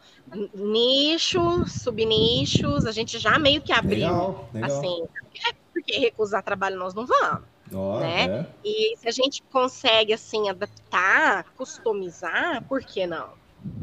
nichos, 0.54 1.72
subnichos, 1.84 2.86
a 2.86 2.92
gente 2.92 3.18
já 3.20 3.38
meio 3.40 3.62
que 3.62 3.72
abriu, 3.72 4.00
Legal, 4.08 4.50
legal. 4.54 4.70
assim, 4.78 5.04
é 5.50 5.54
porque 5.88 6.00
recusar 6.00 6.44
trabalho 6.44 6.78
nós 6.78 6.94
não 6.94 7.06
vamos. 7.06 7.44
Ó, 7.74 8.00
né? 8.00 8.26
é. 8.26 8.46
E 8.64 8.98
se 8.98 9.08
a 9.08 9.12
gente 9.12 9.42
consegue, 9.44 10.14
assim, 10.14 10.50
adaptar, 10.50 11.46
customizar, 11.56 12.64
por 12.66 12.84
que 12.84 13.08
não? 13.08 13.30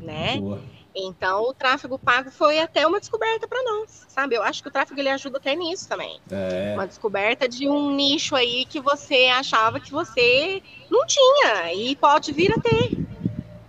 Né? 0.00 0.38
Boa. 0.38 0.60
Então, 0.94 1.42
o 1.42 1.52
tráfego 1.54 1.98
pago 1.98 2.30
foi 2.30 2.60
até 2.60 2.86
uma 2.86 3.00
descoberta 3.00 3.48
para 3.48 3.60
nós, 3.64 4.06
sabe? 4.08 4.36
Eu 4.36 4.42
acho 4.44 4.62
que 4.62 4.68
o 4.68 4.70
tráfego 4.70 5.00
ele 5.00 5.08
ajuda 5.08 5.38
até 5.38 5.56
nisso 5.56 5.88
também. 5.88 6.20
É, 6.30 6.74
Uma 6.74 6.86
descoberta 6.86 7.48
de 7.48 7.68
um 7.68 7.90
nicho 7.90 8.36
aí 8.36 8.64
que 8.64 8.80
você 8.80 9.26
achava 9.26 9.80
que 9.80 9.90
você 9.90 10.62
não 10.88 11.04
tinha 11.04 11.72
e 11.74 11.96
pode 11.96 12.32
vir 12.32 12.52
a 12.52 12.60
ter. 12.60 12.96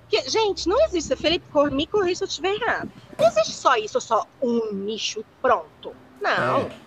Porque, 0.01 0.29
gente, 0.29 0.69
não 0.69 0.79
existe, 0.85 1.15
Felipe, 1.15 1.47
me 1.71 1.87
corrija 1.87 2.17
se 2.17 2.23
eu 2.25 2.27
estiver 2.27 2.53
errado. 2.53 2.91
Não 3.17 3.27
existe 3.27 3.53
só 3.53 3.75
isso, 3.75 3.99
só 3.99 4.27
um 4.39 4.71
nicho 4.71 5.25
pronto. 5.41 5.95
Não. 6.21 6.59
É. 6.59 6.84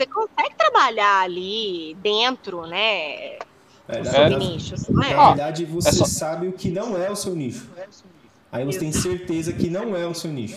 Você 0.00 0.06
consegue 0.06 0.54
trabalhar 0.56 1.20
ali 1.24 1.94
dentro, 2.02 2.66
né? 2.66 3.36
é, 3.86 4.00
Os 4.00 4.10
na, 4.10 4.18
É. 4.18 4.30
na- 4.30 4.38
não 4.38 5.02
é? 5.02 5.14
na 5.14 5.22
Ah, 5.22 5.26
verdade, 5.28 5.64
você 5.66 5.88
é 5.90 5.92
só- 5.92 6.04
sabe 6.06 6.48
o 6.48 6.52
que 6.52 6.70
não 6.70 6.96
é 6.96 7.10
o 7.10 7.16
seu 7.16 7.34
nicho. 7.34 7.68
Aí 8.50 8.64
você 8.64 8.78
tem 8.78 8.92
certeza 8.92 9.52
que 9.52 9.68
não 9.68 9.94
é 9.94 10.06
o 10.06 10.14
seu 10.14 10.32
nicho. 10.32 10.56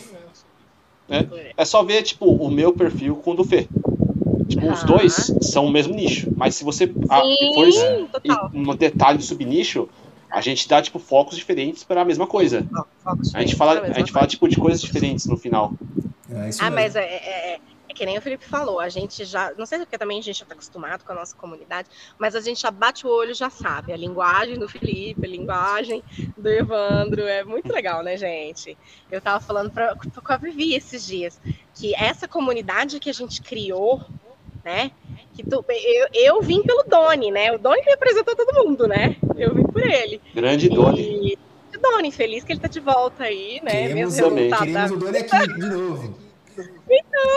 É 1.58 1.66
só 1.66 1.84
ver, 1.84 2.04
tipo, 2.04 2.26
o 2.26 2.50
meu 2.50 2.72
perfil 2.72 3.18
com 3.18 3.32
o 3.32 3.36
do 3.36 3.44
Fê. 3.44 3.68
Tipo, 4.48 4.72
os 4.72 4.84
dois 4.86 5.34
são 5.42 5.66
o 5.66 5.70
mesmo 5.70 5.94
nicho. 5.94 6.32
Mas 6.38 6.56
se 6.56 6.64
você 6.64 6.90
ah, 7.10 7.20
for 7.54 7.70
Sim, 7.70 8.08
um 8.54 8.74
detalhe 8.78 9.18
do 9.18 9.24
subnicho, 9.26 9.90
a 10.32 10.40
gente 10.40 10.70
dá, 10.70 10.82
tipo, 10.82 11.00
focos 11.00 11.36
diferentes 11.36 11.84
para 11.84 12.02
a 12.02 12.06
mesma 12.06 12.26
coisa. 12.26 12.66
Foco 13.04 13.20
A 13.34 13.42
gente 13.42 13.56
fala, 13.58 13.86
é 13.86 13.92
a 13.92 14.00
gente 14.00 14.14
fala, 14.14 14.26
tipo, 14.26 14.48
de 14.48 14.56
coisas 14.56 14.82
diferentes 14.82 15.26
no 15.26 15.36
final. 15.36 15.74
É 16.30 16.48
isso 16.48 16.62
Ah, 16.64 16.70
mesmo. 16.70 16.76
mas 16.76 16.96
é, 16.96 17.60
é- 17.94 17.98
que 17.98 18.06
nem 18.06 18.18
o 18.18 18.22
Felipe 18.22 18.46
falou, 18.46 18.80
a 18.80 18.90
gente 18.90 19.24
já, 19.24 19.54
não 19.58 19.66
sei 19.66 19.78
se 19.78 19.84
é 19.84 19.86
porque 19.86 19.98
também 19.98 20.20
a 20.20 20.22
gente 20.22 20.40
já 20.40 20.46
tá 20.46 20.54
acostumado 20.54 21.04
com 21.06 21.12
a 21.12 21.16
nossa 21.16 21.36
comunidade, 21.36 21.88
mas 22.18 22.36
a 22.36 22.42
gente 22.42 22.62
já 22.62 22.72
bate 22.72 23.06
o 23.06 23.10
olho, 23.10 23.34
já 23.34 23.50
sabe, 23.50 23.94
a 23.94 23.98
linguagem 23.98 24.58
do 24.58 24.68
Felipe, 24.68 25.26
a 25.26 25.30
linguagem 25.30 26.04
do 26.38 26.50
Evandro, 26.50 27.22
é 27.24 27.44
muito 27.44 27.72
legal, 27.72 28.04
né, 28.04 28.18
gente? 28.18 28.78
Eu 29.12 29.22
tava 29.22 29.40
falando 29.44 29.72
pra, 29.72 29.96
com 29.96 30.34
a 30.34 30.38
Vivi 30.38 30.74
esses 30.76 31.06
dias, 31.06 31.40
que 31.76 31.94
essa 31.96 32.28
comunidade 32.28 33.00
que 33.00 33.10
a 33.10 33.14
gente 33.14 33.42
criou, 33.42 34.02
né, 34.64 34.92
que 35.34 35.44
tu- 35.44 35.64
eu, 35.70 36.08
eu 36.14 36.42
vim 36.42 36.62
pelo 36.64 36.84
Doni, 36.84 37.32
né, 37.32 37.52
o 37.52 37.58
Doni 37.60 37.82
me 37.86 37.94
apresentou 37.94 38.36
todo 38.36 38.66
mundo, 38.66 38.88
né, 38.88 39.16
eu 39.38 39.54
vim 39.54 39.64
por 39.66 39.82
ele. 39.86 40.22
Grande 40.34 40.70
Doni. 40.70 41.38
E 41.74 41.78
Doni, 41.78 42.12
feliz 42.12 42.44
que 42.44 42.54
ele 42.54 42.60
tá 42.62 42.68
de 42.68 42.80
volta 42.80 43.24
aí, 43.26 43.60
né, 43.64 43.72
Queremos, 43.72 44.16
mesmo 44.16 44.30
também. 44.30 44.44
resultado 44.50 44.66
queremos 44.68 44.92
o 44.92 44.98
Doni 44.98 45.18
aqui 45.18 45.54
de 45.54 45.70
novo. 45.70 46.23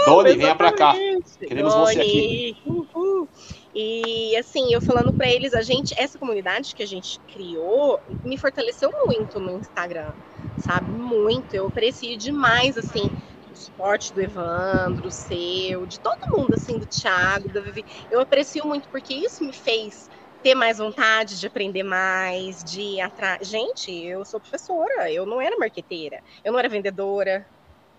Doni, 0.06 0.36
venha 0.36 0.54
pra 0.54 0.72
cá. 0.72 0.94
Queremos 1.38 1.74
você 1.74 2.00
aqui. 2.00 2.54
Uhul. 2.64 3.28
E 3.74 4.36
assim, 4.36 4.72
eu 4.72 4.80
falando 4.80 5.12
pra 5.12 5.28
eles, 5.28 5.52
a 5.52 5.62
gente, 5.62 5.94
essa 5.98 6.18
comunidade 6.18 6.74
que 6.74 6.82
a 6.82 6.86
gente 6.86 7.20
criou, 7.26 7.98
me 8.24 8.38
fortaleceu 8.38 8.90
muito 9.06 9.38
no 9.38 9.58
Instagram, 9.58 10.14
sabe? 10.56 10.90
Muito. 10.90 11.54
Eu 11.54 11.66
aprecio 11.66 12.16
demais, 12.16 12.76
assim, 12.76 13.10
o 13.50 13.54
suporte 13.54 14.14
do 14.14 14.20
Evandro, 14.20 15.08
o 15.08 15.10
seu, 15.10 15.86
de 15.86 16.00
todo 16.00 16.16
mundo, 16.36 16.54
assim, 16.54 16.78
do 16.78 16.86
Thiago, 16.86 17.52
da 17.52 17.60
Vivi. 17.60 17.84
Eu 18.10 18.20
aprecio 18.20 18.66
muito, 18.66 18.88
porque 18.90 19.14
isso 19.14 19.44
me 19.44 19.52
fez 19.52 20.08
ter 20.42 20.54
mais 20.54 20.78
vontade 20.78 21.40
de 21.40 21.46
aprender 21.46 21.82
mais, 21.82 22.62
de 22.62 23.00
atrás. 23.00 23.48
Gente, 23.48 23.90
eu 23.90 24.24
sou 24.24 24.40
professora, 24.40 25.10
eu 25.10 25.26
não 25.26 25.40
era 25.40 25.56
marqueteira, 25.58 26.22
eu 26.44 26.52
não 26.52 26.58
era 26.58 26.68
vendedora, 26.68 27.44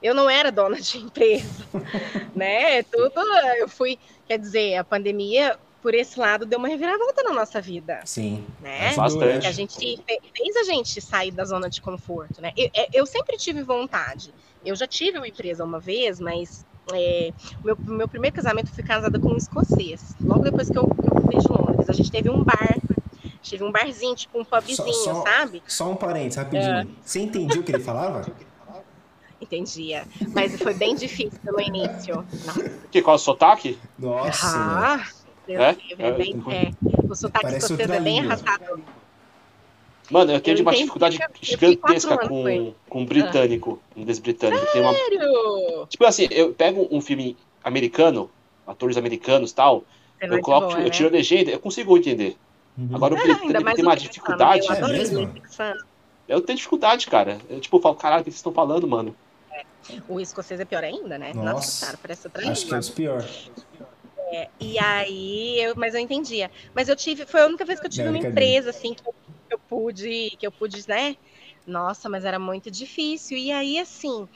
eu 0.01 0.13
não 0.13 0.29
era 0.29 0.51
dona 0.51 0.79
de 0.79 0.97
empresa, 0.97 1.65
né? 2.35 2.83
Tudo 2.83 3.19
eu 3.59 3.67
fui, 3.67 3.97
quer 4.27 4.37
dizer, 4.39 4.75
a 4.75 4.83
pandemia 4.83 5.57
por 5.81 5.93
esse 5.93 6.19
lado 6.19 6.45
deu 6.45 6.59
uma 6.59 6.67
reviravolta 6.67 7.23
na 7.23 7.31
nossa 7.31 7.61
vida, 7.61 8.01
Sim. 8.03 8.43
né? 8.61 8.93
Bastante. 8.95 9.39
Que 9.41 9.47
a 9.47 9.51
gente 9.51 9.75
fe- 10.05 10.19
fez 10.35 10.55
a 10.57 10.63
gente 10.63 10.99
sair 10.99 11.31
da 11.31 11.45
zona 11.45 11.69
de 11.69 11.81
conforto, 11.81 12.41
né? 12.41 12.51
Eu, 12.57 12.69
eu 12.93 13.05
sempre 13.05 13.37
tive 13.37 13.63
vontade. 13.63 14.33
Eu 14.65 14.75
já 14.75 14.87
tive 14.87 15.17
uma 15.17 15.27
empresa 15.27 15.63
uma 15.63 15.79
vez, 15.79 16.19
mas 16.19 16.65
é, 16.91 17.31
meu, 17.63 17.77
meu 17.85 18.07
primeiro 18.07 18.35
casamento 18.35 18.69
eu 18.69 18.73
fui 18.73 18.83
casada 18.83 19.17
com 19.19 19.29
um 19.29 19.37
escocês. 19.37 20.15
Logo 20.19 20.41
depois 20.43 20.69
que 20.69 20.77
eu, 20.77 20.89
fui 21.23 21.39
de 21.39 21.47
Londres, 21.47 21.89
a 21.89 21.93
gente 21.93 22.11
teve 22.11 22.29
um 22.29 22.43
bar. 22.43 22.77
Tive 23.41 23.63
um 23.63 23.71
barzinho, 23.71 24.13
tipo 24.15 24.37
um 24.41 24.43
pubzinho, 24.43 24.93
só- 24.93 25.21
sabe? 25.23 25.63
Só 25.67 25.89
um 25.89 25.95
parênteses, 25.95 26.35
rapidinho. 26.37 26.79
É. 26.79 26.87
Você 27.01 27.19
entendia 27.21 27.61
o 27.61 27.63
que 27.63 27.71
ele 27.71 27.83
falava? 27.83 28.25
Entendia. 29.41 30.05
Mas 30.33 30.59
foi 30.61 30.73
bem 30.73 30.95
difícil 30.95 31.39
no 31.45 31.61
início. 31.61 32.15
Nossa, 32.45 32.71
Que, 32.91 33.01
qual 33.01 33.15
é 33.15 33.17
o 33.17 33.19
sotaque? 33.19 33.77
Nossa. 33.97 34.47
Ah, 34.57 35.07
Deus 35.45 35.59
É? 35.61 35.71
livre, 35.73 36.03
é 36.03 36.11
bem, 36.11 36.43
é. 36.49 36.71
O 37.07 37.15
sotaque 37.15 37.55
escocês 37.55 37.89
é 37.89 37.99
bem 37.99 38.19
arrastado. 38.19 38.81
Mano, 40.09 40.31
eu 40.31 40.39
tenho 40.39 40.57
Eu 40.57 40.61
uma 40.61 40.71
entendi. 40.71 40.83
dificuldade 40.83 41.19
Eu 41.21 41.29
gigantesca 41.41 42.17
com 42.17 42.27
com, 42.27 42.73
com 42.89 43.05
britânico, 43.05 43.79
inglês 43.95 44.19
britânico. 44.19 44.65
Tem 44.71 44.81
uma, 44.81 44.93
Sério? 44.93 45.85
tipo 45.89 46.05
assim, 46.05 46.27
eu 46.31 46.53
pego 46.53 46.87
um 46.89 47.01
filme 47.01 47.35
americano, 47.63 48.29
atores 48.65 48.95
americanos 48.97 49.51
e 49.51 49.55
tal, 49.55 49.83
Você 50.19 50.33
eu 50.33 50.41
coloco, 50.41 50.67
boa, 50.67 50.79
eu 50.79 50.83
né? 50.85 50.89
tiro 50.89 51.09
a 51.09 51.11
legenda, 51.11 51.51
eu 51.51 51.59
consigo 51.59 51.97
entender. 51.97 52.37
Uhum. 52.77 52.89
Agora 52.93 53.15
o 53.15 53.17
É, 53.17 53.21
britânico 53.21 53.75
tem 53.75 53.83
uma 53.85 53.95
dificuldade. 53.97 54.65
Eu 54.65 54.71
adoro 54.71 54.93
É. 55.59 55.73
Eu 56.27 56.41
tenho 56.41 56.55
dificuldade, 56.57 57.07
cara. 57.07 57.37
Eu, 57.49 57.59
tipo, 57.59 57.79
falo, 57.79 57.95
caralho, 57.95 58.21
o 58.21 58.23
que 58.23 58.31
vocês 58.31 58.39
estão 58.39 58.53
falando, 58.53 58.87
mano? 58.87 59.15
O 60.07 60.19
escocês 60.19 60.59
é 60.59 60.65
pior 60.65 60.83
ainda, 60.83 61.17
né? 61.17 61.33
Nossa. 61.33 61.71
Senhora, 61.71 61.97
parece 62.01 62.27
outra 62.27 62.51
Acho 62.51 62.65
que 62.65 62.73
é 62.73 62.77
os 62.77 62.89
piores. 62.89 63.51
E 64.59 64.77
aí, 64.77 65.59
eu, 65.61 65.73
mas 65.75 65.93
eu 65.93 66.01
entendia. 66.01 66.51
Mas 66.75 66.89
eu 66.89 66.95
tive, 66.95 67.25
foi 67.25 67.41
a 67.41 67.45
única 67.45 67.63
vez 67.63 67.79
que 67.79 67.85
eu 67.85 67.89
tive 67.89 68.09
uma 68.09 68.17
empresa, 68.17 68.71
assim, 68.71 68.93
que 68.93 69.07
eu, 69.07 69.13
que 69.47 69.53
eu 69.53 69.59
pude, 69.59 70.35
que 70.37 70.45
eu 70.45 70.51
pude, 70.51 70.87
né? 70.87 71.15
Nossa, 71.65 72.09
mas 72.09 72.25
era 72.25 72.37
muito 72.37 72.69
difícil. 72.69 73.37
E 73.37 73.51
aí, 73.51 73.79
assim, 73.79 74.27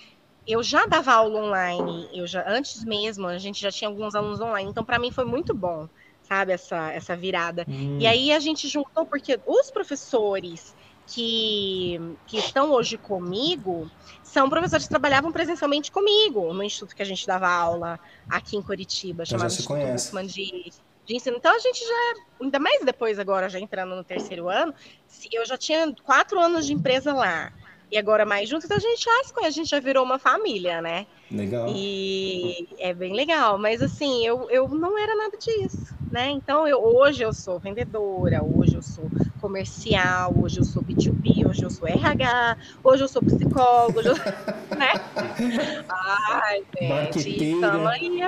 eu 0.47 0.63
já 0.63 0.85
dava 0.85 1.13
aula 1.13 1.39
online, 1.39 2.09
eu 2.13 2.25
já, 2.25 2.43
antes 2.47 2.83
mesmo, 2.83 3.27
a 3.27 3.37
gente 3.37 3.61
já 3.61 3.71
tinha 3.71 3.89
alguns 3.89 4.15
alunos 4.15 4.39
online, 4.39 4.69
então 4.69 4.83
para 4.83 4.97
mim 4.97 5.11
foi 5.11 5.23
muito 5.23 5.53
bom, 5.53 5.87
sabe, 6.23 6.51
essa, 6.51 6.91
essa 6.91 7.15
virada. 7.15 7.65
Hum. 7.67 7.97
E 7.99 8.07
aí 8.07 8.31
a 8.31 8.39
gente 8.39 8.67
juntou, 8.67 9.05
porque 9.05 9.39
os 9.45 9.69
professores 9.69 10.75
que, 11.07 11.99
que 12.25 12.37
estão 12.37 12.71
hoje 12.71 12.97
comigo 12.97 13.89
são 14.31 14.49
professores 14.49 14.85
que 14.85 14.89
trabalhavam 14.89 15.29
presencialmente 15.29 15.91
comigo 15.91 16.53
no 16.53 16.63
instituto 16.63 16.95
que 16.95 17.01
a 17.01 17.05
gente 17.05 17.27
dava 17.27 17.49
aula 17.49 17.99
aqui 18.29 18.55
em 18.55 18.61
Curitiba, 18.61 19.23
Então 19.23 19.37
chamado 19.37 19.51
Instituto. 19.51 19.95
Huffman 19.95 20.25
de, 20.25 20.71
de 21.05 21.15
Ensino. 21.15 21.35
Então 21.35 21.53
a 21.53 21.59
gente 21.59 21.81
já, 21.81 22.13
ainda 22.41 22.57
mais 22.57 22.85
depois 22.85 23.19
agora, 23.19 23.49
já 23.49 23.59
entrando 23.59 23.93
no 23.93 24.05
terceiro 24.05 24.47
ano, 24.47 24.73
eu 25.33 25.45
já 25.45 25.57
tinha 25.57 25.93
quatro 26.03 26.39
anos 26.39 26.65
de 26.65 26.73
empresa 26.73 27.13
lá. 27.13 27.51
E 27.91 27.97
agora 27.97 28.25
mais 28.25 28.47
juntos, 28.47 28.71
a 28.71 28.79
gente 28.79 29.03
já 29.03 29.23
se 29.25 29.33
conhece, 29.33 29.59
a 29.59 29.63
gente 29.63 29.69
já 29.69 29.79
virou 29.79 30.05
uma 30.05 30.17
família, 30.17 30.81
né? 30.81 31.05
Legal. 31.29 31.67
E 31.75 32.67
é 32.79 32.93
bem 32.93 33.13
legal, 33.13 33.57
mas 33.57 33.81
assim, 33.81 34.25
eu, 34.25 34.49
eu 34.49 34.69
não 34.69 34.97
era 34.97 35.13
nada 35.15 35.37
disso, 35.37 35.93
né? 36.09 36.29
Então, 36.29 36.65
eu, 36.65 36.81
hoje 36.81 37.21
eu 37.21 37.33
sou 37.33 37.59
vendedora, 37.59 38.41
hoje 38.41 38.75
eu 38.75 38.81
sou 38.81 39.11
comercial, 39.41 40.33
hoje 40.39 40.61
eu 40.61 40.63
sou 40.63 40.81
B2B, 40.81 41.45
hoje 41.45 41.63
eu 41.63 41.69
sou 41.69 41.85
RH, 41.85 42.57
hoje 42.81 43.03
eu 43.03 43.09
sou 43.09 43.21
psicólogo, 43.21 43.99
hoje 43.99 44.09
eu, 44.09 44.15
né? 44.79 44.91
Ai, 46.09 47.11
gente, 47.13 47.59
tamo 47.59 47.87
aí, 47.89 48.21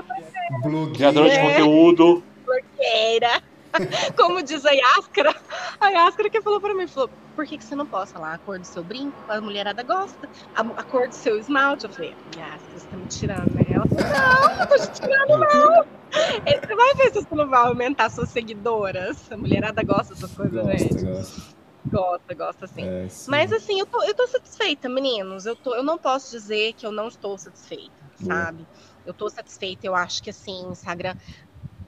Criadora 0.94 1.30
de 1.30 1.40
conteúdo. 1.40 2.24
barqueira. 2.46 3.42
Como 4.18 4.44
diz 4.44 4.66
a 4.66 4.72
Yáscara, 4.72 5.36
a 5.80 5.90
Yáscara 5.90 6.30
que 6.30 6.42
falou 6.42 6.62
pra 6.62 6.74
mim, 6.74 6.88
falou, 6.88 7.10
por 7.36 7.46
que, 7.46 7.58
que 7.58 7.64
você 7.64 7.76
não 7.76 7.86
posta 7.86 8.20
lá 8.20 8.34
a 8.34 8.38
cor 8.38 8.60
do 8.60 8.66
seu 8.66 8.84
brinco? 8.84 9.18
A 9.28 9.42
mulherada 9.42 9.84
gosta. 9.84 10.30
A, 10.56 10.62
a 10.62 10.84
cor 10.84 11.08
do 11.08 11.16
seu 11.16 11.38
esmalte. 11.38 11.86
Eu 11.86 11.92
falei, 11.92 12.16
Yáscara, 12.36 12.78
você 12.78 12.88
tá 12.88 12.98
me 12.98 13.08
tirando, 13.08 13.56
né? 13.56 13.66
Ela 13.70 13.86
falou, 13.88 14.50
não, 14.50 14.58
não 14.58 14.68
tô 14.68 14.78
te 14.78 15.02
tirando, 15.02 15.38
não. 15.38 15.86
Você 16.14 16.76
vai 16.76 16.94
ver 16.96 17.14
se 17.14 17.24
você 17.24 17.36
não 17.36 17.50
vai 17.50 17.68
aumentar 17.68 18.10
suas 18.10 18.30
seguidoras. 18.30 19.32
A 19.32 19.38
mulherada 19.38 19.84
gosta 19.84 20.14
dessas 20.14 20.32
coisas, 20.32 20.66
gente. 20.66 20.94
Gosta, 20.94 21.12
gosta. 21.12 21.54
Gosta, 21.86 22.34
gosta 22.34 22.68
sim. 22.68 22.88
É, 22.88 23.10
sim. 23.10 23.30
Mas 23.30 23.52
assim, 23.52 23.80
eu 23.80 23.86
tô, 23.86 24.02
eu 24.04 24.14
tô 24.14 24.28
satisfeita, 24.28 24.88
meninos. 24.88 25.46
Eu, 25.46 25.56
tô, 25.56 25.76
eu 25.76 25.84
não 25.84 25.98
posso 25.98 26.32
dizer 26.32 26.74
que 26.74 26.86
eu 26.86 26.92
não 26.92 27.08
estou 27.08 27.38
satisfeita, 27.38 27.92
Boa. 28.20 28.36
sabe? 28.36 28.66
Eu 29.06 29.14
tô 29.14 29.30
satisfeita, 29.30 29.86
eu 29.86 29.96
acho 29.96 30.24
que 30.24 30.30
assim, 30.30 30.66
Instagram. 30.70 31.16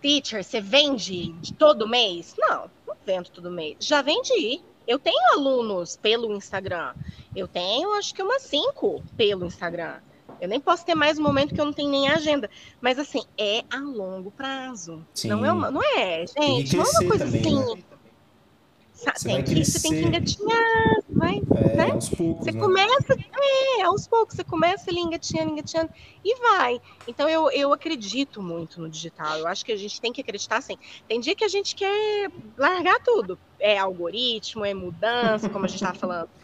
Teacher, 0.05 0.43
você 0.43 0.61
vende 0.61 1.29
de 1.41 1.51
todo 1.51 1.87
mês? 1.87 2.35
Não, 2.37 2.69
não 2.85 2.95
vendo 3.03 3.27
todo 3.29 3.49
mês. 3.49 3.77
Já 3.79 4.03
vendi. 4.03 4.61
Eu 4.87 4.99
tenho 4.99 5.17
alunos 5.33 5.97
pelo 5.97 6.31
Instagram. 6.35 6.93
Eu 7.35 7.47
tenho, 7.47 7.91
acho 7.93 8.13
que 8.13 8.21
umas 8.21 8.43
cinco 8.43 9.01
pelo 9.17 9.47
Instagram. 9.47 9.95
Eu 10.39 10.47
nem 10.47 10.59
posso 10.59 10.85
ter 10.85 10.93
mais 10.93 11.17
um 11.17 11.23
momento 11.23 11.55
que 11.55 11.59
eu 11.59 11.65
não 11.65 11.73
tenho 11.73 11.89
nem 11.89 12.07
agenda. 12.07 12.47
Mas 12.79 12.99
assim, 12.99 13.23
é 13.35 13.63
a 13.67 13.79
longo 13.79 14.29
prazo. 14.29 15.03
Sim. 15.11 15.29
Não 15.29 15.43
é 15.43 15.51
uma, 15.51 15.71
não 15.71 15.81
é, 15.81 16.23
gente, 16.27 16.77
não 16.77 16.85
é 16.85 16.89
uma 16.89 17.07
coisa 17.07 17.25
também, 17.25 17.41
assim. 17.41 17.75
né? 17.75 17.83
Você 18.93 19.27
tem 19.27 19.43
que, 19.43 19.65
você 19.65 19.81
tem 19.81 19.91
que 19.91 20.07
engatinhar, 20.07 21.03
vai 21.25 21.41
É, 21.57 21.75
né? 21.75 21.91
aos 21.91 22.09
poucos, 22.09 22.43
você 22.45 22.51
né? 22.51 22.59
começa, 22.59 23.15
é, 23.79 23.81
aos 23.83 24.07
poucos, 24.07 24.35
você 24.35 24.43
começa 24.43 24.89
ali 24.91 24.99
engatinhando, 24.99 25.51
engatinhando 25.51 25.89
e 26.23 26.39
vai. 26.39 26.79
Então 27.07 27.27
eu, 27.27 27.49
eu 27.51 27.73
acredito 27.73 28.41
muito 28.41 28.79
no 28.79 28.89
digital. 28.89 29.37
Eu 29.37 29.47
acho 29.47 29.65
que 29.65 29.71
a 29.71 29.77
gente 29.77 29.99
tem 29.99 30.13
que 30.13 30.21
acreditar 30.21 30.57
assim. 30.57 30.77
Tem 31.07 31.19
dia 31.19 31.35
que 31.35 31.43
a 31.43 31.47
gente 31.49 31.75
quer 31.75 32.31
largar 32.57 32.99
tudo. 33.03 33.37
É 33.59 33.77
algoritmo, 33.77 34.63
é 34.65 34.73
mudança, 34.73 35.49
como 35.49 35.65
a 35.65 35.67
gente 35.67 35.77
estava 35.81 35.97
falando. 35.97 36.29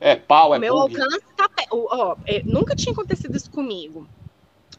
É 0.00 0.14
pau, 0.14 0.50
O 0.50 0.54
é 0.54 0.58
meu 0.60 0.74
bug. 0.74 0.94
alcance 0.96 1.24
tá. 1.36 1.50
o- 1.72 1.88
Ó, 1.90 2.16
é, 2.24 2.40
nunca 2.46 2.76
tinha 2.76 2.92
acontecido 2.92 3.36
isso 3.36 3.50
comigo. 3.50 4.06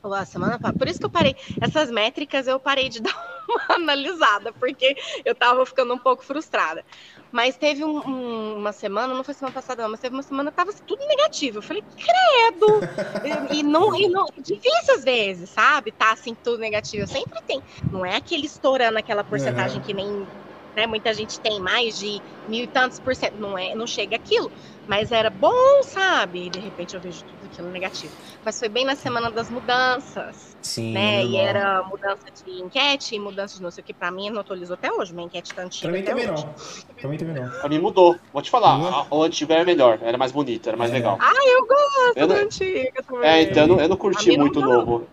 Ó, 0.02 0.14
a 0.14 0.26
semana 0.26 0.58
pa- 0.60 0.74
Por 0.74 0.88
isso 0.88 1.00
que 1.00 1.06
eu 1.06 1.10
parei. 1.10 1.36
Essas 1.60 1.92
métricas 1.92 2.48
eu 2.48 2.60
parei 2.60 2.88
de 2.90 3.02
dar 3.04 3.14
uma 3.50 3.76
analisada, 3.76 4.54
porque 4.54 4.96
eu 5.26 5.36
tava 5.36 5.66
ficando 5.66 5.94
um 5.94 5.98
pouco 5.98 6.24
frustrada. 6.24 6.84
Mas 7.32 7.58
teve 7.58 7.84
um- 7.84 8.00
um- 8.08 8.58
uma 8.58 8.72
semana, 8.72 9.14
não 9.14 9.24
foi 9.24 9.34
semana 9.34 9.54
passada, 9.54 9.84
não, 9.84 9.90
mas 9.92 10.00
teve 10.00 10.16
uma 10.16 10.24
semana 10.24 10.52
que 10.52 10.56
tava 10.56 10.70
assim, 10.72 10.84
tudo 10.86 11.00
negativo. 11.08 11.58
Eu 11.60 11.62
falei, 11.64 11.84
credo! 11.84 12.82
e, 13.52 13.60
e 13.60 13.64
não, 13.64 13.94
e 13.96 14.08
não. 14.10 14.26
Difícil 14.38 14.96
às 14.96 15.04
vezes, 15.04 15.50
sabe? 15.52 15.92
Tá 15.92 16.12
assim, 16.14 16.34
tudo 16.36 16.60
negativo. 16.60 17.06
Sempre 17.08 17.42
tem. 17.46 17.62
Não 17.92 18.06
é 18.06 18.16
aquele 18.16 18.46
estourando 18.46 18.98
aquela 18.98 19.24
porcentagem 19.24 19.82
que 19.82 19.94
nem. 19.94 20.28
Né, 20.76 20.86
muita 20.88 21.14
gente 21.14 21.42
tem 21.42 21.60
mais 21.60 21.98
de 21.98 22.22
mil 22.48 22.64
e 22.64 22.68
tantos 22.68 23.00
por 23.00 23.14
cento. 23.16 23.36
Não, 23.36 23.58
é, 23.58 23.74
não 23.76 23.88
chega 23.88 24.16
aquilo. 24.16 24.50
Mas 24.90 25.12
era 25.12 25.30
bom, 25.30 25.84
sabe? 25.84 26.48
E 26.48 26.50
de 26.50 26.60
repente 26.60 26.96
eu 26.96 27.00
vejo 27.00 27.24
tudo 27.24 27.46
aquilo 27.46 27.70
negativo. 27.70 28.12
Mas 28.44 28.58
foi 28.58 28.68
bem 28.68 28.84
na 28.86 28.96
semana 28.96 29.30
das 29.30 29.48
mudanças, 29.48 30.58
Sim, 30.64 30.94
né? 30.94 31.24
E 31.24 31.38
era 31.38 31.84
mudança 31.84 32.26
de 32.44 32.60
enquete, 32.60 33.14
e 33.16 33.20
mudança 33.20 33.58
de 33.58 33.62
não 33.62 33.70
sei 33.70 33.84
o 33.84 33.86
que. 33.86 33.94
Pra 33.94 34.10
mim, 34.10 34.32
não 34.32 34.42
atualizou 34.42 34.74
até 34.74 34.92
hoje. 34.92 35.14
Minha 35.14 35.28
enquete 35.28 35.54
tá 35.54 35.62
antiga 35.62 35.90
Pra 35.92 36.00
mim 36.00 36.04
também 36.04 36.32
hoje. 36.32 36.44
não. 36.44 36.96
Pra 36.96 37.08
mim 37.08 37.18
também 37.18 37.36
não. 37.36 37.50
Pra 37.52 37.70
mim 37.70 37.78
mudou. 37.78 38.18
Vou 38.34 38.42
te 38.42 38.50
falar. 38.50 38.80
A, 38.84 39.06
a 39.12 39.16
antiga 39.24 39.54
era 39.54 39.64
melhor. 39.64 40.00
Era 40.02 40.18
mais 40.18 40.32
bonita, 40.32 40.72
era 40.72 40.78
mais 40.78 40.90
É. 40.90 40.96
legal. 40.96 41.20
Ah, 41.22 41.34
eu 41.46 41.68
gosto 41.68 42.14
Eu 42.18 42.28
da 42.28 42.36
não- 42.36 42.42
antiga 42.46 43.04
também. 43.04 43.30
É, 43.30 43.42
então 43.44 43.62
eu 43.64 43.68
não, 43.68 43.80
eu 43.80 43.88
não 43.90 43.96
A 43.96 44.00
curti 44.00 44.36
muito 44.40 44.60
o 44.60 44.64
novo. 44.64 45.08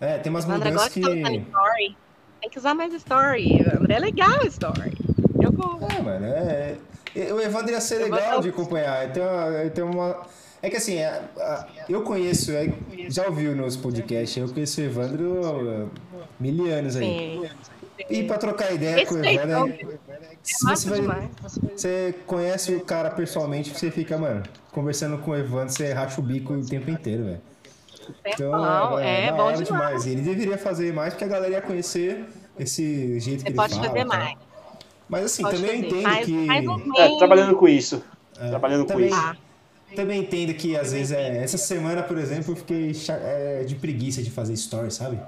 É, 0.00 0.16
tem 0.18 0.30
umas 0.30 0.44
André 0.48 0.70
mudanças 0.70 0.74
gosta 0.94 1.00
de 1.00 1.06
que. 1.06 1.20
usar 1.20 1.32
story. 1.34 1.96
Tem 2.40 2.50
que 2.50 2.58
usar 2.58 2.74
mais 2.74 2.94
story. 2.94 3.64
André 3.78 3.94
é 3.94 3.98
legal 3.98 4.42
story. 4.46 4.92
Eu 5.40 5.52
gosto. 5.52 5.84
É, 5.92 6.00
mano, 6.02 6.26
é. 6.26 6.76
É- 7.14 7.32
O 7.32 7.40
Evandro 7.40 7.72
ia 7.72 7.80
ser 7.80 7.96
legal 7.98 8.40
de 8.40 8.48
acompanhar. 8.50 9.12
Tem 9.12 9.22
uma, 9.22 9.70
tem 9.70 9.84
uma. 9.84 10.22
É 10.62 10.70
que 10.70 10.76
assim, 10.76 10.96
é, 10.98 11.20
eu 11.88 12.02
conheço, 12.02 12.52
é, 12.52 12.72
já 13.08 13.26
ouviu 13.26 13.54
nos 13.56 13.76
podcasts, 13.76 14.36
eu 14.36 14.48
conheço 14.48 14.80
o 14.80 14.84
Evandro 14.84 15.40
há 15.44 15.88
mil 16.40 16.66
anos 16.72 16.94
aí. 16.96 17.50
E 18.08 18.22
pra 18.24 18.38
trocar 18.38 18.72
ideia 18.72 19.04
com 19.06 19.14
o 19.16 19.24
Evandro, 19.24 19.72
é- 19.72 19.86
se 20.42 20.64
você, 20.66 20.88
vai- 20.90 21.00
demais. 21.00 21.28
você 21.72 22.14
conhece 22.26 22.74
o 22.74 22.80
cara 22.80 23.10
pessoalmente, 23.10 23.70
você 23.76 23.90
fica, 23.90 24.16
mano, 24.18 24.42
conversando 24.72 25.18
com 25.18 25.32
o 25.32 25.36
Evandro, 25.36 25.72
você 25.72 25.92
racha 25.92 26.20
o 26.20 26.24
bico 26.24 26.52
o 26.54 26.64
tempo 26.66 26.90
inteiro, 26.90 27.24
velho. 27.24 27.40
Não, 28.38 28.98
é, 28.98 29.30
da 29.30 29.36
bom 29.36 29.52
demais. 29.52 30.06
E 30.06 30.10
ele 30.10 30.22
deveria 30.22 30.58
fazer 30.58 30.92
mais, 30.92 31.12
porque 31.14 31.24
a 31.24 31.28
galera 31.28 31.52
ia 31.52 31.62
conhecer 31.62 32.24
esse 32.58 33.18
jeito 33.20 33.40
Você 33.40 33.44
que 33.44 33.50
ele 33.50 33.56
pode 33.56 33.74
fala. 33.74 33.86
fazer 33.88 33.98
tal. 34.06 34.18
mais. 34.18 34.38
Mas 35.12 35.26
assim, 35.26 35.42
Pode 35.42 35.56
também 35.56 35.80
entendo 35.80 36.24
que. 36.24 36.32
um 36.32 36.96
É, 36.96 37.18
trabalhando 37.18 37.54
com 37.54 37.68
isso. 37.68 38.02
É, 38.40 38.48
Trabalhando 38.48 38.86
com 38.86 38.94
também, 38.94 39.08
isso. 39.10 39.20
Tá. 39.20 39.36
Também 39.94 40.20
entendo 40.22 40.54
que 40.54 40.74
às 40.74 40.90
vezes 40.92 41.12
é. 41.12 41.36
Essa 41.44 41.58
semana, 41.58 42.02
por 42.02 42.16
exemplo, 42.16 42.52
eu 42.52 42.56
fiquei 42.56 42.92
é, 43.10 43.62
de 43.62 43.74
preguiça 43.74 44.22
de 44.22 44.30
fazer 44.30 44.56
stories, 44.56 44.94
sabe? 44.94 45.20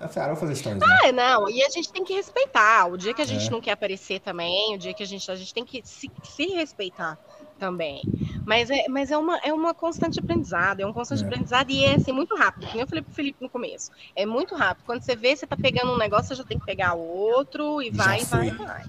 Eu 0.00 0.08
falei, 0.08 0.30
ah, 0.30 0.32
vou 0.32 0.40
fazer 0.40 0.54
stories, 0.56 0.80
né? 0.80 0.98
É, 1.04 1.12
não, 1.12 1.50
e 1.50 1.62
a 1.62 1.68
gente 1.68 1.92
tem 1.92 2.02
que 2.02 2.14
respeitar. 2.14 2.86
O 2.90 2.96
dia 2.96 3.12
que 3.12 3.20
a 3.20 3.26
gente 3.26 3.46
É. 3.46 3.50
não 3.50 3.60
quer 3.60 3.72
aparecer 3.72 4.20
também, 4.20 4.74
o 4.74 4.78
dia 4.78 4.94
que 4.94 5.02
a 5.02 5.06
gente, 5.06 5.30
a 5.30 5.34
gente 5.34 5.52
tem 5.52 5.66
que 5.66 5.82
se, 5.84 6.10
se 6.22 6.46
respeitar 6.46 7.18
também. 7.58 8.00
Mas, 8.46 8.70
é, 8.70 8.88
mas 8.88 9.10
é, 9.10 9.18
uma, 9.18 9.36
é 9.44 9.52
uma 9.52 9.74
constante 9.74 10.18
aprendizado, 10.18 10.80
é 10.80 10.86
um 10.86 10.94
constante 10.94 11.22
É. 11.22 11.26
aprendizado 11.26 11.70
e 11.70 11.84
é 11.84 11.96
assim, 11.96 12.10
muito 12.10 12.34
rápido. 12.34 12.68
Como 12.68 12.80
eu 12.80 12.86
falei 12.86 13.02
pro 13.02 13.12
Felipe 13.12 13.36
no 13.42 13.50
começo. 13.50 13.90
É 14.16 14.24
muito 14.24 14.54
rápido. 14.54 14.86
Quando 14.86 15.02
você 15.02 15.14
vê, 15.14 15.36
você 15.36 15.46
tá 15.46 15.58
pegando 15.58 15.92
um 15.92 15.98
negócio, 15.98 16.28
você 16.28 16.36
já 16.36 16.44
tem 16.44 16.58
que 16.58 16.64
pegar 16.64 16.94
outro 16.94 17.82
e 17.82 17.92
Já 17.92 18.02
vai, 18.02 18.24
vai, 18.24 18.50
foi. 18.50 18.66
vai. 18.66 18.84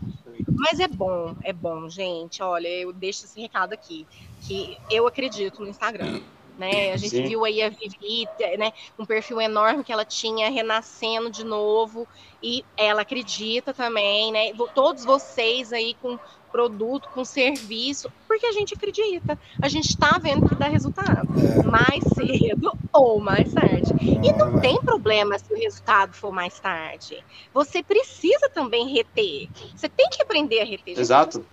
Mas 0.56 0.80
é 0.80 0.88
bom, 0.88 1.36
é 1.44 1.54
bom, 1.54 1.90
gente. 1.90 2.42
Olha, 2.42 2.68
eu 2.68 2.94
deixo 2.94 3.26
esse 3.26 3.40
recado 3.40 3.74
aqui, 3.74 4.08
que 4.42 4.78
eu 4.90 5.08
acredito 5.08 5.62
no 5.62 5.70
Instagram. 5.70 6.22
Né? 6.58 6.92
A 6.92 6.98
gente 6.98 7.16
Sim. 7.16 7.24
viu 7.24 7.44
aí 7.44 7.62
a 7.64 7.70
Vivi, 7.70 8.28
né, 8.58 8.72
um 9.00 9.06
perfil 9.06 9.42
enorme 9.42 9.84
que 9.84 9.92
ela 9.92 10.06
tinha 10.06 10.50
renascendo 10.50 11.32
de 11.32 11.44
novo 11.44 12.08
e 12.44 12.64
ela 12.78 13.02
acredita 13.02 13.74
também, 13.74 14.32
né? 14.32 14.52
Todos 14.76 15.04
vocês 15.04 15.74
aí 15.74 15.96
com 15.96 16.20
produto, 16.52 17.10
com 17.14 17.24
serviço, 17.24 18.12
porque 18.28 18.46
a 18.46 18.52
gente 18.52 18.74
acredita. 18.74 19.38
A 19.62 19.68
gente 19.70 19.90
está 19.90 20.18
vendo 20.18 20.48
que 20.48 20.56
dá 20.56 20.68
resultado, 20.68 21.28
mais 21.66 22.04
cedo 22.16 22.78
ou 22.92 23.20
mais 23.20 23.54
tarde. 23.54 23.94
E 24.02 24.30
hora 24.30 24.38
não 24.52 24.60
tem 24.60 24.80
problema 24.82 25.38
se 25.40 25.52
o 25.54 25.58
resultado 25.58 26.14
for 26.14 26.32
mais 26.32 26.60
tarde. 26.60 27.24
Você 27.54 27.82
precisa 27.84 28.50
também 28.50 28.94
reter. 28.94 29.50
Você 29.76 29.88
tem 29.90 30.10
que 30.10 30.22
aprender 30.22 30.60
a 30.62 30.66
reter. 30.66 30.96
Gente, 30.96 31.00
Exato. 31.02 31.46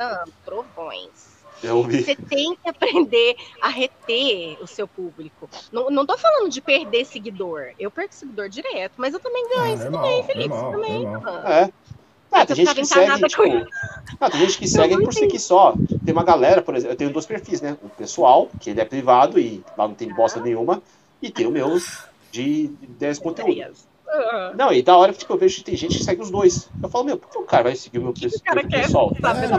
Trovões. 0.45 1.39
Você 1.61 2.15
tem 2.15 2.55
que 2.55 2.69
aprender 2.69 3.35
a 3.61 3.69
reter 3.69 4.57
o 4.63 4.67
seu 4.67 4.87
público. 4.87 5.51
Não, 5.73 5.91
não 5.91 6.07
tô 6.07 6.17
falando 6.17 6.49
de 6.49 6.61
perder 6.61 7.05
seguidor. 7.05 7.73
Eu 7.79 7.91
perco 7.91 8.15
seguidor 8.15 8.49
direto, 8.49 8.93
mas 8.97 9.13
eu 9.13 9.19
também 9.19 9.49
ganho. 9.49 9.75
Ah, 9.75 9.77
Você 9.77 9.91
normal, 9.91 10.03
também, 10.03 10.23
Felipe. 10.25 10.49
normal, 10.49 10.71
você 10.71 10.77
também. 10.77 11.07
mano. 11.07 11.49
É. 11.49 11.73
Ah, 12.31 12.43
Eu 12.43 12.47
tem 12.47 12.57
gente 12.57 12.75
que 12.75 12.85
segue, 12.85 13.29
tipo... 13.29 13.43
Ah, 14.21 14.31
tem 14.31 14.41
gente 14.41 14.59
que 14.59 14.69
segue 14.69 15.03
por 15.03 15.13
seguir 15.15 15.39
só. 15.39 15.75
Tem 16.05 16.13
uma 16.13 16.25
galera, 16.25 16.61
por 16.63 16.75
exemplo, 16.75 16.93
eu 16.93 16.97
tenho 16.97 17.13
dois 17.13 17.27
perfis, 17.27 17.61
né? 17.61 17.77
O 17.83 17.89
pessoal, 17.89 18.49
que 18.61 18.71
ele 18.71 18.81
é 18.81 18.85
privado 18.85 19.39
e 19.39 19.63
lá 19.77 19.89
não 19.89 19.95
tem 19.95 20.13
bosta 20.15 20.41
nenhuma, 20.41 20.83
e 21.23 21.31
tem 21.31 21.47
o 21.47 21.51
meu 21.51 21.79
de 22.31 22.69
10 22.99 23.19
conteúdo. 23.19 23.73
Ah, 24.07 24.53
Não, 24.57 24.73
e 24.73 24.83
da 24.83 24.97
hora 24.97 25.13
que 25.13 25.19
tipo, 25.19 25.33
eu 25.33 25.39
vejo 25.39 25.57
que 25.57 25.65
tem 25.65 25.77
gente 25.77 25.99
que 25.99 26.05
segue 26.05 26.23
os 26.23 26.31
dois. 26.31 26.69
Eu 26.83 26.89
falo, 26.89 27.05
meu, 27.05 27.17
por 27.19 27.31
que 27.31 27.39
o 27.39 27.43
cara 27.45 27.65
vai 27.65 27.77
seguir 27.77 27.99
o 27.99 28.03
meu 28.03 28.11
O 28.11 28.15
perfil 28.15 28.41
cara 28.45 28.65
quer 28.67 28.83
pessoal? 28.83 29.09
saber 29.09 29.19
É, 29.19 29.23
da 29.23 29.35
não 29.35 29.59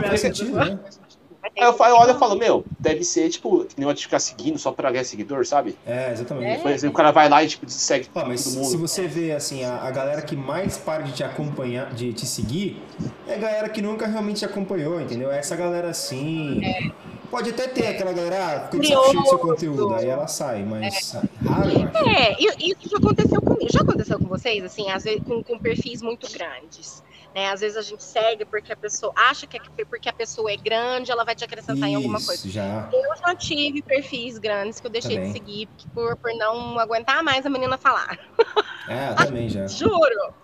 eu, 1.56 1.72
eu 1.72 1.96
olho 1.96 2.14
e 2.14 2.18
falo, 2.18 2.36
meu, 2.36 2.64
deve 2.78 3.04
ser, 3.04 3.28
tipo, 3.28 3.64
que 3.64 3.80
nem 3.80 3.92
de 3.94 4.02
ficar 4.02 4.18
seguindo 4.18 4.58
só 4.58 4.72
pra 4.72 4.90
ganhar 4.90 5.04
seguidor, 5.04 5.44
sabe? 5.46 5.76
É, 5.86 6.12
exatamente. 6.12 6.60
Por 6.60 6.70
exemplo, 6.70 6.94
o 6.94 6.96
cara 6.96 7.10
vai 7.10 7.28
lá 7.28 7.42
e, 7.42 7.48
tipo, 7.48 7.68
segue 7.68 8.08
Ó, 8.14 8.24
mas 8.24 8.44
todo 8.44 8.54
mundo. 8.54 8.66
se 8.66 8.76
você 8.76 9.06
vê, 9.06 9.32
assim, 9.32 9.64
a, 9.64 9.82
a 9.82 9.90
galera 9.90 10.22
que 10.22 10.36
mais 10.36 10.76
para 10.76 11.02
de 11.02 11.12
te 11.12 11.24
acompanhar, 11.24 11.92
de 11.92 12.12
te 12.12 12.26
seguir, 12.26 12.82
é 13.26 13.34
a 13.34 13.38
galera 13.38 13.68
que 13.68 13.82
nunca 13.82 14.06
realmente 14.06 14.38
te 14.38 14.44
acompanhou, 14.44 15.00
entendeu? 15.00 15.30
É 15.30 15.38
Essa 15.38 15.56
galera 15.56 15.88
assim. 15.88 16.60
Pode 17.30 17.50
até 17.50 17.68
ter 17.68 17.86
aquela 17.86 18.12
galera, 18.12 18.56
ah, 18.56 18.60
saco 18.62 18.82
cheio 18.82 19.22
do 19.22 19.28
seu 19.28 19.38
conteúdo, 19.38 19.94
aí 19.94 20.08
ela 20.08 20.26
sai, 20.26 20.64
mas 20.64 21.12
raro, 21.46 21.70
eu 21.70 21.88
acho. 21.94 22.08
É, 22.08 22.36
e 22.40 22.72
isso 22.72 22.88
já 22.90 22.96
aconteceu 22.96 23.40
comigo. 23.40 23.68
Já 23.72 23.80
aconteceu 23.82 24.18
com 24.18 24.26
vocês, 24.26 24.64
assim, 24.64 24.90
às 24.90 25.04
vezes 25.04 25.22
com, 25.22 25.40
com 25.42 25.56
perfis 25.56 26.02
muito 26.02 26.30
grandes. 26.32 27.04
Né? 27.34 27.48
Às 27.48 27.60
vezes 27.60 27.76
a 27.76 27.82
gente 27.82 28.02
segue 28.02 28.44
porque 28.44 28.72
a 28.72 28.76
pessoa 28.76 29.12
acha 29.16 29.46
que 29.46 29.56
é 29.56 29.84
porque 29.84 30.08
a 30.08 30.12
pessoa 30.12 30.50
é 30.50 30.56
grande, 30.56 31.12
ela 31.12 31.24
vai 31.24 31.34
te 31.34 31.44
acrescentar 31.44 31.88
em 31.88 31.94
alguma 31.94 32.18
coisa. 32.18 32.34
Isso, 32.34 32.50
já. 32.50 32.88
Eu 32.92 33.16
já 33.16 33.34
tive 33.36 33.82
perfis 33.82 34.36
grandes 34.38 34.80
que 34.80 34.86
eu 34.86 34.90
deixei 34.90 35.14
Também. 35.14 35.32
de 35.32 35.38
seguir 35.38 35.68
por, 35.94 36.16
por 36.16 36.32
não 36.34 36.78
aguentar 36.78 37.22
mais 37.22 37.46
a 37.46 37.50
menina 37.50 37.78
falar. 37.78 38.18
É, 38.88 39.14
também 39.14 39.48
já. 39.48 39.66
Juro. 39.68 40.34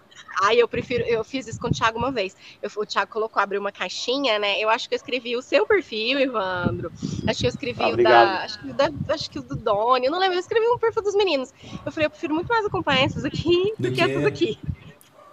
Aí 0.42 0.58
eu 0.60 0.68
prefiro, 0.68 1.02
eu 1.04 1.24
fiz 1.24 1.46
isso 1.46 1.58
com 1.58 1.68
o 1.68 1.70
Thiago 1.70 1.98
uma 1.98 2.12
vez. 2.12 2.36
Eu, 2.62 2.70
o 2.76 2.84
Thiago 2.86 3.10
colocou, 3.10 3.42
abriu 3.42 3.58
uma 3.60 3.72
caixinha, 3.72 4.38
né? 4.38 4.60
Eu 4.60 4.68
acho 4.68 4.86
que 4.88 4.94
eu 4.94 4.96
escrevi 4.96 5.34
o 5.34 5.40
seu 5.42 5.66
perfil, 5.66 6.18
Evandro. 6.20 6.92
Acho 7.26 7.40
que 7.40 7.46
eu 7.46 7.50
escrevi 7.50 7.82
Ah, 7.82 7.88
o 7.88 7.96
da. 7.96 8.42
Acho 8.44 8.58
que, 8.60 8.70
o 8.70 8.74
da, 8.74 8.90
acho 9.08 9.30
que 9.30 9.38
o 9.38 9.42
do 9.42 9.56
Doni. 9.56 10.06
Eu 10.06 10.12
não 10.12 10.18
lembro, 10.18 10.36
eu 10.36 10.40
escrevi 10.40 10.66
um 10.68 10.78
perfil 10.78 11.02
dos 11.02 11.14
meninos. 11.16 11.52
Eu 11.84 11.90
falei, 11.90 12.06
eu 12.06 12.10
prefiro 12.10 12.34
muito 12.34 12.48
mais 12.48 12.64
acompanhar 12.66 13.06
esses 13.06 13.24
aqui 13.24 13.72
do, 13.78 13.88
Do 13.88 13.94
que 13.94 13.94
que- 13.96 14.10
essas 14.10 14.24
aqui. 14.26 14.58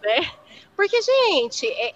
Né? 0.01 0.31
Porque, 0.75 0.99
gente, 1.01 1.67
é, 1.67 1.93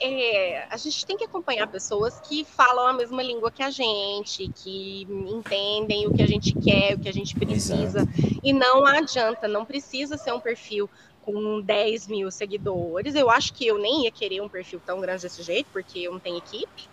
é, 0.59 0.67
a 0.69 0.77
gente 0.77 1.05
tem 1.05 1.17
que 1.17 1.23
acompanhar 1.23 1.65
pessoas 1.67 2.19
que 2.21 2.45
falam 2.45 2.87
a 2.87 2.93
mesma 2.93 3.23
língua 3.23 3.49
que 3.51 3.63
a 3.63 3.71
gente, 3.71 4.49
que 4.55 5.07
entendem 5.09 6.05
o 6.07 6.13
que 6.13 6.21
a 6.21 6.27
gente 6.27 6.53
quer, 6.53 6.93
o 6.95 6.99
que 6.99 7.09
a 7.09 7.13
gente 7.13 7.35
precisa. 7.35 8.07
E 8.43 8.53
não 8.53 8.85
adianta, 8.85 9.47
não 9.47 9.65
precisa 9.65 10.15
ser 10.17 10.31
um 10.31 10.39
perfil 10.39 10.87
com 11.23 11.59
10 11.59 12.07
mil 12.07 12.29
seguidores. 12.31 13.15
Eu 13.15 13.29
acho 13.29 13.53
que 13.53 13.65
eu 13.65 13.77
nem 13.79 14.03
ia 14.03 14.11
querer 14.11 14.41
um 14.41 14.47
perfil 14.47 14.79
tão 14.85 15.01
grande 15.01 15.23
desse 15.23 15.41
jeito, 15.41 15.67
porque 15.73 15.99
eu 15.99 16.11
não 16.11 16.19
tenho 16.19 16.37
equipe. 16.37 16.87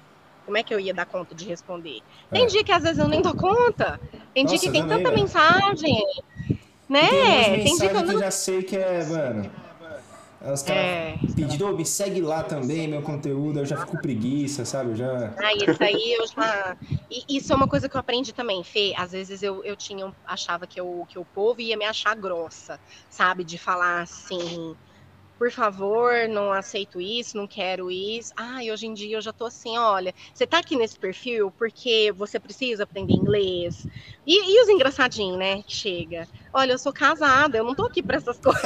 Como 0.45 0.57
é 0.59 0.63
que 0.63 0.75
eu 0.75 0.81
ia 0.81 0.93
dar 0.93 1.07
conta 1.07 1.35
de 1.35 1.45
responder? 1.45 2.01
Tem 2.31 2.45
É. 2.45 2.47
dia 2.47 2.65
que 2.65 2.73
às 2.73 2.83
vezes 2.83 2.99
eu 2.99 3.09
nem 3.09 3.23
dou 3.23 3.35
conta. 3.35 4.01
Tem 4.35 4.45
dia 4.45 4.57
Nossa, 4.57 4.67
que 4.67 4.73
tem 4.73 4.87
tanta 4.87 5.11
mensagem. 5.13 6.03
Né? 6.89 7.09
Tem 7.57 7.65
Tem 7.65 7.77
dia 7.79 7.89
que 7.89 7.97
eu 7.97 8.03
que 8.03 8.09
eu 8.09 8.13
não. 8.13 8.19
já 8.21 8.31
sei 8.31 8.63
que 8.63 8.77
é, 8.77 9.05
mano. 9.07 9.51
Os 10.53 10.63
caras 10.63 10.83
É. 10.83 11.17
pedindo, 11.35 11.67
"Ô, 11.67 11.73
me 11.73 11.87
segue 11.87 12.21
lá 12.21 12.43
também, 12.43 12.87
meu 12.87 13.03
conteúdo, 13.03 13.61
eu 13.61 13.67
já 13.67 13.77
fico 13.77 13.99
preguiça, 13.99 14.65
sabe? 14.65 14.91
Eu 14.91 14.97
já. 14.97 15.35
Ah, 15.39 15.55
isso 15.55 15.83
aí 15.83 16.13
eu 16.19 16.27
já. 16.27 16.77
E 17.11 17.37
isso 17.39 17.53
é 17.53 17.57
uma 17.57 17.67
coisa 17.67 17.89
que 17.89 17.97
eu 17.97 18.01
aprendi 18.01 18.33
também, 18.33 18.63
Fê. 18.63 18.93
Às 18.97 19.13
vezes 19.13 19.43
eu, 19.43 19.65
eu 19.65 19.77
tinha, 19.77 20.13
achava 20.25 20.67
que, 20.67 20.79
eu, 20.81 21.05
que 21.09 21.19
o 21.19 21.25
povo 21.25 21.61
ia 21.61 21.77
me 21.77 21.85
achar 21.85 22.15
grossa, 22.15 22.79
sabe? 23.09 23.43
De 23.45 23.57
falar 23.59 24.03
assim, 24.03 24.75
por 25.45 25.51
favor, 25.51 26.27
não 26.27 26.51
aceito 26.51 26.99
isso, 26.99 27.37
não 27.37 27.47
quero 27.47 27.91
isso. 27.91 28.33
Ah, 28.35 28.65
e 28.65 28.73
hoje 28.73 28.87
em 28.87 28.95
dia 28.95 29.19
eu 29.19 29.21
já 29.21 29.31
tô 29.31 29.45
assim, 29.45 29.77
olha, 29.77 30.15
você 30.33 30.47
tá 30.47 30.57
aqui 30.57 30.75
nesse 30.75 30.99
perfil 30.99 31.53
porque 31.59 32.11
você 32.17 32.41
precisa 32.41 32.85
aprender 32.85 33.13
inglês. 33.13 33.87
E, 34.27 34.55
e 34.57 34.63
os 34.63 34.71
engraçadinhos, 34.71 35.37
né? 35.37 35.63
que 35.63 35.75
Chega. 35.77 36.27
Olha, 36.51 36.73
eu 36.73 36.79
sou 36.79 36.95
casada, 36.95 37.59
eu 37.59 37.65
não 37.65 37.75
tô 37.75 37.85
aqui 37.85 38.03
pra 38.03 38.17
essas 38.17 38.39
coisas, 38.41 38.63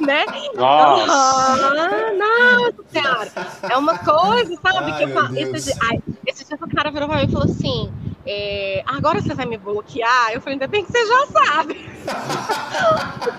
né? 0.00 0.24
Nossa! 0.52 1.12
Ah, 1.12 2.12
nossa 2.12 2.84
senhora. 2.90 3.30
É 3.72 3.76
uma 3.76 3.96
coisa, 3.96 4.52
sabe? 4.60 4.90
Ai, 4.90 4.98
que 4.98 5.04
eu 5.04 5.08
falo, 5.10 5.38
esse, 5.38 5.64
dia, 5.64 5.76
ai, 5.88 6.02
esse 6.26 6.44
dia 6.44 6.58
o 6.60 6.74
cara 6.74 6.90
virou 6.90 7.08
pra 7.08 7.18
mim 7.18 7.28
e 7.28 7.30
falou 7.30 7.46
assim: 7.46 7.92
é, 8.26 8.82
agora 8.84 9.20
você 9.20 9.32
vai 9.32 9.46
me 9.46 9.56
bloquear? 9.56 10.32
Eu 10.32 10.40
falei, 10.40 10.54
ainda 10.54 10.66
bem 10.66 10.84
que 10.84 10.90
você 10.90 11.06
já 11.06 11.26
sabe. 11.26 11.88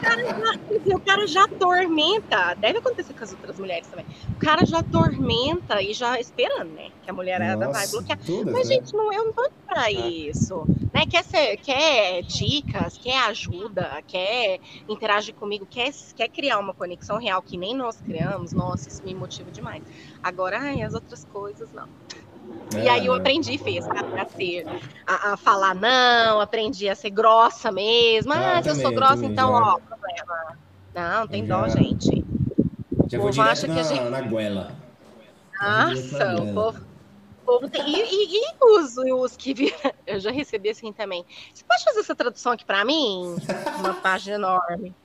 já, 0.86 0.96
o 0.96 1.02
cara 1.02 1.28
já 1.28 1.44
atormenta. 1.44 2.54
Deve 2.56 2.80
acontecer 2.80 3.14
com 3.14 3.24
as 3.24 3.32
outras 3.32 3.58
mulheres 3.60 3.88
também. 3.88 4.06
O 4.30 4.38
cara 4.40 4.66
já 4.66 4.80
atormenta 4.80 5.82
e 5.82 5.94
já 5.94 6.20
esperando, 6.20 6.72
né? 6.74 6.90
Que 7.04 7.10
a 7.10 7.14
mulherada 7.14 7.68
vai 7.70 7.74
Nossa, 7.74 7.92
bloquear. 7.92 8.20
todas, 8.26 8.54
Mas, 8.54 8.68
né? 8.68 8.76
gente, 8.76 8.94
não, 8.94 9.12
eu 9.14 9.26
não 9.26 9.34
tô 9.34 9.50
pra 9.68 9.92
isso. 9.92 10.66
Né? 10.94 11.06
Quer, 11.10 11.24
ser, 11.24 11.58
quer 11.58 12.22
dicas, 12.24 12.98
quer 12.98 13.18
ajuda, 13.28 14.02
quer 14.08 14.60
interagir 14.88 15.34
comigo, 15.36 15.66
quer, 15.66 15.92
quer 16.16 16.28
criar 16.30 16.60
uma 16.60 16.74
conexão 16.74 17.18
real 17.18 17.42
que 17.42 17.58
nem 17.58 17.74
nós 17.76 18.02
criamos, 18.02 18.52
nossa, 18.54 18.90
isso 18.90 19.04
me 19.04 19.14
motiva 19.16 19.52
demais. 19.52 19.84
Agora, 20.22 20.60
ai, 20.60 20.82
as 20.82 20.94
outras 20.94 21.24
coisas 21.26 21.72
não. 21.72 21.88
E 22.74 22.90
aí 22.90 23.06
eu 23.06 23.14
É, 23.14 23.18
aprendi, 23.18 23.58
fez, 23.58 23.86
a 23.88 24.26
ser, 24.30 24.66
a, 25.06 25.34
a 25.34 25.38
falar 25.38 25.76
não, 25.76 26.40
aprendi 26.42 26.88
a 26.90 26.96
ser 26.96 27.10
grossa 27.10 27.72
mesmo. 27.72 28.34
Ah, 28.34 28.58
Ah, 28.58 28.64
se 28.64 28.70
eu 28.70 28.76
sou 28.76 28.92
grossa, 28.92 29.26
então, 29.26 29.52
ó, 29.54 29.78
problema. 29.80 30.58
Não, 30.94 31.28
tem 31.28 31.46
dó, 31.46 31.68
gente. 31.70 32.24
O 32.92 33.10
povo 33.18 33.42
acha 33.42 33.62
direto 33.62 33.66
que 33.66 33.72
a 33.72 33.76
na, 33.76 33.84
gente- 33.84 34.10
na 34.10 34.22
goela. 34.22 34.76
Nossa, 35.62 36.36
o 36.42 36.54
povo, 36.54 36.80
o 37.42 37.46
povo 37.46 37.70
tem. 37.70 37.82
E, 37.88 38.02
e- 38.02 38.42
e 38.42 38.56
os, 38.62 38.98
os 38.98 39.38
que 39.38 39.54
viram. 39.54 39.78
Eu 40.08 40.20
já 40.20 40.32
recebi 40.32 40.70
assim 40.70 40.92
também. 40.92 41.26
Você 41.54 41.64
pode 41.64 41.84
fazer 41.84 42.00
essa 42.00 42.16
tradução 42.16 42.52
aqui 42.52 42.66
pra 42.66 42.84
mim? 42.84 43.36
Uma 43.80 43.94
página 43.96 44.36
enorme. 44.36 44.96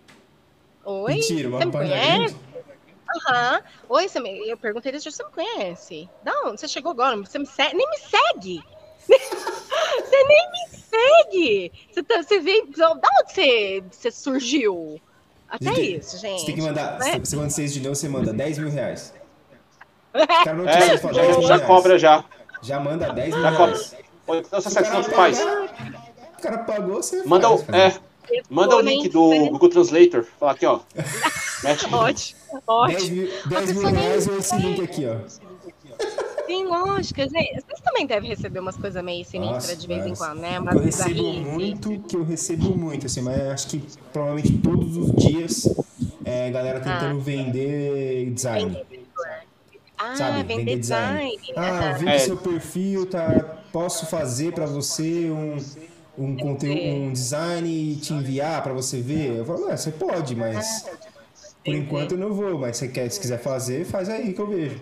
Oi? 0.84 1.14
Mentira, 1.14 1.48
uma 1.48 1.58
você 1.58 1.64
me 1.66 1.72
página 1.72 1.94
conhece? 1.96 2.36
Aham. 3.28 3.60
Oi, 3.88 4.08
você 4.08 4.20
me... 4.20 4.48
eu 4.48 4.56
perguntei 4.56 4.92
isso, 4.92 5.10
você 5.10 5.24
me 5.24 5.30
conhece? 5.30 6.08
Não, 6.24 6.56
você 6.56 6.66
chegou 6.66 6.92
agora, 6.92 7.16
você 7.16 7.38
me 7.38 7.46
segue. 7.46 7.76
Nem 7.76 7.88
me 7.88 7.98
segue! 7.98 8.62
você 9.06 10.24
nem 10.24 10.50
me 10.50 10.68
segue! 10.70 11.72
Você, 11.90 12.02
tá, 12.02 12.22
você 12.22 12.40
veio. 12.40 12.66
Da 12.72 12.90
onde 12.90 13.32
você, 13.32 13.84
você 13.90 14.10
surgiu? 14.10 15.00
Até 15.48 15.64
Você 15.66 15.74
tem- 15.74 15.96
isso, 15.96 16.18
gente. 16.18 16.40
Você 16.40 16.46
tem 16.46 16.54
que 16.56 16.62
mandar. 16.62 16.98
né? 16.98 17.18
Você 17.22 17.36
manda 17.36 17.50
seis 17.50 17.72
de 17.72 17.80
novo, 17.80 17.94
você 17.94 18.08
manda 18.08 18.32
10 18.32 18.58
mil 18.58 18.70
reais. 18.70 19.14
O 20.14 20.26
cara 20.44 20.54
não 20.54 20.68
É, 20.68 20.96
10 20.96 21.02
mil 21.38 21.42
já, 21.46 21.58
cobra 21.60 21.98
já. 21.98 22.24
Já 22.62 22.80
manda 22.80 23.12
10 23.12 23.34
mil 23.34 23.42
Já 23.42 23.50
cobra. 23.52 23.66
reais. 23.74 23.94
Ou 24.26 24.36
então 24.36 24.60
você 24.60 24.70
Se 24.70 24.78
o 24.78 24.82
cara 24.82 24.94
tanto 24.96 25.10
faz. 25.10 25.38
O 25.40 26.42
cara 26.42 26.58
pagou, 26.58 26.96
você 26.96 27.22
Manda 27.24 27.48
o, 27.48 27.58
faz, 27.58 27.94
cara. 27.94 28.02
é, 28.32 28.42
manda 28.50 28.76
o 28.76 28.80
link 28.80 29.08
do 29.08 29.28
Google 29.50 29.68
Translator. 29.68 30.24
Fala 30.38 30.52
aqui, 30.52 30.66
ó. 30.66 30.80
Mete. 31.62 31.86
Ótimo, 31.94 32.40
10 32.50 32.62
ótimo. 32.66 33.16
mil, 33.16 33.26
10 33.28 33.48
mil 33.48 33.60
pessoa 33.66 33.90
nem 33.92 34.02
reais 34.02 34.28
é 34.28 34.32
esse 34.36 34.56
link 34.56 34.82
aqui, 34.82 35.06
ó. 35.06 35.45
Sim, 36.46 36.64
lógico, 36.64 37.20
gente. 37.20 37.54
Vocês 37.54 37.80
também 37.84 38.06
devem 38.06 38.28
receber 38.30 38.60
umas 38.60 38.76
coisas 38.76 39.02
meio 39.02 39.24
sinistras 39.24 39.62
Nossa, 39.62 39.76
de 39.76 39.86
vez 39.86 40.06
em 40.06 40.10
mas 40.10 40.18
quando, 40.18 40.40
né? 40.40 40.50
que 40.52 40.62
Umas 40.62 40.74
eu 40.76 40.80
recebo 40.82 41.22
bizarrices. 41.24 41.52
muito, 41.52 41.98
que 42.00 42.16
eu 42.16 42.24
recebo 42.24 42.76
muito, 42.76 43.06
assim, 43.06 43.20
mas 43.22 43.40
acho 43.48 43.68
que 43.68 43.82
provavelmente 44.12 44.58
todos 44.58 44.96
os 44.96 45.14
dias 45.16 45.76
é 46.24 46.50
galera 46.50 46.80
tentando 46.80 47.20
vender 47.20 48.30
design. 48.32 48.84
Ah, 49.98 50.14
Sabe, 50.14 50.42
vender, 50.42 50.56
vender 50.56 50.78
design. 50.78 51.36
design. 51.38 51.52
Ah, 51.56 51.90
eu 51.92 51.98
vi 51.98 52.06
É. 52.06 52.18
seu 52.18 52.36
perfil, 52.36 53.06
tá? 53.06 53.62
Posso 53.72 54.06
fazer 54.06 54.52
pra 54.52 54.66
você 54.66 55.30
um, 55.30 55.56
um 56.18 56.36
conteúdo, 56.36 56.80
um 56.80 57.12
design 57.12 57.68
e 57.68 57.96
te 57.96 58.12
enviar 58.12 58.62
pra 58.62 58.72
você 58.74 59.00
ver? 59.00 59.38
Eu 59.38 59.44
falo, 59.46 59.68
ah, 59.70 59.76
você 59.76 59.90
pode, 59.90 60.36
mas 60.36 60.84
por 61.66 61.74
Entendi. 61.74 61.86
enquanto 61.86 62.12
eu 62.12 62.18
não 62.18 62.32
vou. 62.32 62.58
Mas 62.58 62.76
você 62.76 62.88
quer, 62.88 63.10
se 63.10 63.20
quiser 63.20 63.38
fazer, 63.38 63.84
faz 63.84 64.08
aí 64.08 64.32
que 64.32 64.40
eu 64.40 64.46
vejo. 64.46 64.80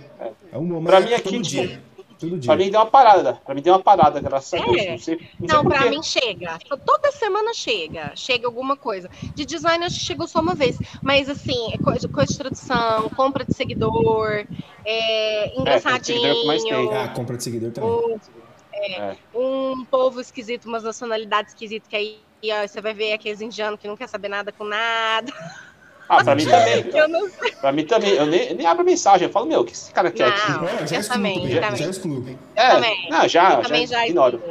É 0.53 0.59
um 0.59 0.67
Pra 0.69 1.01
momento 1.01 1.09
mim 1.09 1.15
aqui, 1.15 1.23
todo 1.25 1.43
tipo, 1.43 1.67
dia. 1.67 1.83
Todo 2.17 2.39
dia. 2.39 2.47
Pra 2.47 2.57
mim 2.57 2.71
deu 2.71 2.81
uma 2.81 2.87
parada. 2.87 3.41
Pra 3.45 3.55
mim 3.55 3.61
deu 3.63 3.75
uma 3.75 3.83
parada, 3.83 4.21
graças 4.21 4.55
a 4.55 4.59
É. 4.59 4.61
Deus. 4.61 4.77
Não 4.77 4.77
sei, 4.77 4.89
não 4.95 4.99
sei 4.99 5.19
Não, 5.49 5.65
pra 5.65 5.91
mim 5.91 6.03
chega. 6.03 6.59
Toda 6.87 7.11
semana 7.11 7.53
chega. 7.53 8.13
Chega 8.15 8.47
alguma 8.47 8.77
coisa. 8.77 9.11
De 9.35 9.45
design 9.45 9.85
acho 9.85 9.99
que 9.99 10.05
chegou 10.05 10.29
só 10.29 10.41
uma 10.41 10.55
vez. 10.55 10.79
Mas 11.03 11.29
assim, 11.29 11.73
é 11.73 11.79
coisa, 11.79 12.09
coisa 12.09 12.33
de 12.33 12.39
tradução, 12.39 13.09
compra 13.11 13.45
de 13.45 13.53
seguidor, 13.55 14.47
é, 14.85 15.59
engraçadinho. 15.59 16.21
seguidor 16.21 16.29
é 16.29 16.33
o 16.33 16.41
que 16.41 16.47
mais 16.47 16.63
tem. 16.63 16.95
Ah, 16.95 17.09
compra 17.09 17.37
de 17.37 17.43
seguidor 17.43 17.73
também. 17.73 17.91
um, 17.91 18.19
é, 18.75 19.17
um 19.35 19.85
povo 19.85 20.21
esquisito, 20.21 20.67
umas 20.67 20.83
nacionalidades 20.85 21.53
esquisitas 21.53 21.89
que 21.89 21.97
aí 21.97 22.19
ó, 22.53 22.67
você 22.67 22.81
vai 22.81 22.95
ver 22.95 23.13
aqueles 23.15 23.41
indianos 23.41 23.81
que 23.81 23.89
não 23.89 23.97
quer 23.97 24.09
saber 24.09 24.29
nada 24.29 24.53
com 24.53 24.65
nada. 24.65 25.33
Ah, 26.09 26.23
pra 26.23 26.35
mim 26.35 26.45
também. 26.47 26.91
Eu 26.93 27.09
não 27.09 27.29
sei. 27.31 27.51
Pra 27.61 27.73
mim 27.73 27.87
também. 27.87 28.11
Eu 28.11 28.27
nem, 28.27 28.49
eu 28.51 28.57
nem 28.57 28.67
abro 28.67 28.85
mensagem. 28.85 29.27
Eu 29.27 29.33
falo, 29.33 29.47
meu, 29.47 29.61
o 29.61 29.65
que 29.65 29.73
esse 29.73 29.91
cara 29.91 30.11
quer 30.11 30.29
aqui? 30.29 30.51
Não, 30.53 30.69
É, 30.69 30.83
eu 30.83 30.87
já 30.87 30.97
eu 30.99 31.09
também, 31.09 31.35
também, 31.41 31.61
também. 31.61 31.77
já 31.77 31.91
excluo. 31.91 32.39
É, 32.55 32.69
também. 32.71 33.09
não, 33.11 33.29
já, 33.29 33.55
Eu 33.55 33.63
também 33.63 33.87
já 33.87 33.97
já 33.97 34.07
ignoro. 34.07 34.43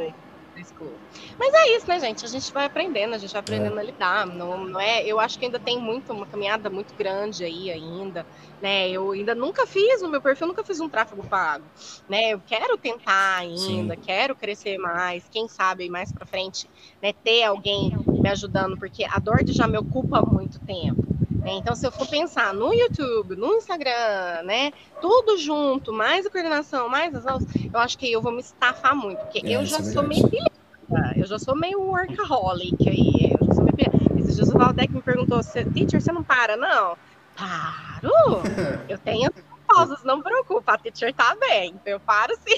excluo. 0.56 0.92
Mas 1.38 1.54
é 1.54 1.76
isso, 1.76 1.86
né, 1.88 2.00
gente? 2.00 2.24
A 2.24 2.28
gente 2.28 2.52
vai 2.52 2.64
aprendendo, 2.66 3.14
a 3.14 3.18
gente 3.18 3.32
vai 3.32 3.40
aprendendo 3.40 3.78
a 3.78 3.82
lidar. 3.82 4.26
Não, 4.26 4.64
não 4.64 4.80
é, 4.80 5.04
eu 5.04 5.20
acho 5.20 5.38
que 5.38 5.44
ainda 5.44 5.58
tem 5.58 5.78
muito, 5.78 6.12
uma 6.12 6.26
caminhada 6.26 6.68
muito 6.70 6.94
grande 6.94 7.44
aí 7.44 7.70
ainda, 7.70 8.26
né? 8.60 8.88
Eu 8.90 9.12
ainda 9.12 9.34
nunca 9.34 9.66
fiz 9.66 10.02
no 10.02 10.08
meu 10.08 10.20
perfil, 10.20 10.46
nunca 10.48 10.64
fiz 10.64 10.80
um 10.80 10.88
tráfego 10.88 11.24
pago, 11.24 11.64
né? 12.08 12.30
Eu 12.32 12.40
quero 12.44 12.76
tentar 12.76 13.38
ainda, 13.38 13.94
Sim. 13.94 14.00
quero 14.04 14.34
crescer 14.34 14.78
mais, 14.78 15.24
quem 15.30 15.46
sabe 15.48 15.88
mais 15.88 16.10
para 16.12 16.26
frente, 16.26 16.68
né, 17.02 17.12
ter 17.12 17.44
alguém 17.44 17.96
me 18.06 18.28
ajudando, 18.28 18.76
porque 18.76 19.04
a 19.04 19.18
Dord 19.18 19.52
já 19.52 19.66
me 19.66 19.78
ocupa 19.78 20.18
há 20.18 20.22
muito 20.22 20.58
tempo. 20.60 21.03
Né? 21.44 21.52
Então, 21.56 21.76
se 21.76 21.86
eu 21.86 21.92
for 21.92 22.08
pensar 22.08 22.54
no 22.54 22.72
YouTube, 22.72 23.36
no 23.36 23.54
Instagram, 23.54 24.42
né? 24.44 24.72
Tudo 25.00 25.36
junto, 25.36 25.92
mais 25.92 26.24
a 26.24 26.30
coordenação, 26.30 26.88
mais 26.88 27.14
as 27.14 27.26
aulas, 27.26 27.44
eu 27.72 27.78
acho 27.78 27.98
que 27.98 28.10
eu 28.10 28.22
vou 28.22 28.32
me 28.32 28.40
estafar 28.40 28.96
muito, 28.96 29.18
porque 29.18 29.40
É, 29.44 29.50
eu 29.56 29.64
já 29.66 29.76
é 29.78 29.82
sou 29.82 30.02
meio 30.02 30.26
pilhada, 30.28 31.12
eu 31.16 31.26
já 31.26 31.38
sou 31.38 31.54
meio 31.54 31.80
workaholic 31.82 32.88
aí. 32.88 33.36
Eu 33.38 33.46
já 33.46 33.54
sou 33.54 33.64
meio 33.64 33.76
pilhada. 33.76 33.94
Esses 34.18 34.36
dias 34.36 34.48
o 34.48 34.58
Valdec 34.58 34.90
me 34.92 35.02
perguntou, 35.02 35.42
"Você- 35.42 35.64
teacher, 35.66 36.00
você 36.00 36.10
não 36.12 36.24
para, 36.24 36.56
não? 36.56 36.96
Paro! 37.36 38.10
Eu 38.88 38.96
tenho 38.98 39.30
pausas, 39.74 40.02
não 40.04 40.22
preocupa, 40.22 40.74
a 40.74 40.78
teacher 40.78 41.14
tá 41.14 41.34
bem, 41.48 41.80
eu 41.84 42.00
paro 42.00 42.34
sim. 42.36 42.56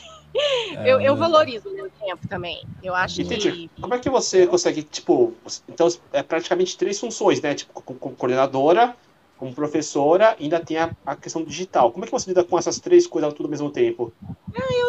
Eu, 0.82 1.00
eu 1.00 1.16
É, 1.16 1.16
valorizo 1.16 1.68
o 1.70 1.74
meu 1.74 1.90
tempo 1.92 2.26
também. 2.28 2.58
Eu 2.82 2.94
acho 2.94 3.20
E, 3.20 3.24
teacher, 3.24 3.58
que. 3.58 3.70
como 3.80 3.94
é 3.94 3.98
que 4.00 4.10
você 4.10 4.46
consegue, 4.46 4.82
tipo, 4.82 5.40
então 5.68 5.88
é 6.12 6.22
praticamente 6.22 6.76
três 6.76 6.98
funções, 7.00 7.40
né? 7.40 7.54
Tipo, 7.54 7.72
como 7.82 8.16
coordenadora, 8.16 8.96
como 9.36 9.54
professora, 9.54 10.36
ainda 10.38 10.60
tem 10.64 10.76
a, 10.78 10.94
a 11.04 11.16
questão 11.16 11.44
digital. 11.44 11.92
Como 11.92 12.04
é 12.04 12.06
que 12.08 12.12
você 12.12 12.30
lida 12.30 12.44
com 12.44 12.58
essas 12.58 12.78
três 12.80 13.06
coisas 13.06 13.32
tudo 13.34 13.46
ao 13.46 13.50
mesmo 13.50 13.70
tempo? 13.72 14.14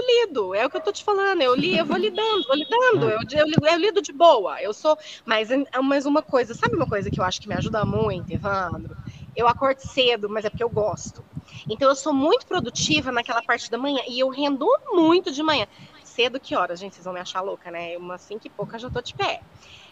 lido, 0.08 0.54
é 0.56 0.66
o 0.66 0.70
que 0.70 0.78
eu 0.78 0.82
tô 0.82 0.92
te 0.92 1.04
falando. 1.04 1.42
Eu 1.42 1.54
li, 1.56 1.76
eu 1.76 1.86
vou 1.86 1.98
lidando, 1.98 2.44
vou 2.48 2.56
lidando. 2.56 3.10
Eu, 3.10 3.20
eu, 3.32 3.46
lido- 3.46 3.68
eu 3.68 3.78
lido 3.78 4.02
de 4.02 4.14
boa. 4.14 4.62
Eu 4.62 4.74
sou. 4.74 4.98
Mas, 5.26 5.50
mas 5.84 6.06
uma 6.06 6.22
coisa, 6.24 6.54
sabe 6.54 6.76
uma 6.76 6.88
coisa 6.88 7.12
que 7.12 7.20
eu 7.20 7.24
acho 7.24 7.40
que 7.42 7.48
me 7.48 7.56
ajuda 7.56 7.86
muito, 7.86 8.32
Evandro? 8.32 8.96
Eu 9.36 9.48
acordo 9.48 9.80
cedo, 9.80 10.30
mas 10.30 10.46
é 10.46 10.50
porque 10.50 10.64
eu 10.64 10.70
gosto. 10.70 11.26
Então 11.70 11.90
eu 11.90 11.96
sou 11.96 12.14
muito 12.14 12.46
produtiva 12.46 13.12
naquela 13.12 13.42
parte 13.42 13.70
da 13.70 13.78
manhã 13.78 14.02
e 14.08 14.20
eu 14.20 14.30
rendo 14.30 14.66
muito 14.92 15.32
de 15.32 15.42
manhã. 15.44 15.66
Cedo 16.04 16.40
que 16.40 16.56
horas, 16.56 16.80
gente? 16.80 16.96
Vocês 16.96 17.06
vão 17.06 17.14
me 17.14 17.20
achar 17.20 17.42
louca, 17.42 17.70
né? 17.70 17.98
Umas 17.98 18.24
cinco 18.24 18.48
e 18.48 18.50
pouca 18.50 18.80
já 18.80 18.90
tô 18.90 19.02
de 19.02 19.14
pé. 19.16 19.40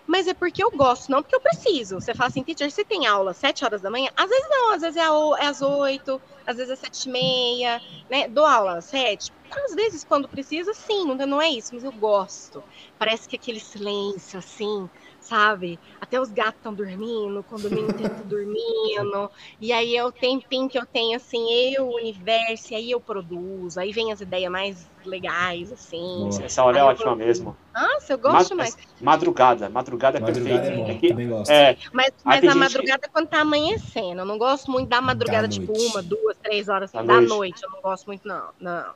Mas 0.07 0.27
é 0.27 0.33
porque 0.33 0.63
eu 0.63 0.69
gosto, 0.71 1.09
não 1.09 1.21
porque 1.21 1.35
eu 1.35 1.41
preciso. 1.41 1.95
Você 1.95 2.13
fala 2.13 2.27
assim, 2.27 2.43
teacher, 2.43 2.69
você 2.69 2.85
tem 2.85 3.07
aula 3.07 3.31
às 3.31 3.37
7 3.37 3.65
horas 3.65 3.81
da 3.81 3.89
manhã? 3.89 4.09
Às 4.15 4.29
vezes 4.29 4.47
não, 4.49 4.71
às 4.73 4.81
vezes 4.81 4.97
é, 4.97 5.01
é 5.01 5.47
às 5.47 5.61
8, 5.61 6.21
às 6.45 6.57
vezes 6.57 6.71
é 6.71 6.75
sete 6.75 7.09
e 7.09 7.11
meia, 7.11 7.81
né? 8.09 8.27
Dou 8.27 8.45
aula 8.45 8.77
às 8.77 8.85
7. 8.85 9.31
Às 9.51 9.75
vezes, 9.75 10.03
quando 10.03 10.27
precisa, 10.27 10.73
sim, 10.73 11.05
não, 11.05 11.15
não 11.15 11.41
é 11.41 11.49
isso, 11.49 11.73
mas 11.73 11.83
eu 11.83 11.91
gosto. 11.91 12.63
Parece 12.97 13.27
que 13.27 13.35
aquele 13.35 13.59
silêncio, 13.59 14.39
assim, 14.39 14.89
sabe? 15.25 15.79
Até 15.99 16.19
os 16.21 16.31
gatos 16.31 16.55
estão 16.57 16.73
dormindo, 16.73 17.39
o 17.39 17.43
condomínio 17.43 17.89
inteiro 17.89 18.15
dormindo. 18.25 19.29
E 19.59 19.71
aí 19.73 19.95
é 19.95 20.05
o 20.05 20.11
tempinho 20.11 20.69
que 20.69 20.77
eu 20.77 20.85
tenho, 20.85 21.15
assim, 21.17 21.43
eu, 21.73 21.87
o 21.87 21.95
universo, 21.95 22.73
e 22.73 22.75
aí 22.75 22.91
eu 22.91 23.01
produzo. 23.01 23.79
Aí 23.79 23.91
vem 23.91 24.11
as 24.11 24.21
ideias 24.21 24.51
mais 24.51 24.87
legais, 25.05 25.71
assim. 25.71 26.29
Essa 26.43 26.63
hora 26.63 26.79
é 26.79 26.83
ótima 26.83 27.15
vou- 27.15 27.15
mesmo. 27.17 27.57
Nossa, 27.75 28.13
eu 28.13 28.17
gosto 28.17 28.55
mais. 28.55 28.75
Madrugada, 29.01 29.69
madrugada 29.69 30.17
é 30.17 30.21
Madrugada 30.21 30.61
perfeito. 30.61 30.81
é 30.81 30.93
bom, 30.93 30.99
que- 30.99 31.07
também 31.09 31.27
gosto. 31.29 31.51
é, 31.51 31.77
Mas, 31.91 32.11
mas 32.23 32.37
a 32.37 32.41
gente 32.47 32.55
madrugada 32.57 33.09
quando 33.11 33.27
tá 33.27 33.41
amanhecendo. 33.41 34.21
Eu 34.21 34.25
não 34.25 34.37
gosto 34.37 34.71
muito 34.71 34.87
da 34.89 35.01
madrugada, 35.01 35.47
Da 35.47 35.53
tipo, 35.53 35.73
noite. 35.73 35.87
uma, 35.91 36.01
duas, 36.01 36.37
três 36.37 36.69
horas 36.69 36.91
Da 36.91 36.99
assim, 36.99 37.07
da 37.07 37.13
noite. 37.15 37.29
noite. 37.29 37.63
Eu 37.63 37.69
não 37.71 37.81
gosto 37.81 38.05
muito, 38.07 38.27
não. 38.27 38.49
Não. 38.59 38.93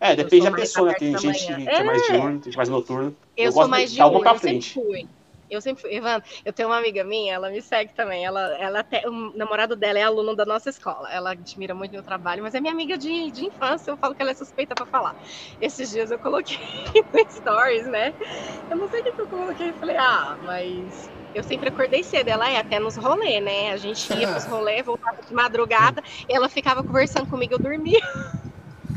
é, 0.00 0.14
depende 0.16 0.44
da 0.50 0.52
pessoa, 0.52 0.88
né? 0.88 0.92
da 0.92 0.98
Tem 0.98 1.12
da 1.12 1.18
gente 1.18 1.46
que, 1.46 1.68
é 1.68 1.82
mais 1.84 2.02
É. 2.02 2.12
diurno, 2.12 2.32
tem 2.40 2.42
gente 2.44 2.56
mais 2.56 2.68
noturno. 2.68 3.16
Eu, 3.36 3.44
Eu 3.46 3.52
sou 3.52 3.60
gosto 3.62 3.70
mais 3.70 3.96
uma, 3.96 4.10
pra 4.20 4.30
eu 4.30 4.34
sempre 4.34 4.40
frente. 4.40 4.74
fui. 4.74 5.08
Eu 5.52 5.60
sempre 5.60 5.82
fui. 5.82 5.94
Evandro, 5.94 6.26
eu 6.44 6.52
tenho 6.52 6.68
uma 6.70 6.78
amiga 6.78 7.04
minha, 7.04 7.34
ela 7.34 7.50
me 7.50 7.60
segue 7.60 7.92
também. 7.94 8.24
Ela, 8.24 8.40
ela 8.58 8.80
até, 8.80 9.06
o 9.06 9.36
namorado 9.36 9.76
dela 9.76 9.98
é 9.98 10.02
aluno 10.02 10.34
da 10.34 10.46
nossa 10.46 10.70
escola. 10.70 11.12
Ela 11.12 11.32
admira 11.32 11.74
muito 11.74 11.92
meu 11.92 12.02
trabalho, 12.02 12.42
mas 12.42 12.54
é 12.54 12.60
minha 12.60 12.72
amiga 12.72 12.96
de, 12.96 13.30
de 13.30 13.44
infância. 13.44 13.90
Eu 13.90 13.98
falo 13.98 14.14
que 14.14 14.22
ela 14.22 14.30
é 14.30 14.34
suspeita 14.34 14.74
pra 14.74 14.86
falar. 14.86 15.14
Esses 15.60 15.90
dias 15.90 16.10
eu 16.10 16.18
coloquei 16.18 16.56
no 17.12 17.30
Stories, 17.30 17.86
né? 17.86 18.14
Eu 18.70 18.78
não 18.78 18.88
sei 18.88 19.00
o 19.00 19.02
que 19.04 19.20
eu 19.20 19.28
coloquei. 19.28 19.70
Eu 19.70 19.74
falei, 19.74 19.96
ah, 19.96 20.38
mas 20.40 21.10
eu 21.34 21.42
sempre 21.42 21.68
acordei 21.68 22.02
cedo. 22.02 22.28
Ela 22.28 22.50
é 22.50 22.56
até 22.56 22.78
nos 22.78 22.96
rolês, 22.96 23.44
né? 23.44 23.72
A 23.72 23.76
gente 23.76 24.10
ia 24.14 24.28
pros 24.28 24.46
rolês, 24.48 24.84
voltava 24.86 25.18
de 25.26 25.34
madrugada. 25.34 26.02
ela 26.28 26.48
ficava 26.48 26.82
conversando 26.82 27.26
comigo, 27.26 27.54
eu 27.54 27.58
dormia. 27.58 28.00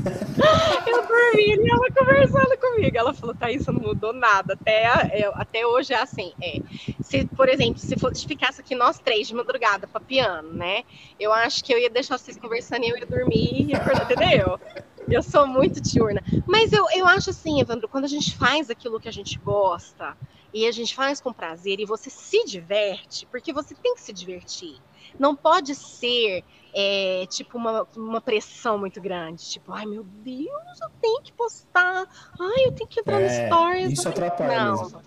Eu 0.87 1.01
dormia 1.07 1.55
e 1.55 1.69
ela 1.69 1.91
conversando 1.91 2.57
comigo. 2.59 2.97
Ela 2.97 3.13
falou, 3.13 3.35
Thaís, 3.35 3.65
não 3.67 3.73
mudou 3.75 4.13
nada. 4.13 4.53
Até, 4.53 5.25
eu- 5.25 5.33
até 5.35 5.65
hoje 5.65 5.93
é 5.93 5.97
assim. 6.01 6.33
É. 6.41 6.59
Se, 7.01 7.25
por 7.25 7.49
exemplo, 7.49 7.79
se 7.79 7.97
fosse 7.97 8.25
ficasse 8.27 8.61
aqui 8.61 8.75
nós 8.75 8.99
três 8.99 9.27
de 9.27 9.33
madrugada 9.35 9.87
pra 9.87 9.99
piano, 9.99 10.53
né? 10.53 10.83
Eu 11.19 11.33
acho 11.33 11.63
que 11.63 11.73
eu 11.73 11.79
ia 11.79 11.89
deixar 11.89 12.17
vocês 12.17 12.37
conversando 12.37 12.83
e 12.83 12.89
eu 12.89 12.97
ia 12.97 13.05
dormir 13.05 13.69
e 13.69 13.75
acordar, 13.75 14.11
entendeu? 14.11 14.59
Eu 15.07 15.21
sou 15.23 15.45
muito 15.47 15.81
diurna. 15.81 16.21
Mas 16.47 16.71
eu, 16.73 16.85
eu 16.95 17.05
acho 17.05 17.29
assim, 17.29 17.59
Evandro, 17.61 17.87
quando 17.87 18.05
a 18.05 18.09
gente 18.09 18.35
faz 18.35 18.69
aquilo 18.69 18.99
que 18.99 19.07
a 19.09 19.13
gente 19.13 19.37
gosta 19.39 20.15
e 20.53 20.65
a 20.67 20.71
gente 20.71 20.95
faz 20.95 21.19
com 21.19 21.33
prazer 21.33 21.79
e 21.79 21.85
você 21.85 22.09
se 22.09 22.43
diverte, 22.45 23.25
porque 23.27 23.51
você 23.53 23.75
tem 23.75 23.93
que 23.95 24.01
se 24.01 24.13
divertir. 24.13 24.77
Não 25.19 25.35
pode 25.35 25.73
ser 25.75 26.43
é, 26.73 27.25
tipo 27.29 27.57
uma, 27.57 27.87
uma 27.95 28.19
pressão 28.21 28.77
muito 28.77 28.99
grande. 28.99 29.43
Tipo, 29.43 29.71
ai 29.71 29.85
meu 29.85 30.03
Deus, 30.03 30.81
eu 30.81 30.89
tenho 31.01 31.21
que 31.21 31.31
postar. 31.33 32.05
Ai, 32.39 32.67
eu 32.67 32.71
tenho 32.73 32.89
que 32.89 32.99
entrar 32.99 33.19
no 33.19 33.25
É, 33.25 33.47
stories. 33.47 33.93
isso 33.93 34.09
atrapalha 34.09 34.65
Não, 34.65 34.81
mesmo. 34.81 35.01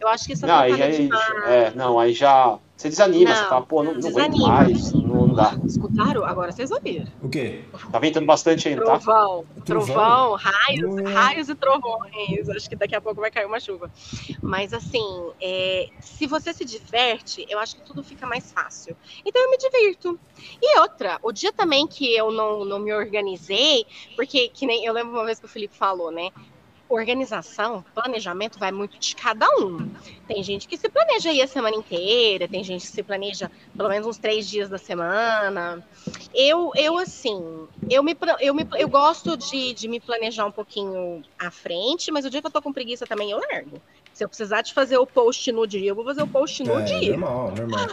eu 0.00 0.08
acho 0.08 0.26
que 0.26 0.32
isso 0.32 0.46
Não, 0.46 0.54
atrapalha 0.54 0.84
aí, 0.86 0.96
demais. 1.08 1.44
é, 1.44 1.70
não, 1.72 1.98
aí 1.98 2.12
já. 2.12 2.58
Você 2.76 2.88
desanima, 2.88 3.30
Não, 3.30 3.36
você 3.36 3.44
fala, 3.44 3.66
pô, 3.66 3.82
não, 3.82 3.92
não 3.92 4.08
aguento 4.08 4.16
desanima. 4.16 4.48
mais, 4.48 4.92
não, 4.92 5.11
não 5.32 5.34
dá. 5.34 5.58
Escutaram? 5.66 6.24
Agora 6.24 6.52
vocês 6.52 6.70
ouviram. 6.70 7.06
O 7.20 7.28
quê? 7.28 7.64
Tá 7.90 7.98
ventando 7.98 8.26
bastante 8.26 8.68
ainda, 8.68 8.84
tá? 8.84 8.98
Trovão, 8.98 9.44
Trovão? 9.64 10.34
raios, 10.34 10.94
Hum. 10.94 11.04
raios 11.12 11.48
e 11.48 11.54
trovões. 11.54 12.48
Acho 12.50 12.68
que 12.68 12.76
daqui 12.76 12.94
a 12.94 13.00
pouco 13.00 13.20
vai 13.20 13.30
cair 13.30 13.46
uma 13.46 13.58
chuva. 13.58 13.90
Mas 14.42 14.72
assim, 14.72 15.02
é, 15.40 15.88
se 16.00 16.26
você 16.26 16.52
se 16.52 16.64
diverte, 16.64 17.44
eu 17.48 17.58
acho 17.58 17.76
que 17.76 17.82
tudo 17.82 18.02
fica 18.04 18.26
mais 18.26 18.52
fácil. 18.52 18.96
Então 19.24 19.42
eu 19.42 19.50
me 19.50 19.58
divirto. 19.58 20.18
E 20.60 20.78
outra, 20.80 21.18
o 21.22 21.32
dia 21.32 21.52
também 21.52 21.86
que 21.86 22.14
eu 22.14 22.30
não, 22.30 22.64
não 22.64 22.78
me 22.78 22.92
organizei, 22.92 23.84
porque 24.16 24.48
que 24.48 24.66
nem 24.66 24.84
eu 24.84 24.92
lembro 24.92 25.12
uma 25.14 25.24
vez 25.24 25.38
que 25.40 25.46
o 25.46 25.48
Felipe 25.48 25.76
falou, 25.76 26.10
né? 26.10 26.30
Organização, 26.94 27.84
planejamento 27.94 28.58
vai 28.58 28.70
muito 28.72 28.98
de 28.98 29.14
cada 29.16 29.46
um. 29.60 29.86
Tem 30.26 30.42
gente 30.42 30.66
que 30.68 30.76
se 30.76 30.88
planeja 30.90 31.30
aí 31.30 31.40
a 31.40 31.46
semana 31.46 31.76
inteira, 31.76 32.48
tem 32.48 32.62
gente 32.62 32.82
que 32.82 32.92
se 32.92 33.02
planeja 33.02 33.50
pelo 33.76 33.88
menos 33.88 34.06
uns 34.06 34.18
três 34.18 34.48
dias 34.48 34.68
da 34.68 34.78
semana. 34.78 35.84
Eu, 36.34 36.70
eu 36.76 36.98
assim, 36.98 37.34
eu 37.88 38.02
me, 38.02 38.16
eu 38.40 38.54
me 38.54 38.66
eu 38.78 38.88
gosto 38.88 39.36
de, 39.36 39.74
de 39.74 39.88
me 39.88 40.00
planejar 40.00 40.46
um 40.46 40.52
pouquinho 40.52 41.22
à 41.38 41.50
frente, 41.50 42.10
mas 42.10 42.24
o 42.24 42.30
dia 42.30 42.40
que 42.40 42.46
eu 42.46 42.50
tô 42.52 42.62
com 42.62 42.72
preguiça 42.72 43.06
também 43.06 43.30
eu 43.30 43.40
largo. 43.52 43.82
Se 44.12 44.24
eu 44.24 44.28
precisar 44.28 44.62
de 44.62 44.72
fazer 44.72 44.98
o 44.98 45.06
post 45.06 45.50
no 45.52 45.66
dia, 45.66 45.90
eu 45.90 45.94
vou 45.94 46.04
fazer 46.04 46.22
o 46.22 46.28
post 46.28 46.62
no 46.62 46.78
É, 46.78 46.84
dia. 46.84 47.16
normal, 47.16 47.52
normal. 47.52 47.86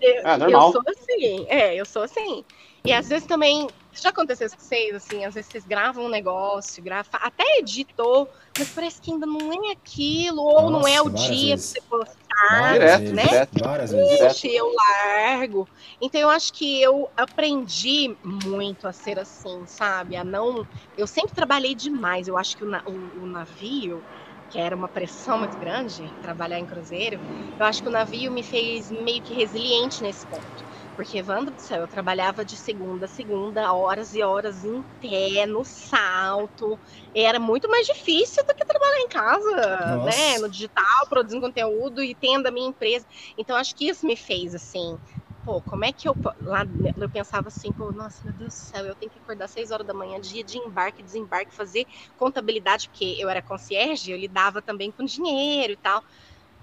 Eu, 0.00 0.26
É, 0.26 0.36
normal. 0.36 0.68
eu 0.68 0.72
sou 0.72 0.82
assim, 0.86 1.46
é, 1.48 1.74
eu 1.76 1.86
sou 1.86 2.02
assim. 2.02 2.44
E 2.84 2.92
às 2.92 3.08
vezes 3.08 3.26
também, 3.26 3.68
já 3.92 4.08
aconteceu 4.10 4.46
isso 4.46 4.56
com 4.56 4.62
vocês, 4.62 4.94
assim, 4.94 5.24
às 5.24 5.34
vezes 5.34 5.50
vocês 5.50 5.64
gravam 5.64 6.04
um 6.06 6.08
negócio, 6.08 6.82
grava, 6.82 7.08
até 7.14 7.44
editou, 7.58 8.28
mas 8.56 8.70
parece 8.70 9.00
que 9.00 9.10
ainda 9.12 9.26
não 9.26 9.52
é 9.52 9.72
aquilo, 9.72 10.40
ou 10.42 10.70
não 10.70 10.86
é 10.88 11.00
o 11.02 11.08
Nossa, 11.08 11.28
dia 11.28 11.56
vezes. 11.56 11.72
pra 11.72 11.80
você 11.80 11.80
postar, 11.88 12.72
direto, 12.72 12.98
vezes, 13.00 13.12
né? 13.14 13.22
direto. 13.24 13.64
Várias 13.64 13.92
vezes. 13.92 14.10
Direto. 14.16 14.34
Gente, 14.34 14.54
eu 14.54 14.72
largo. 14.74 15.68
Então 16.00 16.20
eu 16.20 16.30
acho 16.30 16.52
que 16.52 16.80
eu 16.80 17.08
aprendi 17.16 18.16
muito 18.24 18.86
a 18.88 18.92
ser 18.92 19.18
assim, 19.18 19.66
sabe? 19.66 20.16
A 20.16 20.24
não. 20.24 20.66
Eu 20.96 21.06
sempre 21.06 21.32
trabalhei 21.34 21.74
demais. 21.74 22.28
Eu 22.28 22.36
acho 22.36 22.56
que 22.56 22.64
o, 22.64 22.68
o- 22.86 23.22
o 23.22 23.26
navio, 23.26 24.02
que 24.48 24.58
era 24.58 24.74
uma 24.76 24.88
pressão 24.88 25.38
muito 25.38 25.58
grande, 25.58 26.14
trabalhar 26.20 26.58
em 26.58 26.66
cruzeiro, 26.66 27.20
eu 27.58 27.66
acho 27.66 27.82
que 27.82 27.88
o 27.88 27.92
navio 27.92 28.30
me 28.32 28.42
fez 28.42 28.90
meio 28.90 29.22
que 29.22 29.34
resiliente 29.34 30.02
nesse 30.02 30.26
ponto. 30.26 30.64
Porque, 30.94 31.18
Evandro 31.18 31.54
do 31.54 31.60
céu, 31.60 31.80
eu 31.82 31.88
trabalhava 31.88 32.44
de 32.44 32.56
segunda 32.56 33.06
a 33.06 33.08
segunda, 33.08 33.72
horas 33.72 34.12
e 34.12 34.22
horas 34.22 34.62
em 34.62 34.82
pé, 35.00 35.46
no 35.46 35.64
salto. 35.64 36.78
Era 37.14 37.38
muito 37.40 37.68
mais 37.70 37.86
difícil 37.86 38.42
do 38.46 38.54
que 38.54 38.64
trabalhar 38.64 39.00
em 39.00 39.08
casa, 39.08 39.96
Nossa. 39.96 40.06
né? 40.06 40.38
No 40.38 40.50
digital, 40.50 40.84
produzindo 41.08 41.40
conteúdo 41.40 42.02
e 42.02 42.14
tendo 42.14 42.46
a 42.46 42.50
minha 42.50 42.68
empresa. 42.68 43.06
Então, 43.38 43.56
acho 43.56 43.74
que 43.74 43.88
isso 43.88 44.06
me 44.06 44.16
fez, 44.16 44.54
assim, 44.54 44.98
pô, 45.44 45.62
como 45.62 45.84
é 45.84 45.92
que 45.92 46.08
eu. 46.08 46.16
Lá 46.38 46.64
eu 46.96 47.08
pensava 47.08 47.48
assim, 47.48 47.72
pô, 47.72 47.92
nossa, 47.92 48.20
meu 48.24 48.34
Deus 48.34 48.54
do 48.54 48.56
céu, 48.58 48.84
eu 48.86 48.94
tenho 48.96 49.10
que 49.10 49.18
acordar 49.18 49.46
às 49.46 49.50
6 49.52 49.70
horas 49.70 49.86
da 49.86 49.94
manhã, 49.94 50.20
dia 50.20 50.44
de 50.44 50.58
embarque, 50.58 51.02
desembarque, 51.02 51.54
fazer 51.54 51.86
contabilidade, 52.16 52.88
porque 52.88 53.16
eu 53.18 53.28
era 53.28 53.42
concierge, 53.42 54.10
eu 54.12 54.18
lidava 54.18 54.62
também 54.62 54.92
com 54.92 55.04
dinheiro 55.04 55.72
e 55.72 55.76
tal. 55.76 56.02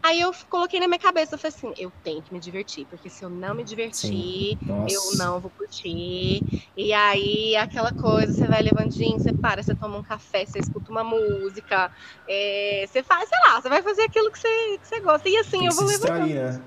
Aí 0.01 0.21
eu 0.21 0.31
coloquei 0.49 0.79
na 0.79 0.87
minha 0.87 0.99
cabeça, 0.99 1.35
eu 1.35 1.39
falei 1.39 1.55
assim, 1.55 1.73
eu 1.77 1.91
tenho 2.03 2.21
que 2.21 2.31
me 2.33 2.39
divertir, 2.39 2.85
porque 2.85 3.09
se 3.09 3.23
eu 3.23 3.29
não 3.29 3.53
me 3.53 3.63
divertir, 3.63 4.57
eu 4.87 5.17
não 5.17 5.39
vou 5.41 5.51
curtir. 5.51 6.41
E 6.75 6.93
aí, 6.93 7.55
aquela 7.57 7.91
coisa, 7.91 8.31
você 8.31 8.47
vai 8.47 8.61
levandinho, 8.61 9.19
você 9.19 9.33
para, 9.33 9.61
você 9.61 9.75
toma 9.75 9.97
um 9.97 10.03
café, 10.03 10.45
você 10.45 10.59
escuta 10.59 10.89
uma 10.89 11.03
música, 11.03 11.91
é, 12.27 12.85
você 12.87 13.03
faz, 13.03 13.27
sei 13.27 13.37
lá, 13.47 13.61
você 13.61 13.67
vai 13.69 13.81
fazer 13.81 14.03
aquilo 14.03 14.31
que 14.31 14.39
você, 14.39 14.77
que 14.77 14.87
você 14.87 14.99
gosta. 15.01 15.27
E 15.27 15.37
assim 15.37 15.65
eu 15.65 15.73
vou 15.73 15.85
distrair, 15.85 16.33
né? 16.35 16.61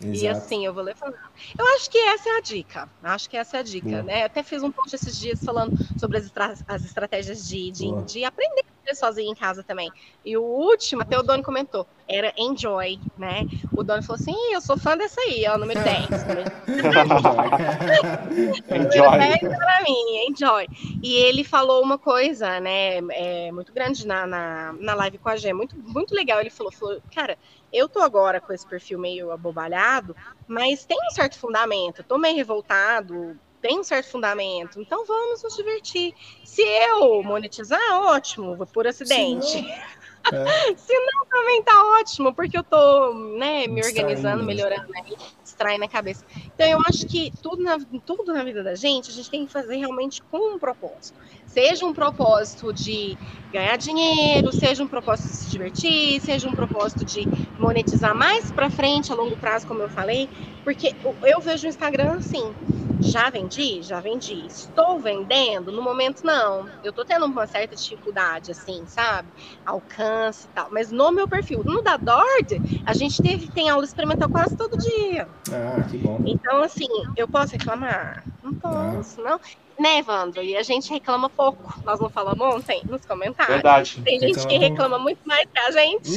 E 0.00 0.28
assim 0.28 0.66
eu 0.66 0.74
vou 0.74 0.82
levando. 0.82 1.14
Eu 1.58 1.66
acho 1.76 1.90
que 1.90 1.98
essa 1.98 2.28
é 2.28 2.36
a 2.36 2.40
dica. 2.40 2.90
Acho 3.02 3.28
que 3.28 3.36
essa 3.36 3.56
é 3.58 3.60
a 3.60 3.62
dica, 3.62 3.88
Boa. 3.88 4.02
né? 4.02 4.22
Eu 4.22 4.26
até 4.26 4.42
fiz 4.42 4.62
um 4.62 4.70
post 4.70 4.94
esses 4.94 5.18
dias 5.18 5.42
falando 5.44 5.76
sobre 5.98 6.18
as, 6.18 6.24
estra- 6.24 6.54
as 6.66 6.84
estratégias 6.84 7.46
de, 7.46 7.70
de, 7.70 8.04
de 8.04 8.24
aprender 8.24 8.64
sozinha 8.92 9.30
em 9.30 9.34
casa 9.34 9.62
também. 9.62 9.90
E 10.24 10.36
o 10.36 10.42
último, 10.42 11.02
até 11.02 11.16
o 11.16 11.22
Doni 11.22 11.42
comentou, 11.42 11.86
era 12.08 12.34
Enjoy, 12.36 12.98
né? 13.16 13.46
O 13.74 13.84
Doni 13.84 14.02
falou 14.02 14.16
assim: 14.16 14.34
eu 14.52 14.60
sou 14.60 14.76
fã 14.76 14.96
dessa 14.96 15.20
aí, 15.20 15.46
ó, 15.46 15.56
número 15.56 15.82
10. 15.82 16.08
número 18.68 18.90
10 18.90 19.40
para 19.40 19.80
mim, 19.82 20.26
Enjoy. 20.28 20.68
E 21.02 21.14
ele 21.14 21.44
falou 21.44 21.82
uma 21.82 21.98
coisa, 21.98 22.60
né, 22.60 22.98
é, 23.10 23.52
muito 23.52 23.72
grande 23.72 24.06
na, 24.06 24.26
na, 24.26 24.72
na 24.72 24.94
live 24.94 25.18
com 25.18 25.28
a 25.28 25.36
Gê, 25.36 25.52
muito, 25.52 25.76
muito 25.78 26.14
legal. 26.14 26.40
Ele 26.40 26.50
falou, 26.50 26.72
falou, 26.72 27.00
cara, 27.14 27.38
eu 27.72 27.88
tô 27.88 28.00
agora 28.00 28.40
com 28.40 28.52
esse 28.52 28.66
perfil 28.66 28.98
meio 28.98 29.30
abobalhado, 29.30 30.16
mas 30.46 30.84
tem 30.84 30.98
um 30.98 31.14
certo 31.14 31.38
fundamento. 31.38 32.00
Eu 32.00 32.04
tô 32.04 32.18
meio 32.18 32.36
revoltado, 32.36 33.38
tem 33.64 33.80
um 33.80 33.82
certo 33.82 34.10
fundamento. 34.10 34.78
Então 34.78 35.06
vamos 35.06 35.42
nos 35.42 35.56
divertir. 35.56 36.12
Se 36.44 36.60
eu 36.60 37.22
monetizar, 37.22 37.80
ótimo, 38.02 38.66
por 38.66 38.86
acidente. 38.86 39.56
É. 39.66 40.04
Se 40.76 40.92
não, 40.92 41.24
também 41.24 41.62
tá 41.62 41.72
ótimo, 41.98 42.34
porque 42.34 42.58
eu 42.58 42.62
tô, 42.62 43.14
né, 43.38 43.66
me 43.66 43.82
organizando, 43.82 44.44
melhorando 44.44 44.92
aí, 44.94 45.16
distraindo 45.42 45.82
a 45.82 45.88
cabeça. 45.88 46.26
Então, 46.54 46.66
eu 46.66 46.78
acho 46.86 47.06
que 47.06 47.32
tudo 47.42 47.62
na, 47.62 47.78
tudo 48.04 48.34
na 48.34 48.44
vida 48.44 48.62
da 48.62 48.74
gente, 48.74 49.10
a 49.10 49.14
gente 49.14 49.30
tem 49.30 49.46
que 49.46 49.52
fazer 49.52 49.76
realmente 49.76 50.22
com 50.24 50.56
um 50.56 50.58
propósito. 50.58 51.18
Seja 51.54 51.86
um 51.86 51.94
propósito 51.94 52.72
de 52.72 53.16
ganhar 53.52 53.76
dinheiro, 53.76 54.52
seja 54.52 54.82
um 54.82 54.88
propósito 54.88 55.28
de 55.28 55.36
se 55.36 55.50
divertir, 55.50 56.20
seja 56.20 56.48
um 56.48 56.52
propósito 56.52 57.04
de 57.04 57.28
monetizar 57.60 58.12
mais 58.12 58.50
para 58.50 58.68
frente, 58.68 59.12
a 59.12 59.14
longo 59.14 59.36
prazo, 59.36 59.64
como 59.64 59.80
eu 59.80 59.88
falei, 59.88 60.28
porque 60.64 60.96
eu 61.22 61.40
vejo 61.40 61.64
o 61.64 61.68
Instagram 61.68 62.14
assim, 62.14 62.52
já 62.98 63.30
vendi? 63.30 63.82
Já 63.82 64.00
vendi. 64.00 64.44
Estou 64.46 64.98
vendendo? 64.98 65.70
No 65.70 65.80
momento, 65.80 66.26
não. 66.26 66.68
Eu 66.82 66.92
tô 66.92 67.04
tendo 67.04 67.24
uma 67.24 67.46
certa 67.46 67.76
dificuldade, 67.76 68.50
assim, 68.50 68.82
sabe? 68.88 69.28
Alcance 69.64 70.46
e 70.46 70.48
tal. 70.48 70.68
Mas 70.72 70.90
no 70.90 71.12
meu 71.12 71.28
perfil, 71.28 71.62
no 71.64 71.82
da 71.82 71.96
Dord, 71.96 72.82
a 72.84 72.94
gente 72.94 73.22
teve, 73.22 73.48
tem 73.48 73.68
aula 73.68 73.84
experimental 73.84 74.28
quase 74.28 74.56
todo 74.56 74.76
dia. 74.76 75.28
Ah, 75.52 75.82
que 75.88 75.98
bom. 75.98 76.20
Então, 76.26 76.62
assim, 76.62 76.88
eu 77.16 77.28
posso 77.28 77.52
reclamar? 77.52 78.24
Não 78.42 78.54
posso, 78.54 79.20
não. 79.22 79.30
não. 79.30 79.40
Né, 79.78 79.98
Evandro? 79.98 80.42
E 80.42 80.56
a 80.56 80.62
gente 80.62 80.90
reclama 80.90 81.28
pouco. 81.28 81.80
Nós 81.84 81.98
não 81.98 82.08
falamos 82.08 82.54
ontem 82.54 82.82
nos 82.88 83.04
comentários. 83.04 83.54
Verdade. 83.54 84.00
Tem 84.04 84.20
gente 84.20 84.36
reclama 84.36 84.48
que 84.48 84.58
reclama 84.58 84.98
muito 84.98 85.20
mais 85.24 85.48
que 85.52 85.58
a 85.58 85.70
gente. 85.70 86.10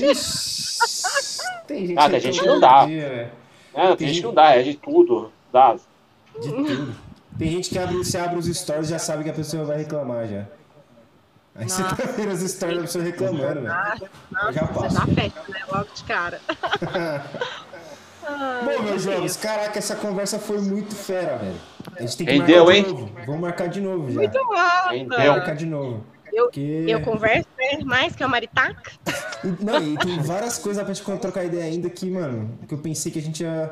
tem 1.67 1.87
gente 1.87 1.99
ah, 1.99 2.09
tem 2.09 2.19
gente 2.19 2.39
que 2.39 2.45
não 2.45 2.59
dá. 2.59 2.85
Dia, 2.85 3.31
é, 3.73 3.87
tem, 3.87 3.95
tem 3.95 4.07
gente 4.07 4.19
que 4.19 4.27
não 4.27 4.33
dá, 4.33 4.55
é 4.55 4.63
de 4.63 4.75
tudo. 4.75 5.31
Dá. 5.51 5.73
De 5.73 6.51
tudo. 6.51 6.95
Tem 7.37 7.51
gente 7.51 7.69
que 7.69 7.77
abre, 7.77 7.95
você 7.97 8.17
abre 8.17 8.37
os 8.37 8.45
stories 8.47 8.87
e 8.87 8.91
já 8.91 8.99
sabe 8.99 9.23
que 9.23 9.29
a 9.29 9.33
pessoa 9.33 9.63
vai 9.63 9.77
reclamar 9.77 10.27
já. 10.27 10.45
Aí 11.55 11.63
Nossa. 11.63 11.83
você 11.83 11.95
tá 11.95 12.11
vendo 12.11 12.31
as 12.31 12.39
stories 12.39 12.77
da 12.77 12.81
pessoa 12.83 13.03
reclamando, 13.03 13.61
velho. 13.61 13.65
Já 14.51 14.67
passa. 14.67 14.89
Você 14.89 14.95
já 14.95 15.05
fecha, 15.05 15.43
né? 15.49 15.59
Logo 15.71 15.87
de 15.93 16.03
cara. 16.03 16.41
Bom, 18.65 18.83
meus 18.83 19.03
jovens, 19.03 19.37
caraca, 19.37 19.79
essa 19.79 19.95
conversa 19.95 20.37
foi 20.37 20.59
muito 20.59 20.93
fera, 20.93 21.37
velho. 21.37 21.55
A 21.97 22.01
gente 22.01 22.17
tem 22.17 22.27
que 22.27 22.33
Rendeu, 22.33 22.65
marcar 22.65 22.77
hein? 22.77 22.83
de 22.83 22.89
novo. 22.89 23.11
Vamos 23.25 23.41
marcar 23.41 23.67
de 23.67 23.81
novo 23.81 24.11
já. 24.11 24.19
Muito. 24.19 24.37
Rendeu. 24.91 25.09
Vamos 25.09 25.27
marcar 25.27 25.55
de 25.55 25.65
novo. 25.65 26.03
Eu, 26.31 26.43
Porque... 26.45 26.85
eu 26.87 27.01
converso 27.01 27.47
né, 27.57 27.79
mais 27.83 28.15
que 28.15 28.23
a 28.23 28.27
Maritaca. 28.27 28.91
Não, 29.59 29.81
e 29.81 29.97
tem 29.97 30.19
várias 30.19 30.59
coisas 30.59 30.83
pra 30.83 30.93
gente 30.93 31.19
trocar 31.19 31.43
ideia 31.43 31.63
ainda 31.63 31.89
que, 31.89 32.09
mano, 32.09 32.57
que 32.67 32.73
eu 32.73 32.77
pensei 32.77 33.11
que 33.11 33.17
a 33.17 33.21
gente 33.21 33.41
ia 33.41 33.71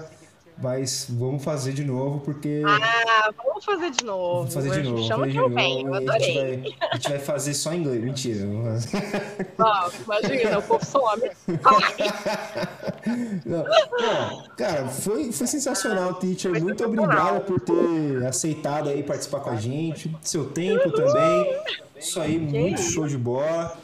mas 0.57 1.07
vamos 1.10 1.44
fazer 1.44 1.73
de 1.73 1.84
novo, 1.84 2.19
porque. 2.22 2.61
Ah, 2.65 3.30
vamos 3.36 3.65
fazer 3.65 3.91
de 3.91 4.06
novo. 4.06 4.38
Vamos 4.38 4.53
fazer 4.53 4.72
de 4.72 4.90
novo. 4.90 5.03
Chama 5.03 5.27
que 5.27 5.38
eu 5.38 5.49
venho, 5.49 5.94
adorei. 5.94 6.15
A 6.15 6.19
gente, 6.19 6.77
vai, 6.77 6.90
a 6.91 6.95
gente 6.95 7.10
vai 7.10 7.19
fazer 7.19 7.53
só 7.53 7.73
em 7.73 7.82
inglês. 7.82 8.03
Mentira. 8.03 8.45
Não, 8.45 9.91
imagina, 10.06 10.60
o 10.60 10.61
povo 10.61 10.86
some. 10.86 11.30
Não, 13.45 13.64
não, 13.64 14.44
cara, 14.57 14.88
foi, 14.88 15.32
foi 15.32 15.45
sensacional, 15.45 16.15
teacher. 16.15 16.52
Foi 16.52 16.60
Muito 16.60 16.84
obrigado 16.84 17.45
por 17.45 17.60
ter 17.60 18.26
aceitado 18.26 18.90
aí 18.90 19.03
participar 19.03 19.41
com 19.41 19.52
a 19.52 19.56
gente. 19.56 20.15
Seu 20.22 20.45
tempo 20.45 20.90
também. 20.91 21.56
Isso 21.95 22.19
aí, 22.19 22.40
muito 22.40 22.82
show 22.82 23.07
de 23.07 23.18
bola. 23.18 23.77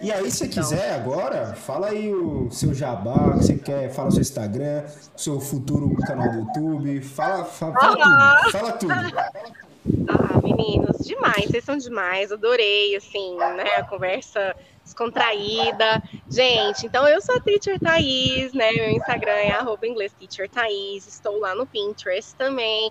E 0.00 0.12
aí, 0.12 0.30
se 0.30 0.38
você 0.38 0.46
então. 0.46 0.62
quiser 0.62 0.94
agora, 0.94 1.54
fala 1.54 1.88
aí 1.88 2.12
o 2.12 2.48
seu 2.50 2.72
jabá, 2.72 3.32
que 3.32 3.44
você 3.44 3.56
quer, 3.56 3.90
fala 3.90 4.08
o 4.08 4.12
seu 4.12 4.20
Instagram, 4.20 4.84
seu 5.16 5.40
futuro 5.40 5.94
canal 6.06 6.30
do 6.30 6.38
YouTube, 6.38 7.00
fala, 7.02 7.44
fala, 7.44 7.74
fala 7.74 7.96
tudo, 7.96 8.52
fala 8.52 8.72
tudo. 8.72 8.94
Ah, 10.06 10.40
meninos, 10.42 10.98
demais, 10.98 11.46
vocês 11.46 11.64
são 11.64 11.78
demais, 11.78 12.30
adorei, 12.30 12.94
assim, 12.94 13.36
né, 13.38 13.76
a 13.76 13.84
conversa 13.84 14.54
descontraída. 14.84 16.02
Gente, 16.28 16.86
então 16.86 17.08
eu 17.08 17.22
sou 17.22 17.36
a 17.36 17.40
Teacher 17.40 17.78
Thaís, 17.80 18.52
né, 18.52 18.70
meu 18.72 18.90
Instagram 18.90 19.32
é 19.32 19.52
arroba 19.52 19.86
inglês 19.86 20.12
Teacher 20.18 20.48
Thaís, 20.50 21.06
estou 21.06 21.38
lá 21.38 21.54
no 21.54 21.66
Pinterest 21.66 22.34
também. 22.34 22.90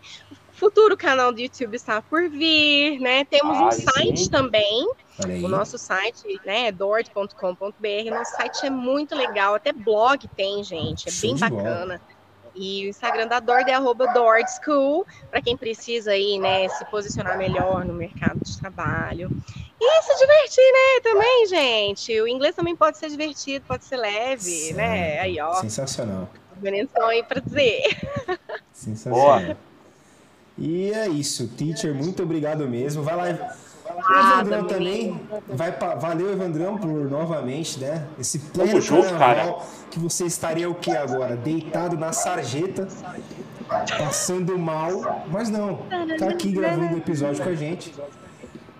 Futuro 0.57 0.97
canal 0.97 1.31
do 1.31 1.39
YouTube 1.39 1.75
está 1.75 2.01
por 2.01 2.27
vir, 2.27 2.99
né, 2.99 3.23
temos 3.25 3.57
um 3.59 3.71
site 3.71 4.21
sim. 4.21 4.29
também, 4.29 4.89
o 5.43 5.47
nosso 5.47 5.77
site 5.77 6.41
né, 6.43 6.67
é 6.67 6.71
dort.com.br. 6.71 8.09
Nosso 8.09 8.35
site 8.35 8.65
é 8.65 8.69
muito 8.69 9.15
legal, 9.15 9.53
até 9.53 9.71
blog 9.71 10.27
tem, 10.35 10.63
gente, 10.63 11.09
é 11.09 11.11
Show 11.11 11.29
bem 11.29 11.37
bacana. 11.39 11.97
Bola. 11.97 12.17
E 12.55 12.87
o 12.87 12.89
Instagram 12.89 13.27
da 13.27 13.39
Dord 13.39 13.69
é 13.69 13.75
arroba 13.75 14.07
DordSchool, 14.07 15.05
para 15.29 15.43
quem 15.43 15.55
precisa 15.55 16.11
aí, 16.11 16.39
né, 16.39 16.67
se 16.69 16.83
posicionar 16.85 17.37
melhor 17.37 17.85
no 17.85 17.93
mercado 17.93 18.39
de 18.43 18.59
trabalho. 18.59 19.29
E 19.79 20.01
se 20.01 20.17
divertir, 20.17 20.73
né, 20.73 21.01
também, 21.03 21.45
gente. 21.45 22.19
O 22.19 22.27
inglês 22.27 22.55
também 22.55 22.75
pode 22.75 22.97
ser 22.97 23.11
divertido, 23.11 23.63
pode 23.67 23.85
ser 23.85 23.97
leve, 23.97 24.41
Sim. 24.41 24.73
né? 24.73 25.19
Aí, 25.19 25.39
ó. 25.39 25.53
Sensacional. 25.61 26.27
Os 26.55 26.63
meninos 26.63 26.87
estão 26.87 27.07
aí 27.07 27.21
para 27.21 27.39
dizer. 27.39 27.83
Sensacional. 28.73 29.39
Boa. 29.39 29.66
E 30.57 30.91
é 30.91 31.07
isso, 31.07 31.47
teacher, 31.49 31.93
muito 31.93 32.23
obrigado 32.23 32.67
mesmo. 32.67 33.03
Vai 33.03 33.15
lá 33.15 33.57
o 33.95 34.41
Evandrão 34.41 34.65
também. 34.65 35.21
Vai 35.47 35.71
pra, 35.71 35.95
valeu, 35.95 36.31
Evandrão, 36.31 36.77
por 36.77 37.09
novamente, 37.09 37.79
né? 37.79 38.05
Esse 38.19 38.39
pleno 38.39 38.81
junto, 38.81 39.09
carnaval 39.09 39.65
que 39.89 39.99
você 39.99 40.25
estaria 40.25 40.69
o 40.69 40.75
que 40.75 40.91
agora? 40.91 41.35
Deitado 41.35 41.97
na 41.97 42.11
sarjeta, 42.11 42.87
passando 43.97 44.57
mal. 44.57 45.25
Mas 45.29 45.49
não, 45.49 45.79
tá 46.19 46.29
aqui 46.29 46.51
gravando 46.51 46.95
o 46.95 46.97
episódio 46.97 47.43
com 47.43 47.49
a 47.49 47.55
gente. 47.55 47.93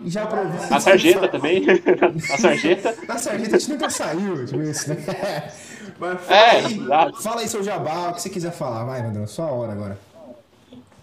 E 0.01 0.09
já 0.09 0.23
aproveita. 0.23 0.75
A 0.75 0.79
sarjeta 0.79 1.27
também? 1.27 1.65
A 2.31 2.37
sarjeta? 2.37 2.95
A 3.07 3.17
sarjeta 3.17 3.55
a 3.55 3.59
gente 3.59 3.71
nunca 3.71 3.89
saiu, 3.89 4.45
tipo 4.45 4.61
isso, 4.61 4.89
né? 4.89 4.97
Mas 5.99 6.21
fala, 6.21 6.39
é, 6.39 6.49
aí, 6.51 6.85
fala 7.23 7.41
aí 7.41 7.47
seu 7.47 7.63
jabá, 7.63 8.09
o 8.09 8.13
que 8.13 8.21
você 8.21 8.29
quiser 8.29 8.51
falar. 8.51 8.83
Vai, 8.83 8.99
Evandrão, 8.99 9.25
sua 9.25 9.47
hora 9.47 9.71
agora. 9.71 9.97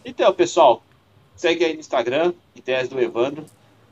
Então, 0.05 0.33
pessoal, 0.33 0.83
segue 1.35 1.65
aí 1.65 1.75
no 1.75 1.81
Instagram, 1.81 2.33
Ideias 2.55 2.89
do 2.89 3.01
Evandro 3.01 3.45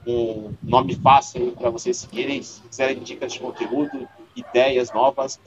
um 0.06 0.52
nome 0.62 0.96
fácil 0.96 1.52
para 1.52 1.70
vocês 1.70 1.96
seguirem, 1.98 2.42
se 2.42 2.60
quiserem 2.62 2.98
dicas 3.00 3.32
de 3.32 3.40
conteúdo, 3.40 4.08
ideias 4.34 4.92
novas, 4.92 5.38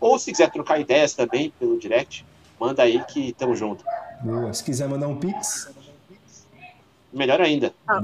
ou 0.00 0.18
se 0.18 0.30
quiser 0.30 0.50
trocar 0.50 0.80
ideias 0.80 1.14
também 1.14 1.52
pelo 1.58 1.78
direct, 1.78 2.24
manda 2.58 2.82
aí 2.82 3.02
que 3.04 3.32
tamo 3.32 3.56
junto. 3.56 3.84
Boa. 4.22 4.52
Se 4.52 4.62
quiser 4.62 4.88
mandar 4.88 5.08
um 5.08 5.16
pix, 5.16 5.70
melhor 7.12 7.40
ainda. 7.40 7.74
Ah, 7.86 8.00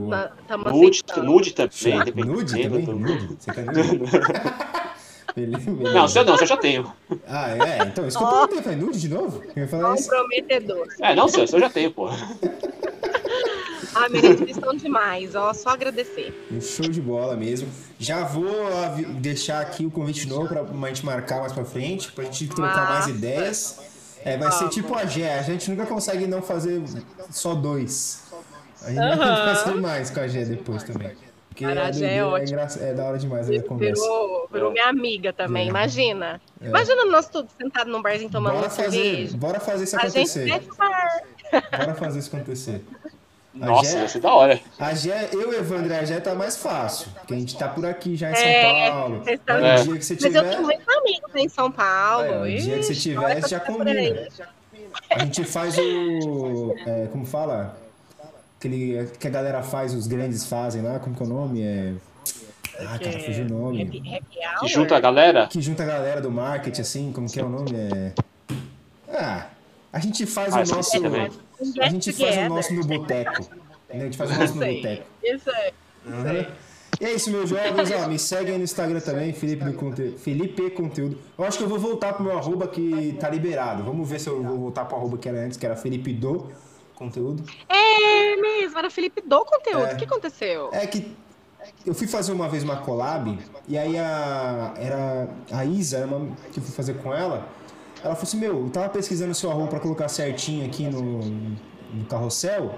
tá, 0.48 0.56
nude, 0.56 1.02
nude 1.22 1.52
também, 1.52 2.24
Nude 2.24 2.62
também? 2.62 2.84
Do... 2.84 2.94
Nude? 2.96 3.36
Você 3.38 3.52
quer 3.52 3.66
nude? 3.66 4.10
Beleza, 5.34 5.70
beleza. 5.70 5.94
Não, 5.94 6.08
seu 6.08 6.24
não, 6.24 6.36
seu 6.36 6.46
já 6.46 6.56
tenho. 6.56 6.92
Ah, 7.26 7.50
é? 7.50 7.82
Então, 7.86 8.06
isso 8.06 8.18
que 8.18 8.24
eu 8.24 8.48
perguntei, 8.48 8.76
nude 8.76 9.00
de 9.00 9.08
novo? 9.08 9.42
Comprometedor. 9.70 10.88
É, 11.00 11.14
não, 11.14 11.28
seu, 11.28 11.46
seu 11.46 11.60
já 11.60 11.70
tenho, 11.70 11.90
pô. 11.90 12.08
Ah, 13.94 14.08
meninos, 14.08 14.48
estão 14.48 14.74
demais. 14.74 15.34
Ó, 15.34 15.52
só 15.52 15.70
agradecer. 15.70 16.32
Um 16.50 16.60
show 16.60 16.88
de 16.88 17.00
bola 17.00 17.36
mesmo. 17.36 17.68
Já 17.98 18.24
vou 18.24 18.46
deixar 19.20 19.60
aqui 19.60 19.84
o 19.84 19.90
convite 19.90 20.28
novo 20.28 20.48
para 20.48 20.62
a 20.62 20.88
gente 20.88 21.04
marcar 21.04 21.40
mais 21.40 21.52
para 21.52 21.64
frente, 21.64 22.12
para 22.12 22.24
a 22.24 22.26
gente 22.26 22.48
trocar 22.48 22.88
mais 22.88 23.06
ideias. 23.08 23.78
É, 24.24 24.36
vai 24.36 24.52
ser 24.52 24.68
tipo 24.68 24.94
a 24.94 25.06
Gé, 25.06 25.38
a 25.38 25.42
gente 25.42 25.70
nunca 25.70 25.86
consegue 25.86 26.26
não 26.26 26.42
fazer 26.42 26.82
só 27.30 27.54
dois. 27.54 28.22
A 28.82 28.88
gente 28.90 28.98
uhum. 28.98 29.16
vai 29.16 29.54
fazer 29.54 29.74
mais 29.74 30.10
com 30.10 30.20
a 30.20 30.28
Gé 30.28 30.44
depois 30.44 30.82
também. 30.82 31.12
Porque 31.50 31.64
Cara, 31.64 31.88
a 31.88 31.92
Gé 31.92 32.06
é, 32.06 32.18
é, 32.18 32.44
engra... 32.44 32.68
é 32.80 32.94
da 32.94 33.04
hora 33.04 33.18
demais 33.18 33.50
a 33.50 33.62
conversa. 33.62 34.02
Virou, 34.02 34.48
virou 34.50 34.72
minha 34.72 34.88
amiga 34.88 35.32
também, 35.32 35.66
é. 35.66 35.68
imagina. 35.68 36.40
É. 36.62 36.68
Imagina 36.68 37.04
nós 37.04 37.28
todos 37.28 37.52
sentados 37.60 37.92
num 37.92 38.00
barzinho 38.00 38.30
tomando 38.30 38.54
bora 38.54 38.70
fazer, 38.70 38.90
cerveja. 38.90 39.36
Bora 39.36 39.60
fazer 39.60 39.84
isso 39.84 39.96
acontecer. 39.96 40.40
A 40.40 40.46
gente 40.46 40.68
Bora 41.76 41.94
fazer 41.94 42.18
isso 42.20 42.34
acontecer. 42.34 42.84
Nossa, 43.52 43.98
vai 43.98 44.08
ser 44.08 44.20
da 44.20 44.32
hora. 44.32 44.60
A 44.78 44.94
Gé, 44.94 45.28
eu, 45.32 45.52
Evandro, 45.52 45.92
a 45.92 46.04
Gé 46.04 46.20
tá 46.20 46.34
mais 46.36 46.56
fácil. 46.56 47.10
Porque 47.18 47.34
a 47.34 47.36
gente 47.36 47.58
tá 47.58 47.68
por 47.68 47.84
aqui 47.84 48.14
já 48.16 48.30
em 48.30 48.34
São 48.36 48.44
é, 48.44 48.90
Paulo. 48.90 49.22
Tá... 49.44 49.58
É. 49.58 49.82
dia 49.82 49.96
que 49.96 50.04
você 50.04 50.16
tiver... 50.16 50.28
Mas 50.28 50.44
eu 50.44 50.50
tenho 50.50 50.62
muitos 50.62 50.96
amigos 50.96 51.34
em 51.34 51.48
São 51.48 51.72
Paulo. 51.72 52.24
É, 52.24 52.40
o 52.42 52.46
dia 52.46 52.76
que 52.76 52.82
você 52.84 52.94
tiver, 52.94 53.48
já 53.48 53.58
combina. 53.58 54.28
A 55.10 55.18
gente 55.18 55.44
faz 55.44 55.76
o. 55.78 56.74
É, 56.86 57.08
como 57.10 57.26
fala? 57.26 57.76
Aquele 58.60 59.06
que 59.18 59.26
a 59.26 59.30
galera 59.30 59.62
faz, 59.62 59.94
os 59.94 60.06
grandes 60.06 60.44
fazem 60.44 60.82
lá, 60.82 60.98
como 60.98 61.16
que 61.16 61.22
é 61.22 61.24
o 61.24 61.28
nome? 61.30 61.62
É. 61.62 61.94
Ah, 62.78 62.98
cara, 62.98 63.18
fugiu 63.20 63.46
o 63.46 63.48
nome. 63.48 64.02
Que 64.60 64.68
junta 64.68 64.96
a 64.96 65.00
galera. 65.00 65.46
Que 65.46 65.62
junta 65.62 65.82
a 65.82 65.86
galera 65.86 66.20
do 66.20 66.30
marketing, 66.30 66.80
assim, 66.82 67.10
como 67.10 67.26
que 67.26 67.40
é 67.40 67.42
o 67.44 67.48
nome? 67.48 67.70
É... 67.74 68.12
Ah, 69.08 69.46
a 69.90 69.98
gente 69.98 70.26
faz 70.26 70.52
Ah, 70.54 70.60
o 70.60 70.66
nosso. 70.76 71.00
também. 71.00 71.30
A 71.80 71.88
gente 71.88 72.12
faz 72.12 72.36
o 72.36 72.48
nosso 72.50 72.74
no 72.74 72.84
boteco. 72.84 73.48
A 73.88 73.96
gente 73.96 74.18
faz 74.18 74.30
o 74.30 74.34
nosso 74.38 74.54
no 74.54 74.62
Isso 74.62 74.62
aí. 74.64 74.76
boteco. 74.76 75.06
Isso 75.24 75.50
aí. 75.50 75.72
Uhum. 76.06 76.46
E 77.00 77.04
é 77.06 77.12
isso, 77.14 77.30
meus 77.30 77.48
jovens. 77.48 77.90
Ó, 77.92 78.08
me 78.08 78.18
segue 78.18 78.52
aí 78.52 78.58
no 78.58 78.64
Instagram 78.64 79.00
também, 79.00 79.32
Felipe, 79.32 79.64
do 79.64 79.72
Conte... 79.72 80.16
Felipe 80.18 80.68
Conteúdo. 80.72 81.16
Eu 81.38 81.44
acho 81.46 81.56
que 81.56 81.64
eu 81.64 81.68
vou 81.68 81.78
voltar 81.78 82.12
pro 82.12 82.24
meu 82.24 82.36
arroba 82.36 82.68
que 82.68 83.16
tá 83.18 83.30
liberado. 83.30 83.82
Vamos 83.84 84.06
ver 84.06 84.20
se 84.20 84.28
eu 84.28 84.42
vou 84.42 84.58
voltar 84.58 84.84
pro 84.84 84.98
arroba 84.98 85.16
que 85.16 85.26
era 85.26 85.38
antes, 85.38 85.56
que 85.56 85.64
era 85.64 85.76
Felipe 85.76 86.12
do 86.12 86.50
Conteúdo. 87.00 87.42
É 87.66 88.36
mesmo, 88.36 88.78
era 88.78 88.90
Felipe 88.90 89.22
do 89.22 89.42
conteúdo. 89.46 89.86
É. 89.86 89.94
O 89.94 89.96
que 89.96 90.04
aconteceu? 90.04 90.68
É 90.70 90.86
que 90.86 91.16
eu 91.86 91.94
fui 91.94 92.06
fazer 92.06 92.30
uma 92.30 92.46
vez 92.46 92.62
uma 92.62 92.76
collab 92.76 93.38
e 93.66 93.78
aí 93.78 93.96
a 93.98 94.74
era 94.76 95.28
a 95.50 95.64
Isa, 95.64 95.96
era 95.96 96.06
uma, 96.06 96.36
que 96.52 96.60
eu 96.60 96.62
fui 96.62 96.74
fazer 96.74 96.98
com 96.98 97.14
ela, 97.14 97.48
ela 98.04 98.14
falou 98.14 98.22
assim: 98.22 98.36
"Meu, 98.36 98.64
eu 98.64 98.70
tava 98.70 98.90
pesquisando 98.90 99.34
seu 99.34 99.50
arroba 99.50 99.68
pra 99.68 99.80
colocar 99.80 100.08
certinho 100.08 100.66
aqui 100.66 100.88
no, 100.90 101.20
no 101.20 102.04
carrossel 102.04 102.74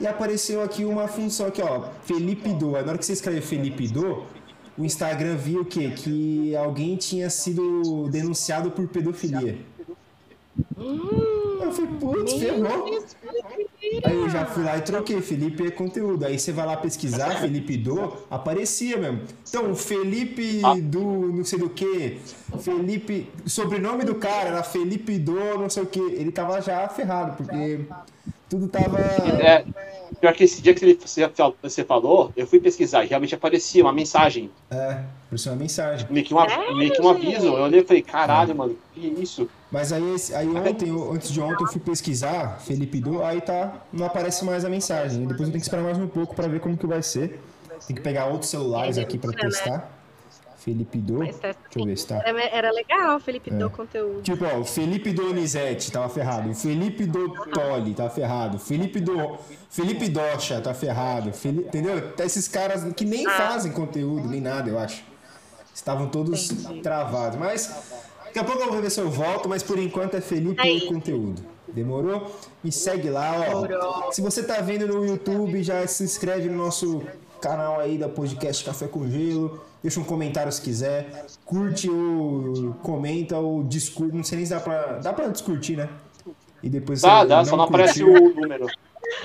e 0.00 0.06
apareceu 0.06 0.62
aqui 0.62 0.84
uma 0.84 1.08
função 1.08 1.48
aqui, 1.48 1.60
ó, 1.60 1.88
Felipe 2.04 2.52
Do. 2.52 2.76
Aí 2.76 2.82
na 2.84 2.90
hora 2.90 2.98
que 2.98 3.04
você 3.04 3.14
escreve 3.14 3.40
Felipe 3.40 3.88
Do, 3.88 4.22
o 4.78 4.84
Instagram 4.84 5.34
viu 5.34 5.62
o 5.62 5.64
quê? 5.64 5.90
Que 5.90 6.54
alguém 6.54 6.94
tinha 6.94 7.28
sido 7.28 8.08
denunciado 8.08 8.70
por 8.70 8.86
pedofilia. 8.86 9.58
Eu 11.64 11.72
falei, 11.72 11.90
putz, 11.98 12.32
ferrou. 12.34 13.00
Aí 14.04 14.14
eu 14.14 14.28
já 14.28 14.44
fui 14.46 14.64
lá 14.64 14.76
e 14.78 14.82
troquei, 14.82 15.20
Felipe 15.20 15.66
é 15.66 15.70
conteúdo. 15.70 16.24
Aí 16.24 16.38
você 16.38 16.52
vai 16.52 16.66
lá 16.66 16.76
pesquisar, 16.76 17.40
Felipe 17.40 17.76
Do, 17.76 18.12
aparecia 18.30 18.96
mesmo. 18.96 19.22
Então, 19.48 19.70
o 19.70 19.74
Felipe 19.76 20.60
Ah. 20.64 20.74
do 20.80 21.02
não 21.32 21.44
sei 21.44 21.58
do 21.58 21.68
que, 21.68 22.18
Felipe. 22.60 23.28
O 23.44 23.50
sobrenome 23.50 24.04
do 24.04 24.14
cara 24.14 24.48
era 24.50 24.62
Felipe 24.62 25.18
Do, 25.18 25.34
não 25.58 25.70
sei 25.70 25.82
o 25.82 25.86
que. 25.86 26.00
Ele 26.00 26.30
tava 26.32 26.60
já 26.60 26.88
ferrado, 26.88 27.36
porque 27.36 27.80
tudo 28.48 28.68
tava. 28.68 28.98
É, 29.00 29.64
pior 30.24 30.32
que 30.32 30.44
esse 30.44 30.62
dia 30.62 30.72
que 30.74 30.82
ele- 30.82 30.98
você, 31.62 31.84
falou, 31.84 32.32
eu 32.34 32.46
fui 32.46 32.58
pesquisar 32.58 33.04
e 33.04 33.08
realmente 33.08 33.34
aparecia 33.34 33.82
uma 33.84 33.92
mensagem, 33.92 34.50
É, 34.70 34.76
é 34.76 35.48
uma 35.50 35.56
mensagem. 35.56 36.06
meio 36.08 36.24
que, 36.24 36.32
uma, 36.32 36.48
Sério, 36.48 36.76
meio 36.76 36.92
que 36.92 37.02
um 37.02 37.08
aviso. 37.10 37.46
Eu 37.46 37.62
olhei 37.62 37.80
e 37.80 37.84
falei, 37.84 38.02
caralho, 38.02 38.54
mano, 38.54 38.76
que 38.94 39.00
isso? 39.06 39.46
Mas 39.70 39.92
aí, 39.92 40.02
aí 40.34 40.48
ontem, 40.48 40.88
eu- 40.88 41.12
antes 41.12 41.30
de 41.30 41.40
ontem, 41.42 41.62
eu 41.64 41.68
fui 41.68 41.80
pesquisar 41.80 42.58
Felipe 42.60 43.00
Do, 43.00 43.22
aí 43.22 43.40
tá. 43.40 43.74
Não 43.92 44.06
aparece 44.06 44.44
mais 44.44 44.64
a 44.64 44.70
mensagem. 44.70 45.24
E 45.24 45.26
depois 45.26 45.40
eu 45.48 45.52
tenho 45.52 45.58
que 45.60 45.66
esperar 45.66 45.82
mais 45.82 45.98
um 45.98 46.06
pouco 46.06 46.34
pra 46.34 46.46
ver 46.48 46.60
como 46.60 46.76
que 46.76 46.86
vai 46.86 47.02
ser. 47.02 47.40
Tem 47.86 47.94
que 47.94 48.00
pegar 48.00 48.26
outros 48.26 48.50
celulares 48.50 48.96
aqui 48.96 49.18
pra 49.18 49.30
testar. 49.32 49.93
Felipe 50.64 50.96
Do. 50.98 51.18
Mas 51.18 51.36
Deixa 51.38 51.54
tá- 51.54 51.60
eu 51.76 51.84
ver 51.84 51.98
se 51.98 52.06
tá. 52.06 52.22
Era, 52.24 52.70
legal, 52.70 53.20
Felipe 53.20 53.50
É. 53.50 53.54
do 53.54 53.68
conteúdo. 53.68 54.22
Tipo, 54.22 54.46
ó, 54.46 54.60
o 54.60 54.64
Felipe 54.64 55.12
Donizete 55.12 55.92
tava 55.92 56.08
ferrado. 56.08 56.48
O 56.50 56.54
Felipe 56.54 57.04
do 57.04 57.28
Tolli 57.50 57.92
tá 57.92 58.08
ferrado. 58.08 58.58
Felipe 58.58 58.98
do. 58.98 59.36
Felipe 59.68 60.08
Docha 60.08 60.60
tá 60.62 60.72
ferrado. 60.72 61.30
Entendeu? 61.44 62.12
Tá 62.12 62.24
Esses 62.24 62.48
caras 62.48 62.82
que 62.94 63.04
nem 63.04 63.24
fazem 63.24 63.72
conteúdo, 63.72 64.26
nem 64.26 64.40
nada, 64.40 64.70
eu 64.70 64.78
acho. 64.78 65.02
Estavam 65.74 66.08
todos 66.08 66.50
Entendi. 66.50 66.80
travados. 66.80 67.38
Mas 67.38 67.66
daqui 68.24 68.38
a 68.38 68.44
pouco 68.44 68.62
eu 68.62 68.72
vou 68.72 68.80
ver 68.80 68.90
se 68.90 69.00
eu 69.00 69.10
volto, 69.10 69.48
mas 69.48 69.62
por 69.62 69.78
enquanto 69.78 70.14
é 70.16 70.20
Felipe 70.22 70.60
Aí. 70.62 70.86
Conteúdo. 70.86 71.42
Demorou? 71.68 72.34
Me 72.62 72.70
segue 72.72 73.10
lá, 73.10 73.34
ó. 73.52 74.10
Se 74.12 74.22
você 74.22 74.42
tá 74.42 74.60
vendo 74.62 74.86
no 74.86 75.04
YouTube, 75.04 75.62
já 75.62 75.86
se 75.86 76.04
inscreve 76.04 76.48
no 76.48 76.56
nosso 76.56 77.02
canal 77.40 77.80
aí 77.80 77.98
da 77.98 78.08
podcast 78.08 78.64
Café 78.64 78.86
com 78.86 79.06
Gelo. 79.10 79.60
Deixa 79.84 80.00
um 80.00 80.04
comentário 80.04 80.50
se 80.50 80.62
quiser. 80.62 81.26
Curte 81.44 81.90
ou 81.90 82.74
comenta 82.82 83.36
ou 83.36 83.62
discute. 83.62 84.16
Não 84.16 84.24
sei 84.24 84.36
nem 84.38 84.46
se 84.46 84.54
dá 84.54 84.58
pra. 84.58 84.98
Dá 84.98 85.12
pra 85.12 85.28
discutir, 85.28 85.76
né? 85.76 85.90
E 86.62 86.70
depois 86.70 87.02
Dá, 87.02 87.20
você 87.20 87.26
dá, 87.28 87.44
só 87.44 87.54
não 87.54 87.64
aparece 87.64 88.02
curtiu. 88.02 88.32
o 88.32 88.34
número. 88.40 88.66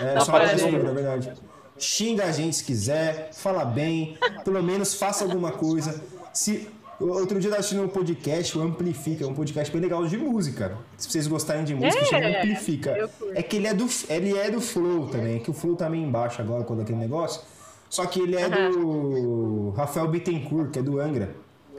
É, 0.02 0.16
Não 0.16 0.22
só 0.26 0.32
aparece 0.32 0.56
aparece 0.56 0.64
o 0.64 0.72
número, 0.74 0.90
é 0.90 0.94
verdade. 0.94 1.34
Xinga 1.78 2.26
a 2.26 2.32
gente 2.34 2.58
se 2.58 2.66
quiser, 2.66 3.30
fala 3.34 3.64
bem, 3.64 4.18
pelo 4.44 4.62
menos 4.62 4.94
faça 4.96 5.24
alguma 5.24 5.54
coisa. 5.54 6.04
Se 6.34 6.68
Outro 7.00 7.40
dia 7.40 7.48
eu 7.48 7.52
tava 7.52 7.62
assistindo 7.62 7.82
um 7.82 7.88
podcast, 7.88 8.58
o 8.58 8.62
Amplifica, 8.62 9.26
um 9.26 9.34
podcast 9.34 9.72
bem 9.72 9.82
legal 9.82 10.06
de 10.06 10.18
música. 10.18 10.78
Se 10.98 11.10
vocês 11.10 11.28
gostarem 11.28 11.64
de 11.64 11.74
música, 11.74 11.98
É, 12.04 12.06
chama 12.06 12.28
Amplifica. 12.28 13.10
É 13.34 13.42
que 13.42 13.56
ele 13.56 13.68
é 13.68 13.74
do 13.74 13.88
ele 14.10 14.38
é 14.38 14.52
do 14.52 14.60
Flow 14.60 15.08
também, 15.08 15.38
é 15.38 15.40
que 15.40 15.50
o 15.50 15.54
Flow 15.54 15.78
tá 15.78 15.90
meio 15.90 16.04
embaixo 16.04 16.42
agora 16.42 16.66
com 16.66 16.74
aquele 16.74 16.98
negócio. 16.98 17.40
Só 17.90 18.06
que 18.06 18.20
ele 18.22 18.36
é 18.36 18.48
do 18.48 19.72
Rafael 19.76 20.08
Bittencourt, 20.08 20.72
que 20.72 20.80
é 20.80 20.82
do 20.82 21.00
Angra. 21.00 21.36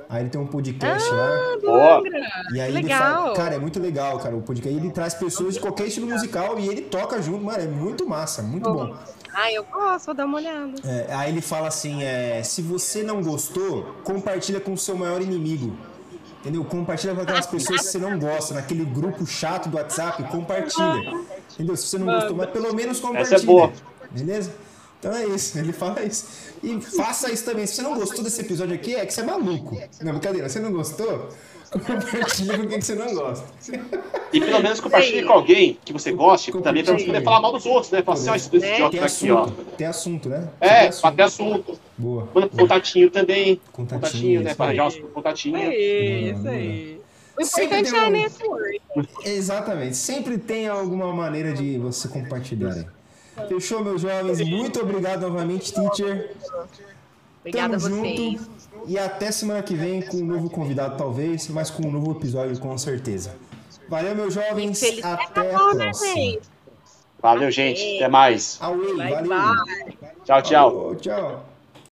Aí 0.08 0.22
ele 0.24 0.30
tem 0.30 0.40
um 0.40 0.46
podcast 0.46 1.08
lá. 1.08 1.38
Ó, 1.68 2.02
E 2.52 2.60
aí 2.60 2.72
Que 2.72 2.78
ele 2.78 2.88
legal. 2.88 2.98
fala, 3.22 3.36
cara, 3.36 3.54
é 3.54 3.58
muito 3.60 3.78
legal, 3.78 4.18
cara, 4.18 4.34
o 4.34 4.42
podcast. 4.42 4.76
Ele 4.76 4.90
traz 4.90 5.14
pessoas 5.14 5.54
de 5.54 5.60
qualquer 5.60 5.86
estilo 5.86 6.08
musical 6.08 6.58
e 6.58 6.68
ele 6.68 6.80
toca 6.82 7.22
junto, 7.22 7.44
mano, 7.44 7.62
é 7.62 7.68
muito 7.68 8.08
massa, 8.08 8.42
muito 8.42 8.68
bom. 8.72 8.92
Ah, 9.32 9.52
eu 9.52 9.62
gosto, 9.62 10.06
vou 10.06 10.14
dar 10.16 10.26
uma 10.26 10.38
olhada. 10.38 10.72
É, 10.84 11.14
aí 11.14 11.30
ele 11.30 11.40
fala 11.40 11.68
assim, 11.68 12.02
é, 12.02 12.42
se 12.42 12.60
você 12.60 13.04
não 13.04 13.22
gostou, 13.22 13.94
compartilha 14.02 14.58
com 14.58 14.72
o 14.72 14.76
seu 14.78 14.96
maior 14.96 15.22
inimigo. 15.22 15.76
Entendeu? 16.40 16.64
Compartilha 16.64 17.14
com 17.14 17.20
aquelas 17.20 17.46
pessoas 17.46 17.82
que 17.82 17.86
você 17.86 17.98
não 17.98 18.18
gosta, 18.18 18.54
naquele 18.54 18.84
grupo 18.84 19.24
chato 19.24 19.68
do 19.68 19.76
WhatsApp, 19.76 20.24
compartilha. 20.24 21.14
Entendeu? 21.54 21.76
Se 21.76 21.86
você 21.86 21.98
não 21.98 22.06
gostou, 22.06 22.34
mas 22.34 22.50
pelo 22.50 22.74
menos 22.74 22.98
compartilha. 22.98 23.36
Essa 23.36 23.44
é 23.44 23.46
boa. 23.46 23.70
Beleza? 24.10 24.52
Então 25.01 25.12
é 25.14 25.24
isso, 25.27 25.59
ele 25.59 25.72
fala 25.72 26.02
isso. 26.05 26.27
E 26.62 26.78
faça 26.81 27.32
isso 27.32 27.44
também. 27.44 27.66
Se 27.66 27.77
você 27.77 27.82
não 27.82 27.94
gostou 27.94 28.22
desse 28.22 28.40
episódio 28.43 28.74
aqui, 28.74 28.94
é 28.94 29.05
que 29.06 29.12
você 29.14 29.22
é 29.22 29.24
maluco. 29.24 29.77
Não, 30.02 30.12
brincadeira, 30.12 30.48
você 30.48 30.60
não 30.60 30.70
gostou? 30.72 31.28
Compartilha 31.70 32.59
com 32.59 32.66
quem 32.66 32.78
que 32.81 32.85
você 32.85 32.94
não 32.97 33.14
gosta. 33.14 33.47
E 34.32 34.40
pelo 34.40 34.60
menos 34.60 34.81
compartilhe 34.81 35.24
com 35.24 35.32
alguém 35.32 35.78
que 35.85 35.93
você 35.93 36.10
goste, 36.12 36.51
também 36.60 36.82
pra 36.85 36.98
você 36.98 37.06
poder 37.06 37.22
falar 37.22 37.40
mal 37.40 37.52
dos 37.52 37.64
outros, 37.64 37.93
né? 37.93 38.02
Falar 38.02 38.18
assim, 38.18 38.28
ó, 38.31 38.35
esse 38.35 38.59
Né? 38.59 38.74
idiota 38.74 38.90
Tem 38.97 39.01
aqui, 39.06 39.31
ó. 39.31 39.43
assunto, 39.44 39.64
tem 39.77 39.86
assunto, 39.86 40.28
né? 40.28 40.48
É, 40.60 40.89
ter 40.89 41.22
assunto. 41.22 41.78
Boa. 41.97 42.28
Manda 42.35 42.48
pro 42.48 42.59
contatinho 42.59 43.09
também. 43.10 43.60
Contatinho, 43.72 44.01
Contatinho, 44.01 44.43
né? 44.43 44.51
aí. 44.51 44.56
arranjar 44.59 44.89
os 44.89 45.12
contatinhos. 45.14 45.60
É 45.62 45.77
isso 46.32 46.48
aí. 46.48 47.01
O 47.39 47.44
Sempre 47.44 47.64
importante 47.78 47.90
tem 47.93 48.01
é 48.01 48.06
um- 48.06 48.10
network. 48.10 48.81
Exatamente. 49.24 49.97
Sempre 49.97 50.39
tem 50.39 50.66
alguma 50.68 51.12
maneira 51.12 51.52
de 51.55 51.78
você 51.78 52.09
compartilhar. 52.09 52.85
Fechou, 53.48 53.82
meus 53.84 54.02
jovens? 54.02 54.40
Muito 54.40 54.80
obrigado 54.80 55.22
novamente, 55.22 55.72
teacher. 55.72 56.34
Obrigada 57.40 57.76
a 57.76 57.80
Tamo 57.80 57.96
vocês. 57.96 58.40
junto. 58.40 58.50
E 58.86 58.98
até 58.98 59.30
semana 59.30 59.62
que 59.62 59.74
vem 59.74 60.02
com 60.02 60.16
um 60.18 60.24
novo 60.24 60.48
convidado, 60.50 60.96
talvez, 60.96 61.48
mas 61.48 61.70
com 61.70 61.86
um 61.86 61.90
novo 61.90 62.12
episódio, 62.12 62.58
com 62.58 62.76
certeza. 62.78 63.34
Valeu, 63.88 64.14
meus 64.14 64.34
jovens. 64.34 64.78
Feliz 64.78 65.04
Até 65.04 65.40
a 65.40 65.52
Natal, 65.52 65.74
né, 65.74 65.84
próxima. 65.86 66.14
gente? 66.14 66.40
Valeu, 67.20 67.50
gente. 67.50 67.96
Até 67.96 68.08
mais. 68.08 68.58
Away, 68.60 68.96
valeu. 69.26 69.54
Tchau, 70.24 70.42
tchau. 70.42 70.94
Tchau. 70.96 71.49